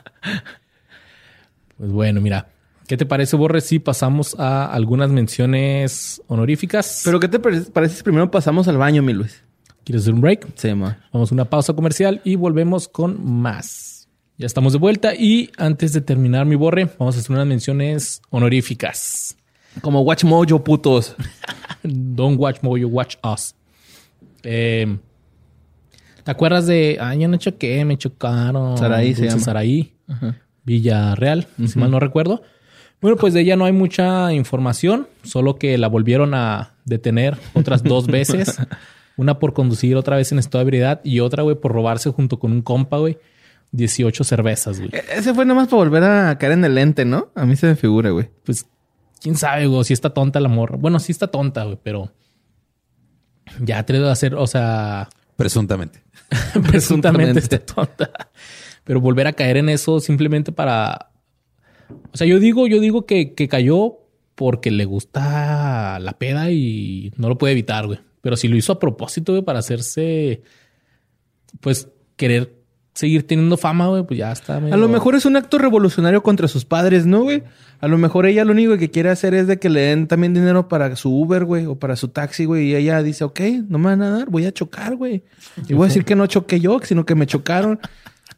pues 1.76 1.90
bueno, 1.90 2.20
mira. 2.20 2.48
¿Qué 2.86 2.96
te 2.96 3.04
parece, 3.04 3.36
Borre, 3.36 3.60
si 3.60 3.80
pasamos 3.80 4.34
a 4.38 4.64
algunas 4.72 5.10
menciones 5.10 6.22
honoríficas? 6.26 7.02
¿Pero 7.04 7.20
qué 7.20 7.28
te 7.28 7.38
parece, 7.38 7.70
parece 7.70 7.96
si 7.96 8.02
primero 8.02 8.30
pasamos 8.30 8.66
al 8.66 8.78
baño, 8.78 9.02
mi 9.02 9.12
Luis? 9.12 9.44
¿Quieres 9.88 10.02
hacer 10.02 10.12
un 10.12 10.20
break? 10.20 10.46
Sí, 10.54 10.74
ma. 10.74 10.98
Vamos 11.14 11.32
a 11.32 11.34
una 11.34 11.46
pausa 11.46 11.72
comercial 11.72 12.20
y 12.22 12.36
volvemos 12.36 12.88
con 12.88 13.24
más. 13.24 14.06
Ya 14.36 14.44
estamos 14.44 14.74
de 14.74 14.78
vuelta 14.78 15.14
y 15.14 15.50
antes 15.56 15.94
de 15.94 16.02
terminar 16.02 16.44
mi 16.44 16.56
borre, 16.56 16.90
vamos 16.98 17.16
a 17.16 17.20
hacer 17.20 17.32
unas 17.32 17.46
menciones 17.46 18.20
honoríficas. 18.28 19.34
Como 19.80 20.02
Watch 20.02 20.24
Mojo, 20.24 20.62
putos. 20.62 21.16
Don't 21.82 22.38
watch 22.38 22.58
Mojo, 22.60 22.86
watch 22.86 23.16
us. 23.24 23.54
Eh, 24.42 24.98
¿Te 26.22 26.30
acuerdas 26.30 26.66
de... 26.66 26.98
Ay, 27.00 27.20
yo 27.20 27.28
no 27.28 27.38
choqué, 27.38 27.82
me 27.86 27.96
chocaron. 27.96 28.76
Saraí 28.76 29.14
se 29.14 29.24
llama. 29.24 29.40
Saraí, 29.40 29.94
Villarreal, 30.64 31.46
si 31.66 31.78
mal 31.78 31.90
no 31.90 31.98
recuerdo. 31.98 32.42
Bueno, 33.00 33.16
pues 33.16 33.32
de 33.32 33.40
ella 33.40 33.56
no 33.56 33.64
hay 33.64 33.72
mucha 33.72 34.34
información, 34.34 35.08
solo 35.22 35.56
que 35.56 35.78
la 35.78 35.88
volvieron 35.88 36.34
a 36.34 36.74
detener 36.84 37.38
otras 37.54 37.82
dos 37.82 38.06
veces. 38.06 38.58
Una 39.18 39.38
por 39.38 39.52
conducir 39.52 39.94
otra 39.96 40.16
vez 40.16 40.32
en 40.32 40.38
estado 40.38 40.60
de 40.60 40.62
ebriedad 40.62 41.00
y 41.04 41.20
otra, 41.20 41.42
güey, 41.42 41.56
por 41.60 41.72
robarse 41.72 42.08
junto 42.10 42.38
con 42.38 42.52
un 42.52 42.62
compa, 42.62 42.96
güey, 42.98 43.18
18 43.72 44.24
cervezas, 44.24 44.78
güey. 44.78 44.90
E- 44.94 45.04
Ese 45.18 45.34
fue 45.34 45.44
nomás 45.44 45.68
para 45.68 45.82
volver 45.82 46.02
a 46.04 46.38
caer 46.38 46.52
en 46.52 46.64
el 46.64 46.74
lente, 46.74 47.04
¿no? 47.04 47.30
A 47.34 47.44
mí 47.44 47.54
se 47.56 47.66
me 47.66 47.76
figura, 47.76 48.08
güey. 48.10 48.30
Pues, 48.44 48.64
quién 49.20 49.36
sabe, 49.36 49.66
güey, 49.66 49.84
si 49.84 49.92
está 49.92 50.10
tonta 50.14 50.40
la 50.40 50.48
morra. 50.48 50.76
Bueno, 50.78 50.98
sí 51.00 51.12
está 51.12 51.26
tonta, 51.26 51.64
güey, 51.64 51.78
pero 51.82 52.10
ya 53.60 53.84
te 53.84 53.92
debe 53.92 54.08
hacer, 54.10 54.34
o 54.34 54.46
sea, 54.46 55.08
Presuntamente. 55.36 56.00
presuntamente 56.70 57.40
está 57.40 57.58
tonta. 57.58 58.10
Pero 58.84 59.00
volver 59.00 59.26
a 59.26 59.32
caer 59.32 59.56
en 59.58 59.68
eso 59.68 60.00
simplemente 60.00 60.52
para. 60.52 61.10
O 62.12 62.16
sea, 62.16 62.26
yo 62.26 62.38
digo, 62.38 62.66
yo 62.66 62.80
digo 62.80 63.04
que, 63.06 63.34
que 63.34 63.48
cayó 63.48 63.98
porque 64.34 64.70
le 64.70 64.84
gusta 64.84 65.98
la 66.00 66.12
peda 66.18 66.50
y 66.50 67.12
no 67.16 67.28
lo 67.28 67.38
puede 67.38 67.52
evitar, 67.52 67.86
güey. 67.86 67.98
Pero 68.20 68.36
si 68.36 68.48
lo 68.48 68.56
hizo 68.56 68.72
a 68.72 68.78
propósito, 68.78 69.32
güey, 69.32 69.42
para 69.44 69.58
hacerse. 69.60 70.42
Pues 71.60 71.88
querer 72.16 72.54
seguir 72.94 73.26
teniendo 73.26 73.56
fama, 73.56 73.86
güey, 73.88 74.02
pues 74.04 74.18
ya 74.18 74.32
está. 74.32 74.56
A 74.56 74.60
lo 74.76 74.88
mejor 74.88 75.14
es 75.14 75.24
un 75.24 75.36
acto 75.36 75.56
revolucionario 75.58 76.22
contra 76.22 76.48
sus 76.48 76.64
padres, 76.64 77.06
¿no, 77.06 77.22
güey? 77.22 77.44
A 77.80 77.86
lo 77.86 77.96
mejor 77.96 78.26
ella 78.26 78.44
lo 78.44 78.50
único 78.52 78.76
que 78.76 78.90
quiere 78.90 79.08
hacer 79.08 79.34
es 79.34 79.46
de 79.46 79.58
que 79.60 79.70
le 79.70 79.82
den 79.82 80.08
también 80.08 80.34
dinero 80.34 80.66
para 80.66 80.94
su 80.96 81.10
Uber, 81.16 81.44
güey, 81.44 81.66
o 81.66 81.76
para 81.76 81.94
su 81.94 82.08
taxi, 82.08 82.44
güey. 82.44 82.70
Y 82.70 82.74
ella 82.74 83.00
dice, 83.04 83.22
ok, 83.22 83.40
no 83.68 83.78
me 83.78 83.84
van 83.86 84.02
a 84.02 84.10
dar, 84.10 84.28
voy 84.30 84.46
a 84.46 84.52
chocar, 84.52 84.96
güey. 84.96 85.22
Y 85.68 85.74
voy 85.74 85.84
a 85.84 85.88
decir 85.88 86.04
que 86.04 86.16
no 86.16 86.26
choqué 86.26 86.58
yo, 86.58 86.80
sino 86.82 87.06
que 87.06 87.14
me 87.14 87.26
chocaron. 87.26 87.78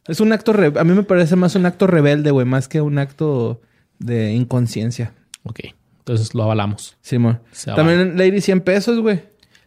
Es 0.07 0.21
un 0.21 0.31
acto, 0.33 0.53
re- 0.53 0.73
a 0.79 0.85
mí 0.85 0.93
me 0.93 1.05
parece 1.05 1.37
más 1.37 1.55
un 1.55 1.65
acto 1.65 1.87
rebelde, 1.87 2.31
güey, 2.31 2.45
más 2.47 2.69
que 2.69 2.83
un 2.83 2.99
acto 2.99 3.63
de 3.99 4.35
inconsciencia. 4.35 5.15
Ok, 5.45 5.61
entonces 6.01 6.35
lo 6.35 6.43
avalamos. 6.43 6.99
Simón. 7.01 7.41
Se 7.53 7.73
También 7.73 8.19
Lady 8.19 8.43
100 8.43 8.61
pesos, 8.61 9.01
güey. 9.01 9.23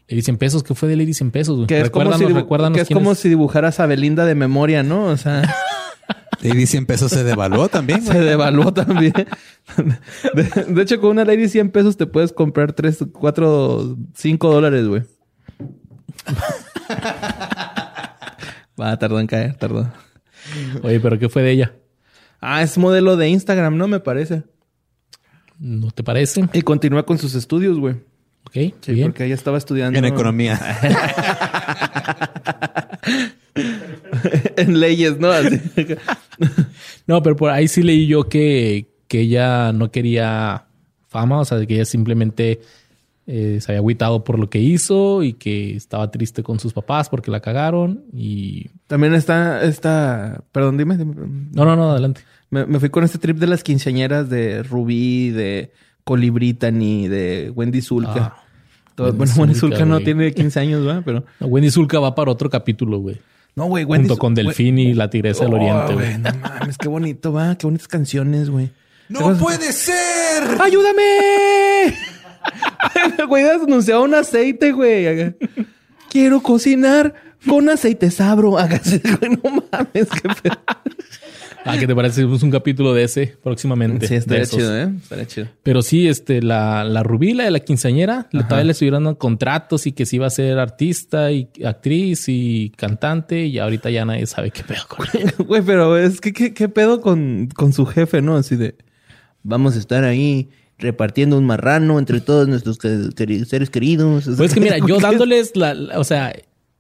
Lady 0.08 0.22
100 0.22 0.38
pesos, 0.38 0.64
¿qué 0.64 0.76
fue 0.76 0.90
de 0.90 0.98
Lady 0.98 1.14
100 1.14 1.32
pesos, 1.32 1.56
güey? 1.56 1.68
Que 1.68 1.82
es 1.82 1.90
como 1.90 2.12
si, 2.18 2.26
que 2.26 2.82
es 2.82 2.90
como 2.90 3.12
es. 3.14 3.20
si 3.20 3.30
dibujaras 3.30 3.80
a 3.80 3.86
Belinda 3.86 4.26
de 4.26 4.36
memoria, 4.36 4.84
¿no? 4.84 5.06
O 5.06 5.18
sea, 5.18 5.42
Lady 6.42 6.66
100 6.68 6.86
pesos 6.86 7.12
se 7.12 7.24
devaluó 7.24 7.70
también, 7.70 8.02
se 8.04 8.14
güey. 8.14 8.26
devaluó 8.26 8.74
también. 8.74 9.14
De, 10.34 10.44
de 10.68 10.82
hecho, 10.82 11.00
con 11.00 11.12
una 11.12 11.24
Lady 11.24 11.48
100 11.48 11.72
pesos 11.72 11.96
te 11.96 12.06
puedes 12.06 12.34
comprar 12.34 12.74
3, 12.74 13.06
4, 13.14 13.98
5 14.14 14.54
dólares, 14.54 14.88
güey. 14.88 15.04
Va, 18.80 18.98
tardó 18.98 19.20
en 19.20 19.28
caer, 19.28 19.56
tardó. 19.56 19.92
Oye, 20.84 21.00
pero 21.00 21.18
¿qué 21.18 21.30
fue 21.30 21.44
de 21.44 21.52
ella? 21.52 21.74
Ah, 22.42 22.62
es 22.62 22.78
modelo 22.78 23.16
de 23.16 23.30
Instagram, 23.30 23.78
¿no? 23.78 23.88
Me 23.88 24.00
parece. 24.00 24.44
¿No 25.60 25.92
te 25.92 26.04
parece? 26.04 26.50
Y 26.52 26.62
continúa 26.62 27.06
con 27.06 27.18
sus 27.18 27.36
estudios, 27.36 27.80
güey. 27.80 27.96
Ok, 28.46 28.54
Sí, 28.82 28.94
bien. 28.94 29.08
porque 29.10 29.26
ella 29.26 29.36
estaba 29.36 29.58
estudiando 29.58 29.98
En 29.98 30.06
economía. 30.06 30.60
en 34.58 34.80
leyes, 34.80 35.20
¿no? 35.20 35.30
No, 37.08 37.22
pero 37.24 37.36
por 37.36 37.50
ahí 37.52 37.68
sí 37.68 37.84
leí 37.84 38.08
yo 38.08 38.28
que, 38.30 38.88
que 39.08 39.22
ella 39.22 39.72
no 39.74 39.92
quería 39.92 40.66
fama, 41.08 41.40
o 41.40 41.46
sea, 41.46 41.64
que 41.66 41.76
ella 41.76 41.86
simplemente 41.86 42.62
eh, 43.28 43.60
se 43.62 43.72
había 43.72 43.80
agüitado 43.80 44.24
por 44.24 44.40
lo 44.40 44.50
que 44.50 44.60
hizo 44.60 45.24
y 45.24 45.34
que 45.34 45.76
estaba 45.76 46.10
triste 46.12 46.44
con 46.44 46.60
sus 46.60 46.74
papás 46.74 47.10
porque 47.10 47.32
la 47.32 47.40
cagaron 47.40 48.04
y... 48.14 48.70
También 48.88 49.14
está, 49.14 49.64
está, 49.64 50.44
perdón, 50.52 50.78
dime. 50.78 50.98
dime. 50.98 51.14
No, 51.54 51.66
no, 51.66 51.76
no, 51.76 51.92
adelante. 51.92 52.22
Me, 52.50 52.66
me 52.66 52.80
fui 52.80 52.90
con 52.90 53.04
este 53.04 53.18
trip 53.18 53.38
de 53.38 53.48
las 53.48 53.64
quinceañeras 53.64 54.30
de 54.30 54.64
Rubí, 54.64 55.30
de 55.32 55.72
Colibrí 56.04 56.54
Tani, 56.54 57.08
de 57.08 57.52
Wendy 57.56 57.82
Zulka. 57.82 58.12
Ah, 58.36 58.44
Todo- 58.96 59.08
Wendy 59.08 59.18
bueno, 59.18 59.34
Wendy 59.38 59.56
Zulka, 59.56 59.86
no 59.86 60.00
tiene 60.02 60.34
15 60.34 60.60
años, 60.60 60.86
¿verdad? 60.86 61.02
Pero... 61.06 61.24
No, 61.40 61.48
Wendy 61.48 61.72
Zulka 61.72 62.00
va 62.00 62.14
para 62.16 62.32
otro 62.32 62.50
capítulo, 62.50 63.00
güey. 63.00 63.20
No, 63.56 63.66
güey, 63.66 63.84
Wendy 63.86 64.08
Junto 64.10 64.20
con 64.20 64.34
Delfín 64.36 64.80
y 64.80 64.94
la 64.96 65.10
Tigresa 65.10 65.46
del 65.46 65.54
Oh, 65.54 65.58
Oriente, 65.58 65.94
güey. 65.94 66.18
No 66.18 66.30
mames, 66.42 66.78
qué 66.78 66.88
bonito, 66.88 67.32
va. 67.34 67.56
Qué 67.56 67.68
bonitas 67.68 67.88
canciones, 67.88 68.50
güey. 68.50 68.72
¡No 69.10 69.38
puede 69.38 69.72
ser! 69.72 70.60
¡Ayúdame! 70.60 71.04
güey, 73.28 73.44
has 73.44 73.62
anunciado 73.62 74.04
un 74.04 74.16
aceite, 74.16 74.72
güey. 74.72 75.36
Quiero 76.10 76.42
cocinar 76.42 77.14
con 77.48 77.70
aceite 77.70 78.10
sabro. 78.12 78.58
Hágase, 78.60 79.00
güey, 79.00 79.32
no 79.44 79.64
mames, 79.72 80.10
qué 80.10 80.30
pedo. 80.42 80.58
Ah, 81.66 81.78
¿qué 81.80 81.88
te 81.88 81.96
parece? 81.96 82.26
Un 82.26 82.52
capítulo 82.52 82.94
de 82.94 83.04
ese 83.06 83.38
próximamente. 83.42 84.08
Sí, 84.08 84.16
estaría 84.16 84.46
chido, 84.46 84.78
¿eh? 84.78 84.92
Estaría 85.02 85.26
chido. 85.26 85.48
Pero 85.64 85.82
sí, 85.82 86.08
este, 86.08 86.42
la, 86.42 86.84
la 86.84 87.04
Rubí, 87.04 87.34
la 87.34 87.46
de 87.46 87.52
la 87.52 87.60
quinceañera, 87.62 88.28
le- 88.32 88.44
todavía 88.44 88.66
le 88.66 88.72
estuvieron 88.74 89.04
dando 89.06 89.18
contratos 89.18 89.88
y 89.88 89.94
que 89.94 90.06
sí 90.06 90.18
iba 90.18 90.28
a 90.28 90.30
ser 90.30 90.60
artista 90.60 91.32
y 91.32 91.50
actriz 91.66 92.26
y 92.28 92.72
cantante 92.76 93.46
y 93.46 93.60
ahorita 93.60 93.90
ya 93.90 94.04
nadie 94.06 94.26
sabe 94.26 94.52
qué 94.52 94.64
pedo 94.64 94.82
con 94.88 95.06
ella. 95.14 95.34
Güey, 95.48 95.62
pero 95.62 95.98
es 95.98 96.20
que 96.20 96.34
qué, 96.34 96.54
qué 96.54 96.68
pedo 96.70 97.00
con, 97.02 97.48
con 97.56 97.72
su 97.74 97.86
jefe, 97.86 98.22
¿no? 98.22 98.36
Así 98.36 98.56
de 98.56 98.76
vamos 99.44 99.76
a 99.76 99.80
estar 99.80 100.04
ahí 100.04 100.50
repartiendo 100.80 101.38
un 101.38 101.46
marrano 101.46 101.98
entre 102.00 102.20
todos 102.20 102.48
nuestros 102.48 102.78
seres 102.78 103.70
queridos. 103.70 104.26
Pues 104.26 104.40
es 104.40 104.54
que 104.54 104.60
mira, 104.60 104.78
yo 104.88 105.00
dándoles 105.00 105.56
la, 105.56 105.74
la- 105.74 106.00
o 106.00 106.04
sea, 106.04 106.34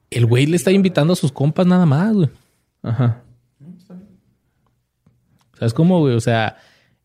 el 0.09 0.25
güey 0.25 0.45
le 0.45 0.57
está 0.57 0.71
invitando 0.71 1.13
a 1.13 1.15
sus 1.15 1.31
compas 1.31 1.65
nada 1.65 1.85
más, 1.85 2.13
güey. 2.13 2.29
Ajá. 2.81 3.21
¿Sabes 5.63 5.73
cómo, 5.73 6.01
güey? 6.01 6.13
O 6.13 6.19
sea, 6.19 6.57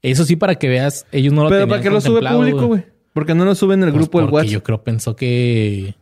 eso 0.03 0.25
sí 0.25 0.35
para 0.35 0.57
que 0.57 0.69
veas, 0.69 1.07
ellos 1.13 1.33
no 1.33 1.45
lo 1.45 1.49
Pero 1.49 1.69
¿para 1.69 1.81
qué 1.81 1.91
lo 1.91 2.01
sube 2.01 2.29
público, 2.29 2.67
güey? 2.67 2.85
Porque 3.13 3.33
no 3.37 3.45
lo 3.45 3.55
sube 3.55 3.75
en 3.75 3.85
el 3.85 3.93
Pues 3.93 4.03
grupo 4.03 4.21
del 4.21 4.31
WhatsApp. 4.31 4.51
Yo 4.51 4.63
creo 4.65 4.83
pensó 4.83 5.15
que. 5.15 5.95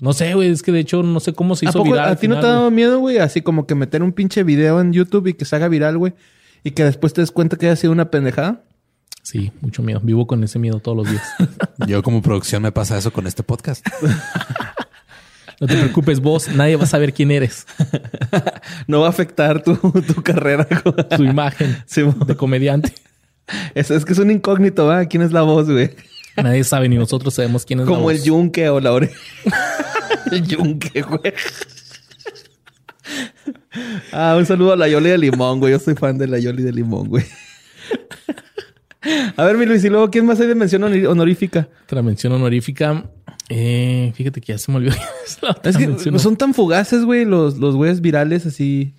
No 0.00 0.12
sé, 0.12 0.34
güey. 0.34 0.50
Es 0.50 0.64
que 0.64 0.72
de 0.72 0.80
hecho 0.80 1.04
no 1.04 1.20
sé 1.20 1.34
cómo 1.34 1.54
se 1.54 1.66
¿A 1.66 1.70
hizo 1.70 1.78
poco 1.78 1.92
viral. 1.92 2.08
a 2.08 2.16
ti 2.16 2.26
no 2.26 2.40
te 2.40 2.46
ha 2.46 2.50
dado 2.50 2.72
miedo, 2.72 2.98
güey? 2.98 3.18
Así 3.18 3.42
como 3.42 3.64
que 3.64 3.76
meter 3.76 4.02
un 4.02 4.10
pinche 4.10 4.42
video 4.42 4.80
en 4.80 4.92
YouTube 4.92 5.28
y 5.28 5.34
que 5.34 5.44
se 5.44 5.54
haga 5.54 5.68
viral, 5.68 5.98
güey. 5.98 6.14
Y 6.64 6.72
que 6.72 6.82
después 6.82 7.12
te 7.12 7.20
des 7.20 7.30
cuenta 7.30 7.56
que 7.56 7.66
haya 7.66 7.76
sido 7.76 7.92
una 7.92 8.10
pendejada. 8.10 8.64
Sí, 9.22 9.52
mucho 9.60 9.84
miedo. 9.84 10.00
Vivo 10.02 10.26
con 10.26 10.42
ese 10.42 10.58
miedo 10.58 10.80
todos 10.80 10.96
los 10.96 11.08
días. 11.08 11.22
Yo 11.86 12.02
como 12.02 12.22
producción 12.22 12.60
me 12.60 12.72
pasa 12.72 12.98
eso 12.98 13.12
con 13.12 13.28
este 13.28 13.44
podcast. 13.44 13.86
No 15.60 15.66
te 15.66 15.76
preocupes, 15.76 16.20
vos. 16.20 16.48
Nadie 16.48 16.76
va 16.76 16.84
a 16.84 16.86
saber 16.86 17.12
quién 17.14 17.30
eres. 17.30 17.66
No 18.88 19.00
va 19.00 19.06
a 19.06 19.10
afectar 19.10 19.62
tu, 19.62 19.76
tu 19.76 20.22
carrera. 20.22 20.66
Tu 21.16 21.22
imagen 21.24 21.82
Sí, 21.86 22.02
de 22.26 22.36
comediante. 22.36 22.92
es, 23.74 23.90
es 23.90 24.04
que 24.04 24.12
es 24.12 24.18
un 24.18 24.30
incógnito, 24.30 24.86
¿va? 24.86 25.04
¿Quién 25.06 25.22
es 25.22 25.32
la 25.32 25.42
voz, 25.42 25.70
güey? 25.70 25.90
Nadie 26.36 26.62
sabe 26.64 26.88
ni 26.88 26.96
nosotros 26.96 27.32
sabemos 27.34 27.64
quién 27.64 27.80
es 27.80 27.86
la 27.86 27.92
Como 27.94 28.10
el 28.10 28.18
voz. 28.18 28.24
yunque 28.26 28.68
o 28.68 28.80
la 28.80 28.92
oreja. 28.92 29.14
el 30.30 30.46
yunque, 30.46 31.02
güey. 31.02 31.32
Ah, 34.12 34.34
un 34.38 34.46
saludo 34.46 34.72
a 34.72 34.76
la 34.76 34.88
Yoli 34.88 35.10
de 35.10 35.18
Limón, 35.18 35.60
güey. 35.60 35.72
Yo 35.72 35.78
soy 35.78 35.94
fan 35.94 36.18
de 36.18 36.26
la 36.28 36.38
Yoli 36.38 36.62
de 36.62 36.72
Limón, 36.72 37.08
güey. 37.08 37.24
A 39.36 39.44
ver, 39.44 39.56
mi 39.56 39.66
Luis, 39.66 39.84
y 39.84 39.88
luego, 39.88 40.10
¿quién 40.10 40.26
más 40.26 40.40
hay 40.40 40.48
de 40.48 40.54
mención 40.54 40.82
honor- 40.82 41.06
honorífica? 41.06 41.68
Otra 41.84 42.02
mención 42.02 42.32
honorífica. 42.32 43.04
Eh, 43.48 44.12
fíjate 44.14 44.40
que 44.40 44.52
ya 44.52 44.58
se 44.58 44.70
me 44.70 44.78
olvidó. 44.78 44.96
Es 45.62 45.76
que 45.76 46.18
son 46.18 46.36
tan 46.36 46.54
fugaces, 46.54 47.04
güey, 47.04 47.24
los, 47.24 47.58
los 47.58 47.76
güeyes 47.76 48.00
virales 48.00 48.46
así. 48.46 48.94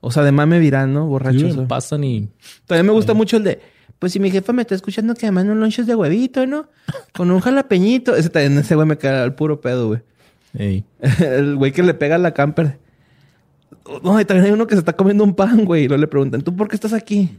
O 0.00 0.10
sea, 0.10 0.22
de 0.22 0.32
mame 0.32 0.58
viral, 0.58 0.92
¿no? 0.92 1.02
Sí, 1.04 1.08
Borrachos. 1.08 1.54
güey, 1.56 1.68
pasan 1.68 2.04
y. 2.04 2.28
También 2.66 2.86
me 2.86 2.92
gusta 2.92 3.12
mucho 3.12 3.36
el 3.36 3.44
de. 3.44 3.60
Pues 3.98 4.12
si 4.12 4.20
mi 4.20 4.30
jefa 4.30 4.54
me 4.54 4.62
está 4.62 4.74
escuchando 4.74 5.14
que 5.14 5.30
manda 5.30 5.52
un 5.52 5.60
lonches 5.60 5.86
de 5.86 5.94
huevito, 5.94 6.46
¿no? 6.46 6.68
Con 7.12 7.30
un 7.30 7.40
jalapeñito. 7.40 8.16
Ese 8.16 8.30
también, 8.30 8.56
ese 8.56 8.74
güey 8.74 8.86
me 8.86 8.96
cae 8.96 9.18
al 9.18 9.34
puro 9.34 9.60
pedo, 9.60 9.88
güey. 9.88 10.00
Ey. 10.56 10.84
El 11.20 11.56
güey 11.56 11.72
que 11.72 11.82
le 11.82 11.92
pega 11.92 12.14
a 12.14 12.18
la 12.18 12.32
camper. 12.32 12.78
No, 14.02 14.18
y 14.18 14.24
también 14.24 14.46
hay 14.46 14.52
uno 14.52 14.66
que 14.66 14.74
se 14.74 14.78
está 14.78 14.94
comiendo 14.94 15.22
un 15.22 15.34
pan, 15.34 15.66
güey. 15.66 15.84
Y 15.84 15.88
luego 15.88 16.00
le 16.00 16.06
preguntan, 16.06 16.40
¿tú 16.40 16.56
por 16.56 16.68
qué 16.68 16.76
estás 16.76 16.94
aquí? 16.94 17.36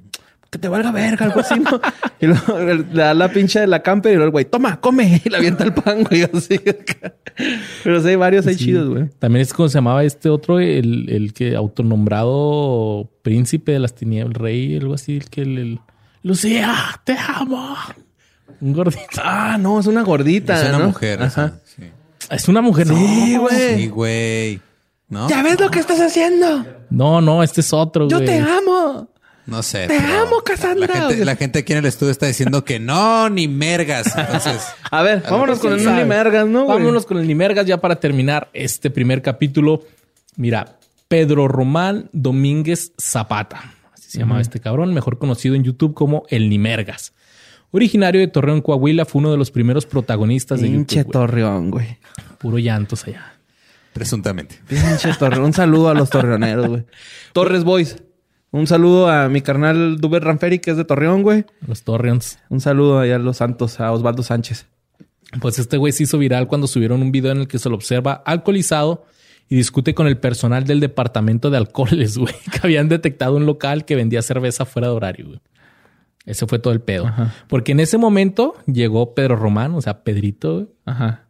Que 0.50 0.60
te 0.60 0.68
valga 0.68 0.92
verga, 0.92 1.28
algo 1.28 1.40
así, 1.40 1.58
¿no? 1.60 1.80
y 2.20 2.26
luego 2.28 2.60
le 2.60 2.84
da 2.84 3.14
la 3.14 3.30
pincha 3.30 3.62
de 3.62 3.68
la 3.68 3.82
camper 3.82 4.12
y 4.12 4.16
luego 4.16 4.26
el 4.28 4.32
güey, 4.32 4.46
toma, 4.46 4.82
come. 4.82 5.22
Y 5.26 5.30
le 5.30 5.38
avienta 5.38 5.64
el 5.64 5.74
pan, 5.74 6.04
güey, 6.04 6.24
así. 6.24 6.60
Pero 7.84 8.02
sí, 8.02 8.08
hay 8.10 8.16
varios 8.18 8.46
Sí. 8.46 8.56
chidos, 8.58 8.90
güey. 8.90 9.10
También 9.20 9.44
es 9.44 9.54
como 9.54 9.70
se 9.70 9.76
llamaba 9.76 10.04
este 10.04 10.28
otro, 10.30 10.60
el, 10.60 11.10
el 11.10 11.34
que 11.34 11.56
autonombrado 11.56 13.10
príncipe 13.22 13.72
de 13.74 13.80
las 13.80 13.96
tinieblas, 13.96 14.34
rey, 14.38 14.76
algo 14.78 14.94
así, 14.96 15.18
el 15.18 15.30
que 15.30 15.42
el, 15.42 15.58
el- 15.58 15.80
Lucía, 16.24 16.76
te 17.04 17.16
amo. 17.18 17.76
Un 18.60 18.74
gordito. 18.74 19.02
Ah, 19.24 19.58
no, 19.60 19.80
es 19.80 19.88
una 19.88 20.04
gordita. 20.04 20.62
Es 20.62 20.70
una 20.70 20.80
¿no? 20.80 20.88
mujer. 20.88 21.24
Ajá. 21.24 21.54
Sí, 21.64 21.84
Es 22.30 22.48
una 22.48 22.62
mujer. 22.62 22.88
Sí, 22.88 23.34
no, 23.36 23.42
güey. 23.42 23.76
Sí, 23.76 23.88
güey. 23.88 24.62
¿No? 25.10 25.28
¿Ya 25.30 25.42
ves 25.44 25.60
lo 25.60 25.72
que 25.72 25.80
estás 25.80 26.00
haciendo? 26.00 26.64
no, 26.90 27.22
no, 27.22 27.42
este 27.42 27.62
es 27.62 27.74
otro, 27.74 28.08
Yo 28.08 28.20
te 28.24 28.38
amo. 28.38 29.10
No 29.46 29.64
sé. 29.64 29.88
Te 29.88 29.98
amo, 29.98 30.42
Cassandra. 30.44 30.88
La 30.88 31.08
gente, 31.10 31.26
la 31.26 31.36
gente 31.36 31.60
aquí 31.60 31.74
en 31.74 31.80
el 31.80 31.86
estudio 31.86 32.12
está 32.12 32.28
diciendo 32.28 32.64
que 32.64 32.80
no, 32.80 33.30
ni 33.30 33.48
mergas. 33.48 34.16
Entonces, 34.18 34.62
A 34.92 35.02
ver, 35.02 35.24
vámonos 35.30 35.60
con 35.60 35.74
el. 35.74 35.84
Nuni 35.84 36.04
Mergas, 36.06 36.48
¿no? 36.48 36.66
güey? 36.66 36.78
Vámonos 36.80 37.06
con 37.06 37.18
el 37.18 37.28
Nimergas 37.28 37.66
ya 37.66 37.78
para 37.82 37.96
terminar 38.00 38.50
este 38.54 38.90
primer 38.90 39.22
capítulo. 39.22 39.84
Mira, 40.36 40.78
Pedro 41.08 41.48
Román 41.48 42.10
Domínguez 42.14 42.94
Zapata. 43.02 43.74
Así 43.94 44.12
se 44.12 44.20
llamaba 44.20 44.42
este 44.42 44.60
cabrón, 44.60 44.94
mejor 44.94 45.18
conocido 45.18 45.56
en 45.56 45.64
YouTube 45.64 45.94
como 45.94 46.24
el 46.30 46.48
Nimergas. 46.50 47.14
Originario 47.72 48.20
de 48.22 48.28
Torreón, 48.28 48.62
Coahuila, 48.62 49.06
fue 49.06 49.20
uno 49.20 49.32
de 49.32 49.38
los 49.38 49.50
primeros 49.50 49.86
protagonistas 49.86 50.60
de 50.62 50.68
Pinche 50.68 50.98
YouTube. 50.98 51.14
güey. 51.14 51.28
Torreón, 51.28 51.72
güey. 51.72 51.98
Puro 52.38 52.58
llantos 52.60 53.06
allá. 53.08 53.34
presuntamente. 53.94 54.60
Pinche 54.68 55.14
Torreón. 55.18 55.46
Un 55.46 55.54
saludo 55.54 55.90
a 55.90 55.94
los 55.94 56.10
torreoneros, 56.10 56.68
güey. 56.68 56.84
Torres 57.34 57.64
Boys. 57.64 57.96
Un 58.52 58.68
saludo 58.68 59.10
a 59.10 59.30
mi 59.30 59.42
carnal 59.42 59.98
Duber 59.98 60.24
Ranferi, 60.24 60.60
que 60.60 60.72
es 60.72 60.78
de 60.78 60.84
Torreón, 60.84 61.24
güey. 61.24 61.46
Los 61.66 61.84
Torreons. 61.84 62.40
Un 62.50 62.60
saludo 62.60 63.00
allá 63.00 63.16
a 63.16 63.20
los 63.20 63.38
santos, 63.38 63.80
a 63.80 63.92
Osvaldo 63.92 64.24
Sánchez. 64.24 64.68
Pues 65.40 65.58
este 65.58 65.78
güey 65.78 65.94
se 65.94 66.04
hizo 66.04 66.18
viral 66.18 66.48
cuando 66.48 66.68
subieron 66.68 67.02
un 67.02 67.14
video 67.14 67.32
en 67.32 67.40
el 67.40 67.48
que 67.48 67.60
se 67.60 67.70
lo 67.70 67.76
observa 67.76 68.22
alcoholizado 68.26 69.06
y 69.48 69.56
discute 69.56 69.94
con 69.94 70.08
el 70.08 70.18
personal 70.18 70.66
del 70.66 70.82
departamento 70.82 71.50
de 71.50 71.58
alcoholes, 71.58 72.18
güey, 72.18 72.34
que 72.52 72.60
habían 72.64 72.90
detectado 72.90 73.38
un 73.38 73.46
local 73.46 73.86
que 73.86 73.96
vendía 73.96 74.22
cerveza 74.22 74.66
fuera 74.66 74.90
de 74.90 74.94
horario, 74.94 75.28
güey. 75.28 75.40
Ese 76.26 76.46
fue 76.46 76.60
todo 76.60 76.74
el 76.74 76.82
pedo. 76.82 77.08
Ajá. 77.08 77.34
Porque 77.48 77.72
en 77.72 77.80
ese 77.80 77.98
momento 77.98 78.56
llegó 78.68 79.16
Pedro 79.16 79.38
Román, 79.38 79.74
o 79.74 79.82
sea, 79.82 80.04
Pedrito, 80.04 80.56
güey. 80.56 80.68
Ajá. 80.86 81.26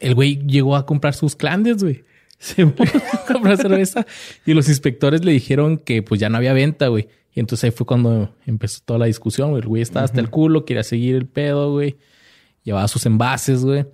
El 0.00 0.14
güey 0.14 0.38
llegó 0.46 0.76
a 0.76 0.86
comprar 0.86 1.14
sus 1.14 1.36
clandes, 1.36 1.82
güey. 1.82 2.04
Sí, 2.38 2.62
A 2.62 3.26
comprar 3.32 3.56
cerveza. 3.56 4.06
Y 4.44 4.52
los 4.54 4.68
inspectores 4.68 5.24
le 5.24 5.32
dijeron 5.32 5.78
que 5.78 6.02
pues 6.02 6.20
ya 6.20 6.28
no 6.28 6.36
había 6.36 6.52
venta, 6.52 6.88
güey. 6.88 7.08
Y 7.34 7.40
entonces 7.40 7.64
ahí 7.64 7.70
fue 7.70 7.86
cuando 7.86 8.34
empezó 8.46 8.80
toda 8.84 8.98
la 8.98 9.06
discusión, 9.06 9.50
güey. 9.50 9.62
El 9.62 9.68
güey 9.68 9.82
estaba 9.82 10.04
hasta 10.04 10.20
el 10.20 10.30
culo, 10.30 10.64
quería 10.64 10.82
seguir 10.82 11.14
el 11.16 11.26
pedo, 11.26 11.72
güey. 11.72 11.96
Llevaba 12.62 12.88
sus 12.88 13.04
envases, 13.06 13.64
güey. 13.64 13.86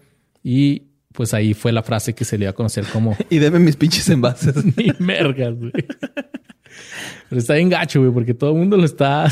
Y 0.43 0.85
pues 1.13 1.35
ahí 1.35 1.55
fue 1.55 1.73
la 1.73 1.83
frase 1.83 2.15
que 2.15 2.25
se 2.25 2.37
le 2.39 2.45
iba 2.45 2.51
a 2.51 2.55
conocer 2.55 2.85
como 2.87 3.17
y 3.31 3.39
deme 3.39 3.59
mis 3.59 3.77
pinches 3.77 4.09
envases. 4.09 4.57
ni 4.77 4.93
mergas, 4.99 5.55
güey. 5.57 5.73
Pero 7.29 7.39
está 7.41 7.55
bien 7.55 7.69
gacho, 7.69 8.01
güey, 8.01 8.13
porque 8.13 8.35
todo 8.35 8.51
el 8.51 8.57
mundo 8.59 8.77
lo 8.77 8.85
está. 8.85 9.29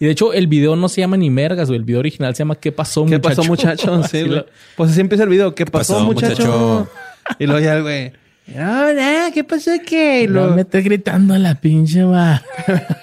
Y 0.00 0.04
de 0.04 0.12
hecho, 0.12 0.32
el 0.32 0.46
video 0.46 0.76
no 0.76 0.88
se 0.88 1.00
llama 1.00 1.16
ni 1.16 1.28
mergas, 1.30 1.68
güey. 1.68 1.78
El 1.78 1.84
video 1.84 2.00
original 2.00 2.34
se 2.34 2.40
llama 2.40 2.54
¿Qué 2.56 2.70
pasó, 2.72 3.04
¿Qué 3.04 3.16
muchacho? 3.16 3.36
pasó, 3.36 3.44
muchacho? 3.48 4.02
Sí, 4.04 4.20
güey. 4.20 4.30
lo- 4.36 4.46
Pues 4.76 4.90
así 4.90 5.00
empieza 5.00 5.24
el 5.24 5.30
video. 5.30 5.54
¿Qué 5.54 5.66
pasó, 5.66 5.94
pasó, 5.94 6.04
muchacho? 6.06 6.28
muchacho? 6.44 6.90
Y 7.38 7.46
luego 7.46 7.60
ya 7.60 7.80
güey. 7.80 8.12
No, 8.54 8.92
nada, 8.94 9.30
¿qué 9.32 9.44
pasó 9.44 9.70
qué? 9.86 10.22
Y 10.22 10.26
No 10.28 10.50
me 10.50 10.62
estés 10.62 10.82
gritando 10.84 11.34
a 11.34 11.38
la 11.38 11.54
pinche 11.60 12.02
va. 12.02 12.42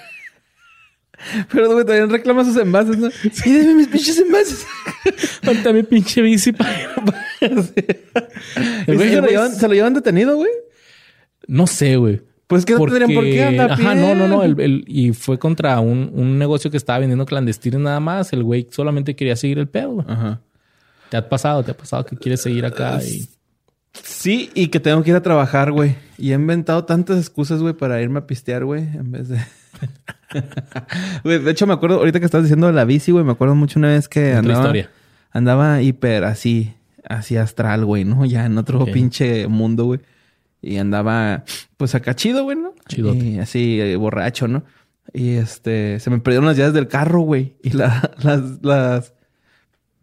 Pero 1.50 1.72
güey, 1.72 1.84
también 1.84 2.10
reclama 2.10 2.44
sus 2.44 2.56
envases, 2.56 2.98
¿no? 2.98 3.08
Sí, 3.32 3.52
deme 3.52 3.74
mis 3.74 3.88
pinches 3.88 4.18
envases. 4.18 4.64
Falta 5.42 5.72
mi 5.72 5.82
pinche 5.82 6.22
bici 6.22 6.52
para 6.52 6.70
¿Y 7.40 7.44
El 7.46 7.64
sí 7.64 7.72
güey- 8.86 8.98
se, 9.08 9.14
el 9.14 9.20
lo 9.22 9.26
llevan, 9.28 9.54
se 9.54 9.68
lo 9.68 9.74
llevan 9.74 9.94
detenido, 9.94 10.36
güey? 10.36 10.50
No 11.48 11.66
sé, 11.66 11.96
güey. 11.96 12.20
Pues 12.46 12.64
que 12.64 12.74
no 12.74 12.84
tendrían 12.84 13.12
por 13.12 13.24
qué 13.24 13.42
andar 13.42 13.72
Ajá, 13.72 13.94
no, 13.96 14.14
no, 14.14 14.28
no. 14.28 14.44
El- 14.44 14.60
el- 14.60 14.84
y 14.86 15.12
fue 15.14 15.36
contra 15.38 15.80
un, 15.80 16.10
un 16.14 16.38
negocio 16.38 16.70
que 16.70 16.76
estaba 16.76 17.00
vendiendo 17.00 17.26
clandestinos 17.26 17.80
nada 17.80 17.98
más. 17.98 18.32
El 18.32 18.44
güey 18.44 18.68
solamente 18.70 19.16
quería 19.16 19.34
seguir 19.34 19.58
el 19.58 19.66
pedo, 19.68 19.90
güey. 19.94 20.06
Ajá. 20.08 20.40
Te 21.08 21.16
ha 21.16 21.28
pasado, 21.28 21.62
te 21.64 21.72
ha 21.72 21.76
pasado 21.76 22.04
que 22.04 22.16
quieres 22.16 22.40
seguir 22.40 22.64
acá 22.66 23.00
y... 23.02 23.28
Sí, 24.02 24.50
y 24.54 24.68
que 24.68 24.80
tengo 24.80 25.02
que 25.02 25.10
ir 25.10 25.16
a 25.16 25.22
trabajar, 25.22 25.72
güey. 25.72 25.96
Y 26.18 26.32
he 26.32 26.34
inventado 26.34 26.84
tantas 26.84 27.18
excusas, 27.18 27.60
güey, 27.60 27.74
para 27.74 28.00
irme 28.00 28.18
a 28.20 28.26
pistear, 28.26 28.64
güey, 28.64 28.82
en 28.82 29.10
vez 29.12 29.28
de... 29.28 29.38
Güey, 31.24 31.38
de 31.38 31.50
hecho, 31.50 31.66
me 31.66 31.74
acuerdo, 31.74 31.96
ahorita 31.98 32.18
que 32.18 32.24
estás 32.26 32.42
diciendo 32.42 32.66
de 32.66 32.72
la 32.72 32.84
bici, 32.84 33.12
güey, 33.12 33.24
me 33.24 33.32
acuerdo 33.32 33.54
mucho 33.54 33.78
una 33.78 33.88
vez 33.88 34.08
que 34.08 34.32
andaba... 34.34 34.60
historia. 34.60 34.90
andaba 35.30 35.82
hiper 35.82 36.24
así, 36.24 36.74
así 37.08 37.36
astral, 37.36 37.84
güey, 37.84 38.04
¿no? 38.04 38.24
Ya 38.24 38.46
en 38.46 38.58
otro 38.58 38.84
pinche 38.86 39.46
mundo, 39.48 39.84
güey. 39.84 40.00
Y 40.62 40.78
andaba, 40.78 41.44
pues 41.76 41.94
acá 41.94 42.14
chido, 42.14 42.44
güey, 42.44 42.56
¿no? 42.56 42.74
Chidote. 42.88 43.24
Y 43.24 43.38
así, 43.38 43.80
eh, 43.80 43.96
borracho, 43.96 44.48
¿no? 44.48 44.64
Y 45.12 45.34
este, 45.34 46.00
se 46.00 46.10
me 46.10 46.18
perdieron 46.18 46.46
las 46.46 46.56
llaves 46.56 46.74
del 46.74 46.88
carro, 46.88 47.20
güey. 47.20 47.56
Y 47.62 47.70
la- 47.70 48.10
las, 48.22 48.40
las, 48.62 49.12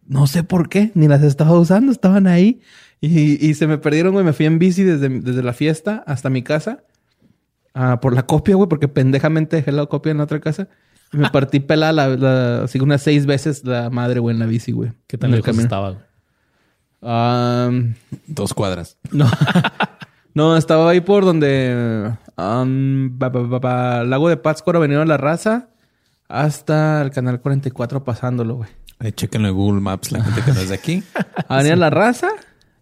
no 0.06 0.26
sé 0.26 0.42
por 0.44 0.68
qué, 0.68 0.90
ni 0.94 1.08
las 1.08 1.22
estaba 1.22 1.58
usando, 1.58 1.92
estaban 1.92 2.26
ahí. 2.26 2.60
Y, 3.06 3.38
y 3.44 3.54
se 3.54 3.66
me 3.66 3.78
perdieron, 3.78 4.12
güey. 4.12 4.24
Me 4.24 4.32
fui 4.32 4.46
en 4.46 4.58
bici 4.58 4.82
desde, 4.82 5.08
desde 5.08 5.42
la 5.42 5.52
fiesta 5.52 6.02
hasta 6.06 6.30
mi 6.30 6.42
casa. 6.42 6.84
ah, 7.74 8.00
por 8.00 8.14
la 8.14 8.24
copia, 8.24 8.54
güey, 8.56 8.68
porque 8.68 8.88
pendejamente 8.88 9.56
dejé 9.56 9.72
la 9.72 9.86
copia 9.86 10.12
en 10.12 10.18
la 10.18 10.24
otra 10.24 10.40
casa. 10.40 10.68
Y 11.12 11.16
me 11.18 11.28
partí 11.30 11.60
pelada 11.60 11.92
la, 11.92 12.08
la- 12.08 12.62
así 12.64 12.78
unas 12.80 13.02
seis 13.02 13.26
veces 13.26 13.64
la 13.64 13.90
madre, 13.90 14.20
güey, 14.20 14.34
en 14.34 14.40
la 14.40 14.46
bici, 14.46 14.72
güey. 14.72 14.92
¿Qué 15.06 15.18
tan 15.18 15.30
lejos 15.32 15.44
camino. 15.46 15.62
estaba? 15.64 15.90
güey? 15.90 16.02
Dos 18.26 18.54
cuadras. 18.54 18.96
no. 19.12 19.26
no, 20.34 20.56
estaba 20.56 20.90
ahí 20.90 21.00
por 21.00 21.24
donde... 21.24 22.10
pa- 22.36 23.32
pa- 23.32 23.50
pa- 23.50 23.60
pa- 23.60 24.04
Lago 24.04 24.28
de 24.28 24.36
Pátzcuaro, 24.36 24.78
Avenida 24.78 25.04
La 25.04 25.16
Raza, 25.16 25.68
hasta 26.28 27.02
el 27.02 27.10
Canal 27.10 27.40
44 27.40 28.02
pasándolo, 28.04 28.56
güey. 28.56 28.70
Ahí 29.00 29.12
chequenlo 29.12 29.48
en 29.48 29.54
Google 29.54 29.80
Maps, 29.80 30.12
la 30.12 30.22
gente 30.24 30.42
que 30.42 30.52
no 30.52 30.60
es 30.60 30.68
de 30.70 30.74
aquí. 30.74 31.02
Avenida 31.48 31.76
La 31.76 31.90
Raza, 31.90 32.28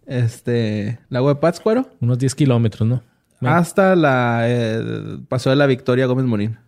este... 0.07 0.99
Lago 1.09 1.29
de 1.29 1.37
Pátzcuaro, 1.37 1.91
Unos 2.01 2.19
10 2.19 2.35
kilómetros, 2.35 2.89
¿no? 2.89 3.03
Hasta 3.41 3.97
la... 3.97 4.43
eh, 4.45 5.19
Pasó 5.29 5.51
de 5.51 5.57
la 5.57 5.67
Victoria 5.67 6.07
Gómez 6.07 6.27
Morín. 6.27 6.59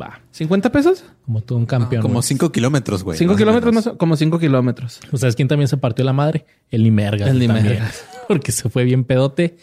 Va, 0.00 0.20
¿50 0.36 0.70
pesos? 0.70 1.04
como 1.24 1.40
todo 1.42 1.58
un 1.58 1.66
campeón. 1.66 2.02
Como 2.02 2.14
güey. 2.14 2.22
cinco 2.22 2.52
kilómetros, 2.52 3.02
güey. 3.04 3.18
¿Cinco 3.18 3.32
más 3.32 3.36
o 3.36 3.38
kilómetros? 3.38 3.72
menos. 3.72 3.86
Más 3.86 3.96
como 3.96 4.16
cinco 4.16 4.38
kilómetros. 4.38 5.00
¿O 5.12 5.16
sabes 5.16 5.34
quién 5.36 5.48
también 5.48 5.68
se 5.68 5.76
partió 5.76 6.04
la 6.04 6.12
madre? 6.12 6.44
El 6.70 6.82
Nimergas. 6.84 7.28
El 7.28 7.38
Nimergas. 7.38 8.04
Porque 8.28 8.52
se 8.52 8.68
fue 8.68 8.84
bien 8.84 9.04
pedote. 9.04 9.56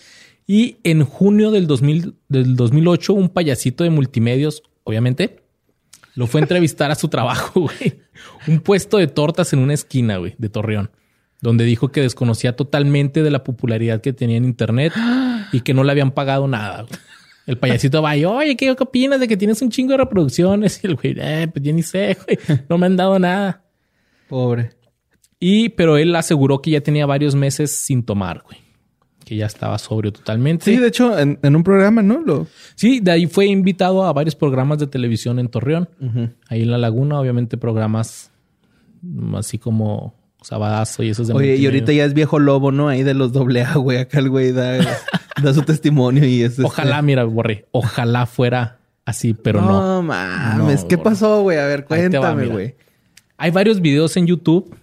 Y 0.47 0.77
en 0.83 1.03
junio 1.03 1.51
del, 1.51 1.67
2000, 1.67 2.15
del 2.29 2.55
2008, 2.55 3.13
un 3.13 3.29
payasito 3.29 3.83
de 3.83 3.89
multimedios, 3.89 4.63
obviamente, 4.83 5.41
lo 6.15 6.27
fue 6.27 6.41
a 6.41 6.43
entrevistar 6.43 6.91
a 6.91 6.95
su 6.95 7.07
trabajo, 7.07 7.61
güey. 7.61 7.99
Un 8.47 8.59
puesto 8.59 8.97
de 8.97 9.07
tortas 9.07 9.53
en 9.53 9.59
una 9.59 9.73
esquina, 9.73 10.17
güey, 10.17 10.35
de 10.37 10.49
Torreón. 10.49 10.91
Donde 11.41 11.65
dijo 11.65 11.89
que 11.89 12.01
desconocía 12.01 12.55
totalmente 12.55 13.21
de 13.21 13.29
la 13.29 13.43
popularidad 13.43 14.01
que 14.01 14.13
tenía 14.13 14.37
en 14.37 14.45
internet 14.45 14.93
y 15.51 15.61
que 15.61 15.73
no 15.73 15.83
le 15.83 15.91
habían 15.91 16.11
pagado 16.11 16.47
nada. 16.47 16.85
El 17.45 17.57
payasito 17.57 18.01
va 18.01 18.17
y, 18.17 18.25
oye, 18.25 18.55
¿qué 18.55 18.71
opinas 18.71 19.19
de 19.19 19.27
que 19.27 19.37
tienes 19.37 19.61
un 19.61 19.69
chingo 19.69 19.91
de 19.91 19.97
reproducciones? 19.97 20.83
Y 20.83 20.87
el 20.87 20.95
güey, 20.95 21.15
eh, 21.19 21.47
pues 21.51 21.63
yo 21.63 21.73
ni 21.73 21.83
sé, 21.83 22.17
güey. 22.25 22.39
No 22.67 22.77
me 22.77 22.87
han 22.87 22.95
dado 22.95 23.19
nada. 23.19 23.63
Pobre. 24.27 24.71
Y, 25.39 25.69
pero 25.69 25.97
él 25.97 26.15
aseguró 26.15 26.61
que 26.61 26.71
ya 26.71 26.81
tenía 26.81 27.05
varios 27.05 27.35
meses 27.35 27.69
sin 27.69 28.03
tomar, 28.03 28.41
güey. 28.43 28.57
Que 29.23 29.35
ya 29.35 29.45
estaba 29.45 29.77
sobrio 29.77 30.11
totalmente. 30.13 30.65
Sí, 30.65 30.77
de 30.77 30.87
hecho, 30.87 31.17
en, 31.19 31.37
en 31.43 31.55
un 31.55 31.63
programa, 31.63 32.01
¿no? 32.01 32.21
Lo... 32.21 32.47
Sí, 32.75 32.99
de 32.99 33.11
ahí 33.11 33.27
fue 33.27 33.45
invitado 33.45 34.05
a 34.05 34.13
varios 34.13 34.35
programas 34.35 34.79
de 34.79 34.87
televisión 34.87 35.37
en 35.37 35.49
Torreón. 35.49 35.89
Ahí 36.47 36.63
en 36.63 36.71
La 36.71 36.77
Laguna, 36.77 37.19
obviamente 37.19 37.57
programas 37.57 38.31
así 39.35 39.59
como 39.59 40.15
Sabadazo 40.45 41.01
y 41.01 41.09
esos 41.09 41.27
de 41.27 41.33
Oye, 41.33 41.55
y 41.55 41.65
ahorita 41.65 41.91
ya 41.91 42.05
es 42.05 42.13
viejo 42.13 42.37
lobo, 42.37 42.71
¿no? 42.71 42.87
Ahí 42.87 43.01
de 43.01 43.15
los 43.15 43.33
doble 43.33 43.63
A, 43.63 43.73
güey. 43.75 43.97
Acá 43.97 44.19
el 44.19 44.29
güey 44.29 44.51
da, 44.51 44.77
da 45.41 45.53
su 45.53 45.63
testimonio 45.63 46.23
y 46.25 46.43
es... 46.43 46.51
este- 46.51 46.63
Ojalá, 46.63 47.01
mira, 47.01 47.23
borré. 47.23 47.65
Ojalá 47.71 48.27
fuera 48.27 48.77
así, 49.05 49.33
pero 49.33 49.61
no. 49.61 49.81
no. 49.81 50.01
mames. 50.03 50.83
No, 50.83 50.87
¿Qué 50.87 50.99
pasó, 50.99 51.41
güey? 51.41 51.57
A 51.57 51.65
ver, 51.65 51.81
va, 51.83 51.87
cuéntame, 51.87 52.45
güey. 52.45 52.75
Hay 53.37 53.49
varios 53.49 53.81
videos 53.81 54.15
en 54.17 54.27
YouTube 54.27 54.75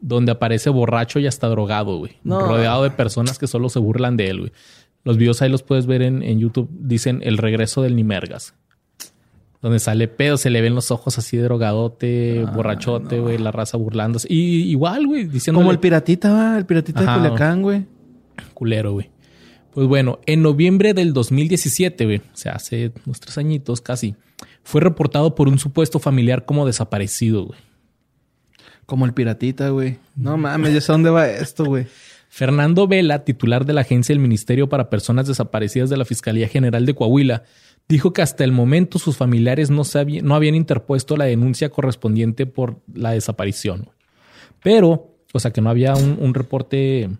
donde 0.00 0.32
aparece 0.32 0.68
borracho 0.68 1.20
y 1.20 1.26
hasta 1.28 1.46
drogado, 1.46 1.96
güey. 1.98 2.18
No. 2.24 2.40
Rodeado 2.46 2.82
de 2.82 2.90
personas 2.90 3.38
que 3.38 3.46
solo 3.46 3.68
se 3.68 3.78
burlan 3.78 4.16
de 4.16 4.28
él, 4.28 4.38
güey. 4.40 4.52
Los 5.04 5.16
videos 5.16 5.40
ahí 5.42 5.48
los 5.48 5.62
puedes 5.62 5.86
ver 5.86 6.02
en, 6.02 6.22
en 6.22 6.40
YouTube. 6.40 6.68
Dicen 6.72 7.20
el 7.22 7.38
regreso 7.38 7.82
del 7.82 7.94
Nimergas. 7.94 8.54
Donde 9.64 9.78
sale 9.78 10.08
pedo, 10.08 10.36
se 10.36 10.50
le 10.50 10.60
ven 10.60 10.74
los 10.74 10.90
ojos 10.90 11.16
así 11.16 11.38
de 11.38 11.44
drogadote, 11.44 12.44
borrachote, 12.54 13.18
güey, 13.18 13.38
la 13.38 13.50
raza 13.50 13.78
burlándose. 13.78 14.28
Y 14.30 14.70
igual, 14.70 15.06
güey, 15.06 15.24
diciendo 15.24 15.58
Como 15.58 15.70
el 15.70 15.78
piratita, 15.78 16.30
va. 16.34 16.58
El 16.58 16.66
piratita 16.66 17.00
Ajá. 17.00 17.14
de 17.14 17.30
Culiacán, 17.30 17.62
güey. 17.62 17.86
culero, 18.52 18.92
güey. 18.92 19.08
Pues 19.72 19.86
bueno, 19.86 20.20
en 20.26 20.42
noviembre 20.42 20.92
del 20.92 21.14
2017, 21.14 22.04
güey, 22.04 22.18
o 22.18 22.36
sea, 22.36 22.52
hace 22.52 22.92
unos 23.06 23.20
tres 23.20 23.38
añitos 23.38 23.80
casi, 23.80 24.16
fue 24.64 24.82
reportado 24.82 25.34
por 25.34 25.48
un 25.48 25.58
supuesto 25.58 25.98
familiar 25.98 26.44
como 26.44 26.66
desaparecido, 26.66 27.46
güey. 27.46 27.58
Como 28.84 29.06
el 29.06 29.14
piratita, 29.14 29.70
güey. 29.70 29.96
No 30.14 30.36
mames, 30.36 30.74
ya 30.74 30.82
sé 30.82 30.92
dónde 30.92 31.08
va 31.08 31.26
esto, 31.26 31.64
güey. 31.64 31.86
Fernando 32.28 32.86
Vela, 32.86 33.24
titular 33.24 33.64
de 33.64 33.72
la 33.72 33.80
agencia 33.80 34.12
del 34.12 34.20
Ministerio 34.20 34.68
para 34.68 34.90
Personas 34.90 35.26
Desaparecidas 35.26 35.88
de 35.88 35.96
la 35.96 36.04
Fiscalía 36.04 36.48
General 36.48 36.84
de 36.84 36.94
Coahuila, 36.94 37.44
dijo 37.88 38.12
que 38.12 38.22
hasta 38.22 38.44
el 38.44 38.52
momento 38.52 38.98
sus 38.98 39.16
familiares 39.16 39.70
no, 39.70 39.84
se 39.84 39.98
había- 39.98 40.22
no 40.22 40.34
habían 40.34 40.54
interpuesto 40.54 41.16
la 41.16 41.26
denuncia 41.26 41.68
correspondiente 41.68 42.46
por 42.46 42.80
la 42.92 43.12
desaparición. 43.12 43.90
Pero, 44.62 45.14
o 45.32 45.38
sea, 45.38 45.52
que 45.52 45.60
no 45.60 45.70
había 45.70 45.94
un, 45.94 46.34
reporte... 46.34 47.10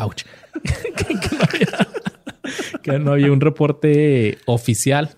Ouch. 0.00 0.24
que, 2.82 2.98
no 2.98 3.12
había, 3.12 3.32
un 3.32 3.40
reporte 3.40 4.38
oficial, 4.44 5.16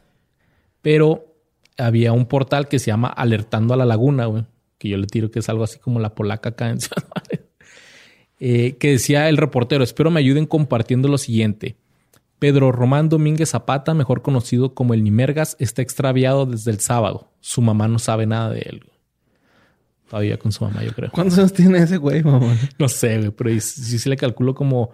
pero 0.81 1.35
había 1.77 2.13
un 2.13 2.27
portal 2.27 2.69
que 2.69 2.79
se 2.79 2.87
llama 2.87 3.09
Alertando 3.09 3.75
a 3.75 3.77
la 3.77 3.85
Laguna, 3.85 4.47
que 4.79 4.89
yo 4.89 4.97
le 4.97 5.07
tiro 5.07 5.31
que 5.31 5.41
es 5.41 5.49
algo 5.49 5.65
así 5.65 5.79
como 5.81 5.99
la 5.99 6.15
polaca 6.15 6.51
acá 6.51 6.71
en 6.71 6.81
Ciudad. 6.81 7.05
Eh, 8.41 8.77
que 8.79 8.93
decía 8.93 9.29
el 9.29 9.37
reportero, 9.37 9.83
espero 9.83 10.13
me 10.13 10.21
ayuden 10.21 10.47
compartiendo 10.47 11.09
lo 11.09 11.19
siguiente. 11.19 11.75
Pedro 12.39 12.71
Román 12.73 13.09
Domínguez 13.09 13.51
Zapata, 13.51 13.95
mejor 13.95 14.23
conocido 14.23 14.75
como 14.75 14.95
el 14.95 15.03
Nimergas, 15.03 15.57
está 15.59 15.83
extraviado 15.83 16.47
desde 16.47 16.71
el 16.71 16.81
sábado. 16.81 17.33
Su 17.41 17.61
mamá 17.63 17.89
no 17.89 17.99
sabe 17.99 18.27
nada 18.27 18.51
de 18.51 18.61
él. 18.61 18.83
Todavía 20.09 20.39
con 20.39 20.53
su 20.53 20.65
mamá, 20.65 20.83
yo 20.85 20.93
creo. 20.93 21.11
¿Cuántos 21.13 21.39
años 21.39 21.53
tiene 21.53 21.79
ese 21.79 21.99
güey, 21.99 22.23
mamón? 22.23 22.57
No 22.79 22.89
sé, 22.89 23.19
güey, 23.19 23.31
pero 23.31 23.51
sí, 23.51 23.61
sí 23.61 23.99
se 23.99 24.09
le 24.09 24.17
calculo 24.17 24.55
como... 24.55 24.91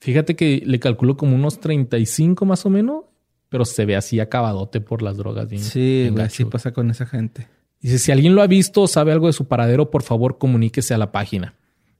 Fíjate 0.00 0.34
que 0.34 0.62
le 0.66 0.80
calculo 0.80 1.16
como 1.16 1.36
unos 1.36 1.60
35 1.60 2.44
más 2.44 2.66
o 2.66 2.70
menos, 2.70 3.04
pero 3.48 3.64
se 3.64 3.84
ve 3.84 3.94
así 3.94 4.18
acabadote 4.18 4.80
por 4.80 5.00
las 5.02 5.16
drogas. 5.16 5.48
bien- 5.48 5.62
Sí, 5.62 5.78
bien 6.02 6.14
güey. 6.14 6.24
gacho, 6.24 6.42
Así 6.42 6.44
pasa 6.46 6.72
con 6.72 6.90
esa 6.90 7.06
gente. 7.06 7.46
Dice, 7.80 7.98
si 7.98 8.10
alguien 8.10 8.34
lo 8.34 8.42
ha 8.42 8.48
visto 8.48 8.82
o 8.82 8.88
sabe 8.88 9.12
algo 9.12 9.28
de 9.28 9.32
su 9.32 9.46
paradero, 9.46 9.90
por 9.90 10.02
favor 10.02 10.38
comuníquese 10.38 10.92
a 10.94 10.98
la 10.98 11.12
página. 11.12 11.54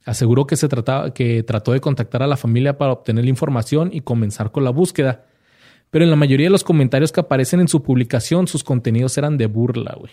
Aseguró 0.05 0.47
que 0.47 0.57
se 0.57 0.69
trataba, 0.69 1.15
que 1.15 1.43
trató 1.43 1.73
de 1.73 1.81
contactar 1.81 2.23
a 2.23 2.27
la 2.27 2.37
familia 2.37 2.77
para 2.77 2.93
obtener 2.93 3.25
la 3.25 3.31
información 3.31 3.91
y 3.93 4.01
comenzar 4.01 4.51
con 4.51 4.65
la 4.65 4.71
búsqueda. 4.71 5.25
Pero 5.91 6.05
en 6.05 6.11
la 6.11 6.17
mayoría 6.17 6.47
de 6.47 6.51
los 6.51 6.65
comentarios 6.65 7.13
que 7.13 7.21
aparecen 7.21 7.61
en 7.61 7.69
su 7.69 7.83
publicación, 7.83 8.49
sus 8.49 8.65
contenidos 8.65 9.17
eran 9.19 9.37
de 9.37 9.47
burla, 9.47 9.95
güey. 9.99 10.13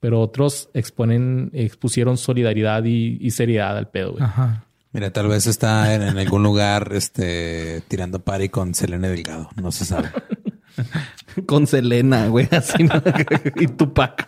Pero 0.00 0.20
otros 0.20 0.68
exponen, 0.74 1.50
expusieron 1.54 2.16
solidaridad 2.18 2.84
y, 2.84 3.16
y 3.20 3.30
seriedad 3.30 3.76
al 3.76 3.88
pedo, 3.88 4.12
güey. 4.12 4.24
Ajá. 4.24 4.66
Mira, 4.92 5.10
tal 5.10 5.28
vez 5.28 5.46
está 5.46 5.94
en, 5.94 6.02
en 6.02 6.18
algún 6.18 6.42
lugar 6.42 6.90
este, 6.92 7.82
tirando 7.88 8.20
pari 8.20 8.48
con 8.48 8.74
Selene 8.74 9.08
Delgado. 9.08 9.48
No 9.60 9.72
se 9.72 9.84
sabe. 9.84 10.10
Con 11.46 11.66
Selena, 11.66 12.28
güey. 12.28 12.48
Así, 12.50 12.84
¿no? 12.84 12.94
y 13.56 13.66
Tupac. 13.66 14.26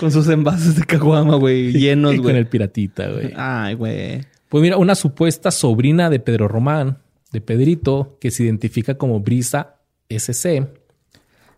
Con 0.00 0.10
sus 0.10 0.28
envases 0.28 0.76
de 0.76 0.84
caguama, 0.84 1.36
güey. 1.36 1.72
Llenos, 1.78 2.14
Y 2.14 2.16
con 2.16 2.24
güey. 2.24 2.36
el 2.38 2.46
piratita, 2.48 3.08
güey. 3.10 3.32
Ay, 3.36 3.74
güey. 3.74 4.22
Pues 4.48 4.62
mira, 4.62 4.76
una 4.78 4.94
supuesta 4.94 5.50
sobrina 5.50 6.10
de 6.10 6.18
Pedro 6.18 6.48
Román, 6.48 6.98
de 7.32 7.40
Pedrito, 7.40 8.16
que 8.20 8.30
se 8.32 8.42
identifica 8.44 8.96
como 8.96 9.20
Brisa 9.20 9.76
SC, 10.08 10.66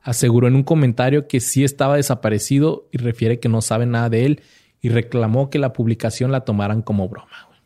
aseguró 0.03 0.49
en 0.49 0.57
un 0.57 0.63
comentario 0.65 1.27
que 1.29 1.41
sí 1.41 1.65
estaba 1.65 1.97
desaparecido 1.97 2.89
y 2.93 2.99
refiere 2.99 3.39
que 3.41 3.49
no 3.49 3.63
sabe 3.63 3.87
nada 3.87 4.11
de 4.11 4.27
él 4.27 4.43
y 4.81 4.89
reclamó 4.91 5.49
que 5.49 5.59
la 5.59 5.73
publicación 5.73 6.33
la 6.33 6.41
tomaran 6.45 6.83
como 6.83 7.09
broma. 7.09 7.47
güey. 7.47 7.61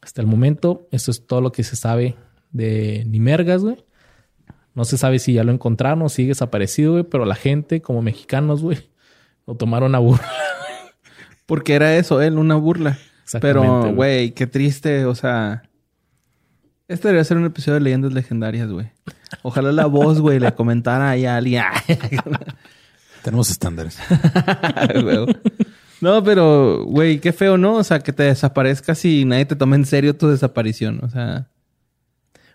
Hasta 0.00 0.20
el 0.20 0.26
momento, 0.28 0.86
eso 0.92 1.10
es 1.10 1.26
todo 1.26 1.40
lo 1.40 1.50
que 1.50 1.64
se 1.64 1.74
sabe 1.76 2.14
de 2.52 3.04
Nimergas, 3.08 3.62
güey. 3.62 3.76
No 4.74 4.84
se 4.84 4.96
sabe 4.96 5.18
si 5.18 5.32
ya 5.32 5.42
lo 5.42 5.50
encontraron 5.50 6.02
o 6.02 6.08
sigue 6.08 6.28
desaparecido, 6.28 6.92
güey, 6.92 7.04
pero 7.04 7.24
la 7.24 7.34
gente, 7.34 7.82
como 7.82 8.00
mexicanos, 8.00 8.62
güey, 8.62 8.78
lo 9.48 9.54
tomaron 9.54 9.94
a 9.94 9.98
burla. 9.98 10.30
Porque 11.46 11.74
era 11.74 11.96
eso, 11.96 12.20
él, 12.20 12.36
una 12.36 12.56
burla. 12.56 12.98
Exactamente, 13.24 13.70
Pero, 13.70 13.94
güey. 13.94 14.32
qué 14.32 14.46
triste. 14.46 15.06
O 15.06 15.14
sea, 15.14 15.62
este 16.86 17.08
debería 17.08 17.24
ser 17.24 17.38
un 17.38 17.46
episodio 17.46 17.74
de 17.76 17.80
leyendas 17.80 18.12
legendarias, 18.12 18.68
güey. 18.70 18.90
Ojalá 19.42 19.72
la 19.72 19.86
voz, 19.86 20.20
güey, 20.20 20.38
le 20.38 20.54
comentara 20.54 21.08
ahí 21.08 21.24
a 21.24 21.36
alguien. 21.36 21.64
Tenemos 23.24 23.50
estándares. 23.50 23.98
No, 26.00 26.22
pero, 26.22 26.84
güey, 26.84 27.18
qué 27.18 27.32
feo, 27.32 27.58
¿no? 27.58 27.74
O 27.74 27.82
sea, 27.82 27.98
que 27.98 28.12
te 28.12 28.22
desaparezcas 28.22 29.04
y 29.04 29.24
nadie 29.24 29.46
te 29.46 29.56
toma 29.56 29.74
en 29.74 29.84
serio 29.84 30.14
tu 30.16 30.28
desaparición. 30.28 31.00
O 31.02 31.08
sea, 31.10 31.48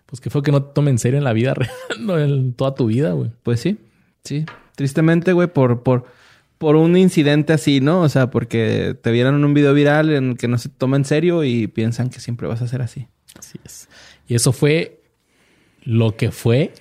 Pues 0.06 0.22
que 0.22 0.30
fue 0.30 0.42
que 0.42 0.50
no 0.50 0.62
te 0.62 0.72
tomen 0.72 0.92
en 0.94 0.98
serio 0.98 1.18
en 1.18 1.24
la 1.24 1.34
vida 1.34 1.52
real, 1.52 1.70
no, 2.00 2.18
en 2.18 2.54
toda 2.54 2.74
tu 2.74 2.86
vida, 2.86 3.12
güey. 3.12 3.30
pues 3.42 3.60
sí, 3.60 3.76
sí. 4.24 4.46
Tristemente, 4.76 5.34
güey, 5.34 5.48
por, 5.48 5.82
por, 5.82 6.06
por 6.64 6.76
un 6.76 6.96
incidente 6.96 7.52
así, 7.52 7.80
¿no? 7.80 8.00
O 8.00 8.08
sea, 8.08 8.30
porque 8.30 8.96
te 9.00 9.10
vieron 9.10 9.34
en 9.34 9.44
un 9.44 9.52
video 9.52 9.74
viral 9.74 10.10
en 10.10 10.30
el 10.30 10.36
que 10.38 10.48
no 10.48 10.56
se 10.56 10.70
toma 10.70 10.96
en 10.96 11.04
serio 11.04 11.44
y 11.44 11.66
piensan 11.66 12.08
que 12.08 12.20
siempre 12.20 12.48
vas 12.48 12.62
a 12.62 12.68
ser 12.68 12.80
así. 12.80 13.06
Así 13.38 13.58
es. 13.64 13.88
Y 14.26 14.34
eso 14.34 14.52
fue 14.52 15.02
lo 15.82 16.16
que 16.16 16.30
fue 16.30 16.72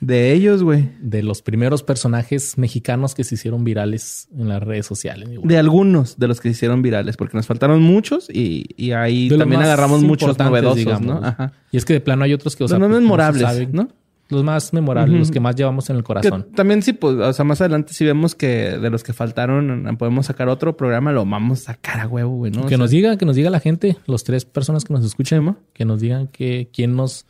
De 0.00 0.32
ellos, 0.32 0.62
güey. 0.62 0.90
de 1.00 1.22
los 1.22 1.42
primeros 1.42 1.82
personajes 1.82 2.56
mexicanos 2.56 3.14
que 3.14 3.24
se 3.24 3.34
hicieron 3.34 3.62
virales 3.64 4.28
en 4.34 4.48
las 4.48 4.62
redes 4.62 4.86
sociales. 4.86 5.28
güey. 5.28 5.40
De 5.42 5.58
algunos 5.58 6.18
de 6.18 6.28
los 6.28 6.40
que 6.40 6.48
se 6.48 6.52
hicieron 6.52 6.80
virales, 6.80 7.16
porque 7.18 7.36
nos 7.36 7.46
faltaron 7.46 7.82
muchos 7.82 8.28
y, 8.30 8.66
y 8.76 8.92
ahí 8.92 9.28
De 9.28 9.36
también 9.36 9.60
agarramos 9.62 10.02
muchos 10.02 10.38
novedosos, 10.38 10.76
digamos. 10.78 11.20
¿no? 11.20 11.26
Ajá. 11.26 11.52
Y 11.70 11.76
es 11.76 11.84
que 11.84 11.92
de 11.92 12.00
plano 12.00 12.24
hay 12.24 12.32
otros 12.32 12.56
que, 12.56 12.64
o 12.64 12.68
sea, 12.68 12.78
pues, 12.78 12.88
no 12.88 12.94
se 12.94 13.00
memorables, 13.02 13.42
saben. 13.42 13.70
¿no? 13.72 13.88
Los 14.28 14.42
más 14.42 14.72
memorables, 14.72 15.18
los 15.18 15.30
que 15.30 15.38
más 15.38 15.54
llevamos 15.54 15.88
en 15.88 15.96
el 15.96 16.02
Que 16.02 16.06
corazón. 16.06 16.48
también 16.54 16.82
sí, 16.82 16.92
pues, 16.92 17.14
o 17.16 17.32
sea, 17.32 17.44
más 17.44 17.60
adelante 17.60 17.92
si 17.92 18.04
vemos 18.04 18.34
que 18.34 18.76
de 18.78 18.90
los 18.90 19.04
que 19.04 19.12
faltaron 19.12 19.96
podemos 19.98 20.26
sacar 20.26 20.48
otro 20.48 20.76
programa, 20.76 21.12
lo 21.12 21.24
vamos 21.24 21.60
a 21.60 21.74
sacar 21.74 22.00
a 22.00 22.08
huevo, 22.08 22.36
güey, 22.36 22.50
¿no? 22.50 22.62
O 22.62 22.64
que 22.64 22.70
sea, 22.70 22.78
nos 22.78 22.90
diga, 22.90 23.16
que 23.16 23.24
nos 23.24 23.36
diga 23.36 23.50
la 23.50 23.60
gente, 23.60 23.96
los 24.06 24.24
tres 24.24 24.44
personas 24.44 24.84
que 24.84 24.92
nos 24.92 25.04
escuchen, 25.04 25.44
¿no? 25.44 25.56
que 25.72 25.84
nos 25.84 26.00
digan 26.00 26.26
que 26.26 26.70
quién 26.72 26.96
nos 26.96 27.26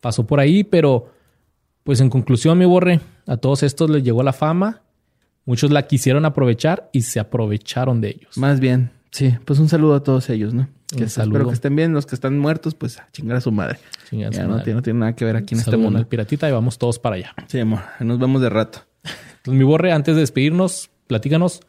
pasó 0.00 0.26
por 0.26 0.40
ahí, 0.40 0.64
pero 0.64 1.12
pues 1.84 2.00
en 2.00 2.08
conclusión, 2.08 2.58
mi 2.58 2.64
borre, 2.64 3.00
a 3.26 3.36
todos 3.36 3.62
estos 3.62 3.90
les 3.90 4.02
llegó 4.02 4.22
la 4.22 4.32
fama, 4.32 4.82
muchos 5.44 5.70
la 5.70 5.86
quisieron 5.86 6.24
aprovechar 6.24 6.88
y 6.92 7.02
se 7.02 7.20
aprovecharon 7.20 8.00
de 8.00 8.08
ellos. 8.10 8.38
Más 8.38 8.60
bien, 8.60 8.90
sí. 9.12 9.36
Pues 9.44 9.58
un 9.60 9.68
saludo 9.68 9.94
a 9.94 10.02
todos 10.02 10.28
ellos, 10.30 10.52
¿no? 10.52 10.68
Que 10.96 11.04
espero 11.04 11.46
que 11.46 11.54
estén 11.54 11.74
bien. 11.76 11.94
Los 11.94 12.04
que 12.06 12.14
están 12.14 12.38
muertos, 12.38 12.74
pues 12.74 12.98
a 12.98 13.08
chingar 13.12 13.36
a 13.36 13.40
su 13.40 13.52
madre. 13.52 13.78
Chinga 14.10 14.26
su 14.32 14.38
Ya 14.38 14.42
no 14.42 14.50
madre. 14.50 14.64
tiene, 14.64 14.76
no 14.76 14.82
tiene 14.82 14.98
nada 14.98 15.14
que 15.14 15.24
ver 15.24 15.36
aquí 15.36 15.54
en 15.54 15.60
este 15.60 15.76
mundo. 15.76 15.98
al 15.98 16.06
piratita 16.06 16.48
y 16.48 16.52
vamos 16.52 16.78
todos 16.78 16.98
para 16.98 17.16
allá. 17.16 17.34
Sí, 17.46 17.60
amor. 17.60 17.80
Nos 18.00 18.18
vemos 18.18 18.42
de 18.42 18.50
rato. 18.50 18.80
Entonces, 19.04 19.58
mi 19.58 19.64
borre, 19.64 19.92
antes 19.92 20.14
de 20.14 20.20
despedirnos, 20.20 20.90
platícanos 21.06 21.60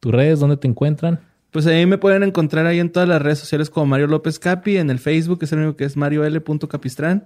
tus 0.00 0.12
redes, 0.12 0.40
dónde 0.40 0.56
te 0.56 0.66
encuentran. 0.66 1.20
Pues 1.50 1.66
ahí 1.66 1.84
me 1.84 1.98
pueden 1.98 2.22
encontrar 2.22 2.66
ahí 2.66 2.78
en 2.78 2.90
todas 2.90 3.08
las 3.08 3.20
redes 3.20 3.38
sociales 3.40 3.70
como 3.70 3.86
Mario 3.86 4.06
López 4.06 4.38
Capi. 4.38 4.76
En 4.76 4.88
el 4.88 4.98
Facebook 4.98 5.40
es 5.42 5.52
el 5.52 5.58
único 5.58 5.76
que 5.76 5.84
es 5.84 5.96
Mario 5.96 6.24
L. 6.24 6.40
Capistrán. 6.68 7.24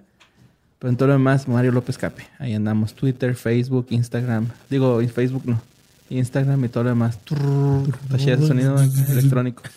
Pero 0.79 0.91
en 0.91 0.97
todo 0.97 1.09
lo 1.09 1.13
demás, 1.15 1.47
Mario 1.47 1.73
López 1.73 1.99
Capi. 1.99 2.25
Ahí 2.39 2.55
andamos. 2.55 2.95
Twitter, 2.95 3.35
Facebook, 3.35 3.87
Instagram. 3.91 4.49
Digo, 4.71 5.01
en 5.01 5.09
Facebook 5.09 5.43
no. 5.47 5.61
Instagram 6.11 6.65
y 6.65 6.69
todo 6.69 6.85
lo 6.85 6.91
demás. 6.91 7.19
Taché 8.09 8.33
ese 8.33 8.47
sonido 8.47 8.77
electrónico. 9.09 9.63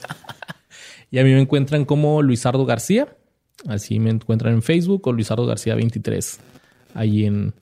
Y 1.09 1.19
a 1.19 1.23
mí 1.23 1.29
me 1.33 1.39
encuentran 1.39 1.85
como 1.85 2.21
Luisardo 2.21 2.65
García. 2.65 3.07
Así 3.65 3.97
me 3.97 4.09
encuentran 4.09 4.55
en 4.55 4.61
Facebook 4.61 5.07
o 5.07 5.13
Luisardo 5.13 5.45
García 5.45 5.73
23. 5.75 6.39
Ahí 6.95 7.25
en, 7.25 7.53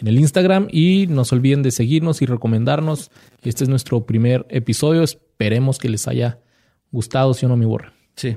en 0.00 0.08
el 0.08 0.18
Instagram. 0.18 0.66
Y 0.72 1.06
no 1.08 1.24
se 1.24 1.36
olviden 1.36 1.62
de 1.62 1.70
seguirnos 1.70 2.20
y 2.20 2.26
recomendarnos. 2.26 3.12
Este 3.42 3.62
es 3.62 3.70
nuestro 3.70 4.06
primer 4.06 4.44
episodio. 4.50 5.04
Esperemos 5.04 5.78
que 5.78 5.88
les 5.88 6.08
haya 6.08 6.40
gustado, 6.90 7.32
si 7.32 7.46
o 7.46 7.48
no, 7.48 7.56
mi 7.56 7.64
borra. 7.64 7.92
Sí. 8.16 8.36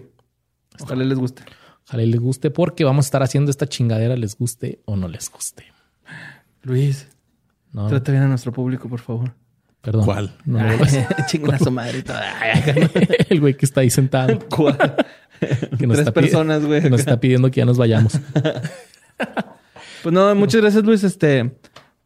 Ojalá 0.79 1.03
les 1.03 1.17
guste. 1.17 1.43
Ojalá 1.87 2.03
les 2.03 2.19
guste 2.19 2.51
porque 2.51 2.83
vamos 2.83 3.05
a 3.05 3.07
estar 3.07 3.23
haciendo 3.23 3.51
esta 3.51 3.67
chingadera, 3.67 4.15
les 4.15 4.37
guste 4.37 4.81
o 4.85 4.95
no 4.95 5.07
les 5.07 5.31
guste. 5.31 5.65
Luis, 6.61 7.07
No, 7.71 7.87
trata 7.87 8.11
bien 8.11 8.23
a 8.23 8.27
nuestro 8.27 8.53
público, 8.53 8.87
por 8.87 8.99
favor. 8.99 9.33
Perdón. 9.83 10.05
¿Cuál? 10.05 10.35
No 10.45 10.57
me 10.59 10.77
vuelvas- 10.77 11.07
Chinga 11.27 11.55
a 11.55 11.59
su 11.59 11.69
madre. 11.69 12.03
El 13.29 13.39
güey 13.39 13.55
que 13.55 13.65
está 13.67 13.81
ahí 13.81 13.91
sentado. 13.91 14.39
¿Cuál? 14.49 14.77
Que 15.77 15.85
nos 15.85 15.97
Tres 15.97 15.99
está 16.07 16.11
personas, 16.13 16.65
güey. 16.65 16.89
Nos 16.89 17.01
está 17.01 17.19
pidiendo 17.19 17.51
que 17.51 17.59
ya 17.59 17.65
nos 17.65 17.77
vayamos. 17.77 18.19
Pues 20.01 20.13
no, 20.13 20.33
muchas 20.35 20.61
gracias, 20.61 20.83
Luis, 20.83 21.03
este, 21.03 21.51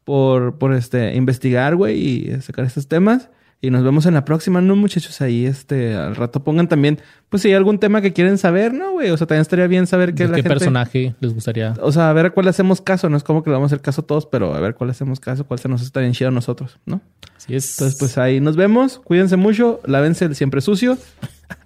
por, 0.03 0.57
por 0.57 0.73
este, 0.73 1.15
investigar, 1.15 1.75
güey, 1.75 1.97
y 1.97 2.41
sacar 2.41 2.65
estos 2.65 2.87
temas. 2.87 3.29
Y 3.59 3.71
nos 3.71 3.83
vemos 3.83 4.05
en 4.05 4.13
la 4.13 4.23
próxima, 4.23 4.61
¿no, 4.61 4.75
muchachos? 4.75 5.19
Ahí, 5.19 5.47
este, 5.47 5.95
al 5.95 6.15
rato 6.15 6.43
pongan 6.43 6.67
también, 6.67 6.99
pues 7.29 7.41
si 7.41 7.47
hay 7.47 7.55
algún 7.55 7.79
tema 7.79 8.01
que 8.01 8.13
quieren 8.13 8.37
saber, 8.37 8.71
¿no, 8.71 8.91
güey? 8.91 9.09
O 9.09 9.17
sea, 9.17 9.25
también 9.25 9.41
estaría 9.41 9.65
bien 9.65 9.87
saber 9.87 10.13
qué 10.13 10.23
¿De 10.23 10.29
la 10.29 10.35
qué 10.35 10.43
gente... 10.43 10.49
personaje 10.49 11.15
les 11.19 11.33
gustaría? 11.33 11.73
O 11.81 11.91
sea, 11.91 12.11
a 12.11 12.13
ver 12.13 12.27
a 12.27 12.29
cuál 12.29 12.45
le 12.45 12.51
hacemos 12.51 12.81
caso. 12.81 13.09
No 13.09 13.17
es 13.17 13.23
como 13.23 13.43
que 13.43 13.49
le 13.49 13.55
vamos 13.55 13.71
a 13.71 13.75
hacer 13.75 13.81
caso 13.81 14.01
a 14.01 14.05
todos, 14.05 14.27
pero 14.27 14.53
a 14.53 14.59
ver 14.59 14.75
cuál 14.75 14.89
le 14.89 14.91
hacemos 14.91 15.19
caso, 15.19 15.43
cuál 15.47 15.59
se 15.59 15.69
nos 15.69 15.81
está 15.81 16.01
bien 16.01 16.13
chido 16.13 16.27
a 16.27 16.31
nosotros, 16.31 16.77
¿no? 16.85 17.01
Así 17.35 17.55
es. 17.55 17.71
Entonces, 17.73 17.97
pues 17.97 18.19
ahí 18.19 18.39
nos 18.39 18.55
vemos. 18.55 18.99
Cuídense 18.99 19.37
mucho. 19.37 19.81
Lávense 19.85 20.25
el 20.25 20.35
siempre 20.35 20.61
sucio. 20.61 20.97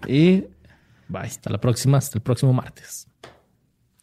Y 0.07 0.45
bye. 1.09 1.23
Hasta 1.23 1.49
la 1.49 1.59
próxima, 1.59 1.97
hasta 1.97 2.17
el 2.17 2.21
próximo 2.21 2.53
martes. 2.53 3.07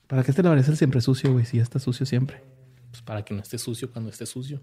¿Para 0.07 0.25
qué 0.25 0.33
te 0.35 0.43
lavarías 0.43 0.69
el 0.69 0.77
siempre 0.77 1.01
sucio, 1.01 1.33
güey? 1.33 1.47
Si 1.47 1.57
ya 1.57 1.63
está 1.63 1.79
sucio 1.79 2.05
siempre. 2.05 2.43
Pues 2.91 3.01
para 3.03 3.25
que 3.25 3.33
no 3.33 3.41
esté 3.41 3.57
sucio 3.57 3.91
cuando 3.91 4.11
esté 4.11 4.27
sucio. 4.27 4.63